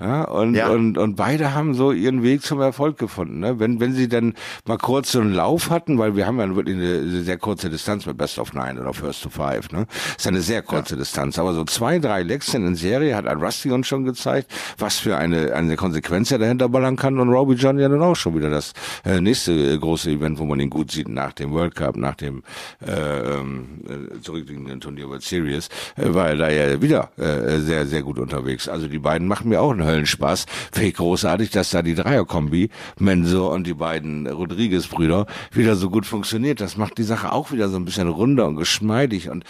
Ja, 0.00 0.24
und, 0.24 0.54
ja. 0.54 0.68
und, 0.68 0.98
und 0.98 1.14
beide 1.14 1.54
haben 1.54 1.74
so 1.74 1.92
ihren 1.92 2.22
Weg 2.22 2.42
zum 2.42 2.60
Erfolg 2.60 2.98
gefunden. 2.98 3.38
Ne? 3.38 3.60
Wenn, 3.60 3.78
wenn 3.78 3.92
sie 3.92 4.08
dann 4.08 4.34
mal 4.66 4.78
kurz 4.78 5.12
so 5.12 5.20
einen 5.20 5.32
Lauf 5.32 5.70
hatten, 5.70 5.98
weil 5.98 6.16
wir 6.16 6.26
haben 6.26 6.40
ja 6.40 6.56
wirklich 6.56 6.76
eine 6.76 7.22
sehr 7.22 7.36
kurze 7.36 7.70
Distanz 7.70 8.06
mit 8.06 8.16
Best 8.16 8.38
of 8.38 8.52
Nine 8.52 8.80
oder 8.80 8.92
First 8.94 9.22
to 9.22 9.30
Five. 9.30 9.70
Ne? 9.70 9.86
Ist 10.16 10.26
eine 10.26 10.40
sehr 10.40 10.62
kurze 10.62 10.94
ja. 10.94 11.00
Distanz. 11.00 11.38
Aber 11.38 11.54
so 11.54 11.64
zwei, 11.64 11.98
drei 11.98 12.22
Lecks 12.22 12.52
in 12.54 12.74
Serie 12.74 13.14
hat 13.14 13.26
ein 13.26 13.40
Rusty 13.40 13.70
uns 13.70 13.86
schon 13.86 14.04
gezeigt, 14.04 14.50
was 14.78 14.98
für 14.98 15.16
eine, 15.16 15.54
eine 15.54 15.76
Konsequenz 15.76 16.32
er 16.32 16.38
dahinter 16.38 16.68
ballern 16.68 16.96
kann. 16.96 17.18
Und 17.20 17.28
Robbie 17.28 17.54
John 17.54 17.78
ja 17.78 17.88
dann 17.88 18.02
auch 18.02 18.16
schon 18.16 18.34
wieder 18.34 18.50
das 18.50 18.72
äh, 19.04 19.20
nächste 19.20 19.52
äh, 19.52 19.78
große 19.78 20.10
Event, 20.10 20.38
wo 20.38 20.44
man 20.44 20.58
ihn 20.58 20.70
gut 20.70 20.90
sieht, 20.90 21.08
nach 21.08 21.32
dem 21.32 21.52
World 21.52 21.76
Cup, 21.76 21.96
nach 21.96 22.16
dem 22.16 22.42
äh, 22.84 22.90
ähm, 22.90 23.66
äh, 23.86 24.20
zurückliegenden 24.20 24.80
Turnier 24.80 25.08
World 25.08 25.22
Series, 25.22 25.68
äh, 25.96 26.12
war 26.12 26.30
er 26.30 26.36
da 26.36 26.50
ja 26.50 26.80
wieder 26.80 27.10
äh, 27.18 27.60
sehr, 27.60 27.86
sehr 27.86 28.02
gut 28.02 28.18
unterwegs. 28.18 28.68
Also 28.68 28.88
die 28.88 28.98
beiden 28.98 29.28
machen 29.28 29.48
mir 29.48 29.60
auch 29.60 29.74
einen 29.82 29.90
Höllenspaß. 29.90 30.46
Finde 30.72 30.88
ich 30.88 30.94
großartig, 30.94 31.50
dass 31.50 31.70
da 31.70 31.82
die 31.82 31.94
Dreierkombi, 31.94 32.70
Menso 32.98 33.52
und 33.52 33.66
die 33.66 33.74
beiden 33.74 34.26
Rodriguez-Brüder, 34.26 35.26
wieder 35.52 35.76
so 35.76 35.90
gut 35.90 36.06
funktioniert. 36.06 36.60
Das 36.60 36.76
macht 36.76 36.98
die 36.98 37.02
Sache 37.02 37.32
auch 37.32 37.52
wieder 37.52 37.68
so 37.68 37.76
ein 37.76 37.84
bisschen 37.84 38.08
runder 38.08 38.46
und 38.46 38.56
geschmeidig 38.56 39.28
und 39.28 39.44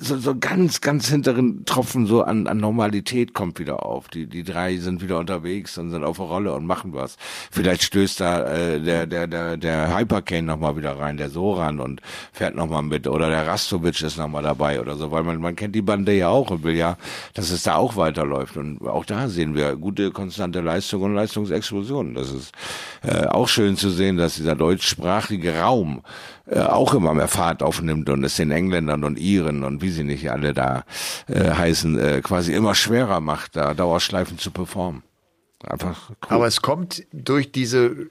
so, 0.00 0.18
so 0.18 0.36
ganz, 0.36 0.80
ganz 0.80 1.08
hinteren 1.08 1.64
Tropfen 1.64 2.06
so 2.06 2.22
an, 2.22 2.46
an 2.46 2.58
Normalität 2.58 3.34
kommt 3.34 3.58
wieder 3.58 3.84
auf. 3.84 4.08
Die, 4.08 4.26
die 4.26 4.44
drei 4.44 4.76
sind 4.76 5.02
wieder 5.02 5.18
unterwegs 5.18 5.78
und 5.78 5.90
sind 5.90 6.04
auf 6.04 6.18
der 6.18 6.26
Rolle 6.26 6.54
und 6.54 6.66
machen 6.66 6.92
was. 6.94 7.16
Vielleicht 7.50 7.82
stößt 7.82 8.20
da 8.20 8.44
äh, 8.44 8.80
der, 8.80 9.06
der, 9.06 9.26
der, 9.26 9.56
der 9.56 9.96
Hypercane 9.96 10.46
nochmal 10.46 10.76
wieder 10.76 10.98
rein, 10.98 11.16
der 11.16 11.30
Soran 11.30 11.80
und 11.80 12.00
fährt 12.32 12.54
nochmal 12.54 12.82
mit. 12.82 13.06
Oder 13.06 13.28
der 13.28 13.46
Rastovic 13.46 14.00
ist 14.00 14.16
nochmal 14.16 14.42
dabei 14.42 14.80
oder 14.80 14.96
so, 14.96 15.10
weil 15.10 15.22
man, 15.22 15.40
man 15.40 15.56
kennt 15.56 15.74
die 15.74 15.82
Bande 15.82 16.12
ja 16.12 16.28
auch 16.28 16.50
und 16.50 16.62
will 16.62 16.76
ja, 16.76 16.96
dass 17.34 17.50
es 17.50 17.62
da 17.62 17.76
auch 17.76 17.96
weiterläuft. 17.96 18.56
Und 18.56 18.82
auch 18.86 19.04
da 19.04 19.28
sehen 19.28 19.54
wir 19.54 19.76
gute, 19.76 20.10
konstante 20.10 20.60
Leistung 20.60 21.02
und 21.02 21.14
Leistungsexplosionen. 21.14 22.14
Das 22.14 22.32
ist 22.32 22.52
äh, 23.02 23.26
auch 23.26 23.48
schön 23.48 23.76
zu 23.76 23.90
sehen, 23.90 24.16
dass 24.16 24.36
dieser 24.36 24.56
deutschsprachige 24.56 25.58
Raum 25.58 26.02
äh, 26.50 26.60
auch 26.60 26.94
immer 26.94 27.14
mehr 27.14 27.28
Fahrt 27.28 27.62
aufnimmt 27.62 28.08
und 28.08 28.24
es 28.24 28.36
den 28.36 28.50
Engländern 28.50 29.04
und 29.04 29.18
Iren 29.18 29.64
und 29.64 29.82
wie 29.82 29.90
sie 29.90 30.04
nicht 30.04 30.30
alle 30.30 30.54
da 30.54 30.84
äh, 31.26 31.50
heißen, 31.50 31.98
äh, 31.98 32.20
quasi 32.22 32.54
immer 32.54 32.74
schwerer 32.74 33.20
macht, 33.20 33.56
da 33.56 33.74
Dauerschleifen 33.74 34.38
zu 34.38 34.50
performen. 34.50 35.02
Einfach 35.66 36.10
cool. 36.10 36.16
Aber 36.28 36.46
es 36.46 36.62
kommt 36.62 37.04
durch 37.12 37.52
diese 37.52 38.08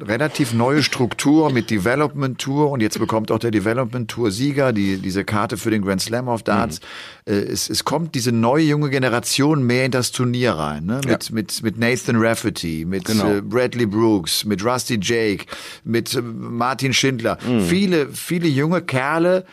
relativ 0.00 0.54
neue 0.54 0.82
Struktur 0.82 1.50
mit 1.50 1.70
Development 1.70 2.38
Tour 2.38 2.70
und 2.70 2.80
jetzt 2.80 2.98
bekommt 2.98 3.30
auch 3.30 3.38
der 3.38 3.50
Development 3.50 4.10
Tour 4.10 4.30
Sieger 4.30 4.72
die, 4.72 4.98
diese 4.98 5.24
Karte 5.24 5.56
für 5.56 5.70
den 5.70 5.82
Grand 5.82 6.00
Slam 6.00 6.28
of 6.28 6.42
Darts. 6.42 6.80
Mhm. 6.80 6.84
Äh, 7.30 7.52
es, 7.52 7.70
es 7.70 7.84
kommt 7.84 8.14
diese 8.14 8.32
neue 8.32 8.64
junge 8.64 8.90
Generation 8.90 9.62
mehr 9.62 9.84
in 9.84 9.92
das 9.92 10.10
Turnier 10.10 10.52
rein, 10.52 10.84
ne? 10.84 11.00
Mit, 11.06 11.28
ja. 11.28 11.34
mit, 11.34 11.62
mit 11.62 11.78
Nathan 11.78 12.16
Rafferty, 12.16 12.84
mit 12.86 13.04
genau. 13.04 13.30
äh, 13.30 13.40
Bradley 13.40 13.86
Brooks, 13.86 14.44
mit 14.44 14.64
Rusty 14.64 14.98
Jake, 15.00 15.46
mit 15.84 16.14
äh, 16.14 16.22
Martin 16.22 16.92
Schindler. 16.92 17.38
Mhm. 17.46 17.60
Viele, 17.62 18.08
viele 18.08 18.48
junge 18.48 18.82
Kerle, 18.82 19.44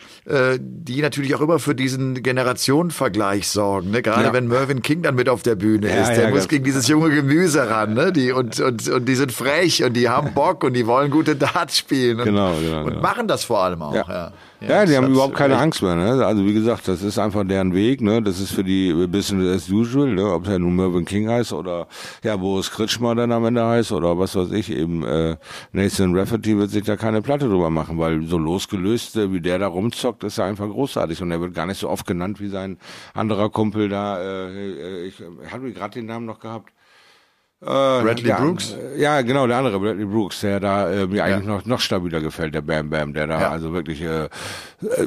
die 0.58 1.00
natürlich 1.00 1.34
auch 1.34 1.40
immer 1.40 1.58
für 1.58 1.74
diesen 1.74 2.22
Generationenvergleich 2.22 3.48
sorgen, 3.48 3.90
ne? 3.90 4.02
Gerade 4.02 4.24
ja. 4.24 4.32
wenn 4.32 4.48
Mervyn 4.48 4.82
King 4.82 5.02
dann 5.02 5.14
mit 5.14 5.28
auf 5.28 5.42
der 5.42 5.54
Bühne 5.54 5.88
ja, 5.88 6.02
ist, 6.02 6.16
der 6.16 6.30
muss 6.30 6.48
gegen 6.48 6.64
dieses 6.64 6.86
junge 6.88 7.10
Gemüse 7.10 7.70
ran, 7.70 7.94
ne? 7.94 8.12
Die, 8.12 8.32
und, 8.32 8.60
und, 8.60 8.88
und 8.88 9.08
die 9.08 9.14
sind 9.14 9.32
frech 9.32 9.84
und 9.84 9.94
die 9.94 10.08
haben 10.08 10.34
Bock 10.34 10.64
und 10.64 10.74
die 10.74 10.86
wollen 10.86 11.10
gute 11.10 11.36
Darts 11.36 11.78
spielen 11.78 12.18
und, 12.18 12.26
genau, 12.26 12.54
genau, 12.60 12.80
und 12.80 12.90
genau. 12.90 13.00
machen 13.00 13.28
das 13.28 13.44
vor 13.44 13.60
allem 13.60 13.82
auch. 13.82 13.94
Ja, 13.94 14.32
ja. 14.60 14.84
die 14.84 14.96
haben 14.96 15.08
überhaupt 15.08 15.34
keine 15.34 15.56
Angst 15.56 15.82
mehr. 15.82 15.94
Ne? 15.94 16.24
Also 16.24 16.44
wie 16.44 16.54
gesagt, 16.54 16.88
das 16.88 17.02
ist 17.02 17.18
einfach 17.18 17.44
deren 17.44 17.74
Weg. 17.74 18.00
Ne? 18.00 18.22
Das 18.22 18.40
ist 18.40 18.52
für 18.52 18.64
die 18.64 18.92
Business 19.06 19.64
as 19.64 19.70
usual. 19.70 20.14
Ne? 20.14 20.32
Ob 20.32 20.46
er 20.48 20.58
nun 20.58 20.76
Mervyn 20.76 21.04
King 21.04 21.28
heißt 21.28 21.52
oder 21.52 21.86
ja 22.24 22.36
Boris 22.36 22.70
Kritschmer 22.70 23.14
dann 23.14 23.32
am 23.32 23.44
Ende 23.44 23.64
heißt 23.64 23.92
oder 23.92 24.18
was 24.18 24.34
weiß 24.34 24.50
ich 24.52 24.70
eben 24.70 25.04
äh, 25.04 25.36
Nathan 25.72 26.16
Rafferty 26.16 26.58
wird 26.58 26.70
sich 26.70 26.84
da 26.84 26.96
keine 26.96 27.22
Platte 27.22 27.48
drüber 27.48 27.70
machen, 27.70 27.98
weil 27.98 28.22
so 28.24 28.38
losgelöst 28.38 29.16
äh, 29.16 29.32
wie 29.32 29.40
der 29.40 29.58
da 29.58 29.68
rumzockt, 29.68 30.24
ist 30.24 30.38
er 30.38 30.46
einfach 30.46 30.68
großartig 30.68 31.22
und 31.22 31.30
er 31.30 31.40
wird 31.40 31.54
gar 31.54 31.66
nicht 31.66 31.78
so 31.78 31.88
oft 31.88 32.06
genannt 32.06 32.40
wie 32.40 32.48
sein 32.48 32.78
anderer 33.14 33.50
Kumpel 33.50 33.88
da. 33.88 34.20
Äh, 34.20 34.50
äh 34.50 35.06
ich 35.06 35.22
habe 35.52 35.72
gerade 35.72 35.94
den 35.94 36.06
Namen 36.06 36.26
noch 36.26 36.40
gehabt. 36.40 36.72
Äh, 37.60 37.66
Bradley 37.66 38.22
der, 38.22 38.36
Brooks? 38.36 38.76
Ja, 38.96 39.20
genau, 39.22 39.46
der 39.48 39.56
andere 39.56 39.80
Bradley 39.80 40.04
Brooks, 40.04 40.40
der 40.42 40.60
da 40.60 40.90
äh, 40.90 41.06
mir 41.08 41.24
eigentlich 41.24 41.46
ja. 41.46 41.54
noch, 41.56 41.64
noch 41.64 41.80
stabiler 41.80 42.20
gefällt, 42.20 42.54
der 42.54 42.60
Bam 42.62 42.88
Bam, 42.88 43.12
der 43.12 43.26
da 43.26 43.40
ja. 43.40 43.50
also 43.50 43.72
wirklich 43.72 44.00
äh, 44.00 44.26
äh, 44.26 44.28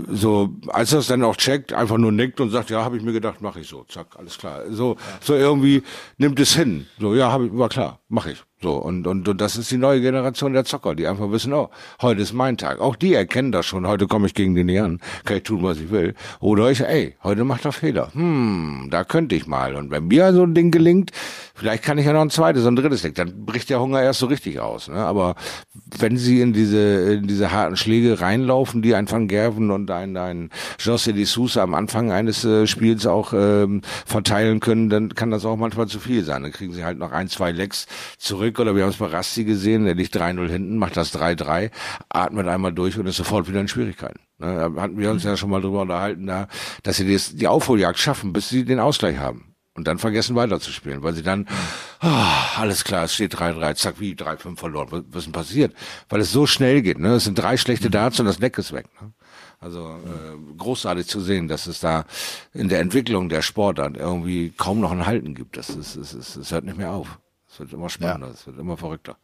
so, 0.10 0.49
als 0.68 0.91
er 0.91 0.99
es 0.99 1.08
dann 1.08 1.24
auch 1.24 1.38
checkt, 1.38 1.72
einfach 1.72 1.97
nur 1.97 2.12
nickt 2.12 2.41
und 2.41 2.49
sagt, 2.49 2.70
ja, 2.70 2.84
habe 2.84 2.97
ich 2.97 3.04
mir 3.04 3.14
gedacht, 3.14 3.39
mache 3.41 3.62
ich 3.62 3.70
so, 3.70 3.86
zack, 3.86 4.08
alles 4.18 4.38
klar. 4.38 4.64
So, 4.70 4.95
ja. 4.95 5.18
so 5.22 5.34
irgendwie 5.34 5.84
nimmt 6.18 6.39
es 6.41 6.54
hin. 6.54 6.88
So, 6.99 7.16
ja, 7.16 7.32
hab 7.32 7.41
ich, 7.41 7.58
war 7.58 7.70
klar, 7.70 7.99
mache 8.10 8.32
ich. 8.32 8.43
So, 8.64 8.74
und, 8.76 9.07
und, 9.07 9.28
und 9.28 9.41
das 9.41 9.55
ist 9.55 9.72
die 9.72 9.78
neue 9.78 10.01
Generation 10.01 10.53
der 10.53 10.66
Zocker, 10.66 10.93
die 10.93 11.07
einfach 11.07 11.32
wissen, 11.32 11.51
oh, 11.51 11.72
heute 11.99 12.22
ist 12.22 12.32
mein 12.32 12.57
Tag. 12.57 12.80
Auch 12.80 12.95
die 12.95 13.16
erkennen 13.16 13.51
das 13.51 13.66
schon, 13.66 13.88
heute 13.88 14.05
komme 14.05 14.28
ich 14.28 14.36
gegen 14.36 14.53
den 14.53 14.70
an, 14.78 14.99
kann 15.26 15.38
ich 15.38 15.43
tun, 15.43 15.64
was 15.64 15.80
ich 15.80 15.89
will. 15.89 16.14
Oder 16.39 16.70
ich, 16.70 16.82
ey, 16.82 17.16
heute 17.24 17.43
macht 17.43 17.66
er 17.66 17.72
Fehler. 17.72 18.14
Hm, 18.14 18.89
da 18.91 19.03
könnte 19.03 19.34
ich 19.34 19.47
mal. 19.47 19.76
Und 19.76 19.89
wenn 19.89 20.05
mir 20.07 20.32
so 20.34 20.43
ein 20.43 20.53
Ding 20.53 20.70
gelingt, 20.70 21.09
vielleicht 21.55 21.82
kann 21.82 21.97
ich 21.97 22.05
ja 22.05 22.14
noch 22.14 22.22
ein 22.22 22.30
zweites, 22.30 22.68
ein 22.68 22.76
drittes 22.76 23.01
Ding. 23.01 23.16
Dann 23.16 23.47
bricht 23.47 23.68
der 23.72 23.80
Hunger 23.80 23.99
erst 24.03 24.20
so 24.20 24.28
richtig 24.28 24.59
aus. 24.59 24.89
Ne? 24.89 24.97
Aber 24.97 25.34
wenn 25.97 26.18
sie 26.18 26.39
in 26.39 26.53
diese, 26.53 27.14
in 27.14 27.26
diese 27.26 27.51
harten 27.51 27.78
Schläge 27.78 28.22
reinlaufen, 28.22 28.84
die 28.84 28.93
ein 28.93 29.09
Van 29.09 29.28
Gerven 29.28 29.72
und 29.72 29.89
ein, 29.89 30.16
ein 30.18 30.51
José 30.78 31.14
de 31.14 31.26
Sousa 31.26 31.64
am 31.64 31.74
Anfang 31.74 32.12
eines 32.12 32.45
äh, 32.45 32.68
Spiels 32.68 33.07
auch 33.07 33.34
ähm, 33.34 33.82
verteilen 34.05 34.59
können, 34.59 34.89
dann 34.89 35.16
kann 35.16 35.32
das 35.32 35.45
auch 35.45 35.57
manchmal 35.57 35.88
zu 35.88 35.99
viel 35.99 36.24
sein. 36.24 36.43
Dann 36.43 36.51
kriegen 36.51 36.74
sie 36.74 36.86
halt 36.86 36.99
noch 36.99 37.12
ein, 37.12 37.28
zwei 37.28 37.51
Lecks 37.51 37.88
zurück 38.20 38.51
oder 38.60 38.76
wir 38.76 38.84
haben 38.84 38.89
es 38.89 38.97
bei 38.97 39.08
Rasti 39.08 39.43
gesehen, 39.43 39.86
der 39.86 39.95
liegt 39.95 40.16
3-0 40.16 40.49
hinten, 40.49 40.78
macht 40.78 40.97
das 40.97 41.14
3-3, 41.14 41.72
atmet 42.10 42.47
einmal 42.47 42.74
durch 42.74 42.97
und 42.97 43.08
ist 43.08 43.18
sofort 43.18 43.47
wieder 43.47 43.62
in 43.62 43.68
Schwierigkeiten. 43.68 44.20
Ne, 44.39 44.72
da 44.76 44.82
hatten 44.82 44.97
wir 44.97 45.12
uns 45.12 45.24
ja 45.24 45.38
schon 45.38 45.49
mal 45.49 45.62
drüber 45.62 45.82
unterhalten, 45.82 46.26
da, 46.26 46.47
dass 46.84 46.97
sie 46.97 47.18
die 47.34 47.47
Aufholjagd 47.47 47.99
schaffen, 47.99 48.34
bis 48.34 48.49
sie 48.49 48.66
den 48.66 48.80
Ausgleich 48.80 49.18
haben. 49.18 49.52
Und 49.74 49.88
dann 49.88 49.99
vergessen 49.99 50.36
weiterzuspielen, 50.36 51.02
weil 51.02 51.14
sie 51.14 51.24
dann, 51.24 51.47
oh, 52.04 52.58
alles 52.58 52.84
klar, 52.84 53.06
es 53.06 53.14
steht 53.14 53.34
3-3, 53.34 53.76
zack, 53.76 53.99
wie 53.99 54.14
3-5 54.14 54.58
verloren. 54.58 54.88
Was, 54.91 55.20
ist 55.20 55.26
denn 55.28 55.32
passiert? 55.32 55.74
Weil 56.10 56.20
es 56.20 56.32
so 56.32 56.45
schnell 56.45 56.82
geht, 56.82 56.99
ne? 56.99 57.16
Es 57.16 57.24
sind 57.24 57.36
drei 57.36 57.56
schlechte 57.56 57.89
Darts 57.89 58.20
und 58.20 58.26
das 58.26 58.39
Neck 58.39 58.58
ist 58.58 58.74
weg. 58.74 58.88
Ne? 59.02 59.14
Also 59.62 59.91
äh, 59.91 60.58
großartig 60.58 61.08
zu 61.08 61.22
sehen, 61.22 61.47
dass 61.47 61.68
es 61.68 61.80
da 61.80 62.06
in 62.52 62.68
der 62.68 62.80
Entwicklung 62.80 63.30
der 63.30 63.43
Sportart 63.43 63.95
irgendwie 63.95 64.52
kaum 64.58 64.82
noch 64.82 64.91
ein 64.91 65.06
Halten 65.06 65.36
gibt. 65.36 65.56
Das, 65.56 65.70
ist, 65.70 65.95
es, 65.95 66.14
ist, 66.14 66.36
es 66.36 66.52
hört 66.52 66.66
nicht 66.66 66.78
mehr 66.78 66.91
auf. 66.91 67.20
Es 67.52 67.60
wird 67.60 67.74
immer 67.74 67.89
spannender, 67.89 68.28
ja. 68.28 68.34
es 68.34 68.47
wird 68.47 68.58
immer 68.58 68.78
verrückter. 68.78 69.18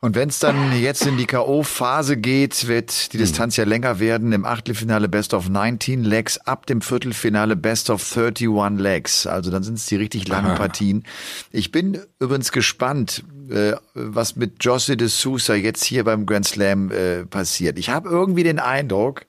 Und 0.00 0.14
wenn 0.14 0.28
es 0.28 0.38
dann 0.38 0.78
jetzt 0.78 1.06
in 1.06 1.16
die 1.16 1.26
K.O.-Phase 1.26 2.16
geht, 2.16 2.68
wird 2.68 3.12
die 3.12 3.18
Distanz 3.18 3.56
ja 3.56 3.64
länger 3.64 3.98
werden. 3.98 4.32
Im 4.32 4.44
Achtelfinale 4.44 5.08
Best 5.08 5.32
of 5.32 5.48
19 5.48 6.04
Legs, 6.04 6.38
ab 6.38 6.66
dem 6.66 6.82
Viertelfinale 6.82 7.56
Best 7.56 7.88
of 7.88 8.16
31 8.16 8.78
Legs. 8.78 9.26
Also 9.26 9.50
dann 9.50 9.62
sind 9.62 9.78
es 9.78 9.86
die 9.86 9.96
richtig 9.96 10.28
langen 10.28 10.50
Aha. 10.50 10.56
Partien. 10.56 11.04
Ich 11.50 11.72
bin 11.72 11.98
übrigens 12.20 12.52
gespannt, 12.52 13.24
äh, 13.50 13.72
was 13.94 14.36
mit 14.36 14.60
José 14.60 14.96
de 14.96 15.08
Sousa 15.08 15.54
jetzt 15.54 15.84
hier 15.84 16.04
beim 16.04 16.26
Grand 16.26 16.46
Slam 16.46 16.90
äh, 16.90 17.24
passiert. 17.24 17.78
Ich 17.78 17.88
habe 17.88 18.08
irgendwie 18.08 18.42
den 18.42 18.58
Eindruck, 18.58 19.26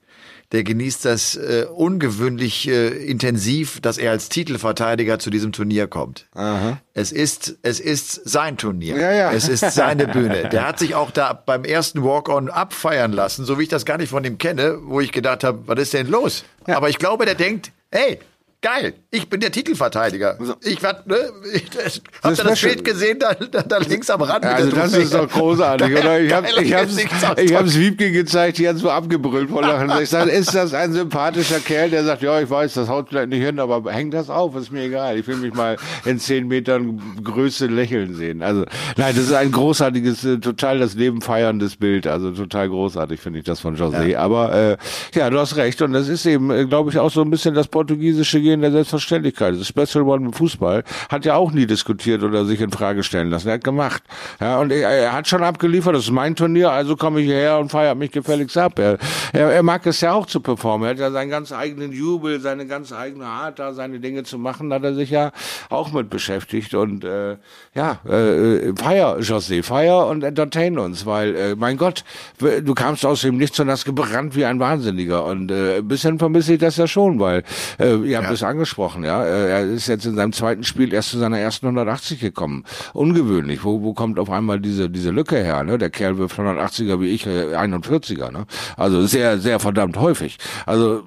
der 0.52 0.64
genießt 0.64 1.04
das 1.04 1.36
äh, 1.36 1.66
ungewöhnlich 1.74 2.68
äh, 2.68 2.88
intensiv, 2.88 3.80
dass 3.80 3.98
er 3.98 4.12
als 4.12 4.28
Titelverteidiger 4.28 5.18
zu 5.18 5.30
diesem 5.30 5.52
Turnier 5.52 5.86
kommt. 5.86 6.26
Aha. 6.34 6.80
Es 6.94 7.12
ist, 7.12 7.58
es 7.62 7.80
ist 7.80 8.28
sein 8.28 8.56
Turnier. 8.56 8.96
Ja, 8.96 9.12
ja. 9.12 9.32
Es 9.32 9.48
ist 9.48 9.72
seine 9.72 10.08
Bühne. 10.08 10.48
Der 10.48 10.66
hat 10.66 10.78
sich 10.78 10.94
auch 10.94 11.10
da 11.10 11.32
beim 11.34 11.64
ersten 11.64 12.02
Walk-on 12.02 12.48
abfeiern 12.48 13.12
lassen, 13.12 13.44
so 13.44 13.58
wie 13.58 13.64
ich 13.64 13.68
das 13.68 13.84
gar 13.84 13.98
nicht 13.98 14.08
von 14.08 14.24
ihm 14.24 14.38
kenne, 14.38 14.78
wo 14.82 15.00
ich 15.00 15.12
gedacht 15.12 15.44
habe, 15.44 15.60
was 15.66 15.78
ist 15.78 15.92
denn 15.92 16.06
los? 16.06 16.44
Ja. 16.66 16.76
Aber 16.76 16.88
ich 16.88 16.98
glaube, 16.98 17.26
der 17.26 17.34
denkt, 17.34 17.70
hey, 17.90 18.18
Geil, 18.60 18.94
ich 19.12 19.28
bin 19.28 19.38
der 19.38 19.52
Titelverteidiger. 19.52 20.36
Ich, 20.64 20.82
ne, 20.82 21.16
ich 21.54 21.64
hab 22.24 22.34
das, 22.34 22.38
das 22.38 22.60
Bild 22.60 22.84
gesehen, 22.84 23.20
da, 23.20 23.32
da, 23.34 23.62
da, 23.62 23.78
links 23.78 24.10
am 24.10 24.20
Rand. 24.20 24.44
Also 24.44 24.74
das 24.74 24.94
ist 24.94 25.14
doch 25.14 25.28
großartig, 25.28 25.96
oder? 25.96 26.20
Ich 26.20 26.32
habe 26.32 26.48
ich 26.60 26.74
hab's, 26.74 26.96
ich 26.96 27.54
hab's 27.54 27.78
Wiebke 27.78 28.10
gezeigt, 28.10 28.58
die 28.58 28.68
hat 28.68 28.78
so 28.78 28.90
abgebrüllt 28.90 29.48
vor 29.50 29.62
Lachen. 29.62 29.92
Ich 30.02 30.08
sage, 30.08 30.32
ist 30.32 30.52
das 30.52 30.74
ein 30.74 30.92
sympathischer 30.92 31.60
Kerl, 31.60 31.90
der 31.90 32.02
sagt, 32.04 32.22
ja, 32.22 32.40
ich 32.40 32.50
weiß, 32.50 32.74
das 32.74 32.88
haut 32.88 33.10
vielleicht 33.10 33.28
nicht 33.28 33.44
hin, 33.44 33.60
aber 33.60 33.92
hängt 33.92 34.12
das 34.12 34.28
auf, 34.28 34.56
ist 34.56 34.72
mir 34.72 34.86
egal. 34.86 35.16
Ich 35.16 35.28
will 35.28 35.36
mich 35.36 35.54
mal 35.54 35.76
in 36.04 36.18
zehn 36.18 36.48
Metern 36.48 37.00
Größe 37.22 37.66
lächeln 37.66 38.16
sehen. 38.16 38.42
Also, 38.42 38.64
nein, 38.96 39.14
das 39.14 39.26
ist 39.26 39.34
ein 39.34 39.52
großartiges, 39.52 40.24
äh, 40.24 40.38
total 40.38 40.80
das 40.80 40.94
Leben 40.94 41.20
feierndes 41.20 41.76
Bild. 41.76 42.08
Also 42.08 42.32
total 42.32 42.68
großartig 42.68 43.20
finde 43.20 43.38
ich 43.38 43.44
das 43.44 43.60
von 43.60 43.76
José. 43.76 44.08
Ja. 44.08 44.18
Aber 44.18 44.52
äh, 44.52 44.76
ja, 45.14 45.30
du 45.30 45.38
hast 45.38 45.54
recht. 45.54 45.80
Und 45.80 45.92
das 45.92 46.08
ist 46.08 46.26
eben, 46.26 46.50
äh, 46.50 46.66
glaube 46.66 46.90
ich, 46.90 46.98
auch 46.98 47.12
so 47.12 47.22
ein 47.22 47.30
bisschen 47.30 47.54
das 47.54 47.68
portugiesische 47.68 48.47
Gehen 48.48 48.62
der 48.62 48.72
Selbstverständlichkeit. 48.72 49.60
Das 49.60 49.68
Special 49.68 50.04
One 50.04 50.26
im 50.26 50.32
Fußball 50.32 50.82
hat 51.10 51.24
ja 51.26 51.34
auch 51.34 51.52
nie 51.52 51.66
diskutiert 51.66 52.22
oder 52.22 52.46
sich 52.46 52.60
in 52.62 52.70
Frage 52.70 53.02
stellen 53.02 53.28
lassen. 53.28 53.48
Er 53.48 53.54
hat 53.54 53.64
gemacht. 53.64 54.02
Ja, 54.40 54.58
und 54.58 54.72
er, 54.72 54.88
er 54.88 55.12
hat 55.12 55.28
schon 55.28 55.42
abgeliefert. 55.42 55.94
Das 55.94 56.04
ist 56.04 56.10
mein 56.10 56.34
Turnier, 56.34 56.70
also 56.70 56.96
komme 56.96 57.20
ich 57.20 57.26
hierher 57.26 57.58
und 57.58 57.70
feiert 57.70 57.98
mich 57.98 58.10
gefälligst 58.10 58.56
ab. 58.56 58.78
Er, 58.78 58.96
er, 59.34 59.52
er 59.52 59.62
mag 59.62 59.84
es 59.86 60.00
ja 60.00 60.12
auch 60.12 60.24
zu 60.24 60.40
performen. 60.40 60.86
Er 60.86 60.90
hat 60.92 60.98
ja 60.98 61.10
seinen 61.10 61.28
ganz 61.28 61.52
eigenen 61.52 61.92
Jubel, 61.92 62.40
seine 62.40 62.66
ganz 62.66 62.90
eigene 62.90 63.26
Art, 63.26 63.58
da 63.58 63.74
seine 63.74 64.00
Dinge 64.00 64.22
zu 64.22 64.38
machen, 64.38 64.72
hat 64.72 64.82
er 64.82 64.94
sich 64.94 65.10
ja 65.10 65.32
auch 65.68 65.92
mit 65.92 66.08
beschäftigt. 66.08 66.72
Und 66.72 67.04
äh, 67.04 67.36
ja, 67.74 68.00
äh, 68.08 68.72
feier, 68.76 69.18
José, 69.18 69.62
feier 69.62 70.06
und 70.06 70.24
entertain 70.24 70.78
uns, 70.78 71.04
weil, 71.04 71.36
äh, 71.36 71.54
mein 71.54 71.76
Gott, 71.76 72.02
du 72.38 72.74
kamst 72.74 73.04
aus 73.04 73.20
dem 73.20 73.36
Nichts 73.36 73.60
und 73.60 73.68
hast 73.68 73.84
gebrannt 73.84 74.34
wie 74.36 74.46
ein 74.46 74.58
Wahnsinniger. 74.58 75.26
Und 75.26 75.50
äh, 75.50 75.78
ein 75.78 75.88
bisschen 75.88 76.18
vermisse 76.18 76.54
ich 76.54 76.60
das 76.60 76.78
ja 76.78 76.86
schon, 76.86 77.20
weil 77.20 77.44
äh, 77.78 77.94
ihr 77.96 78.16
habt 78.16 78.26
ja. 78.26 78.32
Es 78.38 78.42
angesprochen, 78.42 79.04
ja. 79.04 79.22
Er 79.24 79.64
ist 79.64 79.86
jetzt 79.86 80.06
in 80.06 80.14
seinem 80.14 80.32
zweiten 80.32 80.64
Spiel 80.64 80.92
erst 80.92 81.10
zu 81.10 81.18
seiner 81.18 81.38
ersten 81.38 81.66
180 81.66 82.20
gekommen. 82.20 82.64
Ungewöhnlich. 82.92 83.64
Wo, 83.64 83.82
wo 83.82 83.94
kommt 83.94 84.18
auf 84.18 84.30
einmal 84.30 84.60
diese, 84.60 84.88
diese 84.88 85.10
Lücke 85.10 85.36
her, 85.36 85.62
ne? 85.64 85.78
Der 85.78 85.90
Kerl 85.90 86.18
wirft 86.18 86.38
180er 86.38 87.00
wie 87.00 87.08
ich, 87.08 87.26
41er, 87.26 88.28
äh, 88.28 88.32
ne? 88.32 88.46
Also 88.76 89.06
sehr, 89.06 89.38
sehr 89.38 89.60
verdammt 89.60 89.98
häufig. 89.98 90.38
Also, 90.66 91.02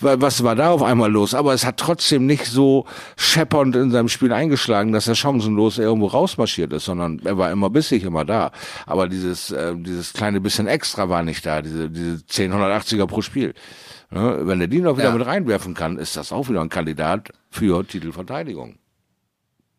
was 0.00 0.42
war 0.44 0.54
da 0.54 0.70
auf 0.70 0.82
einmal 0.82 1.10
los? 1.10 1.34
Aber 1.34 1.54
es 1.54 1.64
hat 1.64 1.78
trotzdem 1.78 2.26
nicht 2.26 2.46
so 2.46 2.86
scheppernd 3.16 3.76
in 3.76 3.90
seinem 3.90 4.08
Spiel 4.08 4.32
eingeschlagen, 4.32 4.92
dass 4.92 5.08
er 5.08 5.14
chancenlos 5.14 5.78
irgendwo 5.78 6.06
rausmarschiert 6.06 6.72
ist, 6.72 6.84
sondern 6.84 7.20
er 7.24 7.38
war 7.38 7.50
immer 7.50 7.70
bissig, 7.70 8.04
immer 8.04 8.24
da. 8.24 8.52
Aber 8.86 9.08
dieses, 9.08 9.50
äh, 9.50 9.74
dieses 9.76 10.12
kleine 10.12 10.40
bisschen 10.40 10.66
extra 10.66 11.08
war 11.08 11.22
nicht 11.22 11.44
da, 11.46 11.62
diese, 11.62 11.90
diese 11.90 12.24
10 12.26 12.52
180er 12.52 13.06
pro 13.06 13.22
Spiel. 13.22 13.54
Ne? 14.10 14.40
Wenn 14.42 14.60
er 14.60 14.68
die 14.68 14.80
noch 14.80 14.96
wieder 14.96 15.08
ja. 15.08 15.16
mit 15.16 15.26
reinwerfen 15.26 15.74
kann, 15.74 15.98
ist 15.98 16.16
das 16.16 16.32
auch 16.32 16.48
wieder 16.48 16.60
ein 16.60 16.68
Kandidat 16.68 17.30
für 17.50 17.86
Titelverteidigung. 17.86 18.78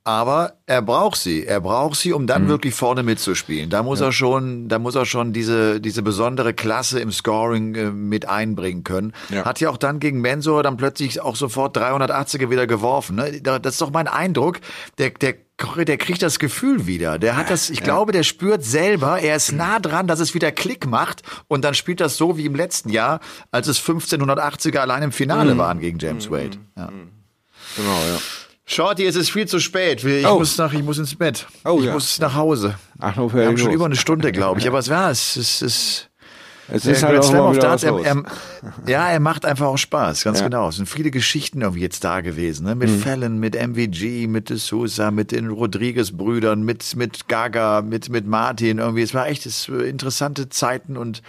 Aber 0.07 0.53
er 0.67 0.81
braucht 0.81 1.19
sie. 1.19 1.45
Er 1.45 1.59
braucht 1.59 1.99
sie, 1.99 2.13
um 2.13 2.27
dann 2.27 2.45
mhm. 2.45 2.47
wirklich 2.47 2.73
vorne 2.73 3.03
mitzuspielen. 3.03 3.69
Da 3.69 3.83
muss 3.83 3.99
ja. 3.99 4.05
er 4.05 4.11
schon, 4.13 4.69
da 4.69 4.79
muss 4.79 4.95
er 4.95 5.05
schon 5.05 5.33
diese, 5.33 5.81
diese 5.81 6.01
besondere 6.01 6.53
Klasse 6.53 7.01
im 7.01 7.11
Scoring 7.11 7.75
äh, 7.75 7.91
mit 7.91 8.25
einbringen 8.25 8.85
können. 8.85 9.11
Ja. 9.27 9.43
Hat 9.43 9.59
ja 9.59 9.69
auch 9.69 9.75
dann 9.75 9.99
gegen 9.99 10.21
Mensur 10.21 10.63
dann 10.63 10.77
plötzlich 10.77 11.19
auch 11.19 11.35
sofort 11.35 11.77
380er 11.77 12.49
wieder 12.49 12.67
geworfen. 12.67 13.17
Ne? 13.17 13.41
Das 13.41 13.73
ist 13.73 13.81
doch 13.81 13.91
mein 13.91 14.07
Eindruck. 14.07 14.61
Der, 14.97 15.09
der 15.09 15.35
der 15.75 15.97
kriegt 15.97 16.21
das 16.21 16.39
Gefühl 16.39 16.87
wieder. 16.87 17.19
Der 17.19 17.35
hat 17.35 17.49
das, 17.49 17.69
ich 17.69 17.79
ja. 17.79 17.83
glaube, 17.83 18.11
der 18.13 18.21
spürt 18.23 18.63
selber, 18.63 19.19
er 19.19 19.35
ist 19.35 19.51
nah 19.51 19.79
dran, 19.79 20.05
dass 20.05 20.19
es 20.19 20.35
wieder 20.35 20.51
Klick 20.51 20.85
macht 20.85 21.23
und 21.47 21.65
dann 21.65 21.73
spielt 21.73 21.99
das 21.99 22.15
so 22.15 22.37
wie 22.37 22.45
im 22.45 22.53
letzten 22.53 22.89
Jahr, 22.89 23.19
als 23.49 23.67
es 23.67 23.81
1580er 23.81 24.77
allein 24.77 25.01
im 25.01 25.11
Finale 25.11 25.55
mhm. 25.55 25.57
waren 25.57 25.79
gegen 25.79 25.97
James 25.97 26.29
mhm. 26.29 26.33
Wade. 26.33 26.57
Ja. 26.77 26.89
Genau, 27.75 27.91
ja. 27.91 28.19
Shorty, 28.69 29.05
es 29.05 29.15
ist 29.15 29.31
viel 29.31 29.47
zu 29.47 29.59
spät. 29.59 30.03
Ich 30.03 30.27
oh. 30.27 30.39
muss 30.39 30.57
nach, 30.57 30.73
ich 30.73 30.83
muss 30.83 30.97
ins 30.97 31.15
Bett. 31.15 31.47
Oh, 31.63 31.77
ich 31.79 31.85
ja. 31.85 31.93
muss 31.93 32.19
nach 32.19 32.35
Hause. 32.35 32.75
Ach, 32.99 33.15
Wir 33.33 33.47
haben 33.47 33.57
schon 33.57 33.71
über 33.71 33.85
eine 33.85 33.95
Stunde, 33.95 34.33
glaube 34.33 34.59
ich. 34.59 34.67
Aber 34.67 34.79
es 34.79 34.89
war 34.89 35.09
es. 35.09 35.37
Es 35.37 35.61
ist. 35.61 36.09
Es 36.69 36.85
ist 36.85 37.01
halt 37.01 37.23
auch 37.23 37.31
mal 37.31 37.57
Darts, 37.57 37.83
er, 37.83 37.97
er, 38.03 38.23
ja, 38.85 39.09
er 39.09 39.21
macht 39.21 39.45
einfach 39.45 39.67
auch 39.67 39.77
Spaß, 39.77 40.25
ganz 40.25 40.39
ja. 40.39 40.49
genau. 40.49 40.67
Es 40.67 40.75
sind 40.75 40.89
viele 40.89 41.11
Geschichten 41.11 41.61
irgendwie 41.61 41.79
jetzt 41.79 42.03
da 42.03 42.19
gewesen, 42.19 42.65
ne? 42.65 42.75
Mit 42.75 42.89
mhm. 42.89 42.99
Fallon, 42.99 43.39
mit 43.39 43.55
MVG, 43.55 44.27
mit 44.27 44.49
De 44.49 44.57
Sousa, 44.57 45.09
mit 45.09 45.31
den 45.31 45.47
Rodriguez-Brüdern, 45.47 46.63
mit, 46.63 46.97
mit 46.97 47.29
Gaga, 47.29 47.81
mit, 47.81 48.09
mit 48.09 48.27
Martin 48.27 48.79
irgendwie. 48.79 49.03
Es 49.03 49.13
war 49.13 49.29
echt 49.29 49.45
es, 49.45 49.69
interessante 49.69 50.49
Zeiten 50.49 50.97
und 50.97 51.21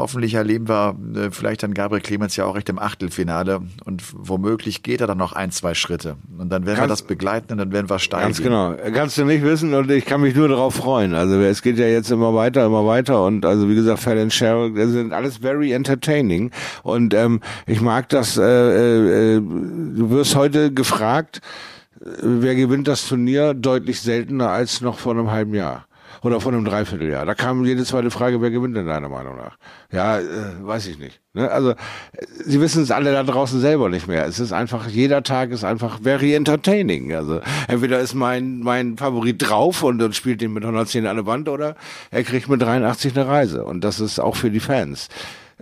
Hoffentlich 0.00 0.32
erleben 0.32 0.66
wir 0.66 0.96
äh, 1.14 1.30
vielleicht 1.30 1.62
dann 1.62 1.74
Gabriel 1.74 2.00
Clemens 2.00 2.34
ja 2.34 2.46
auch 2.46 2.56
recht 2.56 2.70
im 2.70 2.78
Achtelfinale 2.78 3.60
und 3.84 4.02
womöglich 4.14 4.82
geht 4.82 5.02
er 5.02 5.06
dann 5.06 5.18
noch 5.18 5.34
ein, 5.34 5.50
zwei 5.50 5.74
Schritte. 5.74 6.16
Und 6.38 6.48
dann 6.48 6.64
werden 6.64 6.76
Kannst, 6.76 6.80
wir 6.80 6.88
das 6.88 7.02
begleiten 7.02 7.52
und 7.52 7.58
dann 7.58 7.72
werden 7.72 7.90
wir 7.90 7.98
steigen. 7.98 8.24
Ganz 8.24 8.42
genau. 8.42 8.74
Kannst 8.94 9.18
du 9.18 9.24
nicht 9.24 9.44
wissen 9.44 9.74
und 9.74 9.90
ich 9.90 10.06
kann 10.06 10.22
mich 10.22 10.34
nur 10.34 10.48
darauf 10.48 10.74
freuen. 10.74 11.14
Also 11.14 11.38
es 11.40 11.60
geht 11.60 11.78
ja 11.78 11.86
jetzt 11.86 12.10
immer 12.10 12.34
weiter, 12.34 12.64
immer 12.64 12.86
weiter 12.86 13.24
und 13.24 13.44
also 13.44 13.68
wie 13.68 13.74
gesagt, 13.74 14.00
Fallon 14.00 14.22
and 14.22 14.32
Cheryl, 14.32 14.72
das 14.74 14.90
sind 14.90 15.12
alles 15.12 15.36
very 15.36 15.72
entertaining 15.72 16.50
und 16.82 17.12
ähm, 17.12 17.40
ich 17.66 17.82
mag 17.82 18.08
das, 18.08 18.38
äh, 18.38 19.36
äh, 19.36 19.40
du 19.40 20.10
wirst 20.10 20.34
heute 20.34 20.72
gefragt, 20.72 21.42
äh, 22.00 22.06
wer 22.22 22.54
gewinnt 22.54 22.88
das 22.88 23.06
Turnier 23.06 23.52
deutlich 23.52 24.00
seltener 24.00 24.48
als 24.48 24.80
noch 24.80 24.98
vor 24.98 25.12
einem 25.12 25.30
halben 25.30 25.54
Jahr 25.54 25.86
oder 26.22 26.40
vor 26.40 26.52
einem 26.52 26.64
Dreivierteljahr. 26.64 27.26
Da 27.26 27.34
kam 27.34 27.64
jede 27.64 27.84
zweite 27.84 28.10
Frage, 28.10 28.40
wer 28.40 28.50
gewinnt 28.50 28.76
denn 28.76 28.86
deiner 28.86 29.08
Meinung 29.08 29.36
nach? 29.36 29.56
Ja, 29.92 30.18
äh, 30.18 30.22
weiß 30.60 30.86
ich 30.88 30.98
nicht. 30.98 31.20
Ne? 31.32 31.50
Also 31.50 31.74
Sie 32.44 32.60
wissen 32.60 32.82
es 32.82 32.90
alle 32.90 33.12
da 33.12 33.22
draußen 33.22 33.60
selber 33.60 33.88
nicht 33.88 34.08
mehr. 34.08 34.26
Es 34.26 34.40
ist 34.40 34.52
einfach, 34.52 34.88
jeder 34.88 35.22
Tag 35.22 35.50
ist 35.50 35.64
einfach 35.64 36.00
very 36.02 36.34
entertaining. 36.34 37.14
Also 37.14 37.40
entweder 37.68 38.00
ist 38.00 38.14
mein 38.14 38.60
mein 38.60 38.96
Favorit 38.96 39.36
drauf 39.38 39.82
und, 39.82 40.02
und 40.02 40.14
spielt 40.14 40.40
den 40.40 40.52
mit 40.52 40.64
110 40.64 41.06
an 41.06 41.16
der 41.16 41.26
Wand 41.26 41.48
oder 41.48 41.76
er 42.10 42.24
kriegt 42.24 42.48
mit 42.48 42.60
83 42.60 43.16
eine 43.16 43.26
Reise. 43.26 43.64
Und 43.64 43.84
das 43.84 44.00
ist 44.00 44.18
auch 44.18 44.36
für 44.36 44.50
die 44.50 44.60
Fans 44.60 45.08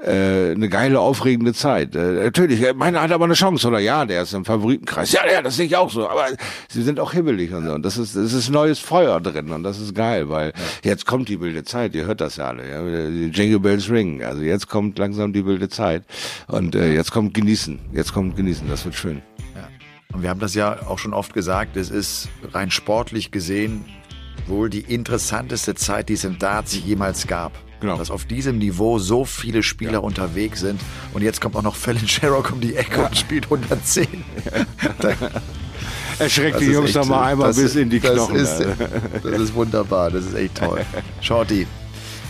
äh, 0.04 0.52
eine 0.52 0.68
geile, 0.68 1.00
aufregende 1.00 1.52
Zeit. 1.54 1.94
Äh, 1.94 2.24
natürlich, 2.24 2.74
meiner 2.74 3.02
hat 3.02 3.12
aber 3.12 3.24
eine 3.24 3.34
Chance, 3.34 3.68
oder 3.68 3.78
ja, 3.78 4.04
der 4.04 4.22
ist 4.22 4.32
im 4.32 4.44
Favoritenkreis. 4.44 5.12
Ja, 5.12 5.20
ja, 5.30 5.42
das 5.42 5.56
sehe 5.56 5.66
ich 5.66 5.76
auch 5.76 5.90
so. 5.90 6.08
Aber 6.08 6.26
sie 6.68 6.82
sind 6.82 7.00
auch 7.00 7.12
hibbelig 7.12 7.52
und 7.52 7.66
so. 7.66 7.72
Und 7.72 7.84
das 7.84 7.98
ist, 7.98 8.16
das 8.16 8.32
ist 8.32 8.50
neues 8.50 8.78
Feuer 8.78 9.20
drin 9.20 9.50
und 9.50 9.62
das 9.62 9.80
ist 9.80 9.94
geil, 9.94 10.28
weil 10.28 10.52
jetzt 10.84 11.06
kommt 11.06 11.28
die 11.28 11.40
wilde 11.40 11.64
Zeit, 11.64 11.94
ihr 11.94 12.06
hört 12.06 12.20
das 12.20 12.36
ja 12.36 12.48
alle. 12.48 12.68
Ja? 12.68 12.82
Die 13.10 13.30
Jingle 13.30 13.60
Bells 13.60 13.90
ringen. 13.90 14.22
Also 14.22 14.42
jetzt 14.42 14.68
kommt 14.68 14.98
langsam 14.98 15.32
die 15.32 15.44
wilde 15.44 15.68
Zeit. 15.68 16.04
Und 16.46 16.74
äh, 16.74 16.92
jetzt 16.92 17.10
kommt 17.10 17.34
genießen. 17.34 17.78
Jetzt 17.92 18.12
kommt 18.12 18.36
genießen, 18.36 18.68
das 18.68 18.84
wird 18.84 18.94
schön. 18.94 19.22
Ja. 19.54 19.68
Und 20.14 20.22
wir 20.22 20.30
haben 20.30 20.40
das 20.40 20.54
ja 20.54 20.86
auch 20.86 20.98
schon 20.98 21.12
oft 21.12 21.34
gesagt, 21.34 21.76
es 21.76 21.90
ist 21.90 22.28
rein 22.52 22.70
sportlich 22.70 23.30
gesehen 23.30 23.84
wohl 24.46 24.70
die 24.70 24.80
interessanteste 24.80 25.74
Zeit, 25.74 26.08
die 26.08 26.14
es 26.14 26.24
im 26.24 26.38
Darts 26.38 26.74
jemals 26.74 27.26
gab. 27.26 27.52
Genau. 27.80 27.96
Dass 27.96 28.10
auf 28.10 28.24
diesem 28.24 28.58
Niveau 28.58 28.98
so 28.98 29.24
viele 29.24 29.62
Spieler 29.62 29.92
ja. 29.92 29.98
unterwegs 29.98 30.60
sind. 30.60 30.80
Und 31.14 31.22
jetzt 31.22 31.40
kommt 31.40 31.54
auch 31.56 31.62
noch 31.62 31.76
Fallon 31.76 32.08
Sherrock 32.08 32.52
um 32.52 32.60
die 32.60 32.74
Ecke 32.74 32.98
ja. 32.98 33.06
und 33.06 33.16
spielt 33.16 33.44
110. 33.44 34.06
Erschreckt 36.18 36.60
die 36.60 36.66
Jungs 36.66 36.94
noch 36.94 37.06
mal 37.06 37.32
einmal 37.32 37.54
bis 37.54 37.76
in 37.76 37.90
die 37.90 38.00
Knochen. 38.00 38.36
Das 38.36 38.60
ist, 38.60 38.68
das 39.22 39.40
ist 39.40 39.54
wunderbar, 39.54 40.10
das 40.10 40.24
ist 40.24 40.34
echt 40.34 40.56
toll. 40.56 40.84
Shorty, 41.20 41.66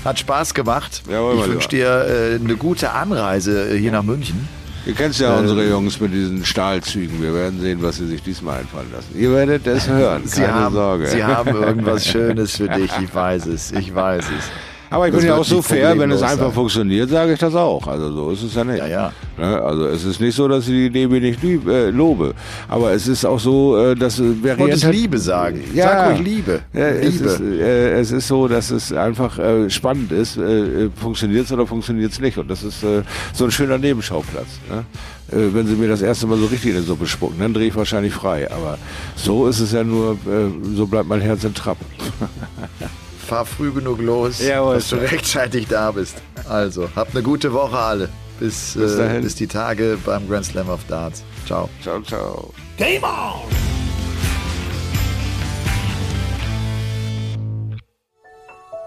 hat 0.05 0.19
Spaß 0.19 0.55
gemacht. 0.55 1.03
Jawohl, 1.11 1.37
ich 1.37 1.49
wünsche 1.49 1.69
dir 1.69 1.89
äh, 1.89 2.35
eine 2.35 2.57
gute 2.57 2.93
Anreise 2.93 3.71
äh, 3.71 3.79
hier 3.79 3.93
nach 3.93 4.03
München. 4.03 4.49
Ihr 4.87 4.95
kennt 4.95 5.19
ja 5.19 5.37
äh, 5.37 5.41
unsere 5.41 5.69
Jungs 5.69 6.01
mit 6.01 6.13
diesen 6.13 6.45
Stahlzügen. 6.45 7.21
Wir 7.23 7.35
werden 7.35 7.61
sehen, 7.61 7.83
was 7.83 7.97
sie 7.97 8.07
sich 8.07 8.23
diesmal 8.23 8.61
einfallen 8.61 8.91
lassen. 8.93 9.19
Ihr 9.19 9.33
werdet 9.33 9.67
es 9.67 9.89
hören, 9.89 10.23
sie 10.25 10.43
keine 10.43 10.55
haben, 10.55 10.75
Sorge. 10.75 11.07
Sie 11.09 11.25
haben 11.25 11.49
irgendwas 11.49 12.07
Schönes 12.09 12.57
für 12.57 12.69
dich, 12.69 12.91
ich 13.03 13.15
weiß 13.15 13.47
es, 13.47 13.73
ich 13.73 13.95
weiß 13.95 14.25
es. 14.25 14.51
Aber 14.91 15.09
ich 15.09 15.15
bin 15.15 15.25
ja 15.25 15.37
auch 15.37 15.45
so 15.45 15.61
fair, 15.61 15.99
wenn 15.99 16.11
es 16.11 16.23
einfach 16.23 16.47
sein. 16.47 16.53
funktioniert, 16.53 17.11
sage 17.11 17.35
ich 17.35 17.39
das 17.39 17.55
auch. 17.55 17.87
Also 17.87 18.11
so 18.13 18.31
ist 18.31 18.43
es 18.43 18.55
ja 18.55 18.65
nicht. 18.65 18.79
Ja, 18.79 18.87
ja. 18.87 19.13
Ne? 19.37 19.63
Also 19.63 19.87
es 19.87 20.05
ist 20.05 20.21
nicht 20.21 20.35
so, 20.35 20.49
dass 20.49 20.65
ich 20.65 20.71
die 20.71 20.87
Idee 20.87 21.07
nicht 21.07 21.43
lieb, 21.43 21.69
äh, 21.69 21.91
lobe. 21.91 22.35
Aber 22.69 22.93
es 22.93 23.07
ist 23.07 23.25
auch 23.25 23.39
so, 23.39 23.77
äh, 23.77 23.95
dass 23.95 24.21
wer 24.21 24.59
es 24.59 24.85
Liebe 24.85 25.19
sagen. 25.19 25.63
Ja, 25.75 25.85
Sag 25.85 26.11
ruhig 26.11 26.21
Liebe. 26.21 26.61
Ja, 26.73 26.91
Liebe. 26.91 27.07
Es, 27.07 27.21
ist, 27.21 27.41
äh, 27.41 28.01
es 28.01 28.11
ist 28.13 28.29
so, 28.29 28.49
dass 28.49 28.71
es 28.71 28.93
einfach 28.93 29.39
äh, 29.39 29.69
spannend 29.69 30.13
ist. 30.13 30.37
Äh, 30.37 30.85
äh 30.85 30.91
funktioniert 30.95 31.45
es 31.45 31.53
oder 31.53 31.67
funktioniert 31.67 32.13
es 32.13 32.21
nicht? 32.21 32.39
Und 32.39 32.51
das 32.51 32.63
ist 32.63 32.83
äh, 32.83 33.03
so 33.33 33.45
ein 33.45 33.51
schöner 33.51 33.79
Nebenschauplatz. 33.79 34.47
Ne? 34.71 34.85
Äh, 35.31 35.55
wenn 35.55 35.67
sie 35.67 35.75
mir 35.75 35.89
das 35.89 36.03
erste 36.03 36.27
Mal 36.27 36.39
so 36.39 36.47
richtig 36.47 36.71
in 36.71 36.81
die 36.81 36.87
Suppe 36.87 37.07
spucken, 37.07 37.37
dann 37.39 37.53
drehe 37.53 37.69
ich 37.69 37.77
wahrscheinlich 37.77 38.15
frei. 38.15 38.51
Aber 38.51 38.79
so 39.17 39.47
ist 39.49 39.61
es 39.61 39.73
ja 39.73 39.85
nur, 39.85 40.13
äh, 40.13 40.75
so 40.75 40.87
bleibt 40.87 41.09
mein 41.09 41.21
Herz 41.21 41.45
in 41.45 41.55
Trab. 41.55 41.77
fahr 43.29 43.45
früh 43.45 43.73
genug 43.73 44.01
los, 44.01 44.41
Jawohl, 44.41 44.77
dass 44.77 44.89
du 44.89 44.97
rechtzeitig 44.97 45.69
da 45.69 45.93
bist. 45.93 46.17
Also, 46.49 46.89
habt 46.97 47.15
eine 47.15 47.23
gute 47.23 47.53
Woche 47.53 47.77
alle. 47.77 48.09
Bis, 48.41 48.75
bis, 48.75 48.97
äh, 48.97 49.21
bis 49.21 49.35
die 49.35 49.47
Tage 49.47 49.99
beim 50.05 50.29
Grand 50.29 50.47
Slam 50.47 50.71
of 50.71 50.81
Darts. 50.89 51.23
Ciao. 51.47 51.69
Ciao, 51.83 52.01
ciao. 52.01 52.53
Game 52.77 53.03
on! 53.03 53.43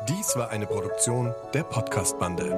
Dies 0.10 0.36
war 0.36 0.50
eine 0.50 0.66
Produktion 0.66 1.34
der 1.54 1.64
Podcast-Bande. 1.64 2.58